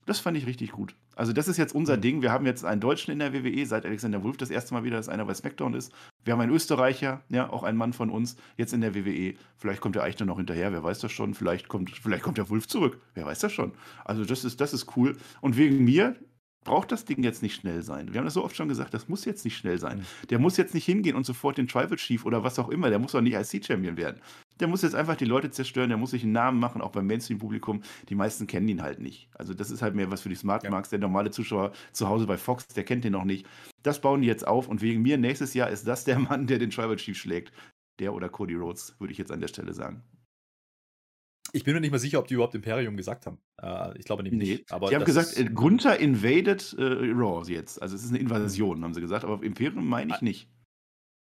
Das 0.06 0.20
fand 0.20 0.36
ich 0.36 0.46
richtig 0.46 0.72
gut. 0.72 0.94
Also, 1.16 1.32
das 1.32 1.48
ist 1.48 1.56
jetzt 1.56 1.74
unser 1.74 1.96
mhm. 1.96 2.00
Ding. 2.00 2.22
Wir 2.22 2.32
haben 2.32 2.46
jetzt 2.46 2.64
einen 2.64 2.80
Deutschen 2.80 3.12
in 3.12 3.18
der 3.18 3.32
WWE, 3.32 3.66
seit 3.66 3.86
Alexander 3.86 4.22
Wolf 4.22 4.36
das 4.36 4.50
erste 4.50 4.74
Mal 4.74 4.84
wieder, 4.84 4.96
dass 4.96 5.08
einer 5.08 5.24
bei 5.24 5.34
SmackDown 5.34 5.74
ist. 5.74 5.92
Wir 6.24 6.32
haben 6.32 6.40
einen 6.40 6.52
Österreicher, 6.52 7.22
ja, 7.28 7.50
auch 7.50 7.62
ein 7.62 7.76
Mann 7.76 7.92
von 7.92 8.10
uns, 8.10 8.36
jetzt 8.56 8.72
in 8.72 8.80
der 8.80 8.94
WWE. 8.94 9.34
Vielleicht 9.56 9.80
kommt 9.80 9.94
der 9.94 10.02
Eichner 10.02 10.26
noch 10.26 10.36
hinterher, 10.36 10.72
wer 10.72 10.82
weiß 10.82 11.00
das 11.00 11.12
schon. 11.12 11.34
Vielleicht 11.34 11.68
kommt, 11.68 11.90
vielleicht 11.90 12.22
kommt 12.22 12.38
der 12.38 12.50
Wolf 12.50 12.66
zurück, 12.66 13.00
wer 13.14 13.26
weiß 13.26 13.40
das 13.40 13.52
schon. 13.52 13.72
Also, 14.04 14.24
das 14.24 14.44
ist, 14.44 14.60
das 14.60 14.72
ist 14.72 14.96
cool. 14.96 15.16
Und 15.40 15.56
wegen 15.56 15.84
mir, 15.84 16.16
braucht 16.64 16.90
das 16.90 17.04
Ding 17.04 17.22
jetzt 17.22 17.42
nicht 17.42 17.54
schnell 17.54 17.82
sein. 17.82 18.12
Wir 18.12 18.18
haben 18.18 18.24
das 18.24 18.34
so 18.34 18.44
oft 18.44 18.56
schon 18.56 18.68
gesagt, 18.68 18.94
das 18.94 19.08
muss 19.08 19.24
jetzt 19.24 19.44
nicht 19.44 19.56
schnell 19.56 19.78
sein. 19.78 19.98
Mhm. 19.98 20.26
Der 20.30 20.38
muss 20.38 20.56
jetzt 20.56 20.74
nicht 20.74 20.86
hingehen 20.86 21.14
und 21.14 21.24
sofort 21.24 21.58
den 21.58 21.68
Tribal 21.68 21.96
Chief 21.96 22.24
oder 22.24 22.42
was 22.42 22.58
auch 22.58 22.70
immer, 22.70 22.90
der 22.90 22.98
muss 22.98 23.12
doch 23.12 23.20
nicht 23.20 23.34
IC-Champion 23.34 23.96
werden. 23.96 24.20
Der 24.60 24.68
muss 24.68 24.82
jetzt 24.82 24.94
einfach 24.94 25.16
die 25.16 25.24
Leute 25.24 25.50
zerstören, 25.50 25.88
der 25.88 25.98
muss 25.98 26.10
sich 26.10 26.22
einen 26.22 26.32
Namen 26.32 26.60
machen, 26.60 26.80
auch 26.80 26.92
beim 26.92 27.06
Mainstream-Publikum. 27.06 27.82
Die 28.08 28.14
meisten 28.14 28.46
kennen 28.46 28.68
ihn 28.68 28.82
halt 28.82 29.00
nicht. 29.00 29.28
Also 29.34 29.52
das 29.52 29.70
ist 29.70 29.82
halt 29.82 29.94
mehr 29.94 30.10
was 30.10 30.22
für 30.22 30.28
die 30.28 30.36
Smart 30.36 30.68
Marks. 30.70 30.90
Ja. 30.90 30.98
Der 30.98 31.08
normale 31.08 31.30
Zuschauer 31.30 31.72
zu 31.92 32.08
Hause 32.08 32.26
bei 32.26 32.36
Fox, 32.36 32.68
der 32.68 32.84
kennt 32.84 33.04
den 33.04 33.12
noch 33.12 33.24
nicht. 33.24 33.46
Das 33.82 34.00
bauen 34.00 34.22
die 34.22 34.28
jetzt 34.28 34.46
auf 34.46 34.68
und 34.68 34.80
wegen 34.80 35.02
mir 35.02 35.18
nächstes 35.18 35.54
Jahr 35.54 35.70
ist 35.70 35.86
das 35.86 36.04
der 36.04 36.18
Mann, 36.20 36.46
der 36.46 36.58
den 36.58 36.70
Tribal 36.70 36.96
Chief 36.96 37.16
schlägt. 37.16 37.52
Der 38.00 38.12
oder 38.12 38.28
Cody 38.28 38.54
Rhodes, 38.54 38.96
würde 38.98 39.12
ich 39.12 39.18
jetzt 39.18 39.30
an 39.30 39.40
der 39.40 39.48
Stelle 39.48 39.72
sagen. 39.72 40.02
Ich 41.52 41.62
bin 41.62 41.74
mir 41.74 41.80
nicht 41.80 41.92
mal 41.92 42.00
sicher, 42.00 42.18
ob 42.18 42.26
die 42.26 42.34
überhaupt 42.34 42.56
Imperium 42.56 42.96
gesagt 42.96 43.26
haben. 43.26 43.38
Äh, 43.62 43.96
ich 43.96 44.04
glaube 44.04 44.24
nämlich 44.24 44.42
nee. 44.42 44.52
nicht. 44.54 44.72
Aber 44.72 44.88
die 44.88 44.96
haben 44.96 45.04
gesagt, 45.04 45.38
äh, 45.38 45.44
Gunther 45.44 46.00
invaded 46.00 46.74
äh, 46.76 46.82
Raw 46.82 47.48
jetzt. 47.48 47.80
Also 47.80 47.94
es 47.94 48.02
ist 48.02 48.10
eine 48.10 48.18
Invasion, 48.18 48.82
haben 48.82 48.92
sie 48.92 49.00
gesagt. 49.00 49.24
Aber 49.24 49.40
Imperium 49.44 49.86
meine 49.86 50.12
ich 50.12 50.20
nicht. 50.20 50.48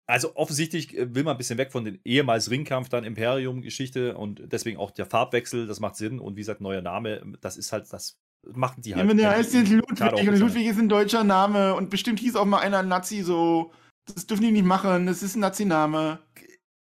Also 0.07 0.35
offensichtlich 0.35 0.95
äh, 0.97 1.13
will 1.15 1.23
man 1.23 1.35
ein 1.35 1.37
bisschen 1.37 1.57
weg 1.57 1.71
von 1.71 1.85
den 1.85 1.99
ehemals 2.05 2.51
Ringkampf, 2.51 2.89
dann 2.89 3.03
Imperium-Geschichte 3.03 4.17
und 4.17 4.41
deswegen 4.51 4.77
auch 4.77 4.91
der 4.91 5.05
Farbwechsel, 5.05 5.67
das 5.67 5.79
macht 5.79 5.95
Sinn. 5.95 6.19
Und 6.19 6.35
wie 6.35 6.41
gesagt, 6.41 6.61
neuer 6.61 6.81
Name, 6.81 7.21
das 7.41 7.57
ist 7.57 7.71
halt, 7.71 7.91
das 7.91 8.17
machen 8.53 8.81
die 8.81 8.95
halt. 8.95 9.07
Ja, 9.07 9.13
der 9.13 9.31
heißt 9.31 9.53
jetzt 9.53 9.71
Ludwig 9.71 10.29
und 10.29 10.39
Ludwig 10.39 10.67
ist 10.67 10.77
ein 10.77 10.89
deutscher 10.89 11.23
Name 11.23 11.73
und 11.73 11.89
bestimmt 11.89 12.19
hieß 12.19 12.35
auch 12.35 12.45
mal 12.45 12.59
einer 12.59 12.83
Nazi 12.83 13.21
so. 13.21 13.71
Das 14.13 14.27
dürfen 14.27 14.43
die 14.43 14.51
nicht 14.51 14.65
machen, 14.65 15.07
das 15.07 15.23
ist 15.23 15.35
ein 15.35 15.39
Nazi-Name. 15.39 16.19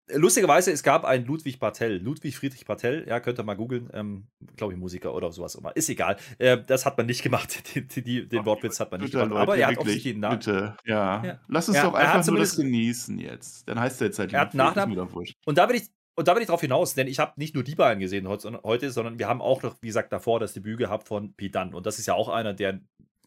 Lustigerweise, 0.09 0.73
es 0.73 0.83
gab 0.83 1.05
einen 1.05 1.25
Ludwig 1.27 1.59
Bartell, 1.61 1.99
Ludwig 1.99 2.37
Friedrich 2.37 2.65
Bartell, 2.65 3.07
ja, 3.09 3.21
könnt 3.21 3.39
ihr 3.39 3.45
mal 3.45 3.55
googeln, 3.55 3.89
ähm, 3.93 4.27
glaube 4.57 4.73
ich, 4.73 4.79
Musiker 4.79 5.15
oder 5.15 5.31
sowas 5.31 5.55
immer. 5.55 5.75
Ist 5.77 5.89
egal. 5.89 6.17
Äh, 6.39 6.59
das 6.67 6.85
hat 6.85 6.97
man 6.99 7.07
nicht 7.07 7.23
gemacht. 7.23 7.63
Die, 7.75 7.87
die, 8.03 8.29
den 8.29 8.41
Ach, 8.41 8.47
Wortwitz 8.47 8.81
hat 8.81 8.91
man 8.91 9.01
nicht 9.01 9.13
gemacht. 9.13 9.31
Leute, 9.31 9.41
aber 9.41 9.57
er 9.57 9.69
hat 9.69 9.79
offensichtlich 9.79 10.15
den 10.15 10.21
Namen. 10.21 10.39
Bitte, 10.39 10.77
ja. 10.85 11.25
ja. 11.25 11.41
Lass 11.49 11.69
uns 11.69 11.77
ja, 11.77 11.85
doch 11.85 11.95
einfach 11.95 12.27
nur 12.27 12.39
das 12.39 12.57
genießen 12.57 13.19
jetzt. 13.19 13.69
Dann 13.69 13.81
heißt 13.81 14.01
er 14.01 14.09
jetzt 14.09 14.19
halt 14.19 14.33
er 14.33 14.41
hat 14.41 14.55
Nachnamen. 14.55 14.99
Und 14.99 15.59
da 15.59 15.69
will 15.69 15.77
ich. 15.77 15.91
Und 16.15 16.29
da 16.29 16.35
will 16.35 16.43
ich 16.43 16.49
drauf 16.49 16.61
hinaus, 16.61 16.93
denn 16.95 17.07
ich 17.07 17.19
habe 17.19 17.33
nicht 17.37 17.55
nur 17.55 17.65
die 17.65 17.75
beiden 17.75 17.99
gesehen 17.99 18.29
heute, 18.29 18.91
sondern 18.91 19.19
wir 19.19 19.29
haben 19.29 19.41
auch 19.41 19.63
noch, 19.63 19.77
wie 19.81 19.87
gesagt, 19.87 20.13
davor 20.13 20.41
das 20.41 20.53
Debüt 20.53 20.77
gehabt 20.77 21.09
von 21.09 21.33
Pidan. 21.35 21.73
Und 21.73 21.87
das 21.87 21.99
ist 21.99 22.05
ja 22.05 22.13
auch 22.13 22.29
einer, 22.29 22.53
der 22.53 22.81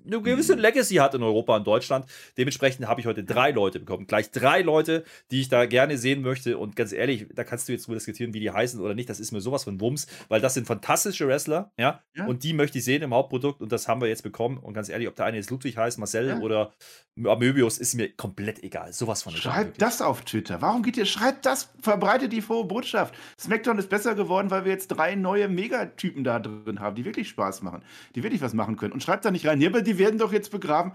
eine 0.06 0.22
gewisse 0.22 0.56
Legacy 0.56 0.96
hat 0.96 1.14
in 1.14 1.24
Europa 1.24 1.56
und 1.56 1.66
Deutschland. 1.66 2.06
Dementsprechend 2.38 2.88
habe 2.88 3.02
ich 3.02 3.08
heute 3.08 3.24
drei 3.24 3.52
Leute 3.52 3.80
bekommen. 3.80 4.08
Gleich 4.08 4.32
drei 4.32 4.62
Leute, 4.62 5.04
die 5.32 5.42
ich 5.42 5.50
da 5.50 5.66
gerne 5.66 5.98
sehen 5.98 6.22
möchte. 6.22 6.58
Und 6.58 6.76
ganz 6.76 6.92
ehrlich, 6.92 7.28
da 7.34 7.44
kannst 7.44 7.68
du 7.68 7.74
jetzt 7.74 7.88
nur 7.88 7.96
diskutieren, 7.96 8.34
wie 8.34 8.40
die 8.40 8.52
heißen 8.52 8.80
oder 8.80 8.94
nicht. 8.94 9.10
Das 9.10 9.20
ist 9.20 9.32
mir 9.32 9.42
sowas 9.42 9.64
von 9.64 9.80
Wumms, 9.82 10.08
weil 10.28 10.42
das 10.42 10.54
sind 10.54 10.68
fantastische 10.68 11.28
Wrestler, 11.28 11.72
ja. 11.78 12.02
ja. 12.16 12.26
Und 12.26 12.44
die 12.44 12.54
möchte 12.54 12.78
ich 12.78 12.86
sehen 12.86 13.02
im 13.02 13.14
Hauptprodukt 13.14 13.62
und 13.62 13.72
das 13.72 13.88
haben 13.88 14.02
wir 14.02 14.08
jetzt 14.08 14.24
bekommen. 14.24 14.58
Und 14.58 14.74
ganz 14.74 14.90
ehrlich, 14.90 15.08
ob 15.08 15.16
der 15.16 15.26
eine 15.26 15.38
jetzt 15.38 15.50
Ludwig 15.50 15.78
heißt, 15.78 16.00
Marcel 16.00 16.28
ja. 16.28 16.40
oder 16.40 16.74
Möbius, 17.16 17.78
ist 17.78 17.94
mir 17.94 18.12
komplett 18.12 18.62
egal. 18.64 18.92
Sowas 18.92 19.24
von 19.24 19.34
egal. 19.34 19.54
Schreibt 19.54 19.82
das 19.82 20.02
auf 20.02 20.24
Twitter. 20.24 20.62
Warum 20.62 20.84
geht 20.84 20.98
ihr? 20.98 21.06
Schreibt 21.06 21.46
das, 21.46 21.72
verbreitet 21.82 22.34
die 22.34 22.42
frohe 22.42 22.66
Botschaft. 22.66 23.16
SmackDown 23.40 23.80
ist 23.80 23.90
besser 23.90 24.16
geworden, 24.16 24.52
weil 24.52 24.66
wir 24.66 24.72
jetzt 24.72 24.88
drei 24.90 25.16
neue 25.16 25.48
Megatypen 25.48 26.24
da 26.24 26.40
drin 26.40 26.80
haben, 26.80 26.96
die 26.96 27.06
wirklich 27.06 27.30
Spaß 27.30 27.62
machen, 27.62 27.84
die 28.16 28.24
wirklich 28.24 28.42
was 28.42 28.54
machen 28.54 28.76
können. 28.76 28.92
Und 28.92 29.02
schreibt 29.02 29.24
da 29.24 29.32
nicht 29.32 29.48
rein, 29.48 29.62
ja, 29.62 29.70
aber 29.70 29.82
die 29.96 30.00
werden 30.00 30.20
doch 30.20 30.34
jetzt 30.34 30.52
begraben. 30.52 30.94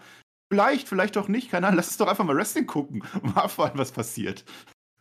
Vielleicht, 0.52 0.88
vielleicht 0.88 1.16
doch 1.16 1.28
nicht, 1.28 1.50
keine 1.50 1.68
Ahnung. 1.68 1.76
Lass 1.76 1.88
uns 1.88 1.96
doch 1.96 2.08
einfach 2.08 2.24
mal 2.24 2.36
Wrestling 2.36 2.66
gucken 2.66 3.02
und 3.14 3.34
mal 3.34 3.42
erfahren, 3.42 3.72
was 3.74 3.92
passiert. 3.92 4.44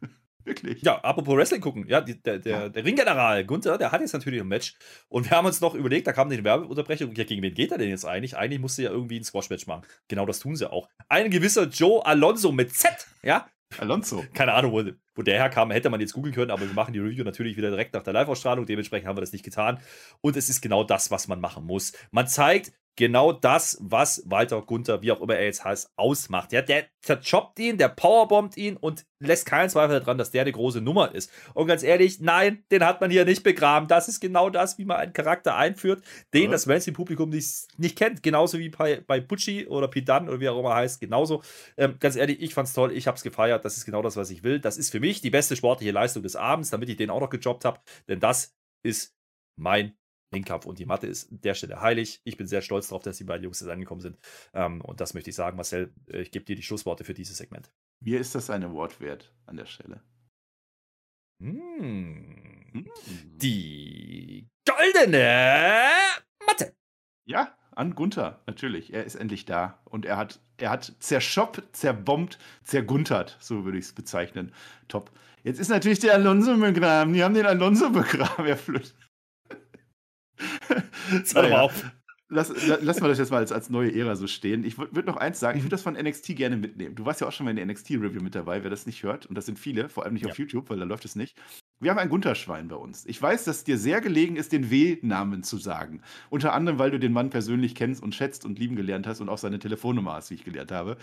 Wirklich. 0.45 0.81
Ja, 0.83 0.99
apropos 0.99 1.35
Wrestling 1.35 1.59
gucken. 1.59 1.85
Ja, 1.87 2.01
die, 2.01 2.21
der, 2.21 2.39
der, 2.39 2.59
ja. 2.59 2.69
der 2.69 2.85
Ringgeneral 2.85 3.45
Gunther, 3.45 3.77
der 3.77 3.91
hat 3.91 4.01
jetzt 4.01 4.13
natürlich 4.13 4.39
ein 4.39 4.47
Match. 4.47 4.75
Und 5.09 5.29
wir 5.29 5.35
haben 5.35 5.45
uns 5.45 5.59
noch 5.59 5.75
überlegt, 5.75 6.07
da 6.07 6.13
kam 6.13 6.29
eine 6.29 6.43
Werbeunterbrechung. 6.43 7.13
Ja, 7.13 7.23
gegen 7.23 7.41
wen 7.41 7.53
geht 7.53 7.71
er 7.71 7.77
denn 7.77 7.89
jetzt 7.89 8.05
eigentlich? 8.05 8.37
Eigentlich 8.37 8.61
musste 8.61 8.83
ja 8.83 8.91
irgendwie 8.91 9.19
ein 9.19 9.23
Squash-Match 9.23 9.67
machen. 9.67 9.85
Genau 10.07 10.25
das 10.25 10.39
tun 10.39 10.55
sie 10.55 10.71
auch. 10.71 10.87
Ein 11.09 11.29
gewisser 11.29 11.63
Joe 11.63 12.05
Alonso 12.05 12.51
mit 12.51 12.73
Z, 12.73 13.07
ja. 13.23 13.47
Alonso. 13.77 14.23
Keine 14.33 14.53
Ahnung, 14.53 14.71
wo, 14.71 14.83
wo 15.15 15.21
der 15.21 15.35
herkam, 15.35 15.71
hätte 15.71 15.89
man 15.89 15.99
jetzt 15.99 16.13
googeln 16.13 16.33
können, 16.33 16.51
aber 16.51 16.61
wir 16.61 16.73
machen 16.73 16.93
die 16.93 16.99
Review 16.99 17.23
natürlich 17.23 17.55
wieder 17.55 17.69
direkt 17.69 17.93
nach 17.93 18.03
der 18.03 18.13
Live-Ausstrahlung. 18.13 18.65
Dementsprechend 18.65 19.07
haben 19.07 19.17
wir 19.17 19.21
das 19.21 19.31
nicht 19.31 19.45
getan. 19.45 19.79
Und 20.21 20.35
es 20.37 20.49
ist 20.49 20.61
genau 20.61 20.83
das, 20.83 21.11
was 21.11 21.27
man 21.27 21.39
machen 21.39 21.65
muss. 21.65 21.93
Man 22.11 22.27
zeigt, 22.27 22.71
genau 22.99 23.31
das, 23.31 23.77
was 23.79 24.23
Walter 24.25 24.61
Gunther, 24.61 25.01
wie 25.01 25.13
auch 25.13 25.21
immer 25.21 25.37
er 25.37 25.45
jetzt 25.45 25.63
heißt, 25.63 25.93
ausmacht. 25.95 26.51
Ja, 26.51 26.61
der 26.61 26.83
zerchoppt 27.01 27.57
ihn, 27.59 27.77
der 27.77 27.87
powerbombt 27.87 28.57
ihn 28.57 28.75
und 28.75 29.05
lässt 29.19 29.45
keinen 29.45 29.69
Zweifel 29.69 30.01
daran, 30.01 30.17
dass 30.17 30.31
der 30.31 30.41
eine 30.41 30.51
große 30.51 30.81
Nummer 30.81 31.15
ist. 31.15 31.31
Und 31.53 31.67
ganz 31.67 31.81
ehrlich, 31.81 32.19
nein, 32.19 32.65
den 32.71 32.83
hat 32.83 32.99
man 32.99 33.09
hier 33.09 33.23
nicht 33.23 33.41
begraben. 33.41 33.87
Das 33.87 34.09
ist 34.09 34.19
genau 34.19 34.49
das, 34.49 34.77
wie 34.77 34.83
man 34.83 34.97
einen 34.97 35.13
Charakter 35.13 35.55
einführt, 35.55 36.03
den 36.33 36.43
ja. 36.43 36.51
das 36.51 36.65
Mainstream-Publikum 36.65 37.29
nicht, 37.29 37.69
nicht 37.77 37.97
kennt. 37.97 38.21
Genauso 38.21 38.59
wie 38.59 38.67
bei, 38.67 38.99
bei 38.99 39.21
Butchie 39.21 39.65
oder 39.65 39.87
Pidan 39.87 40.27
oder 40.27 40.41
wie 40.41 40.49
auch 40.49 40.59
immer 40.59 40.75
heißt. 40.75 40.99
Genauso. 40.99 41.41
Ähm, 41.77 41.95
ganz 42.01 42.17
ehrlich, 42.17 42.41
ich 42.41 42.53
fand's 42.53 42.73
toll, 42.73 42.91
ich 42.91 43.07
hab's 43.07 43.23
gefeiert. 43.23 43.63
Das 43.63 43.77
ist 43.77 43.85
genau 43.85 44.01
das, 44.01 44.17
was 44.17 44.29
ich 44.29 44.43
will. 44.43 44.59
Das 44.59 44.77
ist 44.77 44.91
für 44.91 44.99
mich 44.99 45.21
die 45.21 45.29
beste 45.29 45.55
sportliche 45.55 45.93
Leistung 45.93 46.21
des 46.21 46.35
Abends, 46.35 46.69
damit 46.69 46.89
ich 46.89 46.97
den 46.97 47.11
auch 47.11 47.21
noch 47.21 47.29
gejobbt 47.29 47.63
habe. 47.63 47.79
Denn 48.09 48.19
das 48.19 48.57
ist 48.83 49.15
mein 49.57 49.93
Ringkampf 50.33 50.65
und 50.65 50.79
die 50.79 50.85
Matte 50.85 51.07
ist 51.07 51.31
an 51.31 51.41
der 51.41 51.53
Stelle 51.53 51.81
heilig. 51.81 52.21
Ich 52.23 52.37
bin 52.37 52.47
sehr 52.47 52.61
stolz 52.61 52.87
darauf, 52.87 53.03
dass 53.03 53.17
die 53.17 53.23
beiden 53.23 53.43
Jungs 53.43 53.59
jetzt 53.59 53.69
angekommen 53.69 54.01
sind. 54.01 54.17
Ähm, 54.53 54.81
und 54.81 55.01
das 55.01 55.13
möchte 55.13 55.29
ich 55.29 55.35
sagen, 55.35 55.57
Marcel. 55.57 55.93
Äh, 56.07 56.21
ich 56.21 56.31
gebe 56.31 56.45
dir 56.45 56.55
die 56.55 56.63
Schlussworte 56.63 57.03
für 57.03 57.13
dieses 57.13 57.37
Segment. 57.37 57.71
Mir 58.01 58.19
ist 58.19 58.35
das 58.35 58.49
ein 58.49 58.63
Award 58.63 59.01
wert 59.01 59.33
an 59.45 59.57
der 59.57 59.65
Stelle. 59.65 60.01
Hm. 61.41 62.69
Hm. 62.71 62.85
Die 63.37 64.47
goldene 64.65 65.89
Matte. 66.45 66.73
Ja, 67.25 67.55
an 67.71 67.95
Gunther, 67.95 68.41
natürlich. 68.45 68.93
Er 68.93 69.05
ist 69.05 69.15
endlich 69.15 69.45
da. 69.45 69.81
Und 69.85 70.05
er 70.05 70.17
hat, 70.17 70.39
er 70.57 70.69
hat 70.69 70.93
zerschoppt, 70.99 71.63
zerbombt, 71.71 72.37
zerguntert, 72.63 73.37
so 73.39 73.65
würde 73.65 73.77
ich 73.77 73.85
es 73.85 73.93
bezeichnen. 73.93 74.53
Top. 74.87 75.11
Jetzt 75.43 75.59
ist 75.59 75.69
natürlich 75.69 75.99
der 75.99 76.13
Alonso 76.13 76.57
begraben. 76.57 77.13
Die 77.13 77.23
haben 77.23 77.33
den 77.33 77.45
Alonso 77.45 77.89
begraben, 77.89 78.45
er 78.45 78.57
flüchtet. 80.69 81.35
Hör 81.35 81.49
mal 81.49 81.59
auf. 81.61 81.85
lass, 82.29 82.53
lass 82.81 83.01
mal 83.01 83.07
das 83.07 83.17
jetzt 83.17 83.31
mal 83.31 83.37
als, 83.37 83.51
als 83.51 83.69
neue 83.69 83.93
Ära 83.93 84.15
so 84.15 84.27
stehen. 84.27 84.63
Ich 84.63 84.77
würde 84.77 85.05
noch 85.05 85.17
eins 85.17 85.39
sagen, 85.39 85.57
ich 85.57 85.63
würde 85.63 85.75
das 85.75 85.81
von 85.81 85.95
NXT 85.95 86.35
gerne 86.35 86.57
mitnehmen. 86.57 86.95
Du 86.95 87.05
warst 87.05 87.21
ja 87.21 87.27
auch 87.27 87.31
schon 87.31 87.45
mal 87.45 87.51
in 87.51 87.57
der 87.57 87.65
NXT-Review 87.65 88.21
mit 88.21 88.35
dabei, 88.35 88.63
wer 88.63 88.69
das 88.69 88.85
nicht 88.85 89.03
hört. 89.03 89.25
Und 89.25 89.35
das 89.35 89.45
sind 89.45 89.59
viele, 89.59 89.89
vor 89.89 90.03
allem 90.03 90.13
nicht 90.13 90.23
ja. 90.23 90.31
auf 90.31 90.37
YouTube, 90.37 90.69
weil 90.69 90.77
da 90.77 90.85
läuft 90.85 91.05
es 91.05 91.15
nicht. 91.15 91.35
Wir 91.81 91.91
haben 91.91 91.99
ein 91.99 92.09
Gunterschwein 92.09 92.67
bei 92.67 92.75
uns. 92.75 93.05
Ich 93.05 93.21
weiß, 93.21 93.45
dass 93.45 93.57
es 93.57 93.63
dir 93.63 93.77
sehr 93.77 94.01
gelegen 94.01 94.35
ist, 94.35 94.51
den 94.51 94.69
W-Namen 94.69 95.43
zu 95.43 95.57
sagen. 95.57 96.01
Unter 96.29 96.53
anderem, 96.53 96.77
weil 96.77 96.91
du 96.91 96.99
den 96.99 97.13
Mann 97.13 97.29
persönlich 97.29 97.73
kennst 97.73 98.03
und 98.03 98.13
schätzt 98.13 98.45
und 98.45 98.59
lieben 98.59 98.75
gelernt 98.75 99.07
hast 99.07 99.21
und 99.21 99.29
auch 99.29 99.37
seine 99.37 99.59
Telefonnummer 99.59 100.13
hast, 100.13 100.29
wie 100.29 100.35
ich 100.35 100.43
gelernt 100.43 100.71
habe. 100.71 100.97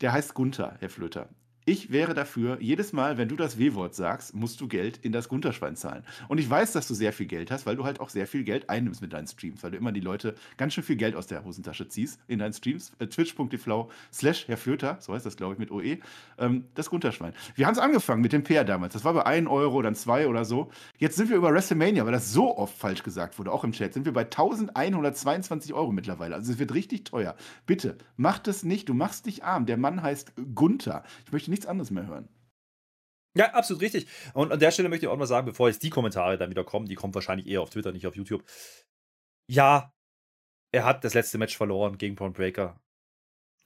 Der 0.00 0.12
heißt 0.12 0.34
Gunther, 0.34 0.76
Herr 0.80 0.90
Flöter. 0.90 1.28
Ich 1.68 1.90
wäre 1.90 2.14
dafür, 2.14 2.58
jedes 2.60 2.92
Mal, 2.92 3.18
wenn 3.18 3.26
du 3.26 3.34
das 3.34 3.58
W-Wort 3.58 3.92
sagst, 3.92 4.36
musst 4.36 4.60
du 4.60 4.68
Geld 4.68 5.00
in 5.02 5.10
das 5.10 5.28
Gunterschwein 5.28 5.74
zahlen. 5.74 6.04
Und 6.28 6.38
ich 6.38 6.48
weiß, 6.48 6.70
dass 6.70 6.86
du 6.86 6.94
sehr 6.94 7.12
viel 7.12 7.26
Geld 7.26 7.50
hast, 7.50 7.66
weil 7.66 7.74
du 7.74 7.82
halt 7.82 7.98
auch 7.98 8.08
sehr 8.08 8.28
viel 8.28 8.44
Geld 8.44 8.70
einnimmst 8.70 9.02
mit 9.02 9.12
deinen 9.12 9.26
Streams, 9.26 9.64
weil 9.64 9.72
du 9.72 9.76
immer 9.76 9.90
die 9.90 9.98
Leute 9.98 10.36
ganz 10.58 10.74
schön 10.74 10.84
viel 10.84 10.94
Geld 10.94 11.16
aus 11.16 11.26
der 11.26 11.44
Hosentasche 11.44 11.88
ziehst 11.88 12.20
in 12.28 12.38
deinen 12.38 12.52
Streams. 12.52 12.92
Äh, 13.00 13.08
Twitch.tv 13.08 13.90
slash 14.12 14.46
Herr 14.46 14.58
Flöter, 14.58 14.98
so 15.00 15.12
heißt 15.12 15.26
das, 15.26 15.36
glaube 15.36 15.54
ich, 15.54 15.58
mit 15.58 15.72
OE, 15.72 15.98
ähm, 16.38 16.66
das 16.76 16.88
Gunterschwein. 16.88 17.32
Wir 17.56 17.66
haben 17.66 17.72
es 17.72 17.80
angefangen 17.80 18.22
mit 18.22 18.32
dem 18.32 18.44
Peer 18.44 18.62
damals. 18.62 18.92
Das 18.92 19.04
war 19.04 19.14
bei 19.14 19.26
1 19.26 19.48
Euro, 19.48 19.82
dann 19.82 19.96
2 19.96 20.28
oder 20.28 20.44
so. 20.44 20.70
Jetzt 20.98 21.16
sind 21.16 21.30
wir 21.30 21.36
über 21.36 21.52
WrestleMania, 21.52 22.04
weil 22.04 22.12
das 22.12 22.32
so 22.32 22.56
oft 22.56 22.78
falsch 22.78 23.02
gesagt 23.02 23.40
wurde, 23.40 23.50
auch 23.50 23.64
im 23.64 23.72
Chat, 23.72 23.92
sind 23.92 24.06
wir 24.06 24.12
bei 24.12 24.22
1122 24.22 25.74
Euro 25.74 25.90
mittlerweile. 25.90 26.36
Also 26.36 26.52
es 26.52 26.60
wird 26.60 26.74
richtig 26.74 27.02
teuer. 27.02 27.34
Bitte, 27.66 27.98
mach 28.16 28.38
das 28.38 28.62
nicht. 28.62 28.88
Du 28.88 28.94
machst 28.94 29.26
dich 29.26 29.42
arm. 29.42 29.66
Der 29.66 29.78
Mann 29.78 30.00
heißt 30.00 30.32
Gunther. 30.54 31.02
Ich 31.24 31.32
möchte 31.32 31.50
nicht 31.50 31.55
nichts 31.56 31.66
anderes 31.66 31.90
mehr 31.90 32.06
hören. 32.06 32.28
Ja, 33.36 33.52
absolut 33.52 33.82
richtig. 33.82 34.06
Und 34.32 34.50
an 34.50 34.58
der 34.58 34.70
Stelle 34.70 34.88
möchte 34.88 35.06
ich 35.06 35.12
auch 35.12 35.16
mal 35.16 35.26
sagen, 35.26 35.46
bevor 35.46 35.68
jetzt 35.68 35.82
die 35.82 35.90
Kommentare 35.90 36.38
dann 36.38 36.50
wieder 36.50 36.64
kommen, 36.64 36.86
die 36.86 36.94
kommen 36.94 37.14
wahrscheinlich 37.14 37.46
eher 37.46 37.60
auf 37.60 37.70
Twitter, 37.70 37.92
nicht 37.92 38.06
auf 38.06 38.16
YouTube. 38.16 38.42
Ja, 39.50 39.92
er 40.72 40.84
hat 40.84 41.04
das 41.04 41.14
letzte 41.14 41.38
Match 41.38 41.56
verloren 41.56 41.98
gegen 41.98 42.14
Braun 42.14 42.32
Breaker. 42.32 42.80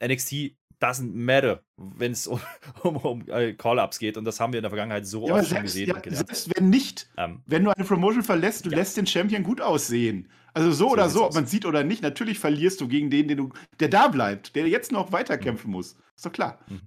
NXT 0.04 0.56
doesn't 0.80 1.12
matter, 1.12 1.62
wenn 1.76 2.12
es 2.12 2.26
um, 2.26 2.40
um, 2.82 2.96
um 2.96 3.28
äh, 3.28 3.52
Call-Ups 3.52 3.98
geht. 3.98 4.16
Und 4.16 4.24
das 4.24 4.40
haben 4.40 4.52
wir 4.52 4.58
in 4.58 4.62
der 4.62 4.70
Vergangenheit 4.70 5.06
so 5.06 5.28
ja, 5.28 5.34
oft 5.34 5.48
schon 5.48 5.62
gesehen. 5.62 5.88
Ja, 5.88 6.02
selbst 6.14 6.50
wenn 6.56 6.70
nicht, 6.70 7.08
ähm, 7.16 7.42
wenn 7.46 7.64
du 7.64 7.70
eine 7.70 7.84
Promotion 7.84 8.22
verlässt, 8.22 8.66
du 8.66 8.70
ja. 8.70 8.76
lässt 8.76 8.96
den 8.96 9.06
Champion 9.06 9.44
gut 9.44 9.60
aussehen. 9.60 10.28
Also 10.52 10.72
so, 10.72 10.86
so 10.86 10.90
oder 10.90 11.08
so, 11.08 11.26
ob 11.26 11.34
man 11.34 11.46
sieht 11.46 11.64
oder 11.64 11.84
nicht, 11.84 12.02
natürlich 12.02 12.40
verlierst 12.40 12.80
du 12.80 12.88
gegen 12.88 13.08
den, 13.08 13.28
den 13.28 13.36
du, 13.36 13.52
der 13.78 13.88
da 13.88 14.08
bleibt, 14.08 14.56
der 14.56 14.66
jetzt 14.68 14.90
noch 14.90 15.12
weiterkämpfen 15.12 15.70
mhm. 15.70 15.76
muss. 15.76 15.96
Ist 16.16 16.26
doch 16.26 16.32
klar. 16.32 16.58
Mhm. 16.68 16.80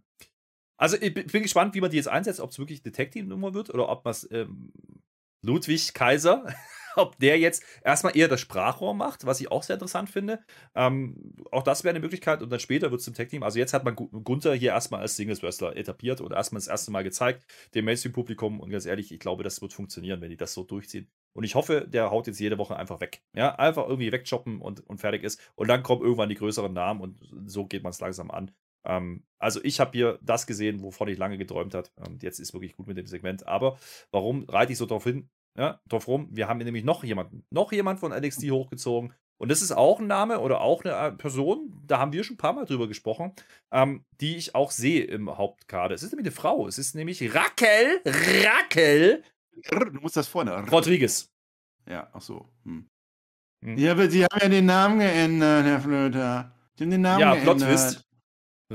Also 0.78 0.98
ich 1.00 1.14
bin 1.14 1.44
gespannt, 1.44 1.76
wie 1.76 1.82
man 1.82 1.92
die 1.92 1.98
jetzt 1.98 2.08
einsetzt, 2.08 2.40
ob 2.40 2.52
es 2.52 2.60
wirklich 2.60 2.82
Detective-Nummer 2.82 3.54
wird 3.54 3.70
oder 3.70 3.90
ob 3.90 4.04
man 4.04 4.12
es 4.12 4.30
ähm, 4.32 4.72
Ludwig 5.44 5.94
Kaiser, 5.94 6.46
ob 6.96 7.18
der 7.20 7.38
jetzt 7.38 7.64
erstmal 7.84 8.16
eher 8.16 8.28
das 8.28 8.42
Sprachrohr 8.42 8.94
macht, 8.94 9.26
was 9.26 9.42
ich 9.42 9.52
auch 9.52 9.64
sehr 9.64 9.76
interessant 9.76 10.10
finde. 10.10 10.40
Ähm, 10.74 11.36
auch 11.52 11.64
das 11.64 11.84
wäre 11.84 11.92
eine 11.92 12.00
Möglichkeit 12.00 12.42
und 12.42 12.50
dann 12.50 12.60
später 12.60 12.92
wird 12.92 13.00
es 13.00 13.06
zum 13.06 13.14
Tag-Team. 13.14 13.44
Also 13.44 13.60
jetzt 13.60 13.74
hat 13.74 13.84
man 13.84 13.96
Gunther 13.96 14.56
hier 14.56 14.72
erstmal 14.72 15.02
als 15.02 15.16
Singles-Wrestler 15.18 15.76
etabliert 15.76 16.22
oder 16.22 16.38
erstmal 16.38 16.60
das 16.60 16.68
erste 16.68 16.92
Mal 16.92 17.04
gezeigt, 17.04 17.46
dem 17.76 17.86
Mainstream-Publikum 17.86 18.60
und 18.60 18.70
ganz 18.70 18.86
ehrlich, 18.86 19.12
ich 19.12 19.20
glaube, 19.20 19.44
das 19.44 19.62
wird 19.62 19.74
funktionieren, 19.74 20.22
wenn 20.22 20.30
die 20.30 20.38
das 20.38 20.54
so 20.54 20.64
durchziehen. 20.64 21.10
Und 21.34 21.44
ich 21.44 21.56
hoffe, 21.56 21.88
der 21.88 22.12
haut 22.12 22.28
jetzt 22.28 22.40
jede 22.40 22.58
Woche 22.58 22.76
einfach 22.76 23.00
weg. 23.00 23.24
Ja, 23.36 23.56
einfach 23.56 23.88
irgendwie 23.88 24.12
wegchoppen 24.12 24.62
und, 24.62 24.88
und 24.88 25.00
fertig 25.00 25.24
ist. 25.24 25.42
Und 25.56 25.68
dann 25.68 25.84
kommen 25.84 26.02
irgendwann 26.02 26.30
die 26.30 26.36
größeren 26.36 26.72
Namen 26.72 27.02
und 27.02 27.18
so 27.46 27.66
geht 27.66 27.84
man 27.84 27.90
es 27.90 28.00
langsam 28.00 28.32
an. 28.32 28.52
Ähm, 28.86 29.24
also 29.40 29.60
ich 29.64 29.80
habe 29.80 29.92
hier 29.94 30.20
das 30.22 30.48
gesehen, 30.48 30.82
wovon 30.82 31.08
ich 31.08 31.18
lange 31.18 31.38
geträumt 31.38 31.74
habe. 31.74 31.90
Und 32.08 32.24
jetzt 32.24 32.40
ist 32.40 32.54
wirklich 32.54 32.76
gut 32.76 32.88
mit 32.88 32.98
dem 32.98 33.08
Segment. 33.08 33.48
Aber 33.48 33.78
warum 34.12 34.44
reite 34.46 34.72
ich 34.72 34.78
so 34.78 34.86
drauf 34.86 35.04
hin? 35.04 35.30
Ja, 35.58 35.80
drauf 35.88 36.08
rum. 36.08 36.30
Wir 36.32 36.48
haben 36.48 36.60
nämlich 36.60 36.84
noch 36.84 37.04
jemanden, 37.04 37.46
noch 37.50 37.72
jemand 37.72 38.00
von 38.00 38.12
NXT 38.12 38.50
hochgezogen. 38.50 39.14
Und 39.38 39.50
das 39.50 39.62
ist 39.62 39.72
auch 39.72 40.00
ein 40.00 40.08
Name 40.08 40.40
oder 40.40 40.62
auch 40.62 40.86
eine 40.86 40.94
äh, 40.94 41.12
Person, 41.12 41.74
da 41.86 42.00
haben 42.00 42.14
wir 42.14 42.24
schon 42.24 42.36
ein 42.36 42.38
paar 42.38 42.54
Mal 42.54 42.66
drüber 42.66 42.88
gesprochen, 42.88 43.34
ähm, 43.72 44.06
die 44.22 44.38
ich 44.38 44.56
auch 44.56 44.72
sehe 44.72 45.04
im 45.04 45.38
Hauptkader. 45.38 45.94
Es 45.94 46.02
ist 46.02 46.12
nämlich 46.12 46.28
eine 46.28 46.36
Frau. 46.36 46.68
Es 46.68 46.78
ist 46.78 46.96
nämlich 46.96 47.36
Raquel, 47.36 48.02
Raquel. 48.06 49.24
Du 49.70 50.00
musst 50.00 50.18
das 50.18 50.28
vorne. 50.28 50.66
Rodriguez. 50.70 51.30
Ja, 51.88 52.10
ach 52.14 52.22
so. 52.22 52.48
Hm. 52.64 52.88
Hm. 53.64 53.78
Ja, 53.78 53.92
aber 53.92 54.10
sie 54.10 54.24
haben 54.24 54.40
ja 54.42 54.50
den 54.50 54.66
Namen 54.66 55.00
geändert, 55.00 55.66
Herr 55.66 55.82
Flöter. 55.82 56.56
Sie 56.76 56.84
haben 56.86 56.92
den 56.92 57.02
Namen 57.02 57.20
ja, 57.20 57.34
geändert. 57.34 57.58
Plot 57.58 57.70
Twist. 57.70 58.06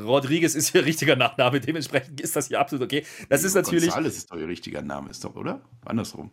Rodriguez 0.03 0.55
ist 0.55 0.75
ihr 0.75 0.85
richtiger 0.85 1.17
Nachname, 1.17 1.61
dementsprechend 1.61 2.21
ist 2.21 2.37
das 2.37 2.49
hier 2.49 2.61
absolut 2.61 2.85
okay. 2.85 3.05
Das 3.29 3.45
ist 3.45 3.55
natürlich. 3.55 3.93
Alles 3.93 4.17
ist 4.17 4.31
doch 4.31 4.37
ihr 4.37 4.49
richtiger 4.49 4.83
Name, 4.83 5.11
ist 5.11 5.25
doch, 5.25 5.35
oder? 5.37 5.61
Andersrum. 5.85 6.31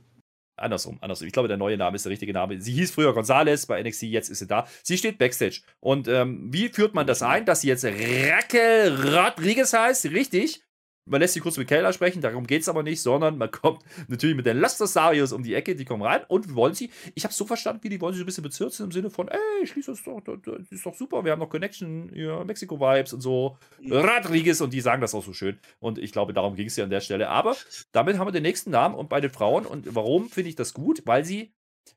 Andersrum, 0.58 0.98
andersrum. 1.02 1.28
Ich 1.28 1.34
glaube, 1.34 1.50
der 1.50 1.58
neue 1.58 1.78
Name 1.78 1.98
ist 1.98 2.06
der 2.06 2.12
richtige 2.12 2.32
Name. 2.32 2.62
Sie 2.62 2.72
hieß 2.72 2.92
früher 2.92 3.14
Gonzales 3.14 3.66
bei 3.66 3.82
NXT, 3.84 4.04
jetzt 4.04 4.30
ist 4.30 4.40
sie 4.40 4.48
da. 4.48 4.66
Sie 4.84 4.98
steht 4.98 5.18
Backstage. 5.18 5.62
Und 5.82 6.08
ähm, 6.08 6.48
wie 6.52 6.70
führt 6.70 6.94
man 6.94 7.06
das 7.06 7.22
ein, 7.22 7.46
dass 7.46 7.62
sie 7.62 7.68
jetzt 7.68 7.84
Raquel 7.84 9.16
Rodriguez 9.16 9.74
heißt? 9.74 10.06
Richtig 10.06 10.62
man 11.06 11.22
lässt 11.22 11.36
sie 11.36 11.40
kurz 11.40 11.58
mit 11.58 11.68
Keller 11.68 11.94
sprechen, 11.94 12.22
darum 12.22 12.48
geht 12.48 12.64
es 12.64 12.70
aber 12.70 12.84
nicht, 12.84 13.02
sondern 13.02 13.38
man 13.38 13.52
kommt 13.52 13.84
natürlich 14.08 14.36
mit 14.36 14.46
den 14.46 14.58
Lastosarios 14.58 15.32
um 15.32 15.44
die 15.44 15.54
Ecke, 15.54 15.76
die 15.76 15.86
kommen 15.86 16.04
rein 16.04 16.22
und 16.28 16.56
wollen 16.56 16.74
sie, 16.74 16.90
ich 17.14 17.24
habe 17.24 17.32
es 17.32 17.38
so 17.38 17.46
verstanden, 17.46 17.84
wie 17.84 17.90
die 17.90 18.02
wollen 18.02 18.14
sie 18.14 18.20
so 18.20 18.24
ein 18.24 18.26
bisschen 18.26 18.44
bezirzen 18.44 18.86
im 18.86 18.92
Sinne 18.92 19.10
von, 19.10 19.28
ey, 19.28 19.68
schließ 19.68 19.90
uns 19.90 20.04
doch, 20.04 20.22
das 20.22 20.72
ist 20.72 20.86
doch 20.86 20.96
super, 20.96 21.24
wir 21.24 21.32
haben 21.32 21.40
noch 21.40 21.50
Connection, 21.50 22.12
ja, 22.14 22.44
Mexiko-Vibes 22.44 23.14
und 23.14 23.22
so, 23.22 23.58
Rodriguez 23.90 24.62
und 24.62 24.74
die 24.74 24.82
sagen 24.82 25.02
das 25.02 25.14
auch 25.14 25.24
so 25.24 25.34
schön 25.34 25.60
und 25.80 25.98
ich 25.98 26.12
glaube, 26.12 26.34
darum 26.34 26.56
ging 26.56 26.68
es 26.68 26.76
ja 26.76 26.84
an 26.84 26.90
der 26.90 27.02
Stelle, 27.02 27.30
aber 27.30 27.56
damit 27.92 28.18
haben 28.18 28.28
wir 28.28 28.32
den 28.32 28.44
nächsten 28.44 28.72
Namen 28.72 28.96
und 28.96 29.10
bei 29.10 29.22
den 29.22 29.32
Frauen 29.32 29.66
und 29.66 29.94
warum 29.96 30.30
finde 30.30 30.50
ich 30.50 30.56
das 30.56 30.74
gut? 30.74 31.04
Weil 31.06 31.24
sie 31.24 31.54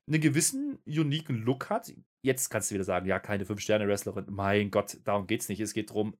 einen 0.06 0.20
gewissen 0.20 0.78
uniken 0.86 1.36
Look 1.44 1.70
hat. 1.70 1.92
Jetzt 2.22 2.50
kannst 2.50 2.70
du 2.70 2.74
wieder 2.74 2.84
sagen, 2.84 3.06
ja, 3.06 3.18
keine 3.18 3.44
5-Sterne-Wrestlerin. 3.44 4.26
Mein 4.28 4.70
Gott, 4.70 4.98
darum 5.04 5.26
geht 5.26 5.42
es 5.42 5.48
nicht. 5.48 5.60
Es 5.60 5.72
geht 5.72 5.90
darum, 5.90 6.14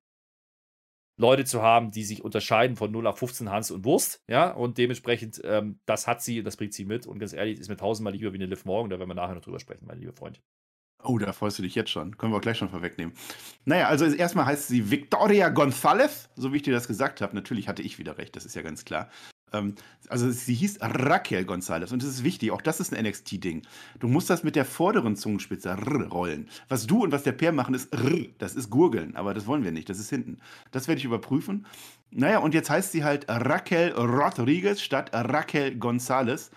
Leute 1.19 1.45
zu 1.45 1.63
haben, 1.63 1.91
die 1.91 2.05
sich 2.05 2.25
unterscheiden 2.25 2.77
von 2.77 2.91
0 2.91 3.07
auf 3.07 3.19
15 3.19 3.51
Hans 3.51 3.71
und 3.71 3.85
Wurst, 3.85 4.23
ja, 4.29 4.51
und 4.51 4.79
dementsprechend, 4.79 5.41
ähm, 5.45 5.81
das 5.85 6.07
hat 6.07 6.23
sie, 6.23 6.43
das 6.43 6.57
bringt 6.57 6.73
sie 6.73 6.85
mit 6.85 7.07
und 7.07 7.19
ganz 7.19 7.33
ehrlich, 7.33 7.59
ist 7.59 7.69
mir 7.69 7.77
tausendmal 7.77 8.15
lieber 8.15 8.33
wie 8.33 8.37
eine 8.37 8.47
Liv 8.47 8.65
Morgan, 8.65 8.89
da 8.89 8.99
werden 8.99 9.11
wir 9.11 9.15
nachher 9.15 9.35
noch 9.35 9.43
drüber 9.43 9.61
sprechen, 9.61 9.85
mein 9.87 9.99
lieber 9.99 10.13
Freund. 10.13 10.41
Oh, 11.05 11.19
da 11.19 11.33
freust 11.33 11.59
du 11.59 11.63
dich 11.63 11.77
jetzt 11.77 11.91
schon. 11.91 12.19
Können 12.19 12.33
wir 12.33 12.41
gleich 12.41 12.59
schon 12.59 12.71
vorwegnehmen. 12.71 13.15
Naja, 13.65 13.87
also 13.87 14.05
erstmal 14.05 14.47
heißt 14.47 14.67
sie 14.67 14.91
Victoria 14.91 15.49
Gonzalez, 15.49 16.29
so 16.35 16.53
wie 16.53 16.57
ich 16.57 16.65
dir 16.65 16.73
das 16.73 16.89
gesagt 16.89 17.21
habe. 17.21 17.37
Natürlich 17.37 17.69
hatte 17.69 17.83
ich 17.83 18.01
wieder 18.01 18.19
recht, 18.19 18.35
das 18.35 18.45
ist 18.45 18.57
ja 18.57 18.63
ganz 18.63 18.85
klar. 18.85 19.09
Ähm, 19.53 19.75
also 20.09 20.31
sie 20.31 20.55
hieß 20.55 20.79
Raquel 20.81 21.45
Gonzalez 21.45 21.93
und 21.93 22.03
das 22.03 22.11
ist 22.11 22.25
wichtig, 22.25 22.51
auch 22.51 22.63
das 22.63 22.81
ist 22.81 22.95
ein 22.95 23.05
NXT-Ding. 23.05 23.63
Du 23.99 24.09
musst 24.09 24.31
das 24.31 24.43
mit 24.43 24.57
der 24.57 24.65
vorderen 24.65 25.17
Zungenspitze 25.17 25.77
rollen. 26.11 26.49
Was 26.69 26.87
du 26.87 27.03
und 27.03 27.13
was 27.13 27.23
der 27.23 27.33
Peer 27.33 27.53
machen, 27.53 27.75
ist 27.75 27.89
das 28.39 28.55
ist 28.55 28.71
Gurgeln, 28.71 29.17
aber 29.17 29.35
das 29.35 29.47
wollen 29.47 29.65
wir 29.65 29.73
nicht, 29.73 29.89
das 29.89 29.99
ist 29.99 30.11
hinten. 30.11 30.39
Das 30.71 30.89
werde 30.89 30.99
ich 30.99 31.05
überprüfen. 31.05 31.67
Naja, 32.11 32.39
und 32.39 32.55
jetzt 32.55 32.71
heißt 32.71 32.93
sie 32.93 33.05
halt 33.05 33.27
Raquel 33.29 33.93
Rodriguez 33.93 34.81
statt 34.81 35.11
Raquel 35.13 35.77
Gonzalez. 35.77 36.51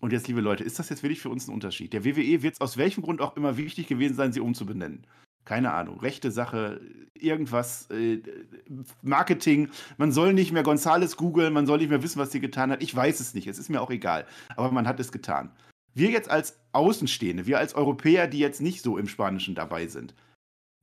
Und 0.00 0.12
jetzt, 0.12 0.28
liebe 0.28 0.40
Leute, 0.40 0.64
ist 0.64 0.78
das 0.78 0.88
jetzt 0.88 1.02
wirklich 1.02 1.20
für 1.20 1.28
uns 1.28 1.46
ein 1.46 1.52
Unterschied? 1.52 1.92
Der 1.92 2.04
WWE 2.04 2.42
wird 2.42 2.54
es 2.54 2.60
aus 2.60 2.78
welchem 2.78 3.02
Grund 3.02 3.20
auch 3.20 3.36
immer 3.36 3.58
wichtig 3.58 3.86
gewesen 3.86 4.16
sein, 4.16 4.32
sie 4.32 4.40
umzubenennen 4.40 5.06
keine 5.44 5.72
Ahnung, 5.72 6.00
rechte 6.00 6.30
Sache, 6.30 6.80
irgendwas, 7.14 7.90
äh, 7.90 8.20
Marketing. 9.02 9.70
Man 9.96 10.12
soll 10.12 10.32
nicht 10.32 10.52
mehr 10.52 10.62
Gonzales 10.62 11.16
googeln, 11.16 11.52
man 11.52 11.66
soll 11.66 11.78
nicht 11.78 11.90
mehr 11.90 12.02
wissen, 12.02 12.18
was 12.18 12.32
sie 12.32 12.40
getan 12.40 12.70
hat. 12.70 12.82
Ich 12.82 12.94
weiß 12.94 13.20
es 13.20 13.34
nicht, 13.34 13.46
es 13.46 13.58
ist 13.58 13.68
mir 13.68 13.80
auch 13.80 13.90
egal. 13.90 14.26
Aber 14.56 14.70
man 14.70 14.86
hat 14.86 15.00
es 15.00 15.12
getan. 15.12 15.50
Wir 15.94 16.10
jetzt 16.10 16.30
als 16.30 16.58
Außenstehende, 16.72 17.46
wir 17.46 17.58
als 17.58 17.74
Europäer, 17.74 18.28
die 18.28 18.38
jetzt 18.38 18.60
nicht 18.60 18.82
so 18.82 18.96
im 18.96 19.08
Spanischen 19.08 19.54
dabei 19.54 19.88
sind, 19.88 20.14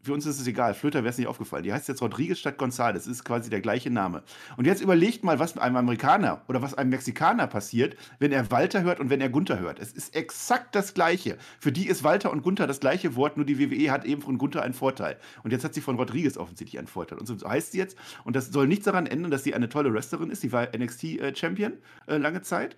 für 0.07 0.13
uns 0.13 0.25
ist 0.25 0.39
es 0.39 0.47
egal. 0.47 0.73
Flöter 0.73 1.03
wäre 1.03 1.09
es 1.09 1.17
nicht 1.17 1.27
aufgefallen. 1.27 1.63
Die 1.63 1.73
heißt 1.73 1.87
jetzt 1.87 2.01
Rodriguez 2.01 2.39
statt 2.39 2.57
González. 2.57 3.09
Ist 3.09 3.23
quasi 3.23 3.49
der 3.49 3.61
gleiche 3.61 3.89
Name. 3.89 4.23
Und 4.55 4.65
jetzt 4.65 4.81
überlegt 4.81 5.23
mal, 5.23 5.37
was 5.37 5.57
einem 5.57 5.75
Amerikaner 5.75 6.41
oder 6.47 6.61
was 6.61 6.73
einem 6.73 6.89
Mexikaner 6.89 7.45
passiert, 7.47 7.95
wenn 8.19 8.31
er 8.31 8.49
Walter 8.49 8.81
hört 8.83 8.99
und 8.99 9.09
wenn 9.09 9.21
er 9.21 9.29
Gunther 9.29 9.59
hört. 9.59 9.79
Es 9.79 9.91
ist 9.91 10.15
exakt 10.15 10.75
das 10.75 10.93
Gleiche. 10.93 11.37
Für 11.59 11.71
die 11.71 11.87
ist 11.87 12.03
Walter 12.03 12.31
und 12.31 12.41
Gunther 12.41 12.67
das 12.67 12.79
gleiche 12.79 13.15
Wort, 13.15 13.37
nur 13.37 13.45
die 13.45 13.59
WWE 13.59 13.91
hat 13.91 14.05
eben 14.05 14.21
von 14.21 14.37
Gunther 14.37 14.63
einen 14.63 14.73
Vorteil. 14.73 15.17
Und 15.43 15.51
jetzt 15.51 15.63
hat 15.63 15.73
sie 15.73 15.81
von 15.81 15.97
Rodriguez 15.97 16.37
offensichtlich 16.37 16.79
einen 16.79 16.87
Vorteil. 16.87 17.19
Und 17.19 17.27
so 17.27 17.35
heißt 17.47 17.73
sie 17.73 17.77
jetzt. 17.77 17.97
Und 18.23 18.35
das 18.35 18.47
soll 18.47 18.67
nichts 18.67 18.85
daran 18.85 19.05
ändern, 19.05 19.29
dass 19.29 19.43
sie 19.43 19.53
eine 19.53 19.69
tolle 19.69 19.93
Wrestlerin 19.93 20.29
ist. 20.29 20.41
Sie 20.41 20.51
war 20.51 20.69
NXT-Champion 20.75 21.73
äh, 22.07 22.15
äh, 22.15 22.17
lange 22.17 22.41
Zeit. 22.41 22.77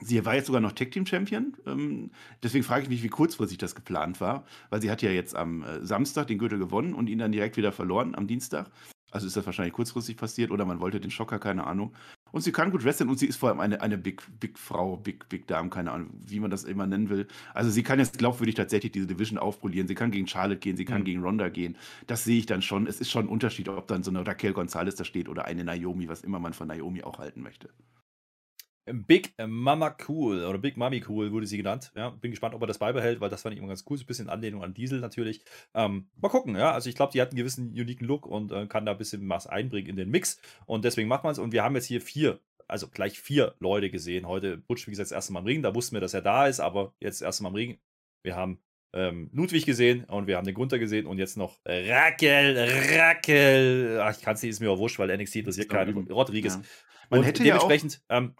Sie 0.00 0.24
war 0.24 0.34
jetzt 0.34 0.46
sogar 0.46 0.60
noch 0.60 0.72
Tech 0.72 0.90
Team 0.90 1.06
Champion. 1.06 1.56
Ähm, 1.66 2.10
deswegen 2.42 2.64
frage 2.64 2.84
ich 2.84 2.88
mich, 2.88 3.02
wie 3.02 3.08
kurzfristig 3.08 3.58
das 3.58 3.74
geplant 3.74 4.20
war, 4.20 4.44
weil 4.70 4.80
sie 4.80 4.90
hat 4.90 5.02
ja 5.02 5.10
jetzt 5.10 5.34
am 5.34 5.62
äh, 5.62 5.84
Samstag 5.84 6.28
den 6.28 6.38
Gürtel 6.38 6.58
gewonnen 6.58 6.94
und 6.94 7.08
ihn 7.08 7.18
dann 7.18 7.32
direkt 7.32 7.56
wieder 7.56 7.72
verloren 7.72 8.14
am 8.14 8.26
Dienstag. 8.26 8.70
Also 9.10 9.26
ist 9.26 9.36
das 9.36 9.46
wahrscheinlich 9.46 9.72
kurzfristig 9.72 10.16
passiert 10.16 10.50
oder 10.50 10.66
man 10.66 10.80
wollte 10.80 11.00
den 11.00 11.10
Schocker, 11.10 11.38
keine 11.38 11.66
Ahnung. 11.66 11.94
Und 12.30 12.42
sie 12.42 12.52
kann 12.52 12.70
gut 12.70 12.84
wresteln 12.84 13.08
und 13.08 13.18
sie 13.18 13.26
ist 13.26 13.36
vor 13.36 13.48
allem 13.48 13.60
eine, 13.60 13.80
eine 13.80 13.96
Big, 13.96 14.22
Big 14.38 14.58
Frau, 14.58 14.98
Big, 14.98 15.30
Big 15.30 15.46
Dame, 15.46 15.70
keine 15.70 15.92
Ahnung, 15.92 16.10
wie 16.26 16.40
man 16.40 16.50
das 16.50 16.64
immer 16.64 16.86
nennen 16.86 17.08
will. 17.08 17.26
Also 17.54 17.70
sie 17.70 17.82
kann 17.82 17.98
jetzt 17.98 18.18
glaubwürdig 18.18 18.54
tatsächlich 18.54 18.92
diese 18.92 19.06
Division 19.06 19.38
aufpolieren. 19.38 19.88
Sie 19.88 19.94
kann 19.94 20.10
gegen 20.10 20.26
Charlotte 20.26 20.60
gehen, 20.60 20.76
sie 20.76 20.84
kann 20.84 21.00
mhm. 21.00 21.06
gegen 21.06 21.22
Ronda 21.22 21.48
gehen. 21.48 21.76
Das 22.06 22.24
sehe 22.24 22.38
ich 22.38 22.46
dann 22.46 22.60
schon. 22.60 22.86
Es 22.86 23.00
ist 23.00 23.10
schon 23.10 23.26
ein 23.26 23.28
Unterschied, 23.28 23.70
ob 23.70 23.86
dann 23.86 24.02
so 24.02 24.10
eine 24.10 24.26
Raquel 24.26 24.52
Gonzalez 24.52 24.96
da 24.96 25.04
steht 25.04 25.28
oder 25.28 25.46
eine 25.46 25.64
Naomi, 25.64 26.08
was 26.08 26.20
immer 26.20 26.38
man 26.38 26.52
von 26.52 26.68
Naomi 26.68 27.02
auch 27.02 27.18
halten 27.18 27.42
möchte. 27.42 27.70
Big 28.92 29.34
Mama 29.46 29.96
Cool 30.06 30.44
oder 30.44 30.58
Big 30.58 30.76
Mummy 30.76 31.02
Cool 31.08 31.32
wurde 31.32 31.46
sie 31.46 31.56
genannt. 31.56 31.92
Ja, 31.94 32.10
bin 32.10 32.30
gespannt, 32.30 32.54
ob 32.54 32.62
er 32.62 32.66
das 32.66 32.78
beibehält, 32.78 33.20
weil 33.20 33.30
das 33.30 33.42
fand 33.42 33.54
ich 33.54 33.58
immer 33.58 33.68
ganz 33.68 33.84
cool. 33.88 33.96
So 33.96 34.04
ein 34.04 34.06
bisschen 34.06 34.28
Anlehnung 34.28 34.62
an 34.62 34.74
Diesel 34.74 35.00
natürlich. 35.00 35.42
Ähm, 35.74 36.08
mal 36.16 36.28
gucken, 36.28 36.56
ja. 36.56 36.72
Also 36.72 36.88
ich 36.88 36.96
glaube, 36.96 37.12
die 37.12 37.20
hat 37.20 37.30
einen 37.30 37.38
gewissen 37.38 37.68
uniken 37.70 38.06
Look 38.06 38.26
und 38.26 38.52
äh, 38.52 38.66
kann 38.66 38.86
da 38.86 38.92
ein 38.92 38.98
bisschen 38.98 39.28
was 39.28 39.46
einbringen 39.46 39.88
in 39.88 39.96
den 39.96 40.10
Mix. 40.10 40.40
Und 40.66 40.84
deswegen 40.84 41.08
macht 41.08 41.24
man 41.24 41.32
es. 41.32 41.38
Und 41.38 41.52
wir 41.52 41.62
haben 41.62 41.74
jetzt 41.74 41.86
hier 41.86 42.00
vier, 42.00 42.40
also 42.66 42.88
gleich 42.88 43.20
vier 43.20 43.54
Leute 43.58 43.90
gesehen. 43.90 44.26
Heute 44.26 44.56
Butch, 44.56 44.86
wie 44.86 44.92
gesagt, 44.92 45.10
das 45.10 45.16
erste 45.16 45.32
Mal 45.32 45.40
im 45.40 45.46
Ring. 45.46 45.62
Da 45.62 45.74
wussten 45.74 45.94
wir, 45.94 46.00
dass 46.00 46.14
er 46.14 46.22
da 46.22 46.46
ist, 46.46 46.60
aber 46.60 46.94
jetzt 47.00 47.20
das 47.20 47.26
erste 47.26 47.42
Mal 47.42 47.50
im 47.50 47.54
Ring. 47.54 47.78
Wir 48.22 48.36
haben 48.36 48.60
ähm, 48.94 49.30
Ludwig 49.32 49.66
gesehen 49.66 50.04
und 50.04 50.26
wir 50.26 50.36
haben 50.36 50.46
den 50.46 50.54
Gunther 50.54 50.78
gesehen 50.78 51.06
und 51.06 51.18
jetzt 51.18 51.36
noch 51.36 51.58
Raquel, 51.64 52.56
Raquel. 52.98 54.00
Ach, 54.02 54.16
ich 54.16 54.22
kann 54.22 54.34
es 54.34 54.42
nicht, 54.42 54.50
ist 54.50 54.60
mir 54.60 54.70
auch 54.70 54.78
wurscht, 54.78 54.98
weil 54.98 55.16
NXT 55.16 55.36
interessiert 55.36 55.68
keinen. 55.68 56.10
Rodriguez. 56.10 56.54
Ja. 56.54 56.62
Man 57.10 57.20
und 57.20 57.26
hätte 57.26 57.44
ja 57.44 57.56
auch, 57.56 57.68
dementsprechend, 57.68 58.02
ähm, 58.08 58.34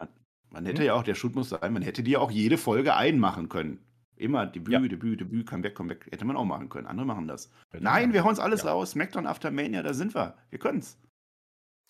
man, 0.50 0.62
man 0.64 0.66
hätte 0.66 0.84
ja 0.84 0.94
auch, 0.94 1.02
der 1.02 1.14
Shoot 1.14 1.34
muss 1.34 1.50
sein, 1.50 1.72
man 1.72 1.82
hätte 1.82 2.02
die 2.02 2.12
ja 2.12 2.18
auch 2.20 2.30
jede 2.30 2.58
Folge 2.58 2.94
einmachen 2.96 3.48
können. 3.48 3.78
Immer 4.16 4.46
Debüt, 4.46 4.72
Ja. 4.72 4.80
Debüt, 4.80 5.20
Debüt, 5.20 5.46
Comeback, 5.46 5.74
Comeback. 5.76 6.08
Hätte 6.10 6.24
man 6.24 6.36
auch 6.36 6.44
machen 6.44 6.68
können. 6.68 6.86
Andere 6.88 7.06
machen 7.06 7.28
das. 7.28 7.52
Nein, 7.78 8.12
wir 8.12 8.22
hauen 8.22 8.30
uns 8.30 8.40
alles 8.40 8.64
Ja. 8.64 8.72
raus. 8.72 8.90
Smackdown 8.92 9.26
After 9.26 9.50
Mania, 9.52 9.82
da 9.82 9.94
sind 9.94 10.14
wir. 10.14 10.34
Wir 10.50 10.58
können's. 10.58 10.98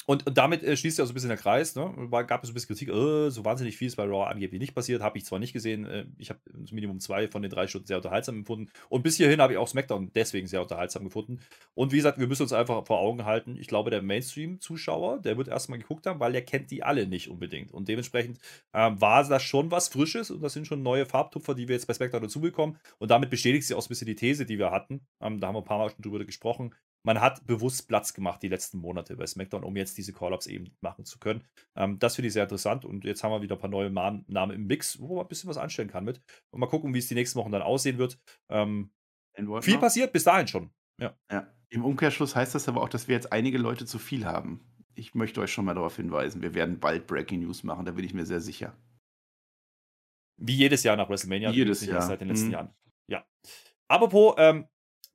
Und, 0.09 0.27
und 0.27 0.39
damit 0.39 0.63
äh, 0.63 0.75
schließt 0.75 0.99
ja 0.99 1.05
so 1.05 1.13
ein 1.13 1.15
bisschen 1.15 1.29
der 1.29 1.37
Kreis. 1.37 1.77
Ne? 1.77 1.93
War, 1.95 2.25
gab 2.25 2.43
es 2.43 2.49
so 2.49 2.53
ein 2.53 2.55
bisschen 2.55 2.69
Kritik, 2.69 2.89
äh, 2.89 3.29
so 3.29 3.45
wahnsinnig 3.45 3.77
viel 3.77 3.89
ist 3.89 3.97
bei 3.97 4.05
Raw 4.05 4.25
angeblich 4.31 4.59
nicht 4.59 4.75
passiert. 4.75 5.03
Habe 5.03 5.19
ich 5.19 5.27
zwar 5.27 5.39
nicht 5.39 5.53
gesehen. 5.53 5.85
Äh, 5.85 6.07
ich 6.17 6.31
habe 6.31 6.41
Minimum 6.71 6.99
zwei 6.99 7.29
von 7.29 7.43
den 7.43 7.51
drei 7.51 7.67
Stunden 7.67 7.87
sehr 7.87 7.99
unterhaltsam 7.99 8.37
empfunden. 8.37 8.71
Und 8.89 9.03
bis 9.03 9.19
hierhin 9.19 9.43
habe 9.43 9.53
ich 9.53 9.59
auch 9.59 9.69
SmackDown 9.69 10.11
deswegen 10.15 10.47
sehr 10.47 10.63
unterhaltsam 10.63 11.05
gefunden. 11.05 11.41
Und 11.75 11.93
wie 11.93 11.97
gesagt, 11.97 12.19
wir 12.19 12.27
müssen 12.27 12.41
uns 12.41 12.55
einfach 12.55 12.87
vor 12.87 13.01
Augen 13.01 13.27
halten. 13.27 13.55
Ich 13.61 13.67
glaube, 13.67 13.91
der 13.91 14.01
Mainstream-Zuschauer, 14.01 15.21
der 15.21 15.37
wird 15.37 15.49
erstmal 15.49 15.79
geguckt 15.79 16.07
haben, 16.07 16.21
weil 16.21 16.33
der 16.33 16.43
kennt 16.43 16.71
die 16.71 16.83
alle 16.83 17.07
nicht 17.07 17.29
unbedingt. 17.29 17.71
Und 17.71 17.89
dementsprechend 17.89 18.39
ähm, 18.73 18.99
war 19.03 19.29
das 19.29 19.43
schon 19.43 19.71
was 19.71 19.89
Frisches. 19.89 20.31
Und 20.31 20.41
das 20.41 20.55
sind 20.55 20.67
schon 20.67 20.83
neue 20.83 21.05
Farbtupfer, 21.05 21.55
die 21.55 21.69
wir 21.69 21.75
jetzt 21.75 21.87
bei 21.87 21.93
SmackDown 21.93 22.23
dazu 22.23 22.41
bekommen. 22.41 22.79
Und 22.97 23.11
damit 23.11 23.29
bestätigt 23.29 23.67
sich 23.67 23.77
auch 23.77 23.85
ein 23.85 23.89
bisschen 23.91 24.07
die 24.07 24.17
These, 24.17 24.47
die 24.47 24.59
wir 24.59 24.71
hatten. 24.71 25.03
Ähm, 25.21 25.39
da 25.39 25.49
haben 25.49 25.55
wir 25.55 25.61
ein 25.61 25.65
paar 25.65 25.77
Mal 25.77 25.91
schon 25.91 26.01
drüber 26.01 26.25
gesprochen 26.25 26.73
man 27.05 27.21
hat 27.21 27.47
bewusst 27.47 27.89
Platz 27.89 28.13
gemacht 28.13 28.43
die 28.43 28.49
letzten 28.49 28.79
Monate 28.79 29.17
bei 29.17 29.27
SmackDown, 29.27 29.65
um 29.65 29.77
jetzt 29.77 29.97
diese 29.99 30.13
Call-Ups 30.13 30.47
eben 30.47 30.77
machen 30.81 31.05
zu 31.05 31.19
können. 31.19 31.45
Ähm, 31.77 31.99
das 31.99 32.17
finde 32.17 32.29
ich 32.29 32.33
sehr 32.35 32.43
interessant 32.43 32.85
und 32.85 33.05
jetzt 33.05 33.23
haben 33.25 33.33
wir 33.33 33.43
wieder 33.43 33.57
ein 33.57 33.61
paar 33.61 33.71
neue 33.71 33.91
Man 33.91 34.25
Namen 34.29 34.55
im 34.55 34.67
Mix, 34.67 35.01
wo 35.01 35.17
man 35.17 35.25
ein 35.25 35.29
bisschen 35.29 35.49
was 35.49 35.57
anstellen 35.59 35.89
kann 35.89 36.05
mit. 36.05 36.21
Und 36.51 36.61
mal 36.61 36.67
gucken, 36.67 36.93
wie 36.95 36.99
es 36.99 37.09
die 37.09 37.15
nächsten 37.15 37.39
Wochen 37.39 37.53
dann 37.53 37.63
aussehen 37.63 37.99
wird. 37.99 38.19
Ähm, 38.49 38.91
viel 39.61 39.79
passiert 39.79 40.13
bis 40.13 40.25
dahin 40.25 40.49
schon. 40.49 40.71
Ja. 41.01 41.17
Ja. 41.31 41.47
Im 41.71 41.85
Umkehrschluss 41.85 42.35
heißt 42.35 42.55
das 42.55 42.69
aber 42.69 42.83
auch, 42.83 42.89
dass 42.89 43.09
wir 43.09 43.15
jetzt 43.15 43.33
einige 43.33 43.59
Leute 43.59 43.87
zu 43.87 43.99
viel 43.99 44.25
haben. 44.27 44.61
Ich 44.95 45.15
möchte 45.15 45.41
euch 45.41 45.53
schon 45.53 45.65
mal 45.65 45.75
darauf 45.75 45.97
hinweisen, 45.97 46.43
wir 46.43 46.55
werden 46.55 46.81
bald 46.81 47.07
Breaking 47.07 47.41
News 47.41 47.63
machen, 47.63 47.85
da 47.85 47.93
bin 47.93 48.05
ich 48.05 48.15
mir 48.15 48.27
sehr 48.27 48.41
sicher. 48.41 48.77
Wie 50.41 50.55
jedes 50.55 50.83
Jahr 50.83 50.97
nach 50.97 51.09
WrestleMania. 51.09 51.51
Jedes 51.51 51.85
Jahr. 51.85 52.03
Seit 52.03 52.21
den 52.21 52.29
letzten 52.29 52.47
Mhm. 52.47 52.53
Jahren. 52.53 52.75
Ja. 53.09 53.27
Apropos, 53.89 54.35
ähm, 54.39 54.67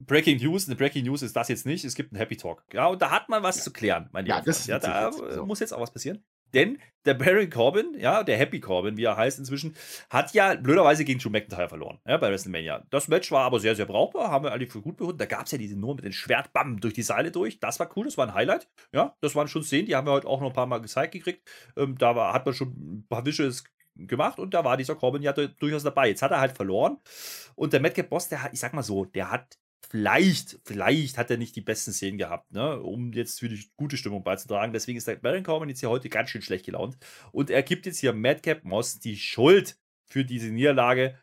Breaking 0.06 0.38
News, 0.38 0.68
eine 0.68 0.76
Breaking 0.76 1.06
News 1.06 1.22
ist 1.22 1.36
das 1.36 1.48
jetzt 1.48 1.66
nicht, 1.66 1.84
es 1.86 1.96
gibt 1.96 2.12
einen 2.12 2.20
Happy 2.20 2.38
Talk. 2.38 2.64
Ja, 2.74 2.88
und 2.88 3.02
da 3.02 3.12
hat 3.12 3.30
man 3.30 3.44
was 3.44 3.64
zu 3.64 3.72
klären, 3.72 4.10
mein 4.12 4.26
Ja, 4.26 4.42
das 4.42 4.68
ja, 4.68 4.80
da 4.80 5.12
So. 5.12 5.46
muss 5.46 5.60
jetzt 5.60 5.74
auch 5.74 5.82
was 5.82 5.92
passieren. 5.92 6.24
Denn 6.54 6.78
der 7.06 7.16
Baron 7.16 7.50
Corbin, 7.50 7.96
ja, 7.98 8.24
der 8.24 8.38
Happy 8.38 8.60
Corbin, 8.60 8.96
wie 8.96 9.06
er 9.06 9.18
heißt 9.18 9.40
inzwischen, 9.40 9.76
hat 10.12 10.34
ja 10.36 10.54
blöderweise 10.54 11.04
gegen 11.04 11.20
Drew 11.20 11.32
McIntyre 11.32 11.68
verloren, 11.68 12.00
ja, 12.08 12.18
bei 12.18 12.30
WrestleMania. 12.30 12.86
Das 12.92 13.08
Match 13.08 13.32
war 13.32 13.46
aber 13.46 13.60
sehr, 13.60 13.76
sehr 13.76 13.88
brauchbar, 13.88 14.30
haben 14.30 14.46
wir 14.46 14.52
alle 14.52 14.68
für 14.68 14.82
gut 14.82 14.98
befunden. 14.98 15.18
Da 15.18 15.26
gab 15.26 15.48
es 15.48 15.52
ja 15.52 15.58
diese 15.58 15.76
Nummer 15.76 15.96
mit 15.96 16.06
dem 16.06 16.12
Schwert, 16.12 16.54
bam, 16.54 16.80
durch 16.80 16.94
die 16.94 17.02
Seile 17.02 17.32
durch. 17.32 17.60
Das 17.60 17.80
war 17.80 17.90
cool, 17.96 18.06
das 18.06 18.18
war 18.20 18.28
ein 18.28 18.36
Highlight. 18.36 18.68
Ja, 18.94 19.16
das 19.22 19.34
waren 19.36 19.48
schon 19.48 19.64
Szenen, 19.64 19.88
die 19.88 19.96
haben 19.96 20.06
wir 20.06 20.12
heute 20.12 20.28
auch 20.28 20.42
noch 20.42 20.50
ein 20.50 20.54
paar 20.54 20.68
Mal 20.68 20.78
gezeigt 20.80 21.14
gekriegt. 21.14 21.42
Ähm, 21.76 21.98
da 21.98 22.16
war, 22.16 22.34
hat 22.34 22.46
man 22.46 22.54
schon 22.54 22.68
ein 22.70 23.08
paar 23.10 23.26
Wisches 23.26 23.64
gemacht 23.96 24.38
und 24.40 24.54
da 24.54 24.64
war 24.64 24.78
dieser 24.78 24.96
Corbin 24.96 25.24
ja 25.24 25.34
du- 25.34 25.50
durchaus 25.50 25.82
dabei. 25.84 26.10
Jetzt 26.10 26.22
hat 26.22 26.32
er 26.32 26.40
halt 26.40 26.56
verloren 26.56 26.98
und 27.56 27.74
der 27.74 27.80
Madcap 27.82 28.10
Boss, 28.10 28.30
der 28.30 28.44
hat, 28.44 28.54
ich 28.54 28.60
sag 28.60 28.74
mal 28.74 28.84
so, 28.84 29.06
der 29.06 29.32
hat 29.32 29.58
vielleicht, 29.90 30.60
vielleicht 30.66 31.18
hat 31.18 31.30
er 31.32 31.38
nicht 31.38 31.56
die 31.56 31.62
besten 31.62 31.92
Szenen 31.92 32.18
gehabt, 32.18 32.52
ne, 32.52 32.80
um 32.82 33.14
jetzt 33.14 33.40
für 33.40 33.50
die 33.50 33.70
gute 33.78 33.98
Stimmung 33.98 34.24
beizutragen. 34.24 34.74
Deswegen 34.74 34.98
ist 34.98 35.08
der 35.08 35.16
Baron 35.16 35.44
Corbin 35.44 35.70
jetzt 35.70 35.80
hier 35.80 35.90
heute 35.90 36.10
ganz 36.10 36.30
schön 36.30 36.42
schlecht 36.42 36.66
gelaunt 36.66 36.98
und 37.32 37.50
er 37.50 37.64
gibt 37.64 37.86
jetzt 37.86 38.00
hier 38.00 38.14
Madcap 38.14 38.64
Moss 38.64 39.00
die 39.00 39.18
Schuld 39.18 39.78
für 40.06 40.26
diese 40.26 40.48
Niederlage. 40.48 41.18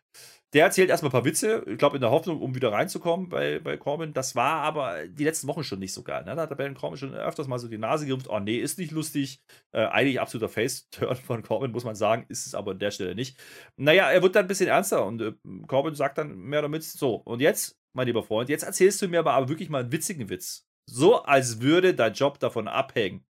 Der 0.53 0.65
erzählt 0.65 0.91
erstmal 0.91 1.11
ein 1.11 1.13
paar 1.13 1.25
Witze, 1.25 1.63
ich 1.69 1.79
glaube 1.79 1.97
in 1.97 2.01
der 2.01 2.11
Hoffnung, 2.11 2.41
um 2.43 2.57
wieder 2.57 2.73
reinzukommen 2.73 3.29
bei, 3.29 3.61
bei 3.61 3.77
Corbin. 3.77 4.13
Das 4.13 4.35
war 4.35 4.63
aber 4.63 5.07
die 5.07 5.23
letzten 5.23 5.47
Wochen 5.47 5.63
schon 5.63 5.79
nicht 5.79 5.93
so 5.93 6.03
geil. 6.03 6.25
Ne? 6.25 6.35
Da 6.35 6.43
hat 6.43 6.51
der 6.51 6.57
Baron 6.57 6.75
Corbin 6.75 6.97
schon 6.99 7.15
öfters 7.15 7.47
mal 7.47 7.61
so 7.61 7.69
die 7.69 7.79
Nase 7.79 8.05
gerümpft. 8.05 8.29
Oh 8.29 8.41
nee, 8.41 8.57
ist 8.57 8.77
nicht 8.77 8.91
lustig. 8.91 9.45
Äh, 9.71 9.85
eigentlich 9.87 10.21
absoluter 10.21 10.49
Face-Turn 10.49 11.17
von 11.25 11.43
Corbin, 11.45 11.71
muss 11.71 11.85
man 11.85 11.95
sagen. 11.95 12.27
Ist 12.29 12.47
es 12.47 12.57
aber 12.57 12.73
an 12.73 12.81
der 12.81 12.91
Stelle 12.91 13.15
nicht. 13.15 13.39
Naja, 13.77 14.11
er 14.11 14.23
wird 14.23 14.35
dann 14.35 14.47
ein 14.47 14.49
bisschen 14.49 14.69
ernster 14.69 15.07
und 15.07 15.23
äh, 15.23 15.33
Corbin 15.69 15.95
sagt 15.95 16.19
dann 16.19 16.37
mehr 16.37 16.63
damit 16.63 16.83
so. 16.83 17.15
Und 17.15 17.41
jetzt, 17.41 17.80
mein 17.95 18.07
lieber 18.07 18.23
Freund, 18.23 18.49
jetzt 18.49 18.63
erzählst 18.63 19.03
du 19.03 19.09
mir 19.09 19.21
aber, 19.21 19.33
aber 19.35 19.49
wirklich 19.49 19.69
mal 19.69 19.83
einen 19.83 19.93
witzigen 19.93 20.29
Witz. 20.29 20.67
So, 20.89 21.23
als 21.23 21.61
würde 21.61 21.95
dein 21.95 22.15
Job 22.15 22.39
davon 22.39 22.69
abhängen. 22.69 23.25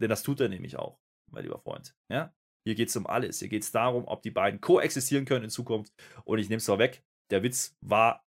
Denn 0.00 0.08
das 0.08 0.22
tut 0.22 0.40
er 0.40 0.48
nämlich 0.48 0.76
auch, 0.76 1.00
mein 1.30 1.44
lieber 1.44 1.58
Freund. 1.58 1.94
Ja? 2.10 2.34
Hier 2.66 2.74
geht 2.74 2.88
es 2.88 2.96
um 2.96 3.06
alles. 3.06 3.38
Hier 3.38 3.48
geht 3.48 3.62
es 3.62 3.72
darum, 3.72 4.06
ob 4.06 4.22
die 4.22 4.30
beiden 4.30 4.60
koexistieren 4.60 5.24
können 5.24 5.44
in 5.44 5.50
Zukunft. 5.50 5.92
Und 6.24 6.38
ich 6.38 6.48
nehme 6.48 6.58
es 6.58 6.66
vorweg. 6.66 7.04
Der 7.30 7.42
Witz 7.42 7.76
war, 7.80 8.24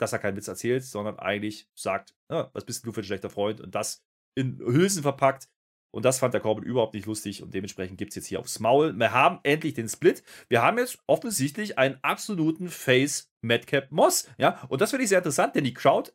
dass 0.00 0.12
er 0.12 0.18
keinen 0.18 0.36
Witz 0.36 0.48
erzählt, 0.48 0.84
sondern 0.84 1.18
eigentlich 1.18 1.68
sagt, 1.74 2.14
ah, 2.28 2.50
was 2.52 2.64
bist 2.64 2.86
du 2.86 2.92
für 2.92 3.00
ein 3.00 3.04
schlechter 3.04 3.30
Freund? 3.30 3.60
Und 3.60 3.74
das 3.74 4.04
in 4.36 4.58
Hülsen 4.58 5.02
verpackt. 5.02 5.48
Und 5.92 6.04
das 6.04 6.18
fand 6.18 6.34
der 6.34 6.40
Corbin 6.40 6.64
überhaupt 6.64 6.94
nicht 6.94 7.06
lustig. 7.06 7.42
Und 7.42 7.54
dementsprechend 7.54 7.98
gibt 7.98 8.10
es 8.10 8.16
jetzt 8.16 8.26
hier 8.26 8.40
aufs 8.40 8.58
Maul. 8.60 8.98
Wir 8.98 9.12
haben 9.12 9.40
endlich 9.42 9.74
den 9.74 9.88
Split. 9.88 10.22
Wir 10.48 10.62
haben 10.62 10.78
jetzt 10.78 10.98
offensichtlich 11.06 11.78
einen 11.78 11.98
absoluten 12.02 12.68
Face 12.68 13.30
Madcap 13.42 13.92
Moss. 13.92 14.28
Ja, 14.38 14.60
und 14.68 14.80
das 14.80 14.90
finde 14.90 15.04
ich 15.04 15.10
sehr 15.10 15.18
interessant, 15.18 15.54
denn 15.54 15.64
die 15.64 15.74
Crowd, 15.74 16.10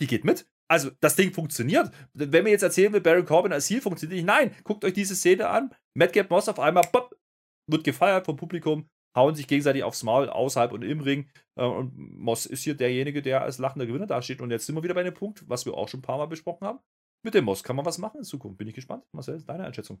die 0.00 0.06
geht 0.06 0.24
mit. 0.24 0.48
Also, 0.68 0.90
das 1.00 1.16
Ding 1.16 1.32
funktioniert. 1.32 1.90
Wenn 2.12 2.44
wir 2.44 2.52
jetzt 2.52 2.62
erzählen, 2.62 2.92
mit 2.92 3.02
Baron 3.02 3.24
Corbin 3.24 3.52
als 3.52 3.66
Ziel 3.66 3.80
funktioniert 3.80 4.16
nicht, 4.16 4.26
nein, 4.26 4.54
guckt 4.64 4.84
euch 4.84 4.92
diese 4.92 5.16
Szene 5.16 5.48
an. 5.48 5.74
Madcap 5.94 6.30
Moss 6.30 6.48
auf 6.48 6.60
einmal, 6.60 6.84
pop, 6.92 7.16
wird 7.66 7.84
gefeiert 7.84 8.26
vom 8.26 8.36
Publikum, 8.36 8.88
hauen 9.16 9.34
sich 9.34 9.46
gegenseitig 9.46 9.82
aufs 9.82 10.02
Maul, 10.02 10.28
außerhalb 10.28 10.72
und 10.72 10.82
im 10.82 11.00
Ring. 11.00 11.28
Äh, 11.56 11.64
Und 11.64 11.96
Moss 11.96 12.46
ist 12.46 12.62
hier 12.62 12.74
derjenige, 12.74 13.22
der 13.22 13.42
als 13.42 13.58
lachender 13.58 13.86
Gewinner 13.86 14.06
dasteht. 14.06 14.40
Und 14.40 14.50
jetzt 14.50 14.66
sind 14.66 14.74
wir 14.74 14.82
wieder 14.82 14.94
bei 14.94 15.02
dem 15.02 15.14
Punkt, 15.14 15.48
was 15.48 15.66
wir 15.66 15.74
auch 15.74 15.88
schon 15.88 16.00
ein 16.00 16.02
paar 16.02 16.18
Mal 16.18 16.26
besprochen 16.26 16.66
haben. 16.66 16.78
Mit 17.22 17.34
dem 17.34 17.44
Moss 17.44 17.62
kann 17.62 17.76
man 17.76 17.84
was 17.84 17.98
machen 17.98 18.18
in 18.18 18.24
Zukunft. 18.24 18.58
Bin 18.58 18.68
ich 18.68 18.74
gespannt. 18.74 19.04
Marcel, 19.12 19.42
deine 19.42 19.64
Einschätzung. 19.64 20.00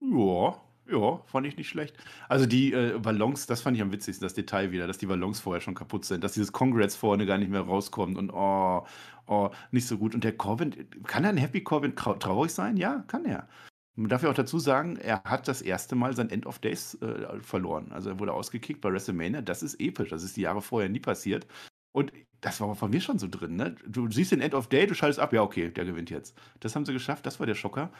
Ja, 0.00 0.56
ja, 0.90 1.18
fand 1.26 1.46
ich 1.46 1.56
nicht 1.56 1.68
schlecht. 1.68 1.96
Also 2.28 2.46
die 2.46 2.72
äh, 2.72 2.98
Ballons, 2.98 3.46
das 3.46 3.60
fand 3.60 3.76
ich 3.76 3.82
am 3.82 3.92
witzigsten, 3.92 4.24
das 4.24 4.34
Detail 4.34 4.70
wieder, 4.70 4.86
dass 4.86 4.98
die 4.98 5.06
Ballons 5.06 5.40
vorher 5.40 5.60
schon 5.60 5.74
kaputt 5.74 6.04
sind, 6.04 6.22
dass 6.24 6.32
dieses 6.32 6.52
Congrats 6.52 6.96
vorne 6.96 7.26
gar 7.26 7.38
nicht 7.38 7.50
mehr 7.50 7.62
rauskommt 7.62 8.16
und 8.16 8.30
oh, 8.32 8.86
oh, 9.26 9.50
nicht 9.72 9.86
so 9.86 9.98
gut. 9.98 10.14
Und 10.14 10.24
der 10.24 10.36
Corbin, 10.36 10.88
kann 11.04 11.24
ein 11.24 11.36
Happy 11.36 11.62
Corbin 11.62 11.94
trau- 11.94 12.18
traurig 12.18 12.52
sein? 12.52 12.76
Ja, 12.76 13.04
kann 13.08 13.24
er. 13.24 13.48
Man 13.96 14.08
darf 14.08 14.22
ja 14.22 14.30
auch 14.30 14.34
dazu 14.34 14.60
sagen, 14.60 14.96
er 14.96 15.24
hat 15.24 15.48
das 15.48 15.60
erste 15.60 15.96
Mal 15.96 16.14
sein 16.14 16.30
End 16.30 16.46
of 16.46 16.60
Days 16.60 16.94
äh, 17.02 17.40
verloren. 17.40 17.90
Also 17.90 18.10
er 18.10 18.20
wurde 18.20 18.32
ausgekickt 18.32 18.80
bei 18.80 18.92
WrestleMania. 18.92 19.42
Das 19.42 19.64
ist 19.64 19.80
episch. 19.80 20.10
Das 20.10 20.22
ist 20.22 20.36
die 20.36 20.42
Jahre 20.42 20.62
vorher 20.62 20.88
nie 20.88 21.00
passiert. 21.00 21.48
Und 21.92 22.12
das 22.40 22.60
war 22.60 22.74
von 22.74 22.90
mir 22.90 23.00
schon 23.00 23.18
so 23.18 23.26
drin. 23.28 23.56
Ne? 23.56 23.74
Du 23.86 24.10
siehst 24.10 24.32
den 24.32 24.40
End 24.40 24.54
of 24.54 24.68
Day, 24.68 24.86
du 24.86 24.94
schaltest 24.94 25.18
ab, 25.18 25.32
ja, 25.32 25.42
okay, 25.42 25.70
der 25.70 25.84
gewinnt 25.84 26.10
jetzt. 26.10 26.36
Das 26.60 26.76
haben 26.76 26.84
sie 26.86 26.92
geschafft, 26.92 27.26
das 27.26 27.40
war 27.40 27.46
der 27.46 27.54
Schocker. 27.54 27.90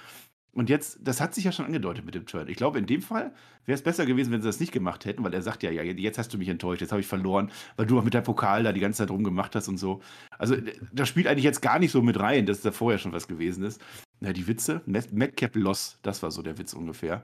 Und 0.52 0.70
jetzt, 0.70 0.98
das 1.02 1.20
hat 1.20 1.34
sich 1.34 1.44
ja 1.44 1.52
schon 1.52 1.66
angedeutet 1.66 2.04
mit 2.04 2.14
dem 2.14 2.26
Turn. 2.26 2.48
Ich 2.48 2.56
glaube, 2.56 2.78
in 2.78 2.86
dem 2.86 3.02
Fall 3.02 3.32
wäre 3.66 3.76
es 3.76 3.82
besser 3.82 4.06
gewesen, 4.06 4.32
wenn 4.32 4.40
sie 4.40 4.48
das 4.48 4.60
nicht 4.60 4.72
gemacht 4.72 5.04
hätten, 5.04 5.22
weil 5.22 5.34
er 5.34 5.42
sagt 5.42 5.62
ja, 5.62 5.70
ja, 5.70 5.82
jetzt 5.82 6.18
hast 6.18 6.32
du 6.32 6.38
mich 6.38 6.48
enttäuscht, 6.48 6.80
jetzt 6.80 6.90
habe 6.90 7.00
ich 7.00 7.06
verloren, 7.06 7.50
weil 7.76 7.86
du 7.86 7.98
auch 7.98 8.04
mit 8.04 8.14
deinem 8.14 8.24
Pokal 8.24 8.62
da 8.62 8.72
die 8.72 8.80
ganze 8.80 8.98
Zeit 8.98 9.10
rumgemacht 9.10 9.54
hast 9.54 9.68
und 9.68 9.76
so. 9.76 10.00
Also, 10.38 10.56
das 10.92 11.08
spielt 11.08 11.26
eigentlich 11.26 11.44
jetzt 11.44 11.60
gar 11.60 11.78
nicht 11.78 11.92
so 11.92 12.02
mit 12.02 12.18
rein, 12.18 12.46
dass 12.46 12.62
da 12.62 12.72
vorher 12.72 12.98
schon 12.98 13.12
was 13.12 13.28
gewesen 13.28 13.62
ist. 13.62 13.80
Na, 14.20 14.32
die 14.32 14.48
Witze, 14.48 14.80
Mad- 14.86 15.12
Madcap 15.12 15.54
Loss, 15.54 15.98
das 16.02 16.22
war 16.22 16.30
so 16.30 16.42
der 16.42 16.58
Witz 16.58 16.72
ungefähr. 16.72 17.22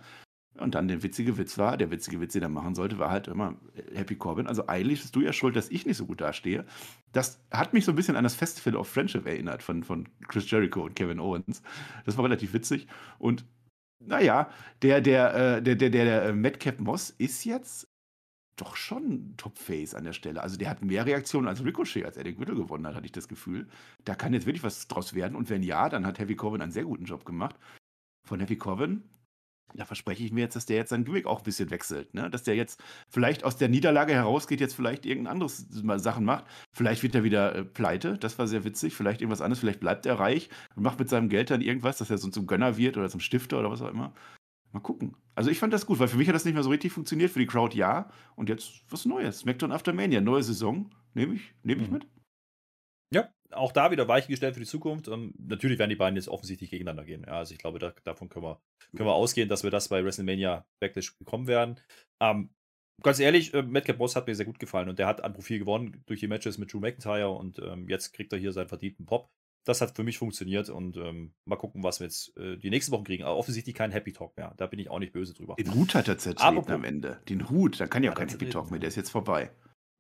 Und 0.59 0.77
dann 0.77 0.87
der 0.87 1.03
witzige 1.03 1.37
Witz 1.37 1.59
war, 1.59 1.77
der 1.77 1.91
witzige 1.91 2.21
Witz, 2.21 2.35
den 2.35 2.43
er 2.43 2.49
machen 2.49 2.77
sollte, 2.77 2.99
war 2.99 3.11
halt 3.11 3.27
immer 3.27 3.57
äh, 3.75 3.97
Happy 3.97 4.15
Corbin. 4.15 4.47
Also 4.47 4.69
eigentlich 4.69 5.01
bist 5.01 5.15
du 5.17 5.21
ja 5.21 5.33
schuld, 5.33 5.57
dass 5.57 5.69
ich 5.69 5.85
nicht 5.85 5.97
so 5.97 6.07
gut 6.07 6.21
dastehe. 6.21 6.65
Das 7.13 7.41
hat 7.51 7.73
mich 7.73 7.85
so 7.85 7.93
ein 7.93 7.97
bisschen 7.97 8.15
an 8.15 8.25
das 8.25 8.37
Festival 8.37 8.77
of 8.77 8.89
Friendship 8.89 9.27
erinnert 9.27 9.63
von, 9.63 9.83
von 9.83 10.09
Chris 10.29 10.49
Jericho 10.49 10.85
und 10.85 10.95
Kevin 10.95 11.19
Owens. 11.19 11.63
Das 12.07 12.17
war 12.17 12.25
relativ 12.25 12.53
witzig. 12.53 12.87
Und 13.19 13.45
naja, 13.99 14.49
der, 14.83 15.01
der, 15.01 15.35
äh, 15.35 15.63
der, 15.63 15.75
der, 15.75 15.91
der, 15.91 16.05
der 16.05 16.35
Madcap 16.35 16.79
Moss 16.79 17.11
ist 17.11 17.45
jetzt 17.45 17.89
doch 18.57 18.77
schon 18.77 19.35
Top-Face 19.37 19.97
an 19.97 20.05
der 20.05 20.13
Stelle. 20.13 20.41
Also 20.41 20.57
der 20.57 20.71
hat 20.71 20.83
mehr 20.83 21.05
Reaktionen 21.05 21.49
als 21.49 21.65
Ricochet, 21.65 22.05
als 22.05 22.17
er 22.17 22.23
den 22.23 22.37
Gürtel 22.37 22.55
gewonnen 22.55 22.87
hat, 22.87 22.95
hatte 22.95 23.07
ich 23.07 23.13
das 23.13 23.27
Gefühl. 23.27 23.67
Da 24.05 24.15
kann 24.15 24.33
jetzt 24.33 24.47
wirklich 24.47 24.63
was 24.63 24.87
draus 24.87 25.15
werden. 25.15 25.35
Und 25.35 25.51
wenn 25.51 25.65
ja, 25.65 25.89
dann 25.89 26.07
hat 26.07 26.21
Heavy 26.21 26.37
Corbin 26.37 26.63
einen 26.63 26.71
sehr 26.71 26.85
guten 26.85 27.07
Job 27.07 27.25
gemacht. 27.25 27.57
Von 28.25 28.39
Heavy 28.39 28.57
Corbin 28.57 29.03
da 29.75 29.85
verspreche 29.85 30.25
ich 30.25 30.33
mir 30.33 30.43
jetzt, 30.43 30.57
dass 30.57 30.67
der 30.67 30.77
jetzt 30.77 30.91
sein 30.91 31.05
Gimmick 31.05 31.27
auch 31.27 31.39
ein 31.39 31.45
bisschen 31.45 31.71
wechselt. 31.71 32.15
Ne? 32.15 32.31
Dass 32.31 32.45
der 32.45 32.55
jetzt 32.55 32.83
vielleicht 33.09 33.45
aus 33.45 33.57
der 33.57 33.69
Niederlage 33.69 34.13
herausgeht, 34.15 34.61
jetzt 34.61 34.75
vielleicht 34.75 35.05
irgendein 35.05 35.33
anderes 35.33 35.67
mal 35.83 35.99
Sachen 35.99 36.25
macht. 36.25 36.45
Vielleicht 36.73 37.03
wird 37.03 37.15
er 37.15 37.25
wieder 37.25 37.55
äh, 37.55 37.65
pleite, 37.65 38.17
das 38.19 38.39
war 38.39 38.47
sehr 38.47 38.65
witzig. 38.65 38.95
Vielleicht 38.95 39.21
irgendwas 39.21 39.41
anderes, 39.41 39.59
vielleicht 39.59 39.81
bleibt 39.81 40.07
er 40.07 40.19
reich 40.19 40.49
und 40.77 40.83
macht 40.83 40.99
mit 40.99 41.09
seinem 41.09 41.29
Geld 41.29 41.51
dann 41.51 41.61
irgendwas, 41.61 41.99
dass 41.99 42.11
er 42.11 42.19
so 42.19 42.29
zum 42.31 42.47
Gönner 42.47 42.77
wird 42.77 42.97
oder 42.97 43.09
zum 43.09 43.21
Stifter 43.21 43.59
oder 43.59 43.71
was 43.71 43.83
auch 43.83 43.91
immer. 43.91 44.13
Mal 44.73 44.81
gucken. 44.81 45.17
Also 45.37 45.51
ich 45.51 45.59
fand 45.59 45.73
das 45.73 45.87
gut, 45.87 45.99
weil 46.01 46.09
für 46.09 46.17
mich 46.17 46.27
hat 46.29 46.35
das 46.35 46.45
nicht 46.45 46.55
mehr 46.55 46.65
so 46.65 46.71
richtig 46.71 46.93
funktioniert. 46.93 47.31
Für 47.31 47.39
die 47.39 47.47
Crowd 47.47 47.77
ja. 47.77 48.11
Und 48.35 48.49
jetzt 48.49 48.83
was 48.91 49.05
Neues. 49.05 49.39
SmackDown 49.41 49.71
After 49.73 49.93
Mania, 49.93 50.21
neue 50.21 50.43
Saison. 50.43 50.91
Nehme 51.15 51.35
ich, 51.35 51.55
nehme 51.63 51.83
ich 51.83 51.89
Mhm. 51.89 51.95
mit. 51.95 52.07
Ja, 53.13 53.29
auch 53.55 53.73
da 53.73 53.91
wieder 53.91 54.09
Weichen 54.09 54.31
gestellt 54.31 54.55
für 54.55 54.61
die 54.61 54.67
Zukunft. 54.67 55.09
Ähm, 55.09 55.35
natürlich 55.39 55.79
werden 55.79 55.91
die 55.91 55.97
beiden 55.97 56.17
jetzt 56.17 56.29
offensichtlich 56.29 56.71
gegeneinander 56.71 57.05
gehen. 57.05 57.25
Ja, 57.27 57.35
also 57.39 57.53
ich 57.53 57.59
glaube, 57.59 57.79
da, 57.79 57.95
davon 58.05 58.29
können 58.29 58.45
wir, 58.45 58.61
können 58.97 59.09
wir 59.09 59.15
ausgehen, 59.15 59.49
dass 59.49 59.63
wir 59.65 59.71
das 59.71 59.89
bei 59.89 60.05
WrestleMania 60.05 60.67
Backlash 60.81 61.17
bekommen 61.19 61.47
werden. 61.47 61.81
Ähm, 62.23 62.51
ganz 63.03 63.19
ehrlich, 63.21 63.55
äh, 63.55 63.63
Madcap 63.63 63.99
Boss 63.99 64.17
hat 64.17 64.27
mir 64.27 64.35
sehr 64.35 64.47
gut 64.47 64.59
gefallen 64.59 64.89
und 64.89 64.99
der 64.99 65.07
hat 65.07 65.23
an 65.25 65.33
Profil 65.33 65.59
gewonnen 65.59 66.03
durch 66.07 66.21
die 66.21 66.29
Matches 66.29 66.59
mit 66.59 66.73
Drew 66.73 66.81
McIntyre 66.81 67.31
und 67.31 67.59
ähm, 67.59 67.89
jetzt 67.89 68.13
kriegt 68.13 68.33
er 68.33 68.39
hier 68.39 68.53
seinen 68.53 68.69
verdienten 68.69 69.07
Pop. 69.07 69.29
Das 69.67 69.81
hat 69.81 69.97
für 69.97 70.05
mich 70.05 70.19
funktioniert 70.19 70.69
und 70.69 70.99
ähm, 70.99 71.33
mal 71.49 71.57
gucken, 71.57 71.83
was 71.83 71.99
wir 71.99 72.07
jetzt 72.07 72.37
äh, 72.37 72.59
die 72.59 72.69
nächsten 72.69 72.93
Wochen 72.93 73.05
kriegen. 73.05 73.25
Aber 73.25 73.37
offensichtlich 73.39 73.75
kein 73.75 73.91
Happy 73.93 74.13
Talk 74.13 74.37
mehr. 74.37 74.53
Da 74.59 74.67
bin 74.67 74.79
ich 74.79 74.91
auch 74.91 74.99
nicht 74.99 75.15
böse 75.15 75.33
drüber. 75.33 75.55
Den 75.55 75.75
Hut 75.75 75.95
hat 75.95 76.07
er 76.07 76.19
zertreten 76.19 76.59
Apropos- 76.59 76.75
am 76.75 76.85
Ende. 76.85 77.23
Den 77.31 77.49
Hut, 77.49 77.81
da 77.81 77.87
kann 77.87 78.05
ja 78.05 78.11
auch 78.11 78.15
kein 78.15 78.29
Happy 78.29 78.51
Talk 78.51 78.71
mehr. 78.71 78.79
Der 78.81 78.89
ist 78.89 78.97
jetzt 78.97 79.11
vorbei. 79.11 79.51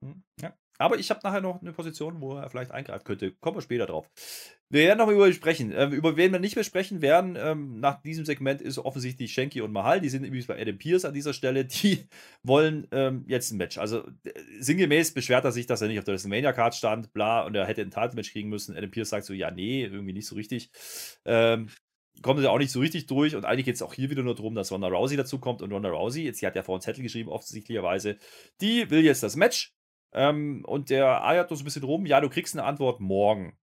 Hm, 0.05 0.23
Ja. 0.43 0.55
Aber 0.79 0.99
ich 0.99 1.11
habe 1.11 1.21
nachher 1.23 1.41
noch 1.41 1.61
eine 1.61 1.73
Position, 1.73 2.21
wo 2.21 2.37
er 2.37 2.51
vielleicht 2.51 2.73
eingreifen 2.73 3.05
könnte. 3.05 3.33
Kommen 3.33 3.57
wir 3.57 3.63
später 3.63 3.87
drauf. 3.87 4.11
Wir 4.71 4.87
werden 4.87 4.99
noch 4.99 5.09
über 5.09 5.29
ihn 5.29 5.33
sprechen. 5.33 5.73
Ähm, 5.73 5.93
über 5.93 6.17
wen 6.17 6.33
wir 6.33 6.41
nicht 6.41 6.57
mehr 6.57 6.65
sprechen 6.65 7.01
werden, 7.01 7.37
ähm, 7.39 7.79
nach 7.79 8.03
diesem 8.03 8.25
Segment 8.25 8.61
ist 8.61 8.79
offensichtlich 8.79 9.33
Shanky 9.33 9.61
und 9.61 9.73
Mahal. 9.73 10.01
Die 10.01 10.09
sind 10.09 10.25
übrigens 10.25 10.49
bei 10.49 10.61
Adam 10.61 10.77
Pierce 10.77 11.05
an 11.05 11.15
dieser 11.15 11.33
Stelle. 11.33 11.65
Die 11.65 12.09
wollen 12.43 12.89
ähm, 12.91 13.25
jetzt 13.29 13.53
ein 13.53 13.59
Match. 13.59 13.79
Also 13.79 14.03
sinngemäß 14.59 15.15
beschwert 15.15 15.45
er 15.45 15.53
sich, 15.53 15.67
dass 15.67 15.81
er 15.81 15.89
nicht 15.89 15.99
auf 15.99 16.05
der 16.05 16.15
WrestleMania-Card 16.15 16.75
stand, 16.75 17.13
bla, 17.13 17.45
und 17.45 17.55
er 17.55 17.67
hätte 17.67 17.83
ein 17.83 17.91
Title-Match 17.91 18.33
kriegen 18.33 18.49
müssen. 18.49 18.77
Adam 18.77 18.91
Pierce 18.91 19.11
sagt 19.11 19.27
so, 19.27 19.33
ja, 19.33 19.53
nee, 19.53 19.85
irgendwie 19.85 20.13
nicht 20.13 20.27
so 20.27 20.35
richtig. 20.35 20.71
Ähm, 21.25 21.69
kommt 22.23 22.43
er 22.43 22.51
auch 22.51 22.59
nicht 22.59 22.73
so 22.73 22.81
richtig 22.81 23.07
durch 23.07 23.37
und 23.37 23.45
eigentlich 23.45 23.67
geht 23.67 23.75
es 23.75 23.83
auch 23.83 23.95
hier 23.95 24.11
wieder 24.11 24.23
nur 24.23 24.35
darum, 24.35 24.55
dass 24.55 24.73
Ronda 24.73 24.89
Rousey 24.89 25.17
dazu 25.17 25.39
kommt 25.39 25.63
und 25.63 25.73
Ronda 25.73 25.91
Rousey, 25.91 26.25
jetzt 26.25 26.39
sie 26.39 26.47
hat 26.47 26.57
ja 26.57 26.63
vor 26.63 26.77
einen 26.77 26.83
Zettel 26.83 27.03
geschrieben, 27.03 27.29
offensichtlicherweise, 27.29 28.19
die 28.61 28.91
will 28.91 29.05
jetzt 29.05 29.23
das 29.23 29.37
Match 29.37 29.75
ähm, 30.15 30.65
und 30.67 30.91
der 30.91 31.25
eiert 31.25 31.51
noch 31.51 31.57
so 31.57 31.63
ein 31.63 31.67
bisschen 31.67 31.85
rum, 31.85 32.07
ja, 32.07 32.21
du 32.21 32.29
kriegst 32.29 32.55
eine 32.55 32.65
Antwort 32.65 33.01
morgen. 33.01 33.57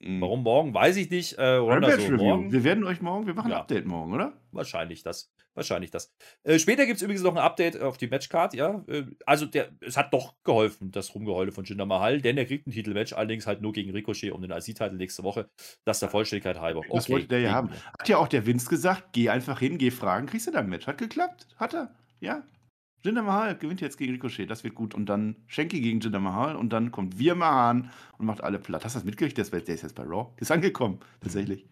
Mhm. 0.00 0.20
Warum 0.20 0.42
morgen, 0.42 0.74
weiß 0.74 0.96
ich 0.96 1.10
nicht. 1.10 1.34
Äh, 1.34 1.42
Rampage 1.42 2.02
so, 2.02 2.12
morgen, 2.12 2.52
Wir 2.52 2.64
werden 2.64 2.84
euch 2.84 3.00
morgen, 3.00 3.26
wir 3.26 3.34
machen 3.34 3.50
Ja. 3.50 3.56
ein 3.56 3.62
Update 3.62 3.86
morgen, 3.86 4.12
oder? 4.12 4.34
wahrscheinlich 4.52 5.02
das. 5.02 5.30
Wahrscheinlich 5.54 5.90
das. 5.90 6.12
Äh, 6.44 6.58
später 6.58 6.84
gibt 6.84 6.96
es 6.96 7.02
übrigens 7.02 7.22
noch 7.22 7.32
ein 7.34 7.38
Update 7.42 7.80
auf 7.80 7.96
die 7.96 8.08
Matchcard, 8.08 8.52
ja. 8.52 8.84
Äh, 8.88 9.04
also 9.24 9.46
der, 9.46 9.70
es 9.80 9.96
hat 9.96 10.12
doch 10.12 10.34
geholfen, 10.44 10.90
das 10.90 11.14
Rumgeheule 11.14 11.50
von 11.50 11.64
Jinder 11.64 11.86
Mahal, 11.86 12.20
denn 12.20 12.36
er 12.36 12.44
kriegt 12.44 12.66
ein 12.66 12.72
Titelmatch, 12.72 13.14
allerdings 13.14 13.46
halt 13.46 13.62
nur 13.62 13.72
gegen 13.72 13.90
Ricochet 13.90 14.32
um 14.32 14.42
den 14.42 14.50
IC-Titel 14.50 14.96
nächste 14.96 15.22
Woche. 15.24 15.48
Das 15.84 16.00
der 16.00 16.10
Vollständigkeit 16.10 16.60
halber. 16.60 16.82
Das 16.90 17.08
wollte 17.08 17.28
der 17.28 17.40
ja 17.40 17.52
haben. 17.52 17.70
Hat 17.98 18.08
ja 18.08 18.18
auch 18.18 18.28
der 18.28 18.44
Vince 18.44 18.68
gesagt, 18.68 19.12
geh 19.12 19.30
einfach 19.30 19.58
hin, 19.58 19.78
geh 19.78 19.90
fragen, 19.90 20.26
kriegst 20.26 20.46
du 20.46 20.50
dann 20.50 20.68
Match. 20.68 20.86
Hat 20.86 20.98
geklappt. 20.98 21.46
Hat 21.56 21.72
er. 21.74 21.94
Ja. 22.20 22.42
Jinder 23.06 23.22
Mahal 23.22 23.56
gewinnt 23.56 23.80
jetzt 23.80 23.96
gegen 23.96 24.12
Ricochet, 24.12 24.50
das 24.50 24.64
wird 24.64 24.74
gut. 24.74 24.94
Und 24.94 25.06
dann 25.06 25.36
Shanky 25.46 25.80
gegen 25.80 26.00
Jinder 26.00 26.20
Mahal 26.20 26.56
und 26.56 26.72
dann 26.72 26.90
kommt 26.90 27.18
Wir 27.18 27.34
Mahan 27.34 27.90
und 28.18 28.26
macht 28.26 28.42
alle 28.42 28.58
platt. 28.58 28.84
Hast 28.84 28.94
du 28.94 28.98
das 28.98 29.04
mitgekriegt? 29.04 29.38
Der 29.38 29.44
ist 29.44 29.82
jetzt 29.82 29.94
bei 29.94 30.02
Raw. 30.02 30.32
Ist 30.38 30.50
angekommen, 30.50 31.00
tatsächlich. 31.20 31.66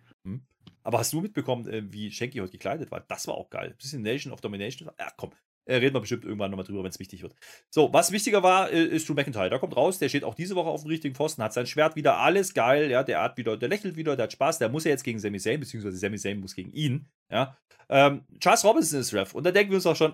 Aber 0.85 0.99
hast 0.99 1.13
du 1.13 1.21
mitbekommen, 1.21 1.67
äh, 1.67 1.83
wie 1.93 2.11
Shanky 2.11 2.39
heute 2.39 2.53
gekleidet 2.53 2.91
war? 2.91 3.01
Das 3.01 3.27
war 3.27 3.35
auch 3.35 3.51
geil. 3.51 3.71
Ein 3.71 3.77
bisschen 3.77 4.03
Nation 4.03 4.33
of 4.33 4.41
Domination. 4.41 4.91
Ja, 4.99 5.11
komm. 5.17 5.31
Äh, 5.67 5.77
reden 5.77 5.95
wir 5.95 6.01
bestimmt 6.01 6.25
irgendwann 6.25 6.51
nochmal 6.51 6.67
drüber, 6.67 6.83
wenn 6.83 6.91
es 6.91 6.99
wichtig 6.99 7.23
wird. 7.23 7.35
So, 7.71 7.91
was 7.91 8.13
wichtiger 8.13 8.43
war, 8.43 8.71
äh, 8.71 8.85
ist 8.85 9.09
Drew 9.09 9.15
McIntyre. 9.15 9.49
Der 9.49 9.59
kommt 9.59 9.75
raus, 9.77 9.99
der 9.99 10.11
steht 10.11 10.23
auch 10.23 10.35
diese 10.35 10.57
Woche 10.57 10.69
auf 10.69 10.83
dem 10.83 10.89
richtigen 10.89 11.15
Pfosten, 11.15 11.43
hat 11.43 11.55
sein 11.55 11.67
Schwert 11.67 11.97
wieder, 11.97 12.19
alles 12.19 12.53
geil, 12.53 12.91
ja, 12.91 13.03
der 13.03 13.23
hat 13.23 13.39
wieder, 13.39 13.57
der 13.57 13.71
lächelt 13.71 13.97
wieder, 13.97 14.15
der 14.15 14.25
hat 14.25 14.33
Spaß, 14.33 14.59
der 14.59 14.69
muss 14.69 14.85
ja 14.85 14.91
jetzt 14.91 15.05
gegen 15.05 15.19
Sami 15.19 15.39
Zayn, 15.39 15.61
beziehungsweise 15.61 15.97
Sami 15.97 16.19
Zayn 16.19 16.41
muss 16.41 16.55
gegen 16.55 16.71
ihn, 16.73 17.09
ja. 17.33 17.57
Ähm, 17.89 18.27
Charles 18.41 18.63
Robinson 18.63 19.01
ist 19.01 19.15
Ref 19.15 19.35
und 19.35 19.45
da 19.45 19.53
denken 19.53 19.71
wir 19.71 19.77
uns 19.77 19.87
auch 19.87 19.97
schon, 19.97 20.13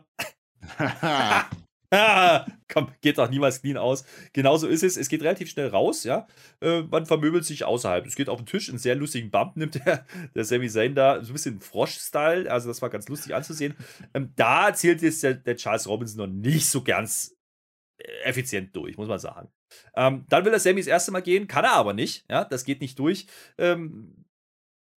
Ah, 0.79 1.47
komm, 2.69 2.93
geht 3.01 3.19
doch 3.19 3.29
niemals 3.29 3.63
clean 3.63 3.77
aus. 3.77 4.05
Genauso 4.33 4.69
ist 4.69 4.83
es. 4.83 4.97
Es 4.97 5.09
geht 5.09 5.23
relativ 5.23 5.51
schnell 5.51 5.69
raus, 5.69 6.05
ja. 6.05 6.27
Äh, 6.61 6.83
man 6.83 7.07
vermöbelt 7.07 7.45
sich 7.45 7.65
außerhalb. 7.65 8.07
Es 8.07 8.15
geht 8.15 8.29
auf 8.29 8.39
den 8.39 8.47
Tisch, 8.47 8.69
einen 8.69 8.79
sehr 8.79 8.95
lustigen 8.95 9.31
Bump 9.31 9.57
nimmt 9.57 9.75
der, 9.75 10.07
der 10.35 10.45
Sami 10.45 10.69
Zayn 10.69 10.95
da, 10.95 11.23
so 11.23 11.31
ein 11.31 11.33
bisschen 11.33 11.61
Frosch-Style. 11.61 12.51
Also, 12.51 12.69
das 12.69 12.81
war 12.81 12.91
ganz 12.91 13.09
lustig 13.09 13.35
anzusehen. 13.35 13.75
Ähm, 14.15 14.33
da 14.37 14.73
zählt 14.73 15.03
jetzt 15.03 15.23
der, 15.23 15.35
der 15.35 15.57
Charles 15.57 15.89
Robinson 15.89 16.31
noch 16.31 16.33
nicht 16.33 16.69
so 16.69 16.83
ganz 16.85 17.37
äh, 17.99 18.23
effizient 18.23 18.75
durch, 18.77 18.97
muss 18.97 19.09
man 19.09 19.19
sagen. 19.19 19.49
Ähm, 19.95 20.27
dann 20.29 20.45
will 20.45 20.53
er 20.53 20.61
Sammy 20.61 20.81
das 20.81 20.87
erste 20.87 21.11
Mal 21.11 21.23
gehen, 21.23 21.49
kann 21.49 21.65
er 21.65 21.73
aber 21.73 21.93
nicht. 21.93 22.25
Ja, 22.31 22.45
das 22.45 22.65
geht 22.65 22.81
nicht 22.81 22.99
durch. 22.99 23.27
Ähm, 23.59 24.25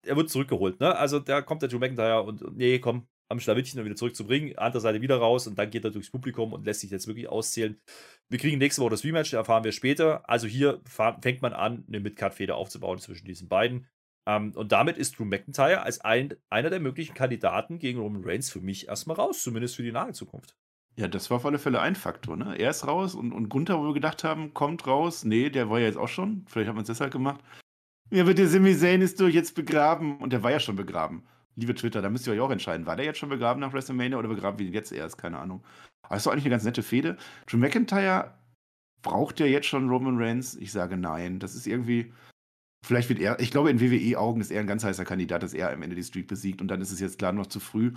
er 0.05 0.15
wird 0.15 0.29
zurückgeholt, 0.29 0.79
ne? 0.79 0.95
Also, 0.95 1.17
da 1.19 1.41
kommt 1.41 1.63
der 1.63 1.69
Drew 1.69 1.79
McIntyre 1.79 2.21
und 2.21 2.55
nee, 2.55 2.77
komm, 2.77 3.07
am 3.33 3.41
Schlawittchen 3.41 3.79
und 3.79 3.85
wieder 3.85 3.95
zurückzubringen. 3.95 4.57
Andere 4.57 4.81
Seite 4.81 5.01
wieder 5.01 5.17
raus 5.17 5.47
und 5.47 5.59
dann 5.59 5.69
geht 5.69 5.83
er 5.83 5.91
durchs 5.91 6.09
Publikum 6.09 6.53
und 6.53 6.65
lässt 6.65 6.79
sich 6.79 6.91
jetzt 6.91 7.07
wirklich 7.07 7.27
auszählen. 7.27 7.77
Wir 8.29 8.39
kriegen 8.39 8.57
nächste 8.57 8.81
Woche 8.81 8.91
das 8.91 9.03
Rematch, 9.03 9.33
erfahren 9.33 9.63
wir 9.63 9.73
später. 9.73 10.27
Also 10.29 10.47
hier 10.47 10.81
fängt 10.85 11.41
man 11.41 11.53
an, 11.53 11.83
eine 11.87 11.99
Midcard-Feder 11.99 12.55
aufzubauen 12.55 12.99
zwischen 12.99 13.25
diesen 13.25 13.49
beiden. 13.49 13.87
Ähm, 14.25 14.53
und 14.55 14.71
damit 14.71 14.97
ist 14.97 15.19
Drew 15.19 15.25
McIntyre 15.25 15.81
als 15.81 16.01
ein, 16.01 16.33
einer 16.49 16.69
der 16.69 16.79
möglichen 16.79 17.13
Kandidaten 17.13 17.79
gegen 17.79 17.99
Roman 17.99 18.23
Reigns 18.23 18.49
für 18.49 18.61
mich 18.61 18.87
erstmal 18.87 19.17
raus, 19.17 19.43
zumindest 19.43 19.75
für 19.75 19.83
die 19.83 19.91
nahe 19.91 20.13
Zukunft. 20.13 20.55
Ja, 20.95 21.07
das 21.07 21.29
war 21.29 21.37
auf 21.37 21.45
alle 21.45 21.57
Fälle 21.57 21.81
ein 21.81 21.95
Faktor, 21.95 22.37
ne? 22.37 22.55
Er 22.57 22.69
ist 22.69 22.85
raus 22.85 23.15
und, 23.15 23.31
und 23.31 23.49
Gunther, 23.49 23.79
wo 23.79 23.85
wir 23.85 23.93
gedacht 23.93 24.23
haben, 24.23 24.53
kommt 24.53 24.85
raus. 24.85 25.25
Nee, 25.25 25.49
der 25.49 25.69
war 25.69 25.79
ja 25.79 25.87
jetzt 25.87 25.97
auch 25.97 26.07
schon. 26.07 26.45
Vielleicht 26.47 26.67
hat 26.67 26.75
man 26.75 26.83
es 26.83 26.87
deshalb 26.87 27.11
gemacht. 27.11 27.41
Ja, 28.11 28.21
aber 28.21 28.35
der 28.35 28.47
Sami 28.47 28.77
Zayn 28.77 29.01
ist 29.01 29.19
doch 29.19 29.27
jetzt 29.27 29.55
begraben. 29.55 30.17
Und 30.17 30.33
der 30.33 30.43
war 30.43 30.51
ja 30.51 30.59
schon 30.59 30.75
begraben. 30.75 31.23
Liebe 31.55 31.75
Twitter, 31.75 32.01
da 32.01 32.09
müsst 32.09 32.25
ihr 32.25 32.33
euch 32.33 32.39
auch 32.39 32.51
entscheiden. 32.51 32.85
War 32.85 32.95
der 32.95 33.05
jetzt 33.05 33.19
schon 33.19 33.29
begraben 33.29 33.59
nach 33.59 33.73
WrestleMania 33.73 34.17
oder 34.17 34.29
begraben 34.29 34.57
wir 34.59 34.65
ihn 34.65 34.73
jetzt 34.73 34.91
erst? 34.91 35.17
Keine 35.17 35.39
Ahnung. 35.39 35.63
Aber 36.01 36.17
ist 36.17 36.25
doch 36.25 36.31
eigentlich 36.31 36.45
eine 36.45 36.51
ganz 36.51 36.63
nette 36.63 36.83
Fehde. 36.83 37.17
Drew 37.47 37.57
McIntyre 37.57 38.33
braucht 39.01 39.39
ja 39.39 39.45
jetzt 39.45 39.67
schon 39.67 39.89
Roman 39.89 40.17
Reigns? 40.17 40.55
Ich 40.55 40.71
sage 40.71 40.97
nein. 40.97 41.39
Das 41.39 41.55
ist 41.55 41.67
irgendwie. 41.67 42.11
Vielleicht 42.85 43.07
wird 43.07 43.19
er, 43.19 43.39
ich 43.39 43.51
glaube, 43.51 43.69
in 43.69 43.79
WWE-Augen 43.79 44.41
ist 44.41 44.51
er 44.51 44.59
ein 44.59 44.67
ganz 44.67 44.83
heißer 44.83 45.05
Kandidat, 45.05 45.41
dass 45.41 45.53
er 45.53 45.71
am 45.71 45.81
Ende 45.83 45.95
die 45.95 46.03
Streak 46.03 46.27
besiegt. 46.27 46.61
Und 46.61 46.67
dann 46.67 46.81
ist 46.81 46.91
es 46.91 46.99
jetzt 46.99 47.17
klar 47.17 47.31
noch 47.31 47.47
zu 47.47 47.59
früh. 47.59 47.93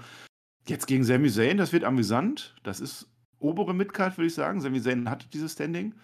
Jetzt 0.68 0.86
gegen 0.86 1.02
Sami 1.02 1.30
Zayn, 1.30 1.56
das 1.56 1.72
wird 1.72 1.84
amüsant. 1.84 2.54
Das 2.62 2.80
ist 2.80 3.08
obere 3.38 3.74
Midcard, 3.74 4.16
würde 4.16 4.28
ich 4.28 4.34
sagen. 4.34 4.60
Sami 4.60 4.80
Zayn 4.80 5.10
hat 5.10 5.32
dieses 5.32 5.52
Standing. 5.52 5.94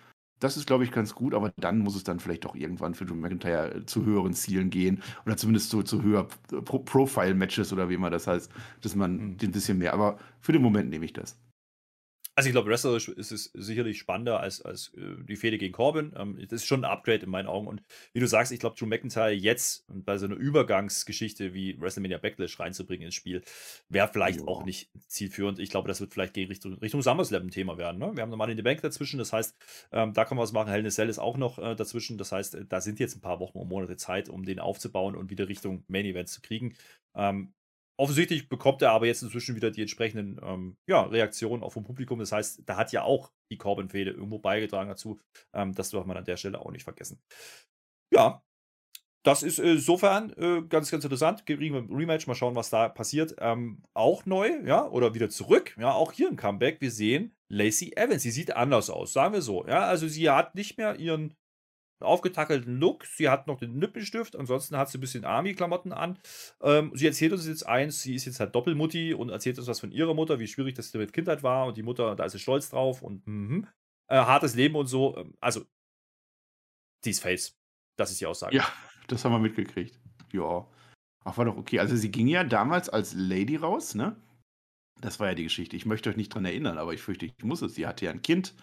Das 0.42 0.56
ist, 0.56 0.66
glaube 0.66 0.82
ich, 0.84 0.90
ganz 0.90 1.14
gut, 1.14 1.34
aber 1.34 1.52
dann 1.56 1.78
muss 1.78 1.94
es 1.94 2.02
dann 2.04 2.18
vielleicht 2.20 2.44
doch 2.44 2.54
irgendwann 2.56 2.94
für 2.94 3.04
Drew 3.06 3.14
McIntyre 3.14 3.74
äh, 3.76 3.86
zu 3.86 4.04
höheren 4.04 4.34
Zielen 4.34 4.70
gehen 4.70 5.02
oder 5.24 5.36
zumindest 5.36 5.70
zu, 5.70 5.82
zu 5.84 6.02
höher 6.02 6.26
Pro 6.64 6.80
Profile-Matches 6.80 7.72
oder 7.72 7.88
wie 7.88 7.94
immer 7.94 8.10
das 8.10 8.26
heißt, 8.26 8.50
dass 8.82 8.96
man 8.96 9.12
Mhm. 9.12 9.36
ein 9.40 9.52
bisschen 9.52 9.78
mehr, 9.78 9.92
aber 9.94 10.18
für 10.40 10.52
den 10.52 10.62
Moment 10.62 10.90
nehme 10.90 11.04
ich 11.04 11.12
das. 11.12 11.38
Also 12.34 12.48
ich 12.48 12.54
glaube, 12.54 12.70
wrestlerisch 12.70 13.08
ist 13.08 13.30
es 13.30 13.50
sicherlich 13.52 13.98
spannender 13.98 14.40
als, 14.40 14.62
als 14.62 14.90
äh, 14.94 15.22
die 15.22 15.36
Fehde 15.36 15.58
gegen 15.58 15.74
Corbin. 15.74 16.14
Ähm, 16.16 16.38
das 16.40 16.62
ist 16.62 16.66
schon 16.66 16.82
ein 16.82 16.90
Upgrade 16.90 17.24
in 17.24 17.30
meinen 17.30 17.46
Augen. 17.46 17.66
Und 17.66 17.82
wie 18.14 18.20
du 18.20 18.26
sagst, 18.26 18.52
ich 18.52 18.58
glaube, 18.60 18.74
Drew 18.78 18.86
McIntyre 18.86 19.32
jetzt 19.32 19.84
bei 19.88 20.16
so 20.16 20.24
einer 20.24 20.36
Übergangsgeschichte 20.36 21.52
wie 21.52 21.78
WrestleMania 21.78 22.16
Backlash 22.16 22.58
reinzubringen 22.58 23.04
ins 23.06 23.14
Spiel, 23.14 23.42
wäre 23.90 24.08
vielleicht 24.08 24.40
Ja. 24.40 24.46
auch 24.46 24.64
nicht 24.64 24.90
zielführend. 25.08 25.58
Ich 25.58 25.68
glaube, 25.68 25.88
das 25.88 26.00
wird 26.00 26.14
vielleicht 26.14 26.32
gegen 26.32 26.48
Richtung, 26.48 26.72
Richtung 26.78 27.02
SummerSlam 27.02 27.42
ein 27.42 27.50
Thema 27.50 27.76
werden. 27.76 27.98
Ne? 27.98 28.12
Wir 28.14 28.22
haben 28.22 28.30
nochmal 28.30 28.50
in 28.50 28.56
die 28.56 28.62
Bank 28.62 28.80
dazwischen. 28.80 29.18
Das 29.18 29.34
heißt, 29.34 29.54
ähm, 29.92 30.14
da 30.14 30.24
kann 30.24 30.38
man 30.38 30.44
was 30.44 30.52
machen. 30.52 30.70
Hell 30.70 30.80
in 30.80 30.86
a 30.86 30.90
Cell 30.90 31.10
ist 31.10 31.18
auch 31.18 31.36
noch 31.36 31.58
äh, 31.58 31.74
dazwischen. 31.76 32.16
Das 32.16 32.32
heißt, 32.32 32.54
äh, 32.54 32.64
da 32.66 32.80
sind 32.80 32.98
jetzt 32.98 33.14
ein 33.14 33.20
paar 33.20 33.40
Wochen 33.40 33.58
und 33.58 33.68
Monate 33.68 33.98
Zeit, 33.98 34.30
um 34.30 34.46
den 34.46 34.58
aufzubauen 34.58 35.16
und 35.16 35.30
wieder 35.30 35.48
Richtung 35.48 35.84
Main 35.86 36.06
Events 36.06 36.32
zu 36.32 36.40
kriegen. 36.40 36.74
Ähm, 37.14 37.52
Offensichtlich 37.98 38.48
bekommt 38.48 38.82
er 38.82 38.92
aber 38.92 39.06
jetzt 39.06 39.22
inzwischen 39.22 39.54
wieder 39.54 39.70
die 39.70 39.82
entsprechenden 39.82 40.40
ähm, 40.42 40.76
ja, 40.86 41.02
Reaktionen 41.02 41.62
auch 41.62 41.72
vom 41.72 41.84
Publikum. 41.84 42.18
Das 42.18 42.32
heißt, 42.32 42.62
da 42.66 42.76
hat 42.76 42.92
ja 42.92 43.02
auch 43.02 43.32
die 43.50 43.58
Corbin-Fehde 43.58 44.10
irgendwo 44.10 44.38
beigetragen 44.38 44.88
dazu. 44.88 45.20
Ähm, 45.52 45.74
das 45.74 45.90
darf 45.90 46.06
man 46.06 46.16
an 46.16 46.24
der 46.24 46.36
Stelle 46.36 46.60
auch 46.60 46.70
nicht 46.70 46.84
vergessen. 46.84 47.20
Ja, 48.12 48.42
das 49.24 49.42
ist 49.42 49.58
äh, 49.58 49.72
insofern 49.72 50.32
äh, 50.36 50.62
ganz, 50.68 50.90
ganz 50.90 51.04
interessant. 51.04 51.44
Rematch, 51.48 52.26
mal 52.26 52.34
schauen, 52.34 52.56
was 52.56 52.70
da 52.70 52.88
passiert. 52.88 53.36
Ähm, 53.38 53.82
auch 53.94 54.26
neu, 54.26 54.50
ja, 54.64 54.88
oder 54.88 55.14
wieder 55.14 55.28
zurück. 55.28 55.76
Ja, 55.78 55.92
auch 55.92 56.12
hier 56.12 56.28
ein 56.28 56.36
Comeback. 56.36 56.80
Wir 56.80 56.90
sehen 56.90 57.36
Lacey 57.48 57.92
Evans. 57.96 58.22
Sie 58.22 58.30
sieht 58.30 58.56
anders 58.56 58.90
aus, 58.90 59.12
sagen 59.12 59.34
wir 59.34 59.42
so. 59.42 59.66
Ja, 59.66 59.82
also 59.82 60.08
sie 60.08 60.28
hat 60.28 60.54
nicht 60.54 60.76
mehr 60.76 60.98
ihren 60.98 61.34
aufgetackelten 62.02 62.78
Look. 62.78 63.04
Sie 63.04 63.28
hat 63.28 63.46
noch 63.46 63.58
den 63.58 63.80
Lippenstift, 63.80 64.36
ansonsten 64.36 64.76
hat 64.76 64.88
sie 64.90 64.98
ein 64.98 65.00
bisschen 65.00 65.24
Army-Klamotten 65.24 65.92
an. 65.92 66.18
Ähm, 66.62 66.92
sie 66.94 67.06
erzählt 67.06 67.32
uns 67.32 67.46
jetzt 67.46 67.66
eins, 67.66 68.02
sie 68.02 68.14
ist 68.14 68.24
jetzt 68.24 68.40
halt 68.40 68.54
Doppelmutti 68.54 69.14
und 69.14 69.30
erzählt 69.30 69.58
uns 69.58 69.68
was 69.68 69.80
von 69.80 69.92
ihrer 69.92 70.14
Mutter, 70.14 70.38
wie 70.38 70.46
schwierig 70.46 70.74
das 70.74 70.92
mit 70.94 71.12
Kindheit 71.12 71.42
war 71.42 71.66
und 71.66 71.76
die 71.76 71.82
Mutter, 71.82 72.14
da 72.16 72.24
ist 72.24 72.32
sie 72.32 72.38
stolz 72.38 72.70
drauf 72.70 73.02
und 73.02 73.26
mhm. 73.26 73.66
äh, 74.08 74.16
hartes 74.16 74.54
Leben 74.54 74.76
und 74.76 74.86
so. 74.86 75.16
Ähm, 75.16 75.34
Also, 75.40 75.64
die 77.04 77.10
ist 77.10 77.20
Face. 77.20 77.56
Das 77.96 78.10
ist 78.10 78.20
die 78.20 78.26
Aussage. 78.26 78.56
Ja, 78.56 78.66
das 79.08 79.24
haben 79.24 79.32
wir 79.32 79.38
mitgekriegt. 79.38 79.98
Ja. 80.32 80.66
Ach, 81.24 81.36
war 81.36 81.44
doch 81.44 81.56
okay. 81.56 81.78
Also 81.78 81.96
sie 81.96 82.10
ging 82.10 82.26
ja 82.26 82.44
damals 82.44 82.88
als 82.88 83.14
Lady 83.14 83.56
raus, 83.56 83.94
ne? 83.94 84.16
Das 85.00 85.20
war 85.20 85.28
ja 85.28 85.34
die 85.34 85.44
Geschichte. 85.44 85.76
Ich 85.76 85.86
möchte 85.86 86.10
euch 86.10 86.16
nicht 86.16 86.34
dran 86.34 86.44
erinnern, 86.44 86.78
aber 86.78 86.94
ich 86.94 87.02
fürchte, 87.02 87.26
ich 87.26 87.34
muss 87.42 87.62
es. 87.62 87.74
Sie 87.74 87.86
hatte 87.86 88.04
ja 88.04 88.10
ein 88.10 88.22
Kind 88.22 88.54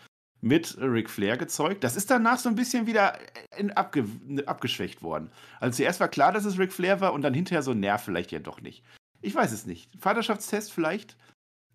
mit 0.42 0.78
Ric 0.80 1.10
Flair 1.10 1.38
gezeugt. 1.38 1.84
Das 1.84 1.96
ist 1.96 2.10
danach 2.10 2.38
so 2.38 2.50
ein 2.50 2.56
bisschen 2.56 2.88
wieder 2.88 3.18
in, 3.58 3.72
abge, 3.72 4.06
abgeschwächt 4.46 5.02
worden. 5.02 5.32
Also 5.60 5.78
zuerst 5.78 6.00
war 6.00 6.08
klar, 6.08 6.32
dass 6.32 6.46
es 6.46 6.58
Ric 6.58 6.74
Flair 6.74 7.02
war 7.02 7.14
und 7.14 7.22
dann 7.22 7.34
hinterher 7.34 7.64
so, 7.64 7.74
nerv 7.74 8.04
vielleicht 8.04 8.32
ja 8.32 8.40
doch 8.40 8.62
nicht. 8.62 8.84
Ich 9.22 9.36
weiß 9.36 9.52
es 9.52 9.66
nicht. 9.66 9.90
Vaterschaftstest 10.00 10.72
vielleicht. 10.72 11.18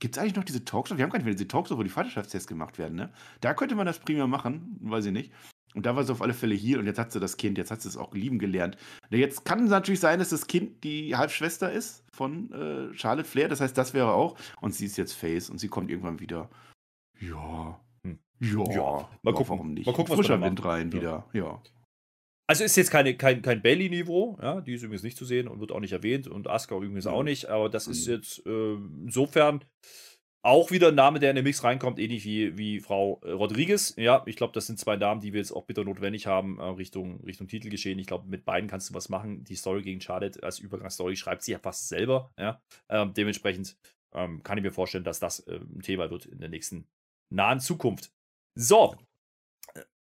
Gibt 0.01 0.17
es 0.17 0.21
eigentlich 0.21 0.37
noch 0.37 0.45
diese 0.45 0.65
Talkshow? 0.65 0.97
Wir 0.97 1.05
haben 1.05 1.11
gar 1.11 1.19
nicht 1.19 1.27
mehr 1.27 1.35
diese 1.35 1.49
Talkshow, 1.49 1.79
wo 1.79 1.83
die 1.83 1.91
Vaterschaftstests 1.91 2.49
gemacht 2.49 2.79
werden, 2.79 2.97
ne? 2.97 3.12
Da 3.41 3.55
könnte 3.55 3.75
man 3.75 3.87
das 3.87 4.01
prima 4.01 4.27
machen, 4.27 4.77
weiß 4.81 5.07
ich 5.07 5.12
nicht. 5.12 5.33
Und 5.75 5.87
da 5.87 5.97
war 5.97 6.05
sie 6.05 6.12
auf 6.12 6.23
alle 6.23 6.35
Fälle 6.35 6.55
hier 6.55 6.79
und 6.79 6.87
jetzt 6.87 6.99
hat 6.99 7.11
sie 7.11 7.21
das 7.21 7.37
Kind, 7.37 7.59
jetzt 7.59 7.71
hat 7.71 7.83
sie 7.83 7.89
es 7.89 7.97
auch 7.97 8.15
lieben 8.15 8.39
gelernt. 8.39 8.77
Jetzt 9.11 9.45
kann 9.45 9.65
es 9.65 9.71
natürlich 9.71 10.01
sein, 10.01 10.21
dass 10.21 10.29
das 10.29 10.47
Kind 10.47 10.85
die 10.85 11.17
Halbschwester 11.17 11.71
ist 11.71 12.05
von 12.12 12.53
äh, 12.53 12.95
Charlotte 12.95 13.29
Flair, 13.29 13.49
das 13.49 13.61
heißt, 13.61 13.77
das 13.77 13.93
wäre 13.93 14.12
auch. 14.12 14.37
Und 14.61 14.75
sie 14.75 14.87
ist 14.87 14.97
jetzt 14.97 15.15
Face 15.15 15.51
und 15.51 15.59
sie 15.59 15.69
kommt 15.69 15.91
irgendwann 15.91 16.21
wieder. 16.21 16.49
Ja. 17.21 17.81
Ja. 18.41 18.64
ja. 18.70 19.09
Mal 19.22 19.35
gucken. 19.35 19.49
Warum 19.49 19.74
nicht? 19.74 19.87
Mal 19.87 19.93
gucken, 19.93 20.14
Frischer 20.16 20.41
Wind 20.41 20.64
rein 20.64 20.91
ja. 20.91 20.95
wieder. 20.95 21.28
Ja. 21.32 21.62
Also 22.47 22.64
ist 22.64 22.76
jetzt 22.76 22.91
keine, 22.91 23.16
kein, 23.16 23.41
kein 23.41 23.62
Bailey-Niveau, 23.62 24.39
ja, 24.43 24.61
die 24.61 24.74
ist 24.74 24.82
übrigens 24.82 25.03
nicht 25.03 25.16
zu 25.16 25.24
sehen 25.24 25.49
und 25.49 25.61
wird 25.61 25.72
auch 25.72 25.80
nicht 25.80 25.93
erwähnt 25.93 26.28
und 26.28 26.47
Asuka 26.47 26.76
übrigens 26.76 27.07
auch 27.07 27.22
nicht, 27.22 27.47
aber 27.47 27.70
das 27.70 27.87
ist 27.87 28.07
jetzt 28.07 28.45
äh, 28.45 28.74
insofern 28.74 29.64
auch 30.45 30.70
wieder 30.70 30.89
ein 30.89 30.95
Name, 30.95 31.20
der 31.20 31.30
in 31.30 31.37
den 31.37 31.45
Mix 31.45 31.64
reinkommt, 31.64 31.99
ähnlich 31.99 32.26
wie, 32.26 32.59
wie 32.59 32.80
Frau 32.80 33.18
äh, 33.24 33.30
Rodriguez. 33.30 33.95
Ja, 33.97 34.22
ich 34.26 34.37
glaube, 34.37 34.53
das 34.53 34.66
sind 34.66 34.78
zwei 34.78 34.97
Namen, 34.97 35.22
die 35.22 35.32
wir 35.32 35.41
jetzt 35.41 35.53
auch 35.53 35.64
bitter 35.64 35.85
notwendig 35.85 36.26
haben, 36.26 36.59
äh, 36.59 36.64
Richtung, 36.64 37.24
Richtung 37.24 37.49
Titelgeschehen. 37.49 37.99
Ich 37.99 38.07
glaube, 38.07 38.28
mit 38.28 38.45
beiden 38.45 38.68
kannst 38.68 38.91
du 38.91 38.95
was 38.95 39.09
machen. 39.09 39.43
Die 39.45 39.57
Story 39.57 39.80
gegen 39.80 40.03
Charlotte 40.03 40.43
als 40.43 40.59
Übergangsstory 40.59 41.16
schreibt 41.16 41.43
sie 41.45 41.53
ja 41.53 41.59
fast 41.59 41.89
selber. 41.89 42.30
Ja, 42.39 42.61
ähm, 42.91 43.14
dementsprechend 43.14 43.78
ähm, 44.12 44.43
kann 44.43 44.59
ich 44.59 44.64
mir 44.64 44.70
vorstellen, 44.70 45.05
dass 45.05 45.18
das 45.18 45.41
äh, 45.41 45.61
ein 45.61 45.80
Thema 45.80 46.11
wird 46.11 46.26
in 46.26 46.41
der 46.41 46.51
nächsten 46.51 46.87
nahen 47.30 47.61
Zukunft. 47.61 48.12
So, 48.55 48.95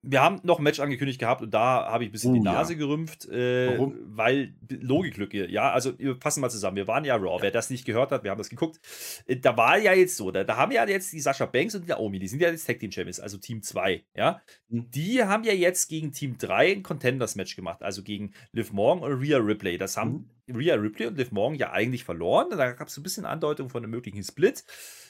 wir 0.09 0.21
haben 0.21 0.39
noch 0.43 0.59
ein 0.59 0.63
Match 0.63 0.79
angekündigt 0.79 1.19
gehabt 1.19 1.41
und 1.41 1.53
da 1.53 1.91
habe 1.91 2.03
ich 2.03 2.09
ein 2.09 2.11
bisschen 2.11 2.31
oh, 2.31 2.35
die 2.35 2.39
Nase 2.41 2.73
ja. 2.73 2.79
gerümpft, 2.79 3.27
äh, 3.29 3.71
Warum? 3.71 3.95
weil 4.05 4.53
Logiklücke, 4.69 5.49
ja, 5.49 5.71
also 5.71 5.97
wir 5.99 6.15
fassen 6.17 6.41
mal 6.41 6.49
zusammen, 6.49 6.77
wir 6.77 6.87
waren 6.87 7.03
ja 7.03 7.15
Raw, 7.15 7.41
wer 7.41 7.51
das 7.51 7.69
nicht 7.69 7.85
gehört 7.85 8.11
hat, 8.11 8.23
wir 8.23 8.31
haben 8.31 8.37
das 8.37 8.49
geguckt, 8.49 8.79
äh, 9.25 9.37
da 9.37 9.57
war 9.57 9.77
ja 9.77 9.93
jetzt 9.93 10.15
so, 10.15 10.31
da, 10.31 10.43
da, 10.43 10.55
haben 10.55 10.71
ja 10.71 10.87
jetzt 10.87 11.11
die 11.11 11.19
Sascha 11.19 11.45
Banks 11.45 11.75
und 11.75 11.83
die 11.83 11.89
Naomi, 11.89 12.19
die 12.19 12.27
sind 12.27 12.41
ja 12.41 12.49
jetzt 12.49 12.65
Tag 12.65 12.79
Team 12.79 12.91
Champions, 12.91 13.19
also 13.19 13.37
Team 13.37 13.61
2, 13.61 14.03
ja, 14.15 14.41
mhm. 14.69 14.89
die 14.91 15.23
haben 15.23 15.43
ja 15.43 15.53
jetzt 15.53 15.87
gegen 15.87 16.11
Team 16.11 16.37
3 16.37 16.73
ein 16.73 16.83
Contenders 16.83 17.35
Match 17.35 17.55
gemacht, 17.55 17.83
also 17.83 18.03
gegen 18.03 18.33
Liv 18.51 18.71
Morgan 18.71 19.03
und 19.03 19.19
Rhea 19.19 19.37
Ripley, 19.37 19.77
das 19.77 19.97
haben 19.97 20.29
mhm. 20.45 20.55
Rhea 20.55 20.75
Ripley 20.75 21.07
und 21.07 21.17
Liv 21.17 21.31
Morgan 21.31 21.57
ja 21.57 21.71
eigentlich 21.71 22.05
verloren, 22.05 22.47
da 22.51 22.71
gab 22.71 22.87
es 22.87 22.97
ein 22.97 23.03
bisschen 23.03 23.25
Andeutung 23.25 23.69
von 23.69 23.83
einem 23.83 23.91
möglichen 23.91 24.23
Split, 24.23 24.63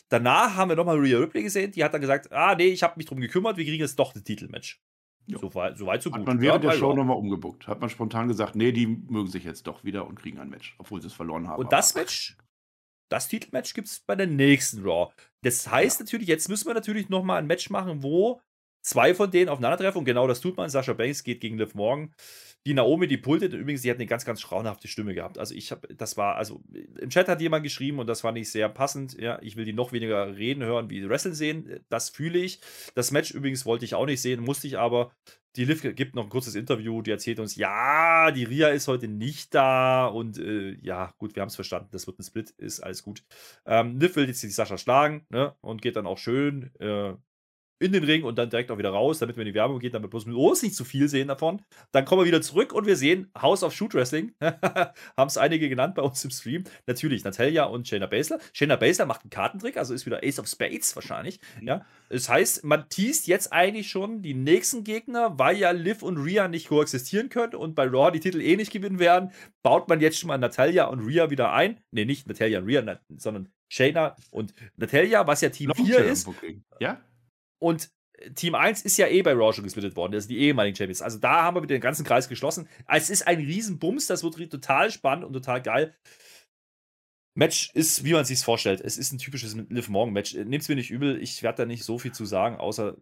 Danach 0.09 0.55
haben 0.55 0.69
wir 0.69 0.75
nochmal 0.75 0.97
Rhea 0.97 1.19
Ripley 1.19 1.43
gesehen, 1.43 1.71
die 1.71 1.83
hat 1.83 1.93
dann 1.93 2.01
gesagt, 2.01 2.31
ah 2.31 2.55
nee, 2.55 2.67
ich 2.67 2.83
habe 2.83 2.93
mich 2.97 3.05
drum 3.05 3.19
gekümmert, 3.19 3.57
wir 3.57 3.65
kriegen 3.65 3.81
jetzt 3.81 3.99
doch 3.99 4.13
das 4.13 4.23
Titelmatch. 4.23 4.81
So, 5.29 5.53
weit, 5.55 5.77
so 5.77 5.85
weit, 5.85 6.01
so 6.01 6.09
gut. 6.09 6.19
Hat 6.19 6.27
man 6.27 6.39
während 6.39 6.63
ja, 6.63 6.71
der 6.71 6.77
Show 6.77 6.93
nochmal 6.93 7.17
umgebuckt. 7.17 7.67
Hat 7.67 7.81
man 7.81 7.89
spontan 7.89 8.29
gesagt, 8.29 8.55
nee, 8.55 8.71
die 8.71 8.87
mögen 8.87 9.27
sich 9.27 9.43
jetzt 9.43 9.67
doch 9.67 9.83
wieder 9.83 10.07
und 10.07 10.15
kriegen 10.15 10.39
ein 10.39 10.49
Match, 10.49 10.75
obwohl 10.77 11.01
sie 11.01 11.07
es 11.07 11.13
verloren 11.13 11.49
haben. 11.49 11.59
Und 11.59 11.73
das 11.73 11.95
Match, 11.95 12.37
das 13.09 13.27
Titelmatch 13.27 13.73
gibt 13.73 13.89
es 13.89 13.99
bei 13.99 14.15
der 14.15 14.27
nächsten 14.27 14.83
Raw. 14.83 15.11
Das 15.41 15.69
heißt 15.69 15.99
ja. 15.99 16.05
natürlich, 16.05 16.29
jetzt 16.29 16.47
müssen 16.47 16.67
wir 16.67 16.73
natürlich 16.73 17.09
nochmal 17.09 17.39
ein 17.39 17.47
Match 17.47 17.69
machen, 17.69 18.03
wo 18.03 18.39
zwei 18.81 19.13
von 19.13 19.29
denen 19.29 19.49
aufeinandertreffen 19.49 19.99
und 19.99 20.05
genau 20.05 20.27
das 20.27 20.39
tut 20.39 20.55
man. 20.55 20.69
Sascha 20.69 20.93
Banks 20.93 21.23
geht 21.23 21.41
gegen 21.41 21.57
Liv 21.57 21.75
Morgan 21.75 22.13
die 22.67 22.73
Naomi, 22.73 23.07
die 23.07 23.15
pultet, 23.15 23.53
übrigens, 23.53 23.83
die 23.83 23.89
hat 23.89 23.95
eine 23.95 24.07
ganz, 24.07 24.25
ganz 24.25 24.41
schrauenhafte 24.41 24.89
Stimme 24.89 25.13
gehabt. 25.13 25.37
Also 25.37 25.55
ich 25.55 25.71
habe, 25.71 25.87
das 25.95 26.17
war, 26.17 26.35
also 26.35 26.61
im 26.99 27.09
Chat 27.09 27.29
hat 27.29 27.39
jemand 27.39 27.63
geschrieben 27.63 27.97
und 27.97 28.07
das 28.07 28.19
fand 28.19 28.37
ich 28.37 28.51
sehr 28.51 28.67
passend. 28.67 29.17
Ja, 29.17 29.39
ich 29.41 29.55
will 29.55 29.63
die 29.63 29.71
noch 29.71 29.93
weniger 29.93 30.35
reden 30.35 30.63
hören, 30.63 30.89
wie 30.89 31.07
Wrestling 31.07 31.33
sehen. 31.33 31.79
Das 31.87 32.09
fühle 32.09 32.39
ich. 32.39 32.59
Das 32.93 33.11
Match 33.11 33.31
übrigens 33.31 33.65
wollte 33.65 33.85
ich 33.85 33.95
auch 33.95 34.05
nicht 34.05 34.21
sehen, 34.21 34.43
musste 34.43 34.67
ich 34.67 34.77
aber. 34.77 35.13
Die 35.55 35.63
Liv 35.63 35.81
gibt 35.95 36.13
noch 36.13 36.25
ein 36.25 36.29
kurzes 36.29 36.55
Interview, 36.55 37.01
die 37.01 37.11
erzählt 37.11 37.39
uns, 37.39 37.55
ja, 37.55 38.31
die 38.31 38.43
Ria 38.43 38.67
ist 38.67 38.89
heute 38.89 39.07
nicht 39.07 39.55
da 39.55 40.05
und 40.05 40.37
äh, 40.37 40.77
ja, 40.81 41.13
gut, 41.17 41.35
wir 41.35 41.41
haben 41.41 41.47
es 41.47 41.55
verstanden, 41.55 41.87
das 41.91 42.05
wird 42.05 42.19
ein 42.19 42.23
Split, 42.23 42.49
ist 42.57 42.81
alles 42.81 43.01
gut. 43.01 43.23
Ähm, 43.65 43.97
Liv 43.97 44.17
will 44.17 44.27
jetzt 44.27 44.43
die 44.43 44.49
Sascha 44.49 44.77
schlagen 44.77 45.25
ne, 45.29 45.55
und 45.61 45.81
geht 45.81 45.95
dann 45.95 46.05
auch 46.05 46.17
schön 46.17 46.69
äh, 46.79 47.13
in 47.79 47.91
den 47.91 48.03
Ring 48.03 48.23
und 48.23 48.37
dann 48.37 48.49
direkt 48.49 48.71
auch 48.71 48.77
wieder 48.77 48.89
raus, 48.89 49.19
damit 49.19 49.35
wir 49.37 49.41
in 49.41 49.47
die 49.47 49.53
Werbung 49.53 49.79
gehen, 49.79 49.91
damit 49.91 50.09
bloß 50.09 50.25
mit 50.25 50.35
uns 50.35 50.63
nicht 50.63 50.75
zu 50.75 50.83
viel 50.83 51.07
sehen 51.07 51.27
davon. 51.27 51.61
Dann 51.91 52.05
kommen 52.05 52.21
wir 52.21 52.25
wieder 52.25 52.41
zurück 52.41 52.73
und 52.73 52.85
wir 52.85 52.95
sehen 52.95 53.29
House 53.39 53.63
of 53.63 53.73
Shoot 53.73 53.93
Wrestling. 53.93 54.33
Haben 54.41 55.27
es 55.27 55.37
einige 55.37 55.69
genannt 55.69 55.95
bei 55.95 56.01
uns 56.01 56.23
im 56.23 56.31
Stream. 56.31 56.63
Natürlich 56.87 57.23
Natalia 57.23 57.65
und 57.65 57.87
Shayna 57.87 58.07
Baszler. 58.07 58.39
Shayna 58.53 58.75
Baszler 58.75 59.05
macht 59.05 59.21
einen 59.23 59.29
Kartentrick, 59.29 59.77
also 59.77 59.93
ist 59.93 60.05
wieder 60.05 60.23
Ace 60.23 60.39
of 60.39 60.47
Spades 60.47 60.95
wahrscheinlich. 60.95 61.39
Mhm. 61.59 61.67
Ja. 61.67 61.85
Das 62.09 62.29
heißt, 62.29 62.63
man 62.63 62.89
teast 62.89 63.27
jetzt 63.27 63.53
eigentlich 63.53 63.89
schon 63.89 64.21
die 64.21 64.33
nächsten 64.33 64.83
Gegner, 64.83 65.37
weil 65.37 65.57
ja 65.57 65.71
Liv 65.71 66.01
und 66.01 66.17
Rhea 66.17 66.47
nicht 66.47 66.69
koexistieren 66.69 67.29
können 67.29 67.55
und 67.55 67.75
bei 67.75 67.85
Raw 67.85 68.11
die 68.11 68.19
Titel 68.19 68.41
eh 68.41 68.55
nicht 68.55 68.71
gewinnen 68.71 68.99
werden, 68.99 69.31
baut 69.61 69.87
man 69.89 69.99
jetzt 69.99 70.19
schon 70.19 70.29
mal 70.29 70.37
Natalia 70.37 70.85
und 70.85 71.05
Rhea 71.05 71.29
wieder 71.29 71.53
ein. 71.53 71.79
Ne, 71.91 72.05
nicht 72.05 72.27
Natalia 72.27 72.59
und 72.59 72.65
Rhea, 72.65 72.99
sondern 73.17 73.49
Shayna 73.69 74.15
und 74.31 74.53
Natalia, 74.77 75.27
was 75.27 75.41
ja 75.41 75.49
Team 75.49 75.71
4 75.75 75.99
ist. 76.05 76.29
Ja? 76.79 77.01
Und 77.59 77.89
äh, 78.13 78.31
Team 78.31 78.55
1 78.55 78.81
ist 78.83 78.97
ja 78.97 79.07
eh 79.07 79.21
bei 79.21 79.33
Raw 79.33 79.53
schon 79.53 79.63
gesplittet 79.63 79.95
worden. 79.95 80.11
Das 80.11 80.25
sind 80.25 80.35
die 80.35 80.39
ehemaligen 80.39 80.75
Champions. 80.75 81.01
Also 81.01 81.17
da 81.17 81.43
haben 81.43 81.55
wir 81.55 81.61
mit 81.61 81.69
den 81.69 81.81
ganzen 81.81 82.05
Kreis 82.05 82.29
geschlossen. 82.29 82.67
Es 82.87 83.09
ist 83.09 83.27
ein 83.27 83.39
Riesenbums. 83.39 84.07
Das 84.07 84.23
wird 84.23 84.51
total 84.51 84.91
spannend 84.91 85.25
und 85.25 85.33
total 85.33 85.61
geil. 85.61 85.95
Match 87.35 87.69
ist, 87.75 88.03
wie 88.03 88.13
man 88.13 88.25
sich 88.25 88.39
vorstellt. 88.39 88.81
Es 88.81 88.97
ist 88.97 89.11
ein 89.11 89.19
typisches 89.19 89.55
Live 89.69 89.89
Morgan 89.89 90.13
Match. 90.13 90.33
Nehmt 90.33 90.63
es 90.63 90.69
mir 90.69 90.75
nicht 90.75 90.89
übel. 90.89 91.21
Ich 91.21 91.43
werde 91.43 91.57
da 91.57 91.65
nicht 91.65 91.83
so 91.83 91.99
viel 91.99 92.11
zu 92.11 92.25
sagen, 92.25 92.57
außer 92.57 92.97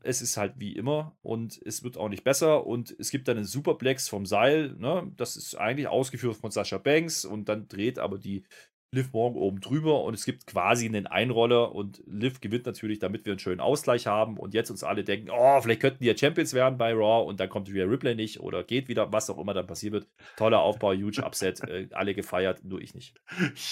es 0.00 0.22
ist 0.22 0.36
halt 0.36 0.54
wie 0.58 0.76
immer 0.76 1.16
und 1.22 1.60
es 1.64 1.82
wird 1.82 1.96
auch 1.96 2.08
nicht 2.08 2.22
besser. 2.22 2.66
Und 2.66 2.94
es 2.98 3.10
gibt 3.10 3.26
dann 3.26 3.36
einen 3.36 3.46
Superplex 3.46 4.08
vom 4.08 4.26
Seil. 4.26 4.74
Ne? 4.78 5.10
Das 5.16 5.36
ist 5.36 5.56
eigentlich 5.56 5.88
ausgeführt 5.88 6.36
von 6.36 6.52
Sascha 6.52 6.78
Banks 6.78 7.24
und 7.24 7.48
dann 7.48 7.66
dreht 7.66 7.98
aber 7.98 8.18
die 8.18 8.44
Liv 8.90 9.12
morgen 9.12 9.36
oben 9.36 9.60
drüber 9.60 10.02
und 10.04 10.14
es 10.14 10.24
gibt 10.24 10.46
quasi 10.46 10.86
einen 10.86 11.06
Einroller 11.06 11.74
und 11.74 12.02
Liv 12.06 12.40
gewinnt 12.40 12.64
natürlich, 12.64 12.98
damit 12.98 13.26
wir 13.26 13.32
einen 13.32 13.38
schönen 13.38 13.60
Ausgleich 13.60 14.06
haben 14.06 14.38
und 14.38 14.54
jetzt 14.54 14.70
uns 14.70 14.82
alle 14.82 15.04
denken, 15.04 15.28
oh, 15.30 15.60
vielleicht 15.60 15.82
könnten 15.82 15.98
die 16.00 16.06
ja 16.06 16.16
Champions 16.16 16.54
werden 16.54 16.78
bei 16.78 16.94
Raw 16.94 17.28
und 17.28 17.38
dann 17.38 17.50
kommt 17.50 17.68
Rhea 17.68 17.84
Ripley 17.84 18.14
nicht 18.14 18.40
oder 18.40 18.64
geht 18.64 18.88
wieder, 18.88 19.12
was 19.12 19.28
auch 19.28 19.36
immer 19.36 19.52
dann 19.52 19.66
passiert 19.66 19.92
wird. 19.92 20.06
Toller 20.38 20.60
Aufbau, 20.60 20.94
huge 20.94 21.22
Upset, 21.22 21.60
äh, 21.68 21.88
alle 21.92 22.14
gefeiert, 22.14 22.64
nur 22.64 22.80
ich 22.80 22.94
nicht. 22.94 23.14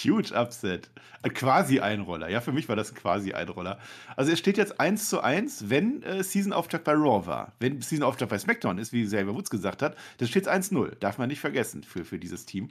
Huge 0.04 0.34
Upset. 0.38 0.90
Ein 1.22 1.32
quasi 1.32 1.80
Einroller. 1.80 2.28
Ja, 2.28 2.42
für 2.42 2.52
mich 2.52 2.68
war 2.68 2.76
das 2.76 2.92
ein 2.92 2.96
quasi 2.96 3.32
Einroller. 3.32 3.78
Also 4.16 4.32
es 4.32 4.38
steht 4.38 4.58
jetzt 4.58 4.78
1 4.78 5.08
zu 5.08 5.22
1, 5.22 5.70
wenn 5.70 6.02
äh, 6.02 6.22
Season-Auftakt 6.22 6.84
bei 6.84 6.92
Raw 6.92 7.26
war. 7.26 7.54
Wenn 7.58 7.80
Season-Auftakt 7.80 8.30
bei 8.30 8.38
SmackDown 8.38 8.76
ist, 8.76 8.92
wie 8.92 9.06
Xavier 9.06 9.34
Woods 9.34 9.48
gesagt 9.48 9.80
hat, 9.80 9.96
das 10.18 10.28
steht 10.28 10.46
1-0. 10.46 10.96
Darf 10.96 11.16
man 11.16 11.28
nicht 11.28 11.40
vergessen 11.40 11.84
für, 11.84 12.04
für 12.04 12.18
dieses 12.18 12.44
Team. 12.44 12.68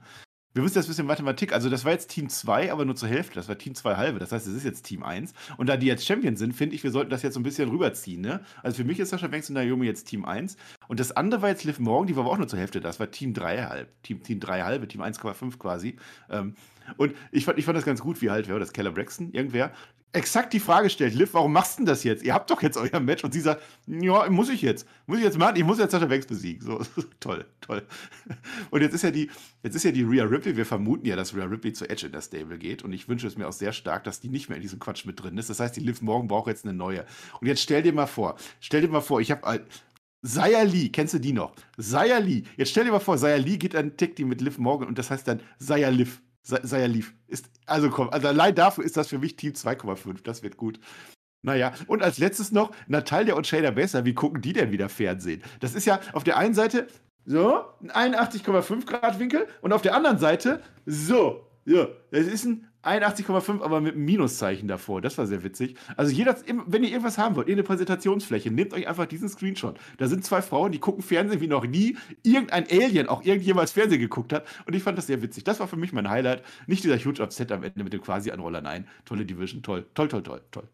Wir 0.55 0.63
wissen 0.63 0.77
jetzt 0.77 0.85
ein 0.85 0.87
bisschen 0.87 1.05
Mathematik. 1.05 1.51
Also, 1.51 1.69
das 1.69 1.83
war 1.83 1.91
jetzt 1.91 2.07
Team 2.07 2.29
2, 2.29 2.71
aber 2.71 2.85
nur 2.85 2.95
zur 2.95 3.09
Hälfte. 3.09 3.35
Das 3.35 3.49
war 3.49 3.57
Team 3.57 3.75
2 3.75 3.97
halbe. 3.97 4.19
Das 4.19 4.31
heißt, 4.31 4.47
es 4.47 4.53
ist 4.53 4.63
jetzt 4.63 4.83
Team 4.83 5.03
1. 5.03 5.33
Und 5.57 5.67
da 5.67 5.75
die 5.75 5.85
jetzt 5.85 6.05
Champion 6.05 6.37
sind, 6.37 6.53
finde 6.53 6.75
ich, 6.75 6.83
wir 6.85 6.91
sollten 6.91 7.09
das 7.09 7.23
jetzt 7.23 7.33
so 7.33 7.41
ein 7.41 7.43
bisschen 7.43 7.67
rüberziehen. 7.67 8.21
Ne? 8.21 8.39
Also, 8.63 8.77
für 8.77 8.85
mich 8.85 8.97
ist 9.01 9.09
Sascha 9.09 9.27
Banks 9.27 9.49
und 9.49 9.55
Naomi 9.55 9.85
jetzt 9.85 10.05
Team 10.05 10.23
1. 10.23 10.55
Und 10.87 11.01
das 11.01 11.11
andere 11.11 11.41
war 11.41 11.49
jetzt 11.49 11.65
Liv 11.65 11.77
Morgan, 11.79 12.07
die 12.07 12.15
war 12.15 12.23
aber 12.23 12.31
auch 12.31 12.37
nur 12.37 12.47
zur 12.47 12.57
Hälfte. 12.57 12.79
Das 12.79 13.01
war 13.01 13.11
Team 13.11 13.33
3 13.33 13.63
halb. 13.65 14.01
Team, 14.03 14.23
Team 14.23 14.39
3 14.39 14.63
halbe, 14.63 14.87
Team 14.87 15.01
1,5 15.01 15.57
quasi. 15.57 15.97
Ähm, 16.29 16.55
und 16.95 17.13
ich 17.33 17.43
fand, 17.43 17.59
ich 17.59 17.65
fand 17.65 17.77
das 17.77 17.83
ganz 17.83 17.99
gut, 17.99 18.21
wie 18.21 18.29
halt, 18.29 18.47
wer 18.47 18.53
war 18.53 18.61
das? 18.61 18.71
Keller 18.71 18.91
Braxton? 18.91 19.33
Irgendwer? 19.33 19.73
Exakt 20.15 20.53
die 20.53 20.59
Frage 20.59 20.89
stellt, 20.89 21.13
Liv, 21.13 21.33
warum 21.33 21.53
machst 21.53 21.75
du 21.75 21.81
denn 21.81 21.85
das 21.87 22.03
jetzt? 22.03 22.23
Ihr 22.23 22.33
habt 22.33 22.49
doch 22.49 22.61
jetzt 22.61 22.77
euer 22.77 22.99
Match. 22.99 23.23
Und 23.23 23.33
sie 23.33 23.41
sagt, 23.41 23.61
ja, 23.87 24.29
muss 24.29 24.49
ich 24.49 24.61
jetzt. 24.61 24.87
Muss 25.05 25.19
ich 25.19 25.23
jetzt 25.23 25.37
machen? 25.37 25.55
Ich 25.57 25.63
muss 25.63 25.79
jetzt 25.79 25.91
Sascha 25.91 26.05
Banks 26.05 26.25
besiegen. 26.25 26.65
So, 26.65 26.81
toll, 27.19 27.45
toll. 27.61 27.83
Und 28.71 28.81
jetzt 28.81 28.93
ist 28.93 29.03
ja 29.03 29.11
die, 29.11 29.29
jetzt 29.63 29.75
ist 29.75 29.83
ja 29.83 29.91
die 29.91 30.03
Rhea 30.03 30.23
Ripley, 30.23 30.57
wir 30.57 30.65
vermuten 30.65 31.05
ja, 31.05 31.15
dass 31.15 31.35
Rhea 31.35 31.45
Ripley 31.45 31.73
zu 31.73 31.89
Edge 31.89 32.05
in 32.07 32.11
der 32.11 32.21
Stable 32.21 32.57
geht. 32.57 32.83
Und 32.83 32.93
ich 32.93 33.07
wünsche 33.07 33.27
es 33.27 33.37
mir 33.37 33.47
auch 33.47 33.53
sehr 33.53 33.73
stark, 33.73 34.03
dass 34.03 34.19
die 34.19 34.29
nicht 34.29 34.49
mehr 34.49 34.55
in 34.55 34.61
diesem 34.61 34.79
Quatsch 34.79 35.05
mit 35.05 35.21
drin 35.21 35.37
ist. 35.37 35.49
Das 35.49 35.59
heißt, 35.59 35.75
die 35.75 35.81
Liv 35.81 36.01
morgen 36.01 36.27
braucht 36.27 36.47
jetzt 36.47 36.65
eine 36.65 36.73
neue. 36.73 37.05
Und 37.39 37.47
jetzt 37.47 37.61
stell 37.61 37.83
dir 37.83 37.93
mal 37.93 38.07
vor, 38.07 38.35
stell 38.59 38.81
dir 38.81 38.87
mal 38.87 39.01
vor, 39.01 39.21
ich 39.21 39.31
habe 39.31 39.61
Zaya 40.25 40.63
Lee, 40.63 40.89
kennst 40.89 41.13
du 41.13 41.19
die 41.19 41.33
noch? 41.33 41.53
Zaya 41.77 42.17
Lee. 42.17 42.43
Jetzt 42.57 42.71
stell 42.71 42.85
dir 42.85 42.91
mal 42.91 42.99
vor, 42.99 43.17
Zaya 43.17 43.35
Lee 43.35 43.57
geht 43.57 43.75
an 43.75 43.95
Tick 43.95 44.15
die 44.15 44.25
mit 44.25 44.41
Liv 44.41 44.57
Morgan 44.57 44.87
und 44.87 44.97
das 44.97 45.11
heißt 45.11 45.27
dann 45.27 45.39
Zaya 45.59 45.89
Liv 45.89 46.21
sei 46.45 46.81
er 46.81 46.87
lief. 46.87 47.13
Ist, 47.27 47.49
also 47.65 47.89
komm, 47.89 48.09
also 48.09 48.27
allein 48.27 48.55
dafür 48.55 48.83
ist 48.83 48.97
das 48.97 49.07
für 49.07 49.19
mich 49.19 49.35
Team 49.35 49.53
2,5. 49.53 50.23
Das 50.23 50.43
wird 50.43 50.57
gut. 50.57 50.79
Naja, 51.41 51.73
und 51.87 52.01
als 52.01 52.17
letztes 52.17 52.51
noch, 52.51 52.71
Natalia 52.87 53.35
und 53.35 53.45
Shader 53.45 53.71
besser. 53.71 54.05
Wie 54.05 54.13
gucken 54.13 54.41
die 54.41 54.53
denn 54.53 54.71
wieder 54.71 54.89
Fernsehen? 54.89 55.43
Das 55.59 55.75
ist 55.75 55.85
ja 55.85 55.99
auf 56.13 56.23
der 56.23 56.37
einen 56.37 56.55
Seite 56.55 56.87
so, 57.25 57.65
ein 57.93 58.15
81,5 58.15 58.85
Grad 58.85 59.19
Winkel 59.19 59.47
und 59.61 59.73
auf 59.73 59.81
der 59.81 59.95
anderen 59.95 60.19
Seite 60.19 60.61
so. 60.85 61.47
Ja, 61.65 61.87
das 62.11 62.27
ist 62.27 62.45
ein 62.45 62.67
81,5, 62.85 63.61
aber 63.61 63.81
mit 63.81 63.95
einem 63.95 64.05
Minuszeichen 64.05 64.67
davor. 64.67 65.01
Das 65.01 65.17
war 65.17 65.25
sehr 65.27 65.43
witzig. 65.43 65.77
Also 65.97 66.11
jeder, 66.11 66.35
wenn 66.67 66.83
ihr 66.83 66.89
irgendwas 66.89 67.17
haben 67.17 67.35
wollt, 67.35 67.47
irgendeine 67.47 67.67
Präsentationsfläche, 67.67 68.51
nehmt 68.51 68.73
euch 68.73 68.87
einfach 68.87 69.05
diesen 69.05 69.27
Screenshot. 69.29 69.77
Da 69.97 70.07
sind 70.07 70.23
zwei 70.23 70.41
Frauen, 70.41 70.71
die 70.71 70.79
gucken 70.79 71.03
Fernsehen 71.03 71.41
wie 71.41 71.47
noch 71.47 71.65
nie 71.65 71.97
irgendein 72.23 72.65
Alien 72.69 73.07
auch 73.09 73.23
irgendjemals 73.23 73.71
Fernsehen 73.71 73.99
geguckt 74.01 74.33
hat. 74.33 74.45
Und 74.65 74.75
ich 74.75 74.83
fand 74.83 74.97
das 74.97 75.07
sehr 75.07 75.21
witzig. 75.21 75.43
Das 75.43 75.59
war 75.59 75.67
für 75.67 75.77
mich 75.77 75.93
mein 75.93 76.09
Highlight. 76.09 76.43
Nicht 76.67 76.83
dieser 76.83 76.97
Huge 76.97 77.21
Upset 77.23 77.51
am 77.51 77.63
Ende 77.63 77.83
mit 77.83 77.93
dem 77.93 78.01
quasi 78.01 78.31
Anroller. 78.31 78.61
Nein, 78.61 78.87
tolle 79.05 79.25
Division, 79.25 79.63
toll, 79.63 79.85
toll, 79.93 80.07
toll, 80.07 80.23
toll, 80.23 80.41
toll. 80.51 80.69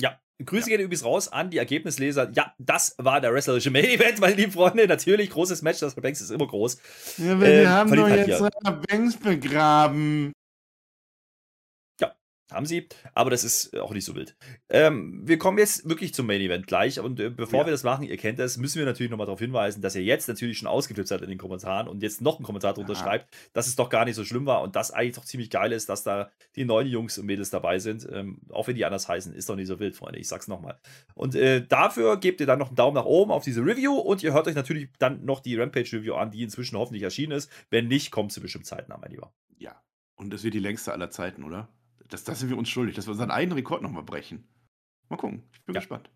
Ja, 0.00 0.18
Grüße 0.44 0.68
gehen 0.68 0.80
übrigens 0.80 1.04
raus 1.04 1.28
an 1.28 1.50
die 1.50 1.58
Ergebnisleser. 1.58 2.30
Ja, 2.32 2.54
das 2.58 2.94
war 2.98 3.20
der 3.20 3.32
wrestlerische 3.32 3.70
Main 3.70 3.86
Event, 3.86 4.20
meine 4.20 4.34
lieben 4.36 4.52
Freunde. 4.52 4.86
Natürlich, 4.86 5.30
großes 5.30 5.62
Match, 5.62 5.80
das 5.80 5.94
Banks 5.96 6.20
ist 6.20 6.30
immer 6.30 6.46
groß. 6.46 6.78
Ja, 7.18 7.40
wir 7.40 7.46
Äh, 7.48 7.66
haben 7.66 7.90
doch 7.90 8.06
verliert 8.06 8.28
jetzt 8.28 8.40
halt 8.40 8.54
Sascha 8.62 8.80
Banks 8.88 9.16
begraben. 9.16 10.32
Haben 12.50 12.64
sie, 12.64 12.88
aber 13.12 13.28
das 13.28 13.44
ist 13.44 13.76
auch 13.76 13.92
nicht 13.92 14.06
so 14.06 14.14
wild. 14.14 14.34
Ähm, 14.70 15.20
wir 15.26 15.36
kommen 15.36 15.58
jetzt 15.58 15.86
wirklich 15.86 16.14
zum 16.14 16.26
Main 16.26 16.40
Event 16.40 16.66
gleich 16.66 16.98
und 16.98 17.20
äh, 17.20 17.28
bevor 17.28 17.60
Ja. 17.60 17.66
wir 17.66 17.72
das 17.72 17.82
machen, 17.82 18.04
ihr 18.04 18.16
kennt 18.16 18.38
das, 18.38 18.56
müssen 18.56 18.78
wir 18.78 18.86
natürlich 18.86 19.10
nochmal 19.10 19.26
darauf 19.26 19.38
hinweisen, 19.40 19.82
dass 19.82 19.94
ihr 19.94 20.02
jetzt 20.02 20.28
natürlich 20.28 20.56
schon 20.56 20.66
ausgeflippt 20.66 21.08
seid 21.08 21.20
in 21.20 21.28
den 21.28 21.36
Kommentaren 21.36 21.88
und 21.88 22.02
jetzt 22.02 22.22
noch 22.22 22.40
ein 22.40 22.44
Kommentar 22.44 22.72
drunter 22.72 22.94
Ja. 22.94 22.98
schreibt, 22.98 23.28
dass 23.52 23.66
es 23.66 23.76
doch 23.76 23.90
gar 23.90 24.06
nicht 24.06 24.14
so 24.14 24.24
schlimm 24.24 24.46
war 24.46 24.62
und 24.62 24.76
das 24.76 24.90
eigentlich 24.90 25.16
doch 25.16 25.26
ziemlich 25.26 25.50
geil 25.50 25.72
ist, 25.72 25.90
dass 25.90 26.04
da 26.04 26.30
die 26.56 26.64
neuen 26.64 26.88
Jungs 26.88 27.18
und 27.18 27.26
Mädels 27.26 27.50
dabei 27.50 27.78
sind. 27.80 28.08
Ähm, 28.10 28.40
auch 28.48 28.66
wenn 28.66 28.76
die 28.76 28.86
anders 28.86 29.08
heißen, 29.08 29.34
ist 29.34 29.50
doch 29.50 29.56
nicht 29.56 29.66
so 29.68 29.78
wild, 29.78 29.94
Freunde. 29.94 30.18
Ich 30.18 30.28
sag's 30.28 30.48
nochmal. 30.48 30.78
Und 31.14 31.34
äh, 31.34 31.66
dafür 31.66 32.16
gebt 32.18 32.40
ihr 32.40 32.46
dann 32.46 32.58
noch 32.58 32.68
einen 32.68 32.76
Daumen 32.76 32.94
nach 32.94 33.04
oben 33.04 33.30
auf 33.30 33.44
diese 33.44 33.60
Review 33.60 33.94
und 33.94 34.22
ihr 34.22 34.32
hört 34.32 34.46
euch 34.46 34.54
natürlich 34.54 34.88
dann 34.98 35.22
noch 35.24 35.40
die 35.40 35.54
Rampage-Review 35.56 36.14
an, 36.14 36.30
die 36.30 36.42
inzwischen 36.42 36.78
hoffentlich 36.78 37.02
erschienen 37.02 37.32
ist. 37.32 37.50
Wenn 37.68 37.88
nicht, 37.88 38.10
kommt 38.10 38.32
sie 38.32 38.40
bestimmt 38.40 38.64
zeitnah, 38.64 38.96
mein 38.96 39.10
Lieber. 39.10 39.34
Ja. 39.58 39.82
Und 40.16 40.32
das 40.32 40.42
wird 40.44 40.54
die 40.54 40.60
längste 40.60 40.92
aller 40.92 41.10
Zeiten, 41.10 41.44
oder? 41.44 41.68
Das, 42.08 42.24
das 42.24 42.40
sind 42.40 42.48
wir 42.50 42.58
uns 42.58 42.68
schuldig, 42.68 42.96
dass 42.96 43.06
wir 43.06 43.12
unseren 43.12 43.30
eigenen 43.30 43.56
Rekord 43.56 43.82
nochmal 43.82 44.02
brechen. 44.02 44.46
Mal 45.08 45.16
gucken. 45.16 45.42
Ich 45.52 45.62
bin 45.64 45.74
Ja. 45.74 45.80
gespannt. 45.80 46.10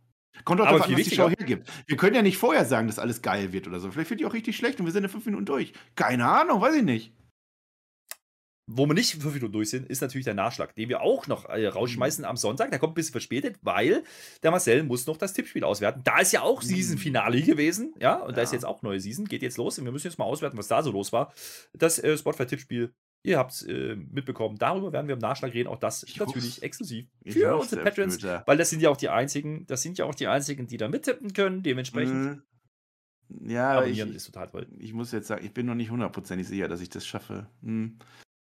Kommt 0.45 0.61
Aber 0.63 0.71
darauf 0.79 0.89
an, 0.89 0.95
was 0.97 1.05
die 1.05 1.15
Show 1.15 1.29
hergibt. 1.29 1.71
Wir 1.87 1.97
können 1.99 2.17
ja 2.17 2.23
nicht 2.23 2.39
vorher 2.39 2.65
sagen, 2.65 2.87
dass 2.87 2.99
alles 2.99 3.21
geil 3.21 3.53
wird 3.53 3.69
oder 3.69 3.81
so. 3.81 3.91
Vielleicht 3.91 4.09
wird 4.11 4.21
die 4.21 4.25
auch 4.27 4.33
richtig 4.33 4.57
schlecht 4.57 4.81
und 4.81 4.87
wir 4.87 4.93
sind 4.93 5.05
in 5.05 5.11
fünf 5.11 5.27
Minuten 5.27 5.45
durch. 5.45 5.73
Keine 5.95 6.27
Ahnung, 6.27 6.61
weiß 6.61 6.75
ich 6.77 6.83
nicht. 6.83 7.13
Wo 8.71 8.87
wir 8.87 8.95
nicht 8.95 9.21
fünf 9.21 9.35
Minuten 9.35 9.53
durch 9.53 9.71
sind, 9.71 9.89
ist 9.91 10.01
natürlich 10.01 10.25
der 10.25 10.35
Nachschlag, 10.35 10.75
den 10.77 10.89
wir 10.89 11.03
auch 11.03 11.27
noch 11.27 11.47
äh, 11.47 11.67
rausschmeißen 11.67 12.25
am 12.25 12.37
Sonntag. 12.37 12.71
Der 12.71 12.79
kommt 12.79 12.93
ein 12.93 12.95
bisschen 12.95 13.13
verspätet, 13.13 13.59
weil 13.61 14.05
der 14.43 14.53
Marcel 14.53 14.85
muss 14.85 15.07
noch 15.07 15.17
das 15.17 15.33
Tippspiel 15.33 15.65
auswerten. 15.65 16.01
Da 16.05 16.21
ist 16.21 16.33
ja 16.33 16.43
auch 16.43 16.63
Season-Finale 16.63 17.43
gewesen, 17.43 17.93
ja, 18.01 18.15
und 18.15 18.37
da 18.37 18.43
ist 18.43 18.53
Ja. 18.53 18.57
jetzt 18.57 18.65
auch 18.65 18.81
neue 18.83 19.01
Season, 19.01 19.27
geht 19.27 19.43
jetzt 19.43 19.59
los 19.59 19.79
und 19.79 19.85
wir 19.85 19.93
müssen 19.93 20.07
jetzt 20.07 20.19
mal 20.19 20.25
auswerten, 20.27 20.57
was 20.57 20.69
da 20.69 20.83
so 20.83 20.93
los 20.93 21.13
war. 21.13 21.35
Das 21.75 21.99
äh, 21.99 22.17
Spotify-Tippspiel, 22.17 22.95
ihr 23.25 23.39
habt 23.39 23.53
es 23.53 23.63
äh, 23.63 23.97
mitbekommen. 23.97 24.57
Darüber 24.59 24.93
werden 24.93 25.07
wir 25.09 25.15
im 25.15 25.21
Nachschlag 25.21 25.55
reden. 25.55 25.69
Auch 25.69 25.79
das 25.79 26.03
Ich 26.05 26.19
natürlich 26.19 26.45
hoff's. 26.55 26.59
exklusiv 26.59 27.07
für 27.27 27.57
unsere 27.57 27.83
Patrons, 27.83 28.23
weil 28.23 28.57
das 28.57 28.71
sind 28.71 28.83
ja 28.83 28.91
auch 28.91 28.97
die 28.97 29.09
einzigen, 29.09 29.67
das 29.67 29.83
sind 29.83 29.99
ja 29.99 30.05
auch 30.07 30.15
die 30.15 30.27
einzigen, 30.27 30.67
die 30.67 30.77
da 30.77 30.89
mittippen 30.89 31.33
können. 31.33 31.63
Dementsprechend 31.63 32.15
Mhm. 32.15 32.43
Ja, 33.49 33.71
aber 33.73 33.87
ich, 33.87 33.99
abonnieren 34.01 34.15
ist 34.17 34.27
total 34.27 34.49
toll. 34.49 34.67
ich 34.79 34.93
muss 34.93 35.11
jetzt 35.13 35.29
sagen, 35.29 35.43
ich 35.45 35.55
bin 35.55 35.65
noch 35.65 35.75
nicht 35.75 35.91
hundertprozentig 35.91 36.47
sicher, 36.47 36.69
dass 36.69 36.83
ich 36.83 36.91
das 36.91 37.07
schaffe. 37.07 37.47
Hm. 37.63 37.99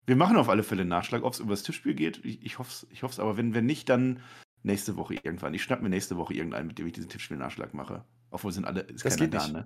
Wir 0.06 0.16
machen 0.16 0.36
auf 0.36 0.48
alle 0.48 0.64
Fälle 0.64 0.80
einen 0.80 0.88
Nachschlag, 0.90 1.22
ob 1.22 1.34
es 1.34 1.38
über 1.38 1.50
das 1.50 1.62
Tippspiel 1.62 1.94
geht. 1.94 2.24
Ich, 2.24 2.44
ich 2.44 2.58
hoffe 2.58 2.70
es, 2.70 2.86
ich 2.90 3.04
hoff's, 3.04 3.20
aber 3.20 3.36
wenn, 3.36 3.54
wenn 3.54 3.66
nicht, 3.66 3.88
dann 3.88 4.18
nächste 4.64 4.96
Woche 4.96 5.14
irgendwann. 5.14 5.54
Ich 5.54 5.62
schnapp 5.62 5.82
mir 5.82 5.88
nächste 5.88 6.16
Woche 6.16 6.34
irgendeinen, 6.34 6.66
mit 6.66 6.78
dem 6.80 6.86
ich 6.88 6.92
diesen 6.94 7.08
Tippspiel-Nachschlag 7.08 7.74
mache. 7.74 8.04
Obwohl 8.30 8.50
sind 8.50 8.64
alle, 8.64 8.80
ist 8.80 9.04
Das 9.04 9.14
keiner 9.16 9.30
geht 9.30 9.34
da, 9.34 9.44
nicht. 9.44 9.52
ne? 9.54 9.64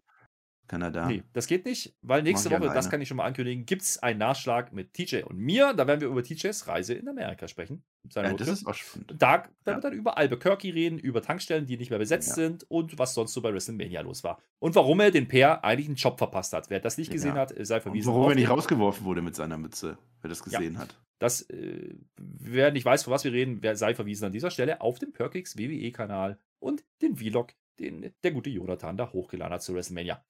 Keiner 0.69 0.91
da. 0.91 1.07
Nee, 1.07 1.23
das 1.33 1.47
geht 1.47 1.65
nicht, 1.65 1.95
weil 2.03 2.23
nächste 2.25 2.51
Woche, 2.51 2.73
das 2.75 2.91
kann 2.91 3.01
ich 3.01 3.07
schon 3.07 3.19
mal 3.19 3.25
ankündigen, 3.25 3.67
gibt 3.67 3.83
es 3.83 3.99
einen 4.03 4.19
Nachschlag 4.19 4.73
mit 4.73 4.93
TJ 4.95 5.23
und 5.23 5.39
mir. 5.39 5.73
Da 5.75 5.87
werden 5.87 6.01
wir 6.01 6.09
über 6.09 6.25
TJs 6.25 6.67
Reise 6.67 6.95
in 6.95 7.09
Amerika 7.09 7.47
sprechen. 7.47 7.85
Ja, 8.15 8.33
das 8.33 8.49
ist 8.49 8.67
auch 8.67 8.75
spannend. 8.75 9.15
da 9.19 9.33
werden 9.33 9.49
Ja. 9.67 9.77
wir 9.77 9.81
dann 9.81 9.93
über 9.93 10.17
Albuquerque 10.19 10.75
reden, 10.75 10.99
über 10.99 11.23
Tankstellen, 11.23 11.67
die 11.67 11.77
nicht 11.77 11.91
mehr 11.91 11.99
besetzt 12.01 12.31
Ja. 12.31 12.35
sind 12.35 12.65
und 12.71 12.99
was 12.99 13.15
sonst 13.15 13.33
so 13.33 13.41
bei 13.43 13.53
WrestleMania 13.53 14.01
los 14.01 14.25
war. 14.25 14.41
Und 14.59 14.75
warum 14.75 14.99
er 15.01 15.11
den 15.13 15.29
Pair 15.29 15.65
eigentlich 15.65 15.87
einen 15.87 15.97
Job 15.97 16.19
verpasst 16.19 16.53
hat. 16.53 16.69
Wer 16.71 16.81
das 16.81 16.99
nicht 16.99 17.13
gesehen 17.13 17.35
hat, 17.35 17.55
sei 17.61 17.77
Und 17.77 17.83
verwiesen. 17.83 18.09
warum 18.09 18.25
auf 18.25 18.29
er 18.31 18.35
nicht 18.37 18.49
rausgeworfen 18.51 19.05
wurde 19.05 19.23
mit 19.23 19.37
seiner 19.37 19.59
Mütze, 19.59 19.99
wer 20.21 20.29
das 20.29 20.43
gesehen 20.43 20.79
hat. 20.79 20.97
Das, 21.19 21.43
äh, 21.49 21.95
wer 22.17 22.73
nicht 22.73 22.85
weiß, 22.85 23.05
von 23.05 23.13
was 23.13 23.25
wir 23.25 23.33
reden, 23.33 23.59
wer 23.63 23.77
sei 23.77 23.95
verwiesen 23.95 24.27
an 24.27 24.33
dieser 24.33 24.51
Stelle 24.51 24.81
auf 24.81 24.99
dem 24.99 25.13
Perkix 25.13 25.57
WWE-Kanal 25.57 26.39
und 26.59 26.85
den 27.03 27.17
Vlog, 27.17 27.53
den 27.79 28.15
der 28.23 28.31
gute 28.33 28.51
Jonathan 28.51 28.97
da 28.97 29.13
hochgeladen 29.13 29.55
hat 29.55 29.63
zu 29.63 29.75
WrestleMania. 29.75 30.25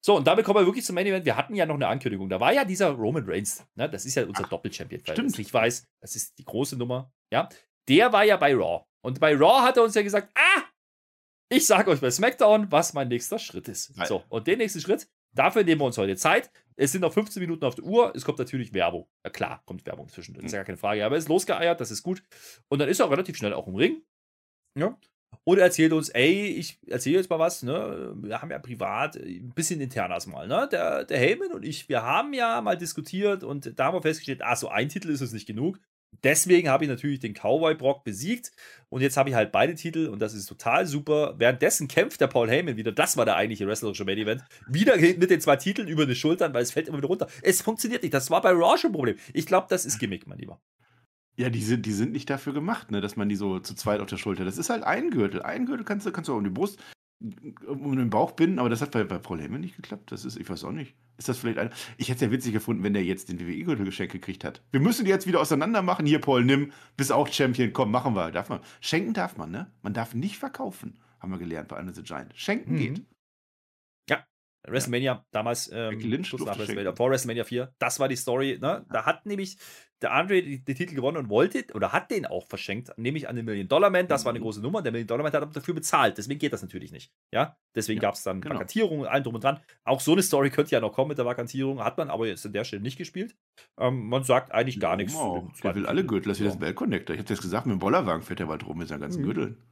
So, 0.00 0.16
und 0.16 0.26
damit 0.26 0.44
kommen 0.44 0.60
wir 0.60 0.66
wirklich 0.66 0.84
zum 0.84 0.94
Main 0.94 1.06
Event. 1.06 1.24
Wir 1.24 1.36
hatten 1.36 1.54
ja 1.54 1.66
noch 1.66 1.74
eine 1.74 1.88
Ankündigung. 1.88 2.28
Da 2.28 2.38
war 2.38 2.52
ja 2.52 2.64
dieser 2.64 2.90
Roman 2.90 3.24
Reigns. 3.26 3.66
Ne? 3.74 3.90
Das 3.90 4.04
ist 4.04 4.14
ja 4.14 4.24
unser 4.24 4.44
Ach, 4.44 4.48
Doppel-Champion. 4.48 5.02
Stimmt. 5.04 5.36
nicht 5.38 5.52
weiß, 5.52 5.86
das 6.00 6.14
ist 6.14 6.38
die 6.38 6.44
große 6.44 6.76
Nummer. 6.76 7.12
Ja, 7.32 7.48
der 7.88 8.12
war 8.12 8.24
ja 8.24 8.36
bei 8.36 8.54
Raw. 8.54 8.84
Und 9.04 9.18
bei 9.20 9.34
Raw 9.34 9.62
hat 9.62 9.76
er 9.76 9.82
uns 9.82 9.94
ja 9.94 10.02
gesagt: 10.02 10.30
Ah, 10.36 10.62
ich 11.50 11.66
sage 11.66 11.90
euch 11.90 12.00
bei 12.00 12.10
SmackDown, 12.10 12.70
was 12.70 12.92
mein 12.92 13.08
nächster 13.08 13.38
Schritt 13.38 13.68
ist. 13.68 13.94
Geil. 13.96 14.06
So, 14.06 14.22
und 14.28 14.46
den 14.46 14.58
nächsten 14.58 14.80
Schritt, 14.80 15.08
dafür 15.32 15.64
nehmen 15.64 15.80
wir 15.80 15.86
uns 15.86 15.98
heute 15.98 16.16
Zeit. 16.16 16.50
Es 16.76 16.92
sind 16.92 17.00
noch 17.00 17.12
15 17.12 17.40
Minuten 17.40 17.64
auf 17.64 17.74
der 17.74 17.84
Uhr. 17.84 18.12
Es 18.14 18.24
kommt 18.24 18.38
natürlich 18.38 18.72
Werbung. 18.72 19.08
Ja, 19.24 19.30
klar, 19.30 19.62
kommt 19.64 19.84
Werbung 19.84 20.08
zwischendrin. 20.08 20.44
Das 20.44 20.50
ist 20.50 20.54
ja 20.54 20.60
gar 20.60 20.66
keine 20.66 20.78
Frage. 20.78 21.04
Aber 21.04 21.16
er 21.16 21.18
ist 21.18 21.28
losgeeiert, 21.28 21.80
das 21.80 21.90
ist 21.90 22.02
gut. 22.02 22.22
Und 22.68 22.78
dann 22.78 22.88
ist 22.88 23.00
er 23.00 23.06
auch 23.06 23.10
relativ 23.10 23.36
schnell 23.36 23.52
auch 23.52 23.66
im 23.66 23.74
Ring. 23.74 24.02
Ja. 24.78 24.96
Und 25.44 25.58
er 25.58 25.64
erzählt 25.64 25.92
uns, 25.92 26.10
ey, 26.10 26.46
ich 26.48 26.78
erzähle 26.86 27.16
jetzt 27.16 27.30
mal 27.30 27.38
was, 27.38 27.62
ne? 27.62 28.12
Wir 28.16 28.42
haben 28.42 28.50
ja 28.50 28.58
privat 28.58 29.16
äh, 29.16 29.38
ein 29.38 29.52
bisschen 29.54 29.80
internas 29.80 30.26
mal, 30.26 30.46
ne? 30.46 30.68
Der, 30.70 31.04
der 31.04 31.18
Heyman 31.18 31.52
und 31.52 31.64
ich, 31.64 31.88
wir 31.88 32.02
haben 32.02 32.34
ja 32.34 32.60
mal 32.60 32.76
diskutiert 32.76 33.44
und 33.44 33.78
da 33.78 33.86
haben 33.86 33.94
wir 33.94 34.02
festgestellt, 34.02 34.42
ah, 34.42 34.56
so 34.56 34.68
ein 34.68 34.88
Titel 34.88 35.10
ist 35.10 35.22
es 35.22 35.32
nicht 35.32 35.46
genug. 35.46 35.78
Deswegen 36.24 36.68
habe 36.68 36.84
ich 36.84 36.90
natürlich 36.90 37.20
den 37.20 37.34
Cowboy 37.34 37.74
Brock 37.74 38.02
besiegt 38.02 38.50
und 38.88 39.02
jetzt 39.02 39.16
habe 39.16 39.28
ich 39.30 39.36
halt 39.36 39.52
beide 39.52 39.74
Titel 39.74 40.08
und 40.08 40.20
das 40.20 40.34
ist 40.34 40.46
total 40.46 40.86
super. 40.86 41.34
Währenddessen 41.38 41.86
kämpft 41.86 42.20
der 42.20 42.26
Paul 42.26 42.50
Heyman 42.50 42.76
wieder, 42.76 42.92
das 42.92 43.16
war 43.16 43.24
der 43.24 43.36
eigentliche 43.36 43.66
wrestlerische 43.66 44.04
Main 44.04 44.18
Event, 44.18 44.42
wieder 44.66 44.96
mit 44.96 45.30
den 45.30 45.40
zwei 45.40 45.56
Titeln 45.56 45.86
über 45.86 46.06
die 46.06 46.14
Schultern, 46.14 46.54
weil 46.54 46.62
es 46.62 46.72
fällt 46.72 46.88
immer 46.88 46.98
wieder 46.98 47.08
runter. 47.08 47.28
Es 47.42 47.62
funktioniert 47.62 48.02
nicht, 48.02 48.14
das 48.14 48.30
war 48.30 48.42
bei 48.42 48.50
Raw 48.50 48.76
schon 48.78 48.90
ein 48.90 48.94
Problem. 48.94 49.16
Ich 49.32 49.46
glaube, 49.46 49.66
das 49.70 49.84
ist 49.84 49.98
Gimmick, 49.98 50.26
mein 50.26 50.38
Lieber. 50.38 50.60
Ja, 51.38 51.50
die 51.50 51.62
sind, 51.62 51.86
die 51.86 51.92
sind 51.92 52.12
nicht 52.12 52.28
dafür 52.30 52.52
gemacht, 52.52 52.90
ne, 52.90 53.00
dass 53.00 53.14
man 53.16 53.28
die 53.28 53.36
so 53.36 53.60
zu 53.60 53.74
zweit 53.74 54.00
auf 54.00 54.08
der 54.08 54.16
Schulter. 54.16 54.44
Das 54.44 54.58
ist 54.58 54.70
halt 54.70 54.82
ein 54.82 55.10
Gürtel. 55.10 55.40
Ein 55.42 55.66
Gürtel 55.66 55.84
kannst 55.84 56.04
du, 56.04 56.10
kannst 56.10 56.28
du 56.28 56.34
um 56.34 56.42
die 56.42 56.50
Brust, 56.50 56.82
um 57.66 57.96
den 57.96 58.10
Bauch 58.10 58.32
binden, 58.32 58.58
aber 58.58 58.68
das 58.68 58.80
hat 58.80 58.90
bei, 58.90 59.04
bei 59.04 59.18
Paul 59.18 59.40
Heyman 59.40 59.60
nicht 59.60 59.76
geklappt. 59.76 60.10
Das 60.12 60.24
ist, 60.24 60.36
ich 60.36 60.48
weiß 60.50 60.64
auch 60.64 60.72
nicht. 60.72 60.94
Ist 61.16 61.28
das 61.28 61.38
vielleicht 61.38 61.58
ein. 61.58 61.70
Ich 61.96 62.08
hätte 62.08 62.16
es 62.16 62.22
ja 62.22 62.30
witzig 62.32 62.52
gefunden, 62.52 62.82
wenn 62.82 62.92
der 62.92 63.04
jetzt 63.04 63.28
den 63.28 63.40
WWE-Gürtel 63.40 63.84
geschenkt 63.84 64.12
gekriegt 64.12 64.44
hat. 64.44 64.62
Wir 64.70 64.80
müssen 64.80 65.04
die 65.04 65.10
jetzt 65.10 65.26
wieder 65.26 65.40
auseinander 65.40 65.82
machen. 65.82 66.06
Hier, 66.06 66.20
Paul, 66.20 66.44
nimm, 66.44 66.72
bist 66.96 67.12
auch 67.12 67.28
Champion. 67.28 67.72
Komm, 67.72 67.90
machen 67.90 68.14
wir. 68.14 68.30
Darf 68.30 68.48
man. 68.48 68.60
Schenken 68.80 69.14
darf 69.14 69.36
man, 69.36 69.50
ne? 69.50 69.70
Man 69.82 69.94
darf 69.94 70.14
nicht 70.14 70.38
verkaufen, 70.38 70.98
haben 71.20 71.30
wir 71.32 71.38
gelernt 71.38 71.68
bei 71.68 71.78
Under 71.78 71.92
the 71.94 72.02
Giant. 72.02 72.32
Schenken 72.36 72.74
Mhm. 72.74 72.78
geht. 72.78 73.02
WrestleMania 74.66 75.24
damals, 75.30 75.70
ähm, 75.72 75.90
Becky 75.90 76.08
Lynch 76.08 76.30
kurz 76.30 76.40
durfte 76.40 76.46
nach 76.52 76.58
WrestleMania, 76.58 76.94
vor 76.96 77.10
WrestleMania 77.10 77.44
4, 77.44 77.72
das 77.78 78.00
war 78.00 78.08
die 78.08 78.16
Story. 78.16 78.58
Ne? 78.60 78.84
Da 78.90 79.06
hat 79.06 79.24
nämlich 79.26 79.56
der 80.02 80.12
Andre 80.12 80.40
den 80.42 80.64
Titel 80.76 80.94
gewonnen 80.94 81.16
und 81.16 81.28
wollte, 81.28 81.64
oder 81.74 81.92
hat 81.92 82.10
den 82.10 82.24
auch 82.26 82.46
verschenkt, 82.46 82.92
nämlich 82.96 83.28
an 83.28 83.34
den 83.34 83.44
Million-Dollar-Man. 83.44 84.06
Das 84.06 84.24
war 84.24 84.30
eine 84.30 84.38
Mhm. 84.38 84.44
große 84.44 84.60
Nummer. 84.60 84.80
Der 84.82 84.92
Million-Dollar-Man 84.92 85.32
hat 85.32 85.42
aber 85.42 85.52
dafür 85.52 85.74
bezahlt. 85.74 86.18
Deswegen 86.18 86.38
geht 86.38 86.52
das 86.52 86.62
natürlich 86.62 86.92
nicht. 86.92 87.12
Ja, 87.32 87.56
deswegen 87.74 87.96
Ja, 88.00 88.02
gab 88.08 88.14
es 88.14 88.22
dann 88.22 88.40
genau. 88.40 88.54
Vakantierung 88.54 89.00
und 89.00 89.06
allem 89.06 89.24
drum 89.24 89.34
und 89.34 89.42
dran. 89.44 89.58
Auch 89.84 90.00
so 90.00 90.12
eine 90.12 90.22
Story 90.22 90.50
könnte 90.50 90.70
ja 90.72 90.80
noch 90.80 90.92
kommen 90.92 91.08
mit 91.08 91.18
der 91.18 91.24
Vakantierung. 91.26 91.82
Hat 91.82 91.98
man 91.98 92.10
aber 92.10 92.26
jetzt 92.28 92.46
an 92.46 92.52
der 92.52 92.62
Stelle 92.64 92.82
nicht 92.82 92.96
gespielt. 92.98 93.34
Ähm, 93.78 94.08
man 94.08 94.22
sagt 94.22 94.52
eigentlich 94.52 94.78
gar 94.78 94.96
nichts. 94.96 95.14
dem 95.14 95.46
der 95.46 95.54
zweiten 95.54 95.78
will 95.80 95.86
alle. 95.86 96.04
Gürtel. 96.04 96.28
Das 96.28 96.36
ist 96.38 96.42
wie 96.42 96.44
Ja. 96.44 96.50
das 96.50 96.60
Bell 96.60 96.74
Connector. 96.74 97.14
Ich 97.14 97.20
hab 97.20 97.28
jetzt 97.30 97.42
gesagt, 97.42 97.66
mit 97.66 97.74
dem 97.74 97.80
Bollerwagen 97.80 98.22
fährt 98.22 98.38
der 98.38 98.46
bald 98.46 98.64
rum 98.66 98.78
mit 98.78 98.86
seinen 98.88 99.00
ganzen 99.00 99.22
Mhm. 99.22 99.26
Gürteln. 99.26 99.62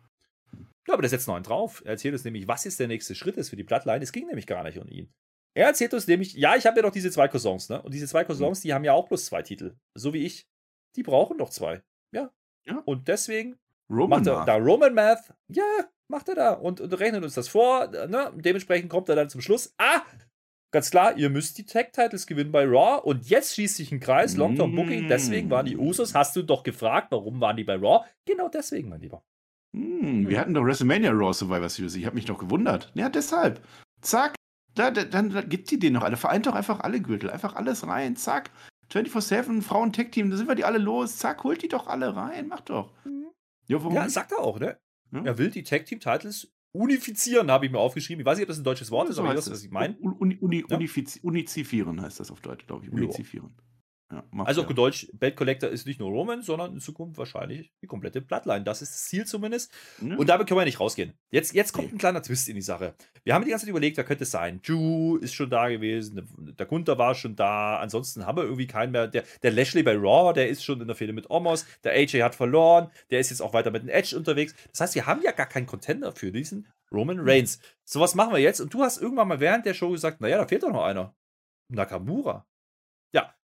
Ja, 0.87 0.95
aber 0.95 1.03
der 1.03 1.11
setzt 1.11 1.26
noch 1.26 1.34
einen 1.34 1.45
drauf. 1.45 1.82
Er 1.84 1.93
erzählt 1.93 2.14
uns 2.14 2.24
nämlich, 2.24 2.47
was 2.47 2.64
jetzt 2.64 2.78
der 2.78 2.89
nächste 2.89 3.14
Schritt 3.14 3.37
ist 3.37 3.51
für 3.51 3.57
die 3.57 3.64
Bloodline. 3.64 4.03
Es 4.03 4.12
ging 4.12 4.26
nämlich 4.26 4.47
gar 4.47 4.62
nicht 4.62 4.78
um 4.78 4.89
ihn. 4.89 5.12
Er 5.55 5.68
erzählt 5.68 5.95
uns 5.95 6.07
nämlich, 6.07 6.34
ja, 6.34 6.55
ich 6.55 6.66
habe 6.66 6.76
ja 6.76 6.82
doch 6.82 6.93
diese 6.93 7.11
zwei 7.11 7.28
Cousins, 7.28 7.68
ne? 7.68 7.80
Und 7.82 7.95
diese 7.95 8.07
zwei 8.07 8.24
Cousins, 8.24 8.61
die 8.61 8.74
haben 8.74 8.84
ja 8.84 8.93
auch 8.93 9.09
bloß 9.09 9.24
zwei 9.24 9.43
Titel. 9.43 9.74
So 9.95 10.12
wie 10.12 10.24
ich. 10.24 10.47
Die 10.97 11.03
brauchen 11.03 11.39
doch 11.39 11.51
zwei. 11.51 11.82
Ja. 12.12 12.30
Ja. 12.66 12.82
Und 12.84 13.09
deswegen 13.09 13.59
Roman 13.91 14.11
macht 14.11 14.26
er 14.26 14.34
Mark. 14.34 14.47
da 14.47 14.57
Roman 14.57 14.95
Math. 14.95 15.34
Ja, 15.49 15.64
macht 16.09 16.28
er 16.28 16.34
da. 16.34 16.53
Und, 16.53 16.80
und 16.80 16.93
rechnet 17.01 17.24
uns 17.24 17.34
das 17.34 17.49
vor. 17.49 17.89
Ne? 17.89 18.32
Dementsprechend 18.37 18.91
kommt 18.91 19.09
er 19.09 19.16
dann 19.16 19.30
zum 19.30 19.41
Schluss. 19.41 19.74
Ah! 19.78 20.03
Ganz 20.72 20.91
klar, 20.91 21.16
ihr 21.16 21.30
müsst 21.30 21.57
die 21.59 21.64
Tag-Titles 21.64 22.26
gewinnen 22.26 22.53
bei 22.53 22.64
Raw. 22.64 23.01
Und 23.03 23.28
jetzt 23.30 23.55
schließt 23.55 23.76
sich 23.76 23.93
ein 23.93 24.01
Kreis. 24.01 24.37
Long-Term 24.37 24.74
Booking. 24.74 25.09
Deswegen 25.09 25.49
waren 25.49 25.64
die 25.64 25.76
Usos. 25.76 26.14
Hast 26.14 26.37
du 26.37 26.43
doch 26.43 26.64
gefragt, 26.64 27.12
warum 27.12 27.41
waren 27.41 27.57
die 27.57 27.64
bei 27.64 27.76
Raw? 27.76 28.05
Genau 28.26 28.49
deswegen, 28.49 28.89
mein 28.91 29.01
Lieber. 29.01 29.24
Hm, 29.76 30.28
wir 30.28 30.40
hatten 30.40 30.54
doch 30.54 30.64
WrestleMania 30.64 31.10
Raw 31.12 31.32
Survivor 31.34 31.68
Series. 31.68 31.94
Ich 31.96 32.06
habe 32.06 32.14
mich 32.16 32.24
doch 32.24 32.38
gewundert. 32.38 32.90
Ja, 32.94 33.08
deshalb. 33.08 33.62
Zack. 34.00 34.34
Da, 34.74 34.90
da, 34.90 35.04
dann 35.04 35.30
da 35.30 35.42
gibt 35.42 35.70
die 35.70 35.78
den 35.78 35.92
noch 35.94 36.02
alle. 36.02 36.16
Vereint 36.16 36.46
doch 36.46 36.54
einfach 36.54 36.80
alle 36.80 37.00
Gürtel. 37.00 37.30
Einfach 37.30 37.54
alles 37.56 37.86
rein. 37.86 38.16
Zack. 38.16 38.50
24-7, 38.92 39.62
Frauen-Tech-Team. 39.62 40.30
Da 40.30 40.36
sind 40.36 40.48
wir 40.48 40.54
die 40.54 40.64
alle 40.64 40.78
los. 40.78 41.16
Zack, 41.18 41.44
holt 41.44 41.62
die 41.62 41.68
doch 41.68 41.86
alle 41.88 42.14
rein. 42.16 42.48
Macht 42.48 42.70
doch. 42.70 42.92
Ja, 43.68 43.78
warum? 43.82 43.94
Ja, 43.94 44.08
sagt 44.08 44.32
er 44.32 44.38
auch, 44.40 44.58
ne? 44.60 44.78
Ja. 45.12 45.22
Er 45.24 45.38
will 45.38 45.50
die 45.50 45.62
Tag 45.62 45.86
Team 45.86 46.00
Titles 46.00 46.52
unifizieren, 46.72 47.50
habe 47.50 47.64
ich 47.66 47.72
mir 47.72 47.78
aufgeschrieben. 47.78 48.20
Ich 48.20 48.26
weiß 48.26 48.36
nicht, 48.38 48.44
ob 48.44 48.48
das 48.48 48.58
ein 48.58 48.64
deutsches 48.64 48.90
Wort 48.90 49.08
ist, 49.08 49.16
So 49.16 49.22
aber 49.22 49.30
ich 49.32 49.38
heißt 49.38 49.46
weiß, 49.48 49.52
es. 49.54 49.60
was 49.60 49.64
ich 49.64 49.70
meine. 49.70 49.96
Uni, 49.98 50.36
uni, 50.40 50.64
Ja. 50.68 50.76
unifiz- 50.76 51.20
unizifieren 51.22 52.00
heißt 52.02 52.20
das 52.20 52.30
auf 52.30 52.40
Deutsch, 52.40 52.66
glaube 52.66 52.84
ich. 52.86 52.92
Ja. 52.92 53.42
Ja, 54.12 54.24
also 54.44 54.62
auf 54.62 54.72
Deutsch, 54.72 55.09
Belt 55.14 55.34
Collector 55.34 55.68
ist 55.68 55.84
nicht 55.84 55.98
nur 55.98 56.11
Roman, 56.11 56.40
sondern 56.40 56.74
in 56.74 56.80
Zukunft 56.80 57.18
wahrscheinlich 57.18 57.72
die 57.82 57.88
komplette 57.88 58.20
Bloodline. 58.20 58.62
Das 58.62 58.80
ist 58.80 58.92
das 58.92 59.04
Ziel 59.07 59.26
zumindest. 59.26 59.72
Ja. 60.00 60.16
Und 60.16 60.28
damit 60.28 60.46
können 60.46 60.61
wir 60.61 60.64
nicht 60.64 60.78
rausgehen. 60.78 61.14
Jetzt, 61.32 61.54
jetzt 61.54 61.72
kommt 61.72 61.92
ein 61.92 61.98
kleiner 61.98 62.22
Twist 62.22 62.48
in 62.48 62.54
die 62.54 62.62
Sache. 62.62 62.94
Wir 63.24 63.34
haben 63.34 63.44
die 63.44 63.50
ganze 63.50 63.64
Zeit 63.64 63.70
überlegt, 63.70 63.96
wer 63.96 64.04
könnte 64.04 64.22
es 64.22 64.30
sein. 64.30 64.61
Ju 64.62 65.16
ist 65.16 65.34
schon 65.34 65.50
da 65.50 65.68
gewesen, 65.68 66.24
der 66.38 66.66
Gunther 66.66 66.98
war 66.98 67.16
schon 67.16 67.34
da. 67.34 67.80
Ansonsten 67.80 68.26
haben 68.26 68.38
wir 68.38 68.44
irgendwie 68.44 68.68
keinen 68.68 68.92
mehr. 68.92 69.09
Der, 69.09 69.24
der 69.42 69.50
Lashley 69.50 69.82
bei 69.82 69.96
Raw, 69.96 70.32
der 70.32 70.48
ist 70.50 70.62
schon 70.62 70.80
in 70.80 70.86
der 70.86 70.94
Fehde 70.94 71.12
mit 71.12 71.28
Omos. 71.28 71.66
Der 71.82 71.92
AJ 71.92 72.22
hat 72.22 72.36
verloren. 72.36 72.92
Der 73.11 73.18
ist 73.18 73.30
jetzt 73.30 73.42
auch 73.42 73.54
weiter 73.54 73.72
mit 73.72 73.82
dem 73.82 73.88
Edge 73.88 74.16
unterwegs. 74.16 74.54
Das 74.70 74.82
heißt, 74.82 74.94
wir 74.94 75.07
haben 75.07 75.22
ja 75.22 75.32
gar 75.32 75.46
keinen 75.46 75.66
Contender 75.66 76.12
für 76.12 76.30
diesen 76.30 76.68
Roman 76.92 77.18
Reigns. 77.18 77.59
So 77.84 77.98
was 77.98 78.14
machen 78.14 78.32
wir 78.32 78.40
jetzt. 78.40 78.61
Und 78.61 78.72
du 78.72 78.82
hast 78.82 78.98
irgendwann 79.02 79.26
mal 79.26 79.40
während 79.40 79.66
der 79.66 79.74
Show 79.74 79.90
gesagt, 79.90 80.20
naja, 80.20 80.38
da 80.38 80.46
fehlt 80.46 80.62
doch 80.62 80.70
noch 80.70 80.84
einer. 80.84 81.12
Nakamura. 81.68 82.46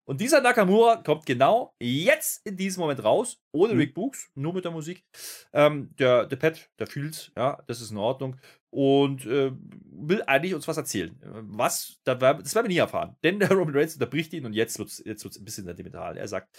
Und 0.09 0.23
dieser 0.23 0.41
Nakamura 0.41 0.97
kommt 0.97 1.27
genau 1.27 1.75
jetzt 1.79 2.47
in 2.47 2.57
diesem 2.57 2.81
Moment 2.81 3.05
raus, 3.05 3.43
ohne 3.53 3.75
mhm. 3.75 3.81
Rick 3.81 3.95
Books, 3.95 4.31
nur 4.35 4.55
mit 4.55 4.65
der 4.65 4.73
Musik. 4.73 5.05
Ähm, 5.53 5.91
der, 5.99 6.25
der 6.25 6.37
Pat, 6.37 6.71
der 6.79 6.87
fühlt's, 6.87 7.31
ja, 7.37 7.63
das 7.67 7.83
ist 7.83 7.91
in 7.91 7.99
Ordnung. 7.99 8.37
Und 8.71 9.27
äh, 9.27 9.53
will 9.53 10.23
eigentlich 10.23 10.55
uns 10.55 10.67
was 10.67 10.79
erzählen. 10.79 11.15
Was, 11.23 12.01
das 12.05 12.23
werden 12.23 12.43
wir 12.47 12.63
nie 12.69 12.79
erfahren. 12.79 13.17
Denn 13.23 13.39
der 13.39 13.51
Roman 13.53 13.77
Reigns 13.77 13.95
unterbricht 13.95 14.33
ihn 14.33 14.47
und 14.47 14.55
jetzt 14.55 14.79
wird 14.79 14.89
es 14.89 15.03
jetzt 15.05 15.25
wird's 15.25 15.39
ein 15.39 15.45
bisschen 15.45 15.67
sentimental. 15.67 16.17
Er 16.17 16.27
sagt, 16.27 16.59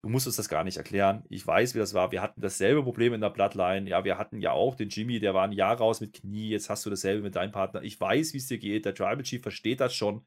du 0.00 0.08
musst 0.08 0.26
uns 0.26 0.36
das 0.36 0.48
gar 0.48 0.64
nicht 0.64 0.78
erklären. 0.78 1.24
Ich 1.28 1.46
weiß, 1.46 1.74
wie 1.74 1.80
das 1.80 1.92
war. 1.92 2.10
Wir 2.10 2.22
hatten 2.22 2.40
dasselbe 2.40 2.82
Problem 2.82 3.12
in 3.12 3.20
der 3.20 3.28
Bloodline. 3.28 3.86
Ja, 3.86 4.04
wir 4.04 4.16
hatten 4.16 4.40
ja 4.40 4.52
auch 4.52 4.76
den 4.76 4.88
Jimmy, 4.88 5.20
der 5.20 5.34
war 5.34 5.44
ein 5.44 5.52
Jahr 5.52 5.76
raus 5.76 6.00
mit 6.00 6.14
Knie. 6.14 6.48
Jetzt 6.48 6.70
hast 6.70 6.86
du 6.86 6.90
dasselbe 6.90 7.22
mit 7.22 7.36
deinem 7.36 7.52
Partner. 7.52 7.82
Ich 7.82 8.00
weiß, 8.00 8.32
wie 8.32 8.38
es 8.38 8.46
dir 8.46 8.58
geht. 8.58 8.86
Der 8.86 8.94
Tribal 8.94 9.24
Chief 9.24 9.42
versteht 9.42 9.80
das 9.80 9.94
schon. 9.94 10.24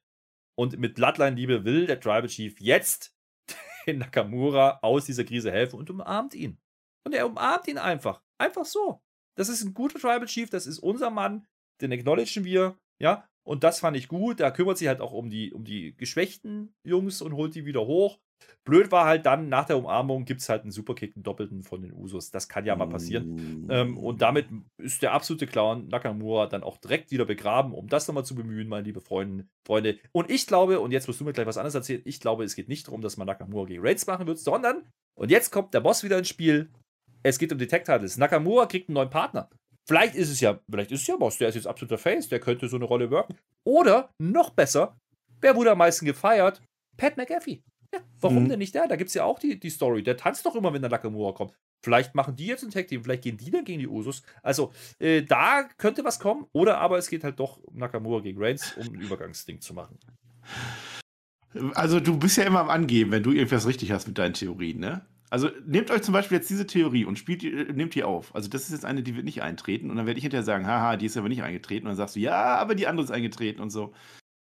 Und 0.57 0.77
mit 0.77 0.95
Bloodline-Liebe 0.95 1.65
will 1.65 1.85
der 1.87 1.99
Tribal 1.99 2.27
Chief 2.27 2.59
jetzt 2.59 3.15
den 3.87 3.99
Nakamura 3.99 4.79
aus 4.81 5.05
dieser 5.05 5.23
Krise 5.23 5.51
helfen 5.51 5.79
und 5.79 5.89
umarmt 5.89 6.33
ihn. 6.33 6.59
Und 7.05 7.13
er 7.13 7.25
umarmt 7.25 7.67
ihn 7.67 7.77
einfach. 7.77 8.21
Einfach 8.37 8.65
so. 8.65 9.01
Das 9.37 9.49
ist 9.49 9.63
ein 9.63 9.73
guter 9.73 9.99
Tribal 9.99 10.25
Chief, 10.25 10.49
das 10.49 10.67
ist 10.67 10.79
unser 10.79 11.09
Mann, 11.09 11.47
den 11.81 11.91
acknowledgen 11.91 12.43
wir, 12.43 12.77
ja. 12.99 13.27
Und 13.43 13.63
das 13.63 13.79
fand 13.79 13.97
ich 13.97 14.07
gut. 14.07 14.39
Da 14.39 14.51
kümmert 14.51 14.77
sich 14.77 14.87
halt 14.87 15.01
auch 15.01 15.13
um 15.13 15.29
die, 15.29 15.51
um 15.51 15.63
die 15.63 15.95
geschwächten 15.95 16.75
Jungs 16.85 17.21
und 17.21 17.33
holt 17.33 17.55
die 17.55 17.65
wieder 17.65 17.85
hoch. 17.87 18.19
Blöd 18.63 18.91
war 18.91 19.05
halt 19.05 19.25
dann, 19.25 19.49
nach 19.49 19.65
der 19.65 19.77
Umarmung 19.77 20.25
gibt 20.25 20.41
es 20.41 20.49
halt 20.49 20.61
einen 20.61 20.71
Superkick, 20.71 21.15
einen 21.15 21.23
Doppelten 21.23 21.63
von 21.63 21.81
den 21.81 21.93
Usos. 21.93 22.29
Das 22.29 22.47
kann 22.47 22.65
ja 22.65 22.75
mal 22.75 22.87
passieren. 22.87 23.65
Mm. 23.65 23.71
Ähm, 23.71 23.97
und 23.97 24.21
damit 24.21 24.47
ist 24.77 25.01
der 25.01 25.13
absolute 25.13 25.47
Clown 25.47 25.87
Nakamura 25.87 26.47
dann 26.47 26.63
auch 26.63 26.77
direkt 26.77 27.11
wieder 27.11 27.25
begraben, 27.25 27.73
um 27.73 27.87
das 27.87 28.07
nochmal 28.07 28.25
zu 28.25 28.35
bemühen, 28.35 28.67
meine 28.67 28.83
liebe 28.83 29.01
Freunde. 29.01 29.47
Freunde. 29.65 29.97
Und 30.11 30.29
ich 30.29 30.45
glaube, 30.45 30.79
und 30.79 30.91
jetzt 30.91 31.07
musst 31.07 31.19
du 31.19 31.25
mir 31.25 31.33
gleich 31.33 31.47
was 31.47 31.57
anderes 31.57 31.75
erzählen, 31.75 32.01
ich 32.05 32.19
glaube, 32.19 32.43
es 32.43 32.55
geht 32.55 32.69
nicht 32.69 32.87
darum, 32.87 33.01
dass 33.01 33.17
man 33.17 33.27
Nakamura 33.27 33.65
gegen 33.65 33.85
Reigns 33.85 34.05
machen 34.05 34.27
wird, 34.27 34.37
sondern, 34.37 34.87
und 35.15 35.31
jetzt 35.31 35.51
kommt 35.51 35.73
der 35.73 35.79
Boss 35.79 36.03
wieder 36.03 36.19
ins 36.19 36.29
Spiel, 36.29 36.69
es 37.23 37.39
geht 37.39 37.51
um 37.51 37.57
die 37.57 37.67
Tech-Titles. 37.67 38.17
Nakamura 38.17 38.65
kriegt 38.67 38.89
einen 38.89 38.95
neuen 38.95 39.09
Partner. 39.09 39.49
Vielleicht 39.87 40.15
ist 40.15 40.29
es 40.29 40.39
ja, 40.39 40.59
vielleicht 40.69 40.91
ist 40.91 41.01
es 41.01 41.07
ja 41.07 41.17
Boss, 41.17 41.37
der 41.37 41.49
ist 41.49 41.55
jetzt 41.55 41.67
absoluter 41.67 41.97
Face, 41.97 42.29
der 42.29 42.39
könnte 42.39 42.67
so 42.67 42.75
eine 42.75 42.85
Rolle 42.85 43.09
wirken. 43.09 43.35
Oder, 43.63 44.13
noch 44.19 44.51
besser, 44.51 44.97
wer 45.41 45.55
wurde 45.55 45.71
am 45.71 45.79
meisten 45.79 46.05
gefeiert? 46.05 46.61
Pat 46.97 47.17
McAfee. 47.17 47.63
Ja, 47.93 47.99
warum 48.19 48.43
mhm. 48.43 48.49
denn 48.49 48.59
nicht 48.59 48.73
der? 48.73 48.87
Da 48.87 48.95
gibt 48.95 49.09
es 49.09 49.13
ja 49.13 49.23
auch 49.23 49.39
die, 49.39 49.59
die 49.59 49.69
Story. 49.69 50.03
Der 50.03 50.17
tanzt 50.17 50.45
doch 50.45 50.55
immer, 50.55 50.73
wenn 50.73 50.81
der 50.81 50.91
Nakamura 50.91 51.33
kommt. 51.33 51.53
Vielleicht 51.83 52.13
machen 52.15 52.35
die 52.35 52.45
jetzt 52.45 52.63
ein 52.63 52.69
Tag-Team, 52.69 53.03
vielleicht 53.03 53.23
gehen 53.23 53.37
die 53.37 53.49
dann 53.49 53.65
gegen 53.65 53.79
die 53.79 53.87
Usos. 53.87 54.21
Also, 54.43 54.71
äh, 54.99 55.23
da 55.23 55.63
könnte 55.77 56.03
was 56.03 56.19
kommen. 56.19 56.45
Oder 56.53 56.77
aber 56.77 56.97
es 56.97 57.09
geht 57.09 57.23
halt 57.23 57.39
doch 57.39 57.57
um 57.57 57.77
Nakamura 57.77 58.21
gegen 58.21 58.41
Reigns, 58.41 58.77
um 58.77 58.93
ein 58.93 59.01
Übergangsding 59.01 59.61
zu 59.61 59.73
machen. 59.73 59.97
Also, 61.73 61.99
du 61.99 62.17
bist 62.17 62.37
ja 62.37 62.43
immer 62.43 62.61
am 62.61 62.69
Angeben, 62.69 63.11
wenn 63.11 63.23
du 63.23 63.31
irgendwas 63.31 63.67
richtig 63.67 63.91
hast 63.91 64.07
mit 64.07 64.17
deinen 64.17 64.33
Theorien, 64.33 64.79
ne? 64.79 65.05
Also 65.31 65.49
nehmt 65.65 65.89
euch 65.91 66.01
zum 66.01 66.11
Beispiel 66.13 66.37
jetzt 66.37 66.49
diese 66.49 66.67
Theorie 66.67 67.05
und 67.05 67.17
spielt 67.17 67.41
die, 67.41 67.51
nehmt 67.51 67.95
die 67.95 68.03
auf. 68.03 68.35
Also 68.35 68.49
das 68.49 68.63
ist 68.63 68.71
jetzt 68.71 68.83
eine, 68.83 69.01
die 69.01 69.15
wird 69.15 69.23
nicht 69.23 69.41
eintreten. 69.41 69.89
Und 69.89 69.95
dann 69.95 70.05
werde 70.05 70.17
ich 70.17 70.23
hinterher 70.23 70.43
sagen, 70.43 70.67
haha, 70.67 70.97
die 70.97 71.05
ist 71.05 71.15
aber 71.15 71.29
nicht 71.29 71.41
eingetreten. 71.41 71.87
Und 71.87 71.91
dann 71.91 71.97
sagst 71.97 72.17
du, 72.17 72.19
ja, 72.19 72.57
aber 72.57 72.75
die 72.75 72.85
andere 72.85 73.05
ist 73.05 73.11
eingetreten 73.11 73.61
und 73.61 73.69
so. 73.69 73.93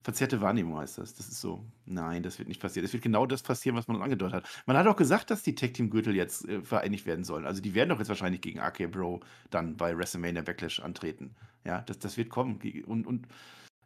Verzerrte 0.04 0.42
Wahrnehmung 0.42 0.78
heißt 0.78 0.98
das. 0.98 1.16
Das 1.16 1.30
ist 1.30 1.40
so, 1.40 1.66
nein, 1.86 2.24
das 2.24 2.38
wird 2.38 2.50
nicht 2.50 2.62
passieren. 2.62 2.86
Es 2.86 2.92
wird 2.92 3.04
genau 3.04 3.26
das 3.26 3.42
passieren, 3.42 3.78
was 3.78 3.88
man 3.88 4.02
angedeutet 4.02 4.36
hat. 4.36 4.64
Man 4.66 4.76
hat 4.76 4.86
auch 4.86 4.98
gesagt, 4.98 5.32
dass 5.32 5.44
die 5.44 5.56
Tag-Team-Gürtel 5.56 6.14
jetzt 6.14 6.48
äh, 6.48 6.62
vereinigt 6.62 7.06
werden 7.06 7.24
sollen. 7.24 7.46
Also 7.46 7.62
die 7.62 7.74
werden 7.74 7.90
doch 7.90 8.00
jetzt 8.00 8.10
wahrscheinlich 8.10 8.42
gegen 8.42 8.60
AK 8.60 8.92
Bro 8.92 9.22
dann 9.50 9.78
bei 9.78 9.98
WrestleMania 9.98 10.42
Backlash 10.42 10.82
antreten. 10.82 11.36
Ja, 11.64 11.82
das, 11.82 12.00
das 12.00 12.18
wird 12.18 12.30
kommen. 12.30 12.60
Und, 12.86 13.08
und 13.08 13.28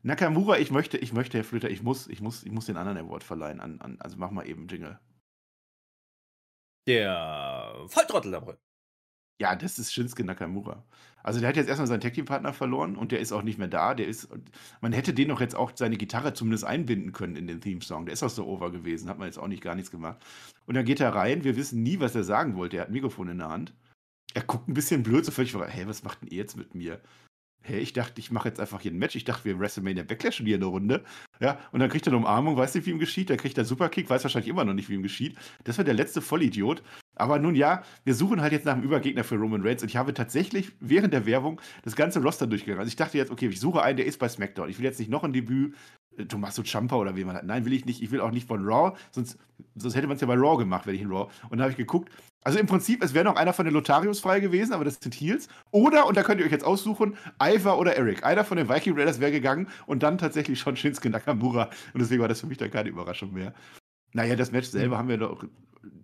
Nakamura, 0.02 0.58
ich 0.58 0.72
möchte, 0.72 0.98
ich 0.98 1.14
möchte, 1.14 1.38
Herr 1.38 1.44
Flöter, 1.44 1.70
ich 1.70 1.84
muss, 1.84 2.08
ich 2.08 2.22
muss, 2.22 2.44
ich 2.44 2.52
muss 2.52 2.66
den 2.66 2.78
anderen 2.78 2.98
Award 2.98 3.24
verleihen. 3.24 3.60
An, 3.60 3.80
an, 3.80 3.98
also 4.00 4.18
mach 4.18 4.32
mal 4.32 4.48
eben 4.48 4.68
Jingle. 4.68 5.00
Der 6.88 7.76
Volltrottel. 7.88 8.58
Ja, 9.40 9.56
das 9.56 9.78
ist 9.78 9.94
Shinsuke 9.94 10.24
Nakamura. 10.24 10.84
Also 11.28 11.42
der 11.42 11.50
hat 11.50 11.58
jetzt 11.58 11.68
erstmal 11.68 11.88
seinen 11.88 12.00
Tag-Team-Partner 12.00 12.54
verloren 12.54 12.96
und 12.96 13.12
der 13.12 13.20
ist 13.20 13.34
auch 13.34 13.42
nicht 13.42 13.60
mehr 13.60 13.68
da. 13.68 13.94
Der 13.94 14.08
ist, 14.08 14.30
man 14.80 14.94
hätte 14.94 15.14
den 15.14 15.28
doch 15.28 15.42
jetzt 15.42 15.58
auch 15.58 15.74
seine 15.76 15.98
Gitarre 15.98 16.34
zumindest 16.34 16.64
einbinden 16.64 17.12
können 17.12 17.36
in 17.36 17.48
den 17.48 17.60
Theme-Song. 17.60 18.06
Der 18.06 18.14
ist 18.14 18.24
auch 18.24 18.30
so 18.30 18.48
over 18.48 18.72
gewesen, 18.72 19.10
hat 19.10 19.20
man 19.20 19.28
jetzt 19.28 19.38
auch 19.38 19.50
nicht 19.50 19.62
gar 19.62 19.76
nichts 19.76 19.92
gemacht. 19.92 20.26
Und 20.68 20.76
dann 20.76 20.86
geht 20.86 21.02
er 21.02 21.14
rein, 21.14 21.44
wir 21.44 21.58
wissen 21.58 21.84
nie, 21.84 22.00
was 22.00 22.16
er 22.16 22.24
sagen 22.24 22.56
wollte. 22.56 22.78
Er 22.78 22.84
hat 22.84 22.90
ein 22.90 22.94
Mikrofon 22.94 23.28
in 23.28 23.40
der 23.40 23.50
Hand. 23.50 23.74
Er 24.36 24.44
guckt 24.44 24.70
ein 24.70 24.74
bisschen 24.74 25.04
blöd, 25.04 25.26
so 25.26 25.34
völlig, 25.34 25.54
hey, 25.54 25.86
was 25.86 26.02
macht 26.02 26.22
denn 26.22 26.30
ihr 26.30 26.38
jetzt 26.38 26.56
mit 26.56 26.76
mir? 26.76 27.02
Hey, 27.62 27.80
ich 27.80 27.92
dachte, 27.92 28.22
ich 28.22 28.32
mache 28.32 28.48
jetzt 28.48 28.62
einfach 28.62 28.80
hier 28.80 28.92
ein 28.92 28.98
Match. 28.98 29.18
Ich 29.18 29.26
dachte, 29.26 29.44
wir 29.44 29.60
WrestleMania 29.60 30.04
Backlash 30.04 30.38
hier 30.38 30.56
eine 30.56 30.64
Runde. 30.64 31.04
Ja, 31.42 31.60
und 31.74 31.82
dann 31.82 31.90
kriegt 31.90 32.08
er 32.08 32.14
eine 32.14 32.18
Umarmung, 32.20 32.56
weiß 32.56 32.74
nicht, 32.76 32.86
wie 32.86 32.92
ihm 32.92 33.00
geschieht. 33.00 33.30
Dann 33.30 33.36
kriegt 33.36 33.58
er 33.58 33.66
Superkick, 33.66 34.10
weiß 34.10 34.24
wahrscheinlich 34.24 34.50
immer 34.50 34.64
noch 34.64 34.74
nicht, 34.74 34.88
wie 34.88 34.94
ihm 34.94 35.04
geschieht. 35.04 35.36
Das 35.66 35.78
war 35.78 35.84
der 35.84 35.94
letzte 35.94 36.22
Vollidiot. 36.22 36.84
Aber 37.18 37.40
nun 37.40 37.56
ja, 37.56 37.84
wir 38.04 38.14
suchen 38.14 38.42
halt 38.42 38.54
jetzt 38.54 38.66
nach 38.66 38.74
einem 38.74 38.84
Übergegner 38.84 39.24
für 39.24 39.36
Roman 39.36 39.62
Reigns 39.62 39.82
und 39.82 39.90
ich 39.90 39.98
habe 39.98 40.14
tatsächlich 40.14 40.72
während 40.80 41.14
der 41.14 41.26
Werbung 41.26 41.60
das 41.84 41.96
ganze 41.96 42.22
Roster 42.22 42.48
durchgegangen. 42.48 42.80
Also 42.80 42.90
ich 42.90 42.96
dachte 42.96 43.18
jetzt, 43.18 43.32
okay, 43.32 43.48
ich 43.48 43.60
suche 43.60 43.82
einen, 43.82 43.98
der 43.98 44.06
ist 44.06 44.20
bei 44.20 44.30
SmackDown. 44.30 44.70
Ich 44.70 44.78
will 44.78 44.86
jetzt 44.86 45.00
nicht 45.00 45.10
noch 45.10 45.24
ein 45.24 45.34
Debüt, 45.34 45.76
äh, 46.18 46.26
Tommaso 46.26 46.64
Ciampa 46.64 46.96
oder 46.96 47.16
wie 47.16 47.24
man 47.24 47.36
hat. 47.36 47.46
Nein, 47.46 47.66
will 47.66 47.74
ich 47.74 47.86
nicht. 47.86 48.02
Ich 48.02 48.12
will 48.12 48.22
auch 48.22 48.32
nicht 48.32 48.48
von 48.48 48.66
Raw, 48.66 48.96
sonst, 49.12 49.38
sonst 49.76 49.96
hätte 49.96 50.08
man 50.08 50.16
es 50.16 50.22
ja 50.22 50.28
bei 50.28 50.36
Raw 50.36 50.58
gemacht, 50.58 50.86
wenn 50.86 50.96
ich 50.96 51.02
in 51.02 51.12
Raw. 51.12 51.32
Und 51.44 51.58
dann 51.58 51.62
habe 51.62 51.72
ich 51.72 51.78
geguckt. 51.78 52.12
Also 52.44 52.60
im 52.60 52.68
Prinzip, 52.68 53.04
es 53.04 53.14
wäre 53.14 53.26
noch 53.26 53.36
einer 53.36 53.52
von 53.52 53.66
den 53.66 53.74
Lotarios 53.74 54.20
frei 54.20 54.40
gewesen, 54.40 54.74
aber 54.74 54.86
das 54.86 55.00
sind 55.02 55.14
Heels. 55.14 55.50
Oder, 55.72 56.06
und 56.08 56.16
da 56.16 56.24
könnt 56.24 56.40
ihr 56.40 56.46
euch 56.46 56.52
jetzt 56.52 56.64
aussuchen, 56.64 57.18
Ivar 57.42 57.78
oder 57.78 57.96
Eric. 57.96 58.24
Einer 58.24 58.46
von 58.46 58.58
den 58.58 58.70
Viking 58.70 58.98
Raiders 58.98 59.20
wäre 59.20 59.32
gegangen 59.32 59.68
und 59.86 60.04
dann 60.04 60.18
tatsächlich 60.18 60.60
schon 60.60 60.76
Shinsuke 60.78 61.10
Nakamura. 61.10 61.70
Und 61.94 62.02
deswegen 62.02 62.22
war 62.22 62.30
das 62.30 62.40
für 62.40 62.48
mich 62.48 62.58
dann 62.58 62.72
keine 62.72 62.90
Überraschung 62.90 63.34
mehr. 63.34 63.54
Naja, 64.14 64.36
das 64.36 64.52
Match 64.52 64.70
selber 64.70 64.98
haben 64.98 65.10
wir 65.10 65.18
doch 65.18 65.44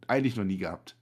eigentlich 0.08 0.36
noch 0.36 0.44
nie 0.44 0.58
gehabt. 0.58 0.98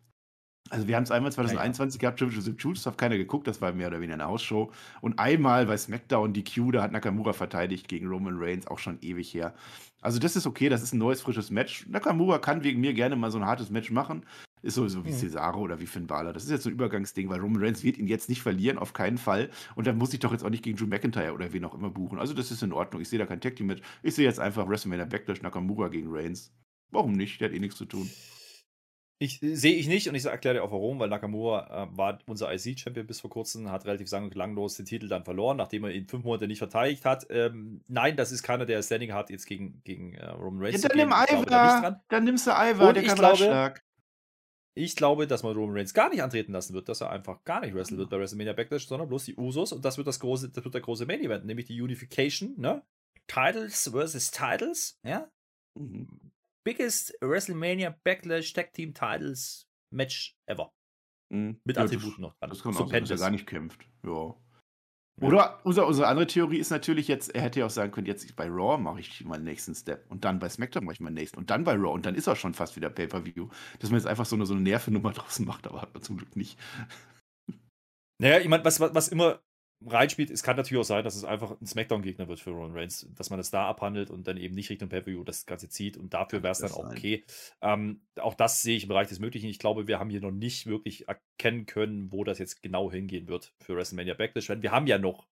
Also 0.71 0.87
wir 0.87 0.95
haben 0.95 1.03
es 1.03 1.11
einmal 1.11 1.33
2021 1.33 2.01
ja, 2.01 2.07
ja. 2.07 2.15
gehabt, 2.15 2.19
Championship 2.19 2.75
das 2.75 2.85
hat 2.85 2.97
keiner 2.97 3.17
geguckt, 3.17 3.45
das 3.45 3.59
war 3.59 3.73
mehr 3.73 3.89
oder 3.89 3.99
weniger 3.99 4.13
eine 4.13 4.25
Hausshow. 4.25 4.71
Und 5.01 5.19
einmal 5.19 5.65
bei 5.65 5.75
SmackDown 5.75 6.31
die 6.31 6.45
Q, 6.45 6.71
da 6.71 6.81
hat 6.81 6.93
Nakamura 6.93 7.33
verteidigt 7.33 7.89
gegen 7.89 8.07
Roman 8.07 8.37
Reigns, 8.37 8.67
auch 8.67 8.79
schon 8.79 8.97
ewig 9.01 9.33
her. 9.33 9.53
Also 9.99 10.17
das 10.17 10.37
ist 10.37 10.47
okay, 10.47 10.69
das 10.69 10.81
ist 10.81 10.93
ein 10.93 10.97
neues, 10.97 11.21
frisches 11.21 11.51
Match. 11.51 11.85
Nakamura 11.89 12.39
kann 12.39 12.63
wegen 12.63 12.79
mir 12.79 12.93
gerne 12.93 13.17
mal 13.17 13.31
so 13.31 13.37
ein 13.37 13.45
hartes 13.45 13.69
Match 13.69 13.91
machen. 13.91 14.25
Ist 14.61 14.75
sowieso 14.75 15.03
wie 15.03 15.11
mhm. 15.11 15.15
Cesaro 15.15 15.59
oder 15.59 15.81
wie 15.81 15.87
Finn 15.87 16.07
Balor. 16.07 16.31
Das 16.31 16.45
ist 16.45 16.51
jetzt 16.51 16.63
so 16.63 16.69
ein 16.69 16.73
Übergangsding, 16.73 17.27
weil 17.29 17.41
Roman 17.41 17.61
Reigns 17.61 17.83
wird 17.83 17.97
ihn 17.97 18.07
jetzt 18.07 18.29
nicht 18.29 18.41
verlieren, 18.41 18.77
auf 18.77 18.93
keinen 18.93 19.17
Fall. 19.17 19.49
Und 19.75 19.87
dann 19.87 19.97
muss 19.97 20.13
ich 20.13 20.21
doch 20.21 20.31
jetzt 20.31 20.45
auch 20.45 20.49
nicht 20.49 20.63
gegen 20.63 20.77
Drew 20.77 20.87
McIntyre 20.87 21.33
oder 21.33 21.51
wen 21.51 21.65
auch 21.65 21.75
immer 21.75 21.89
buchen. 21.89 22.17
Also 22.17 22.33
das 22.33 22.49
ist 22.49 22.63
in 22.63 22.71
Ordnung. 22.71 23.01
Ich 23.01 23.09
sehe 23.09 23.19
da 23.19 23.25
kein 23.25 23.41
Tag 23.41 23.57
Team 23.57 23.67
mit. 23.67 23.81
Ich 24.03 24.15
sehe 24.15 24.25
jetzt 24.25 24.39
einfach 24.39 24.69
WrestleMania 24.69 25.05
Backlash 25.05 25.41
Nakamura 25.41 25.89
gegen 25.89 26.07
Reigns. 26.09 26.53
Warum 26.91 27.11
nicht? 27.11 27.41
Der 27.41 27.49
hat 27.49 27.55
eh 27.55 27.59
nichts 27.59 27.77
zu 27.77 27.85
tun. 27.85 28.09
Ich 29.21 29.39
sehe 29.39 29.75
ich 29.75 29.87
nicht 29.87 30.09
und 30.09 30.15
ich 30.15 30.25
erkläre 30.25 30.55
dir 30.55 30.63
auch 30.63 30.71
warum, 30.71 30.97
weil 30.97 31.07
Nakamura 31.07 31.83
äh, 31.83 31.95
war 31.95 32.17
unser 32.25 32.51
IC-Champion 32.51 33.05
bis 33.05 33.21
vor 33.21 33.29
kurzem, 33.29 33.69
hat 33.69 33.85
relativ 33.85 34.09
sang 34.09 34.23
und 34.23 34.31
klanglos 34.31 34.77
den 34.77 34.87
Titel 34.87 35.07
dann 35.07 35.23
verloren, 35.23 35.57
nachdem 35.57 35.83
er 35.83 35.91
ihn 35.91 36.07
fünf 36.07 36.23
Monate 36.23 36.47
nicht 36.47 36.57
verteidigt 36.57 37.05
hat. 37.05 37.27
Ähm, 37.29 37.83
nein, 37.87 38.17
das 38.17 38.31
ist 38.31 38.41
keiner, 38.41 38.65
der 38.65 38.81
Standing 38.81 39.13
hat, 39.13 39.29
jetzt 39.29 39.45
gegen, 39.45 39.83
gegen 39.83 40.15
äh, 40.15 40.25
Roman 40.25 40.63
Reigns. 40.63 40.81
Ja, 40.81 40.89
dann 40.89 40.97
nimm 40.97 41.09
Ivar, 41.09 42.03
dann 42.09 42.23
nimmst 42.23 42.47
du 42.47 42.49
Ivar, 42.49 42.93
der 42.93 43.03
kann 43.03 43.15
glaube, 43.15 43.37
stark. 43.37 43.83
Ich 44.73 44.95
glaube, 44.95 45.27
dass 45.27 45.43
man 45.43 45.55
Roman 45.55 45.77
Reigns 45.77 45.93
gar 45.93 46.09
nicht 46.09 46.23
antreten 46.23 46.53
lassen 46.53 46.73
wird, 46.73 46.89
dass 46.89 47.01
er 47.01 47.11
einfach 47.11 47.43
gar 47.43 47.61
nicht 47.61 47.75
wresteln 47.75 47.99
wird 47.99 48.09
bei 48.09 48.17
WrestleMania 48.17 48.53
Backlash, 48.53 48.87
sondern 48.87 49.07
bloß 49.07 49.25
die 49.25 49.35
Usos 49.35 49.71
und 49.71 49.85
das 49.85 49.97
wird 49.97 50.07
das 50.07 50.19
große, 50.19 50.49
das 50.49 50.63
wird 50.63 50.73
der 50.73 50.81
große 50.81 51.05
Main 51.05 51.21
Event, 51.21 51.45
nämlich 51.45 51.67
die 51.67 51.79
Unification, 51.79 52.55
ne? 52.57 52.81
Titles 53.27 53.87
versus 53.91 54.31
Titles, 54.31 54.99
ja? 55.05 55.29
Mhm 55.77 56.30
biggest 56.63 57.13
WrestleMania 57.21 57.95
Backlash 58.03 58.53
Tag 58.53 58.73
Team 58.73 58.93
Titles 58.93 59.67
Match 59.93 60.35
ever. 60.47 60.71
Mhm. 61.31 61.59
Mit 61.63 61.77
ja, 61.77 61.83
Attributen 61.83 62.21
noch 62.21 62.35
dran. 62.35 62.49
Das 62.49 62.61
kann 62.61 62.73
so 62.73 62.83
auch 62.83 62.89
sein, 62.89 63.03
dass 63.03 63.11
er 63.11 63.17
gar 63.17 63.29
nicht 63.29 63.47
kämpft. 63.47 63.85
Ja. 64.03 64.35
Oder 65.19 65.63
unsere, 65.65 65.85
unsere 65.85 66.07
andere 66.07 66.25
Theorie 66.25 66.57
ist 66.57 66.71
natürlich 66.71 67.07
jetzt, 67.07 67.35
er 67.35 67.41
hätte 67.41 67.59
ja 67.59 67.67
auch 67.67 67.71
sagen 67.71 67.91
können, 67.91 68.07
jetzt 68.07 68.35
bei 68.35 68.47
Raw 68.47 68.81
mache 68.81 69.01
ich 69.01 69.23
meinen 69.23 69.43
nächsten 69.43 69.75
Step 69.75 70.09
und 70.09 70.25
dann 70.25 70.39
bei 70.39 70.49
SmackDown 70.49 70.83
mache 70.83 70.93
ich 70.93 70.99
meinen 70.99 71.13
nächsten 71.13 71.37
und 71.37 71.49
dann 71.51 71.63
bei 71.63 71.73
Raw 71.73 71.89
und 71.89 72.05
dann 72.05 72.15
ist 72.15 72.27
er 72.27 72.35
schon 72.35 72.53
fast 72.53 72.75
wieder 72.75 72.89
Pay-Per-View. 72.89 73.49
Dass 73.79 73.91
man 73.91 73.99
jetzt 73.99 74.07
einfach 74.07 74.25
so 74.25 74.35
eine, 74.35 74.45
so 74.45 74.53
eine 74.53 74.63
Nervenummer 74.63 75.11
draußen 75.13 75.45
macht, 75.45 75.67
aber 75.67 75.81
hat 75.81 75.93
man 75.93 76.01
zum 76.01 76.17
Glück 76.17 76.35
nicht. 76.35 76.57
Naja, 78.19 78.39
ich 78.39 78.47
meine, 78.47 78.65
was, 78.65 78.79
was, 78.79 78.95
was 78.95 79.07
immer 79.09 79.41
reinspielt. 79.85 80.29
Es 80.29 80.43
kann 80.43 80.57
natürlich 80.57 80.81
auch 80.81 80.85
sein, 80.85 81.03
dass 81.03 81.15
es 81.15 81.23
einfach 81.23 81.59
ein 81.59 81.65
Smackdown-Gegner 81.65 82.27
wird 82.27 82.39
für 82.39 82.51
Roman 82.51 82.73
Reigns, 82.73 83.07
dass 83.15 83.29
man 83.29 83.37
das 83.37 83.51
da 83.51 83.67
abhandelt 83.67 84.09
und 84.09 84.27
dann 84.27 84.37
eben 84.37 84.55
nicht 84.55 84.69
Richtung 84.69 84.89
Pay-Per-View 84.89 85.23
das 85.23 85.45
Ganze 85.45 85.69
zieht 85.69 85.97
und 85.97 86.13
dafür 86.13 86.43
wäre 86.43 86.51
es 86.51 86.59
dann 86.59 86.71
auch 86.71 86.89
okay. 86.89 87.25
Ähm, 87.61 88.01
auch 88.19 88.35
das 88.35 88.61
sehe 88.61 88.77
ich 88.77 88.83
im 88.83 88.89
Bereich 88.89 89.07
des 89.07 89.19
Möglichen. 89.19 89.47
Ich 89.47 89.59
glaube, 89.59 89.87
wir 89.87 89.99
haben 89.99 90.09
hier 90.09 90.21
noch 90.21 90.31
nicht 90.31 90.67
wirklich 90.67 91.07
erkennen 91.07 91.65
können, 91.65 92.11
wo 92.11 92.23
das 92.23 92.39
jetzt 92.39 92.61
genau 92.61 92.91
hingehen 92.91 93.27
wird 93.27 93.53
für 93.59 93.75
WrestleMania 93.75 94.13
Backlash. 94.13 94.49
Wir 94.49 94.71
haben 94.71 94.87
ja 94.87 94.97
noch 94.97 95.27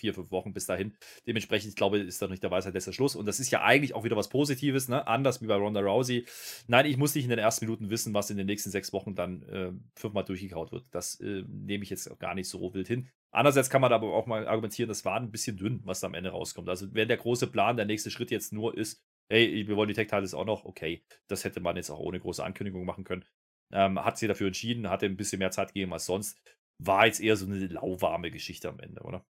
vier, 0.00 0.14
fünf 0.14 0.30
Wochen 0.30 0.52
bis 0.52 0.66
dahin. 0.66 0.96
Dementsprechend, 1.26 1.70
ich 1.70 1.76
glaube, 1.76 1.98
ist 1.98 2.20
da 2.22 2.26
nicht 2.26 2.42
der 2.42 2.50
Weisheit 2.50 2.74
letzter 2.74 2.92
Schluss. 2.92 3.14
Und 3.14 3.26
das 3.26 3.38
ist 3.38 3.50
ja 3.50 3.62
eigentlich 3.62 3.94
auch 3.94 4.02
wieder 4.02 4.16
was 4.16 4.30
Positives, 4.30 4.88
ne? 4.88 5.06
anders 5.06 5.42
wie 5.42 5.46
bei 5.46 5.54
Ronda 5.54 5.80
Rousey. 5.80 6.24
Nein, 6.66 6.86
ich 6.86 6.96
muss 6.96 7.14
nicht 7.14 7.24
in 7.24 7.30
den 7.30 7.38
ersten 7.38 7.66
Minuten 7.66 7.90
wissen, 7.90 8.14
was 8.14 8.30
in 8.30 8.38
den 8.38 8.46
nächsten 8.46 8.70
sechs 8.70 8.92
Wochen 8.92 9.14
dann 9.14 9.42
äh, 9.42 9.72
fünfmal 9.94 10.24
durchgekaut 10.24 10.72
wird. 10.72 10.86
Das 10.92 11.20
äh, 11.20 11.44
nehme 11.46 11.84
ich 11.84 11.90
jetzt 11.90 12.18
gar 12.18 12.34
nicht 12.34 12.48
so 12.48 12.72
wild 12.72 12.88
hin. 12.88 13.08
Andererseits 13.32 13.70
kann 13.70 13.80
man 13.80 13.92
aber 13.92 14.12
auch 14.12 14.26
mal 14.26 14.48
argumentieren, 14.48 14.88
das 14.88 15.04
war 15.04 15.16
ein 15.16 15.30
bisschen 15.30 15.56
dünn, 15.56 15.80
was 15.84 16.00
da 16.00 16.08
am 16.08 16.14
Ende 16.14 16.30
rauskommt. 16.30 16.68
Also, 16.68 16.92
wenn 16.94 17.08
der 17.08 17.16
große 17.16 17.46
Plan, 17.46 17.76
der 17.76 17.86
nächste 17.86 18.10
Schritt 18.10 18.30
jetzt 18.30 18.52
nur 18.52 18.76
ist, 18.76 19.00
hey, 19.30 19.68
wir 19.68 19.76
wollen 19.76 19.88
die 19.88 19.94
Tech-Titles 19.94 20.34
auch 20.34 20.44
noch, 20.44 20.64
okay, 20.64 21.04
das 21.28 21.44
hätte 21.44 21.60
man 21.60 21.76
jetzt 21.76 21.90
auch 21.90 22.00
ohne 22.00 22.18
große 22.18 22.42
Ankündigung 22.42 22.84
machen 22.84 23.04
können. 23.04 23.24
Ähm, 23.72 24.04
hat 24.04 24.18
sie 24.18 24.26
dafür 24.26 24.48
entschieden, 24.48 24.90
hatte 24.90 25.06
ein 25.06 25.16
bisschen 25.16 25.38
mehr 25.38 25.52
Zeit 25.52 25.68
gegeben 25.68 25.92
als 25.92 26.06
sonst. 26.06 26.40
War 26.82 27.06
jetzt 27.06 27.20
eher 27.20 27.36
so 27.36 27.46
eine 27.46 27.66
lauwarme 27.66 28.32
Geschichte 28.32 28.68
am 28.68 28.80
Ende, 28.80 29.02
oder? 29.02 29.24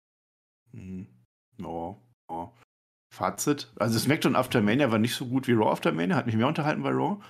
Mhm. 0.72 1.08
Oh. 1.64 1.96
Fazit. 3.12 3.72
Also 3.76 3.98
SmackDown 3.98 4.36
After 4.36 4.60
Mania 4.60 4.92
war 4.92 4.98
nicht 4.98 5.14
so 5.14 5.26
gut 5.26 5.48
wie 5.48 5.52
Raw 5.52 5.70
After 5.70 5.90
Mania, 5.92 6.14
hat 6.14 6.26
mich 6.26 6.36
mehr 6.36 6.46
unterhalten 6.46 6.82
bei 6.82 6.90
Raw. 6.90 7.20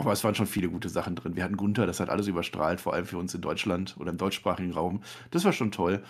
Aber 0.00 0.12
es 0.12 0.22
waren 0.24 0.34
schon 0.34 0.46
viele 0.46 0.68
gute 0.68 0.88
Sachen 0.88 1.16
drin. 1.16 1.36
Wir 1.36 1.44
hatten 1.44 1.56
Gunther, 1.56 1.86
das 1.86 2.00
hat 2.00 2.08
alles 2.08 2.28
überstrahlt, 2.28 2.80
vor 2.80 2.94
allem 2.94 3.04
für 3.06 3.18
uns 3.18 3.34
in 3.34 3.40
Deutschland 3.40 3.96
oder 3.98 4.10
im 4.10 4.16
deutschsprachigen 4.16 4.72
Raum. 4.72 5.02
Das 5.30 5.44
war 5.44 5.52
schon 5.52 5.70
toll. 5.70 6.02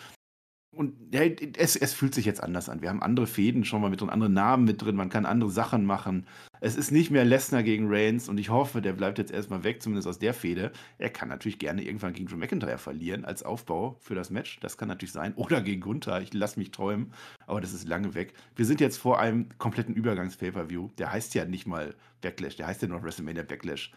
Und 0.70 0.94
ja, 1.12 1.22
es, 1.56 1.76
es 1.76 1.94
fühlt 1.94 2.14
sich 2.14 2.26
jetzt 2.26 2.42
anders 2.42 2.68
an. 2.68 2.82
Wir 2.82 2.90
haben 2.90 3.02
andere 3.02 3.26
Fäden 3.26 3.64
schon 3.64 3.80
mal 3.80 3.90
mit 3.90 4.00
drin, 4.00 4.10
andere 4.10 4.30
Namen 4.30 4.64
mit 4.64 4.82
drin, 4.82 4.96
man 4.96 5.08
kann 5.08 5.24
andere 5.24 5.50
Sachen 5.50 5.84
machen. 5.86 6.26
Es 6.60 6.76
ist 6.76 6.90
nicht 6.90 7.10
mehr 7.10 7.24
Lesnar 7.24 7.62
gegen 7.62 7.86
Reigns 7.88 8.28
und 8.28 8.36
ich 8.38 8.50
hoffe, 8.50 8.82
der 8.82 8.92
bleibt 8.92 9.18
jetzt 9.18 9.30
erstmal 9.30 9.64
weg, 9.64 9.82
zumindest 9.82 10.08
aus 10.08 10.18
der 10.18 10.34
Fehde. 10.34 10.72
Er 10.98 11.08
kann 11.08 11.28
natürlich 11.28 11.58
gerne 11.58 11.82
irgendwann 11.84 12.12
gegen 12.12 12.26
Drew 12.26 12.36
McIntyre 12.36 12.78
verlieren 12.78 13.24
als 13.24 13.42
Aufbau 13.42 13.96
für 14.00 14.14
das 14.14 14.30
Match. 14.30 14.60
Das 14.60 14.76
kann 14.76 14.88
natürlich 14.88 15.12
sein. 15.12 15.34
Oder 15.34 15.62
gegen 15.62 15.80
Gunther. 15.80 16.20
Ich 16.20 16.34
lasse 16.34 16.58
mich 16.58 16.70
träumen, 16.70 17.12
aber 17.46 17.60
das 17.60 17.72
ist 17.72 17.88
lange 17.88 18.14
weg. 18.14 18.34
Wir 18.54 18.66
sind 18.66 18.80
jetzt 18.80 18.98
vor 18.98 19.20
einem 19.20 19.48
kompletten 19.58 19.94
Übergangs-Pay-Per-View. 19.94 20.90
Der 20.98 21.12
heißt 21.12 21.34
ja 21.34 21.44
nicht 21.44 21.66
mal 21.66 21.94
Backlash, 22.20 22.56
der 22.56 22.66
heißt 22.66 22.82
ja 22.82 22.88
noch 22.88 23.02
WrestleMania 23.02 23.44
Backlash 23.44 23.92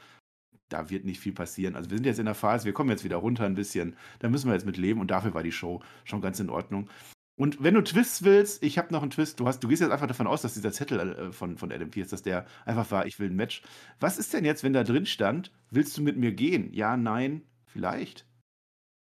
da 0.72 0.90
wird 0.90 1.06
nicht 1.06 1.20
viel 1.20 1.34
passieren. 1.34 1.76
Also 1.76 1.90
wir 1.90 1.98
sind 1.98 2.06
jetzt 2.06 2.20
in 2.20 2.26
der 2.26 2.36
Phase, 2.36 2.66
wir 2.66 2.74
kommen 2.74 2.90
jetzt 2.90 3.04
wieder 3.04 3.18
runter 3.18 3.46
ein 3.46 3.56
bisschen, 3.56 3.96
da 4.20 4.30
müssen 4.30 4.48
wir 4.48 4.54
jetzt 4.54 4.66
mit 4.66 4.78
leben 4.78 5.00
und 5.00 5.12
dafür 5.12 5.34
war 5.34 5.44
die 5.44 5.52
Show 5.52 5.82
schon 6.04 6.22
ganz 6.22 6.40
in 6.40 6.50
Ordnung. 6.50 6.90
Und 7.36 7.64
wenn 7.64 7.74
du 7.74 7.82
Twists 7.82 8.24
willst, 8.24 8.62
ich 8.62 8.78
habe 8.78 8.94
noch 8.94 9.02
einen 9.02 9.10
Twist, 9.10 9.40
du, 9.40 9.48
hast, 9.48 9.64
du 9.64 9.68
gehst 9.68 9.82
jetzt 9.82 9.92
einfach 9.92 10.08
davon 10.08 10.28
aus, 10.28 10.42
dass 10.44 10.54
dieser 10.54 10.72
Zettel 10.72 11.00
äh, 11.00 11.32
von, 11.32 11.58
von 11.58 11.72
Adam 11.72 11.90
Pierce, 11.90 12.10
dass 12.10 12.22
der 12.22 12.46
einfach 12.66 12.92
war, 12.92 13.06
ich 13.06 13.20
will 13.20 13.30
ein 13.30 13.36
Match. 13.36 13.64
Was 14.00 14.18
ist 14.18 14.34
denn 14.34 14.46
jetzt, 14.46 14.64
wenn 14.64 14.74
da 14.74 14.84
drin 14.84 15.06
stand, 15.06 15.52
willst 15.72 15.98
du 15.98 16.04
mit 16.04 16.18
mir 16.18 16.34
gehen? 16.34 16.72
Ja, 16.74 16.98
nein, 16.98 17.42
vielleicht. 17.66 18.28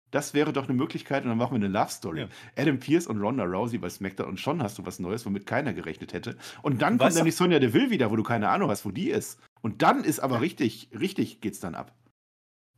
Das 0.09 0.33
wäre 0.33 0.51
doch 0.51 0.65
eine 0.65 0.73
Möglichkeit 0.73 1.23
und 1.23 1.29
dann 1.29 1.37
machen 1.37 1.51
wir 1.51 1.65
eine 1.65 1.67
Love 1.67 1.91
Story. 1.91 2.21
Ja. 2.21 2.27
Adam 2.57 2.79
Pierce 2.79 3.07
und 3.07 3.21
Ronda 3.21 3.45
Rousey 3.45 3.77
bei 3.77 3.89
SmackDown 3.89 4.27
und 4.27 4.39
schon 4.39 4.61
hast 4.61 4.77
du 4.77 4.85
was 4.85 4.99
Neues, 4.99 5.25
womit 5.25 5.45
keiner 5.45 5.73
gerechnet 5.73 6.11
hätte. 6.11 6.35
Und 6.61 6.81
dann 6.81 6.97
kommt 6.97 7.15
dann 7.15 7.25
die 7.25 7.31
Sonja 7.31 7.59
Deville 7.59 7.91
wieder, 7.91 8.11
wo 8.11 8.15
du 8.17 8.23
keine 8.23 8.49
Ahnung 8.49 8.69
hast, 8.69 8.85
wo 8.85 8.91
die 8.91 9.09
ist. 9.09 9.39
Und 9.61 9.81
dann 9.81 10.03
ist 10.03 10.19
aber 10.19 10.41
richtig, 10.41 10.89
richtig 10.97 11.41
geht's 11.41 11.59
dann 11.59 11.75
ab. 11.75 11.95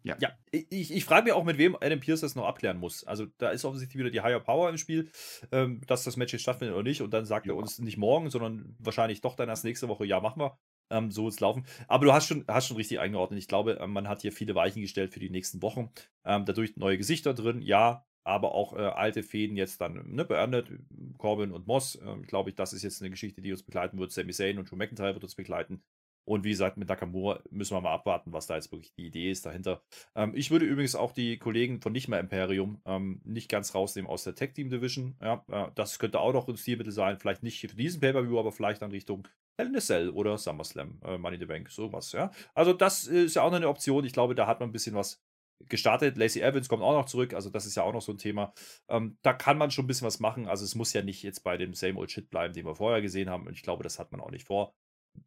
Ja. 0.03 0.17
ja, 0.19 0.31
ich, 0.51 0.93
ich 0.93 1.05
frage 1.05 1.23
mich 1.23 1.33
auch, 1.33 1.45
mit 1.45 1.57
wem 1.57 1.77
Adam 1.79 2.01
Pierce 2.01 2.21
das 2.21 2.35
noch 2.35 2.45
abklären 2.45 2.77
muss. 2.77 3.05
Also 3.05 3.25
da 3.37 3.51
ist 3.51 3.63
offensichtlich 3.63 3.97
wieder 3.97 4.09
die 4.11 4.19
Higher 4.19 4.41
Power 4.41 4.69
im 4.69 4.77
Spiel, 4.77 5.09
ähm, 5.53 5.79
dass 5.87 6.03
das 6.03 6.17
Match 6.17 6.33
jetzt 6.33 6.41
stattfindet 6.41 6.75
oder 6.75 6.83
nicht. 6.83 7.01
Und 7.01 7.13
dann 7.13 7.25
sagt 7.25 7.45
ja. 7.45 7.53
er 7.53 7.55
uns 7.55 7.79
nicht 7.79 7.97
morgen, 7.97 8.29
sondern 8.29 8.75
wahrscheinlich 8.79 9.21
doch 9.21 9.35
dann 9.35 9.47
erst 9.47 9.63
nächste 9.63 9.87
Woche, 9.87 10.05
ja, 10.05 10.19
machen 10.19 10.41
wir. 10.41 10.57
Ähm, 10.89 11.09
so 11.09 11.29
es 11.29 11.39
laufen. 11.39 11.65
Aber 11.87 12.05
du 12.05 12.11
hast 12.11 12.27
schon, 12.27 12.43
hast 12.49 12.67
schon 12.67 12.75
richtig 12.75 12.99
eingeordnet. 12.99 13.39
Ich 13.39 13.47
glaube, 13.47 13.77
ähm, 13.79 13.91
man 13.91 14.09
hat 14.09 14.21
hier 14.21 14.33
viele 14.33 14.55
Weichen 14.55 14.81
gestellt 14.81 15.13
für 15.13 15.21
die 15.21 15.29
nächsten 15.29 15.61
Wochen. 15.61 15.89
Ähm, 16.25 16.43
dadurch 16.43 16.75
neue 16.75 16.97
Gesichter 16.97 17.33
drin, 17.33 17.61
ja, 17.61 18.05
aber 18.25 18.53
auch 18.53 18.73
äh, 18.73 18.81
alte 18.81 19.23
Fäden 19.23 19.55
jetzt 19.55 19.79
dann 19.79 20.13
ne, 20.13 20.25
beendet. 20.25 20.69
Corbin 21.17 21.51
und 21.51 21.65
Moss, 21.65 21.95
äh, 21.95 22.17
glaube 22.27 22.49
ich, 22.49 22.55
das 22.55 22.73
ist 22.73 22.83
jetzt 22.83 23.01
eine 23.01 23.09
Geschichte, 23.09 23.41
die 23.41 23.51
uns 23.51 23.63
begleiten 23.63 23.97
wird. 23.99 24.11
Sami 24.11 24.33
Zayn 24.33 24.59
und 24.59 24.69
Drew 24.69 24.75
McIntyre 24.75 25.13
wird 25.13 25.23
uns 25.23 25.35
begleiten. 25.35 25.81
Und 26.25 26.43
wie 26.43 26.51
gesagt, 26.51 26.77
mit 26.77 26.87
Nakamura 26.87 27.41
müssen 27.49 27.75
wir 27.75 27.81
mal 27.81 27.93
abwarten, 27.93 28.31
was 28.31 28.47
da 28.47 28.55
jetzt 28.55 28.71
wirklich 28.71 28.93
die 28.93 29.07
Idee 29.07 29.31
ist 29.31 29.45
dahinter. 29.45 29.81
Ähm, 30.15 30.33
ich 30.35 30.51
würde 30.51 30.65
übrigens 30.65 30.95
auch 30.95 31.11
die 31.11 31.37
Kollegen 31.37 31.81
von 31.81 31.91
Nicht 31.91 32.07
mehr 32.07 32.19
Imperium 32.19 32.81
ähm, 32.85 33.21
nicht 33.25 33.49
ganz 33.49 33.75
rausnehmen 33.75 34.09
aus 34.09 34.23
der 34.23 34.35
Tech 34.35 34.53
Team 34.53 34.69
Division. 34.69 35.15
Ja, 35.21 35.43
äh, 35.49 35.71
das 35.75 35.99
könnte 35.99 36.19
auch 36.19 36.33
noch 36.33 36.47
ein 36.47 36.57
Stilmittel 36.57 36.93
sein. 36.93 37.19
Vielleicht 37.19 37.43
nicht 37.43 37.59
für 37.59 37.67
diesen 37.67 37.99
Pay-Per-View, 37.99 38.39
aber 38.39 38.51
vielleicht 38.51 38.81
dann 38.81 38.91
Richtung 38.91 39.27
Hell 39.57 39.67
in 39.67 39.75
a 39.75 39.79
Cell 39.79 40.09
oder 40.09 40.37
SummerSlam, 40.37 40.99
äh, 41.03 41.17
Money 41.17 41.35
in 41.35 41.41
the 41.41 41.45
Bank, 41.45 41.69
sowas. 41.69 42.11
Ja. 42.13 42.31
Also, 42.55 42.73
das 42.73 43.05
ist 43.05 43.35
ja 43.35 43.43
auch 43.43 43.51
noch 43.51 43.57
eine 43.57 43.67
Option. 43.67 44.03
Ich 44.05 44.13
glaube, 44.13 44.33
da 44.33 44.47
hat 44.47 44.59
man 44.59 44.69
ein 44.69 44.71
bisschen 44.71 44.95
was 44.95 45.21
gestartet. 45.69 46.17
Lacey 46.17 46.41
Evans 46.41 46.67
kommt 46.67 46.83
auch 46.83 46.93
noch 46.93 47.05
zurück, 47.05 47.33
also 47.33 47.49
das 47.49 47.65
ist 47.65 47.75
ja 47.75 47.83
auch 47.83 47.93
noch 47.93 48.01
so 48.01 48.11
ein 48.11 48.17
Thema. 48.17 48.53
Ähm, 48.89 49.17
da 49.21 49.33
kann 49.33 49.57
man 49.57 49.71
schon 49.71 49.85
ein 49.85 49.87
bisschen 49.87 50.07
was 50.07 50.19
machen. 50.19 50.47
Also 50.47 50.65
es 50.65 50.75
muss 50.75 50.93
ja 50.93 51.01
nicht 51.01 51.23
jetzt 51.23 51.43
bei 51.43 51.57
dem 51.57 51.73
Same 51.73 51.97
Old 51.97 52.11
Shit 52.11 52.29
bleiben, 52.29 52.53
den 52.53 52.65
wir 52.65 52.75
vorher 52.75 53.01
gesehen 53.01 53.29
haben. 53.29 53.47
Und 53.47 53.53
ich 53.53 53.63
glaube, 53.63 53.83
das 53.83 53.99
hat 53.99 54.11
man 54.11 54.21
auch 54.21 54.31
nicht 54.31 54.45
vor 54.45 54.73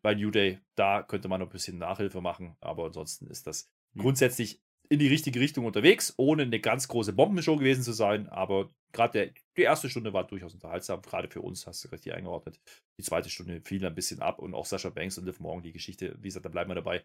bei 0.03 0.15
New 0.15 0.31
Day, 0.31 0.61
da 0.75 1.03
könnte 1.03 1.29
man 1.29 1.41
noch 1.41 1.49
ein 1.49 1.53
bisschen 1.53 1.79
Nachhilfe 1.79 2.21
machen, 2.21 2.57
aber 2.61 2.87
ansonsten 2.87 3.27
ist 3.29 3.47
das 3.47 3.71
mhm. 3.95 4.03
grundsätzlich 4.03 4.61
in 4.89 4.99
die 4.99 5.09
richtige 5.09 5.41
Richtung 5.41 5.65
unterwegs, 5.65 6.15
ohne 6.17 6.43
eine 6.43 6.61
ganz 6.61 6.89
große 6.89 7.13
Bombenshow 7.13 7.57
gewesen 7.57 7.83
zu 7.83 7.93
sein. 7.93 8.29
Aber 8.29 8.71
gerade 8.93 9.33
die 9.57 9.63
erste 9.63 9.91
Stunde 9.91 10.13
war 10.13 10.27
durchaus 10.27 10.55
unterhaltsam, 10.55 11.03
gerade 11.03 11.29
für 11.29 11.41
uns, 11.41 11.67
hast 11.67 11.85
du 11.85 11.89
richtig 11.89 12.15
eingeordnet. 12.15 12.61
Die 12.99 13.03
zweite 13.03 13.29
Stunde 13.29 13.61
fiel 13.63 13.85
ein 13.85 13.95
bisschen 13.95 14.21
ab 14.21 14.39
und 14.39 14.55
auch 14.55 14.67
Sascha 14.67 14.91
Banks 14.91 15.19
und 15.19 15.27
Liv 15.27 15.41
Morgan, 15.41 15.63
die 15.63 15.73
Geschichte, 15.73 16.17
wie 16.21 16.29
gesagt, 16.29 16.47
da 16.47 16.51
bleiben 16.51 16.71
wir 16.71 16.77
dabei. 16.77 17.05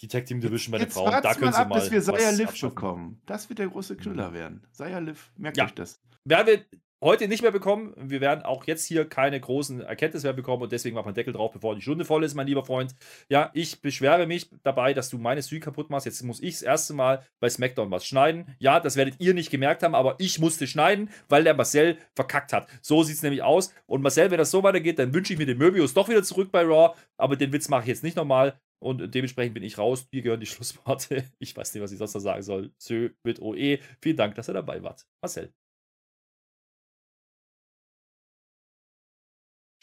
Die 0.00 0.08
Tag 0.08 0.26
Team 0.26 0.40
Division 0.40 0.72
bei 0.72 0.78
den 0.78 0.90
Frauen, 0.90 1.10
da 1.22 1.34
können 1.34 1.52
sie 1.52 1.58
ab, 1.58 1.68
mal. 1.68 1.80
bis 1.80 1.90
wir 1.90 2.02
Saya 2.02 2.30
Liv 2.30 2.60
bekommen. 2.60 3.20
Das 3.26 3.48
wird 3.48 3.58
der 3.58 3.68
große 3.68 3.96
Knüller 3.96 4.32
werden. 4.32 4.66
Saya 4.70 4.98
Liv, 4.98 5.32
merkt 5.36 5.56
ja. 5.56 5.64
euch 5.64 5.74
das. 5.74 6.00
Werden 6.24 6.46
wir 6.46 6.80
heute 7.02 7.28
nicht 7.28 7.42
mehr 7.42 7.50
bekommen. 7.50 7.94
Wir 7.96 8.20
werden 8.20 8.42
auch 8.44 8.66
jetzt 8.66 8.86
hier 8.86 9.08
keine 9.08 9.38
großen 9.38 9.80
Erkenntnisse 9.80 10.26
mehr 10.26 10.34
bekommen 10.34 10.62
und 10.62 10.72
deswegen 10.72 10.94
macht 10.94 11.04
man 11.04 11.14
Deckel 11.14 11.32
drauf, 11.32 11.52
bevor 11.52 11.74
die 11.74 11.82
Stunde 11.82 12.04
voll 12.04 12.24
ist, 12.24 12.34
mein 12.34 12.46
lieber 12.46 12.64
Freund. 12.64 12.94
Ja, 13.28 13.50
ich 13.54 13.80
beschwere 13.80 14.26
mich 14.26 14.50
dabei, 14.62 14.94
dass 14.94 15.08
du 15.08 15.18
meine 15.18 15.42
Streak 15.42 15.64
kaputt 15.64 15.90
machst. 15.90 16.06
Jetzt 16.06 16.22
muss 16.22 16.40
ich 16.40 16.54
das 16.54 16.62
erste 16.62 16.94
Mal 16.94 17.24
bei 17.40 17.48
SmackDown 17.48 17.90
was 17.90 18.06
schneiden. 18.06 18.54
Ja, 18.58 18.80
das 18.80 18.96
werdet 18.96 19.16
ihr 19.18 19.34
nicht 19.34 19.50
gemerkt 19.50 19.82
haben, 19.82 19.94
aber 19.94 20.16
ich 20.18 20.38
musste 20.38 20.66
schneiden, 20.66 21.10
weil 21.28 21.44
der 21.44 21.54
Marcel 21.54 21.98
verkackt 22.14 22.52
hat. 22.52 22.66
So 22.82 23.02
sieht 23.02 23.16
es 23.16 23.22
nämlich 23.22 23.42
aus. 23.42 23.74
Und 23.86 24.02
Marcel, 24.02 24.30
wenn 24.30 24.38
das 24.38 24.50
so 24.50 24.62
weitergeht, 24.62 24.98
dann 24.98 25.12
wünsche 25.14 25.32
ich 25.32 25.38
mir 25.38 25.46
den 25.46 25.58
Möbius 25.58 25.94
doch 25.94 26.08
wieder 26.08 26.22
zurück 26.22 26.50
bei 26.50 26.62
Raw. 26.62 26.94
Aber 27.16 27.36
den 27.36 27.52
Witz 27.52 27.68
mache 27.68 27.82
ich 27.82 27.88
jetzt 27.88 28.04
nicht 28.04 28.16
nochmal. 28.16 28.58
Und 28.78 29.14
dementsprechend 29.14 29.54
bin 29.54 29.62
ich 29.62 29.78
raus. 29.78 30.08
Dir 30.10 30.22
gehören 30.22 30.40
die 30.40 30.46
Schlussworte. 30.46 31.24
Ich 31.38 31.56
weiß 31.56 31.74
nicht, 31.74 31.82
was 31.82 31.92
ich 31.92 31.98
sonst 31.98 32.14
noch 32.14 32.20
sagen 32.20 32.42
soll. 32.42 32.72
Sö 32.78 33.10
mit 33.22 33.40
OE. 33.40 33.78
Vielen 34.00 34.16
Dank, 34.16 34.34
dass 34.34 34.48
ihr 34.48 34.54
dabei 34.54 34.82
wart. 34.82 35.06
Marcel. 35.20 35.52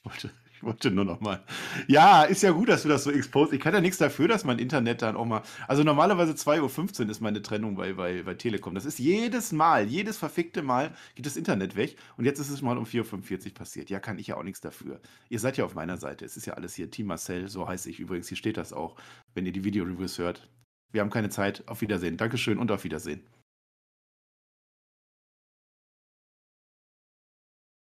Wollte, 0.04 0.32
ich 0.54 0.64
wollte 0.64 0.92
nur 0.92 1.06
noch 1.06 1.22
mal. 1.22 1.44
Ja, 1.88 2.24
ist 2.24 2.44
ja 2.44 2.52
gut, 2.52 2.70
dass 2.70 2.84
du 2.84 2.90
das 2.90 3.04
so 3.04 3.12
exposed. 3.12 3.54
Ich 3.54 3.60
kann 3.60 3.74
ja 3.74 3.82
nichts 3.82 3.98
dafür, 3.98 4.28
dass 4.28 4.44
mein 4.44 4.60
Internet 4.60 5.02
dann 5.02 5.16
auch 5.16 5.26
mal. 5.26 5.42
Also 5.68 5.84
normalerweise 5.84 6.34
2.15 6.34 7.04
Uhr 7.04 7.10
ist 7.10 7.22
meine 7.22 7.42
Trennung 7.42 7.76
bei, 7.76 7.94
bei, 7.94 8.24
bei 8.24 8.34
Telekom. 8.34 8.76
Das 8.76 8.86
ist 8.86 9.00
jedes 9.00 9.52
Mal, 9.52 9.88
jedes 9.88 10.18
verfickte 10.18 10.62
Mal 10.62 10.94
geht 11.16 11.26
das 11.26 11.38
Internet 11.38 11.76
weg. 11.76 11.98
Und 12.18 12.26
jetzt 12.26 12.40
ist 12.40 12.50
es 12.50 12.62
mal 12.62 12.78
um 12.78 12.86
4.45 12.86 13.48
Uhr 13.48 13.54
passiert. 13.54 13.90
Ja, 13.90 14.00
kann 14.00 14.20
ich 14.20 14.28
ja 14.28 14.38
auch 14.38 14.44
nichts 14.44 14.62
dafür. 14.62 15.00
Ihr 15.30 15.40
seid 15.40 15.58
ja 15.58 15.66
auf 15.66 15.76
meiner 15.76 15.98
Seite. 15.98 16.26
Es 16.26 16.38
ist 16.38 16.46
ja 16.46 16.54
alles 16.54 16.76
hier. 16.76 16.90
Team 16.92 17.08
Marcel, 17.08 17.48
so 17.48 17.68
heiße 17.68 17.90
ich 17.90 18.00
übrigens. 18.00 18.28
Hier 18.28 18.38
steht 18.38 18.58
das 18.58 18.74
auch, 18.74 18.96
wenn 19.34 19.46
ihr 19.46 19.54
die 19.54 19.64
Videoreviews 19.64 20.18
hört. 20.18 20.50
Wir 20.92 21.02
haben 21.02 21.10
keine 21.10 21.30
Zeit. 21.30 21.68
Auf 21.68 21.82
Wiedersehen. 21.82 22.18
Dankeschön 22.18 22.58
und 22.58 22.72
auf 22.72 22.84
Wiedersehen. 22.84 23.22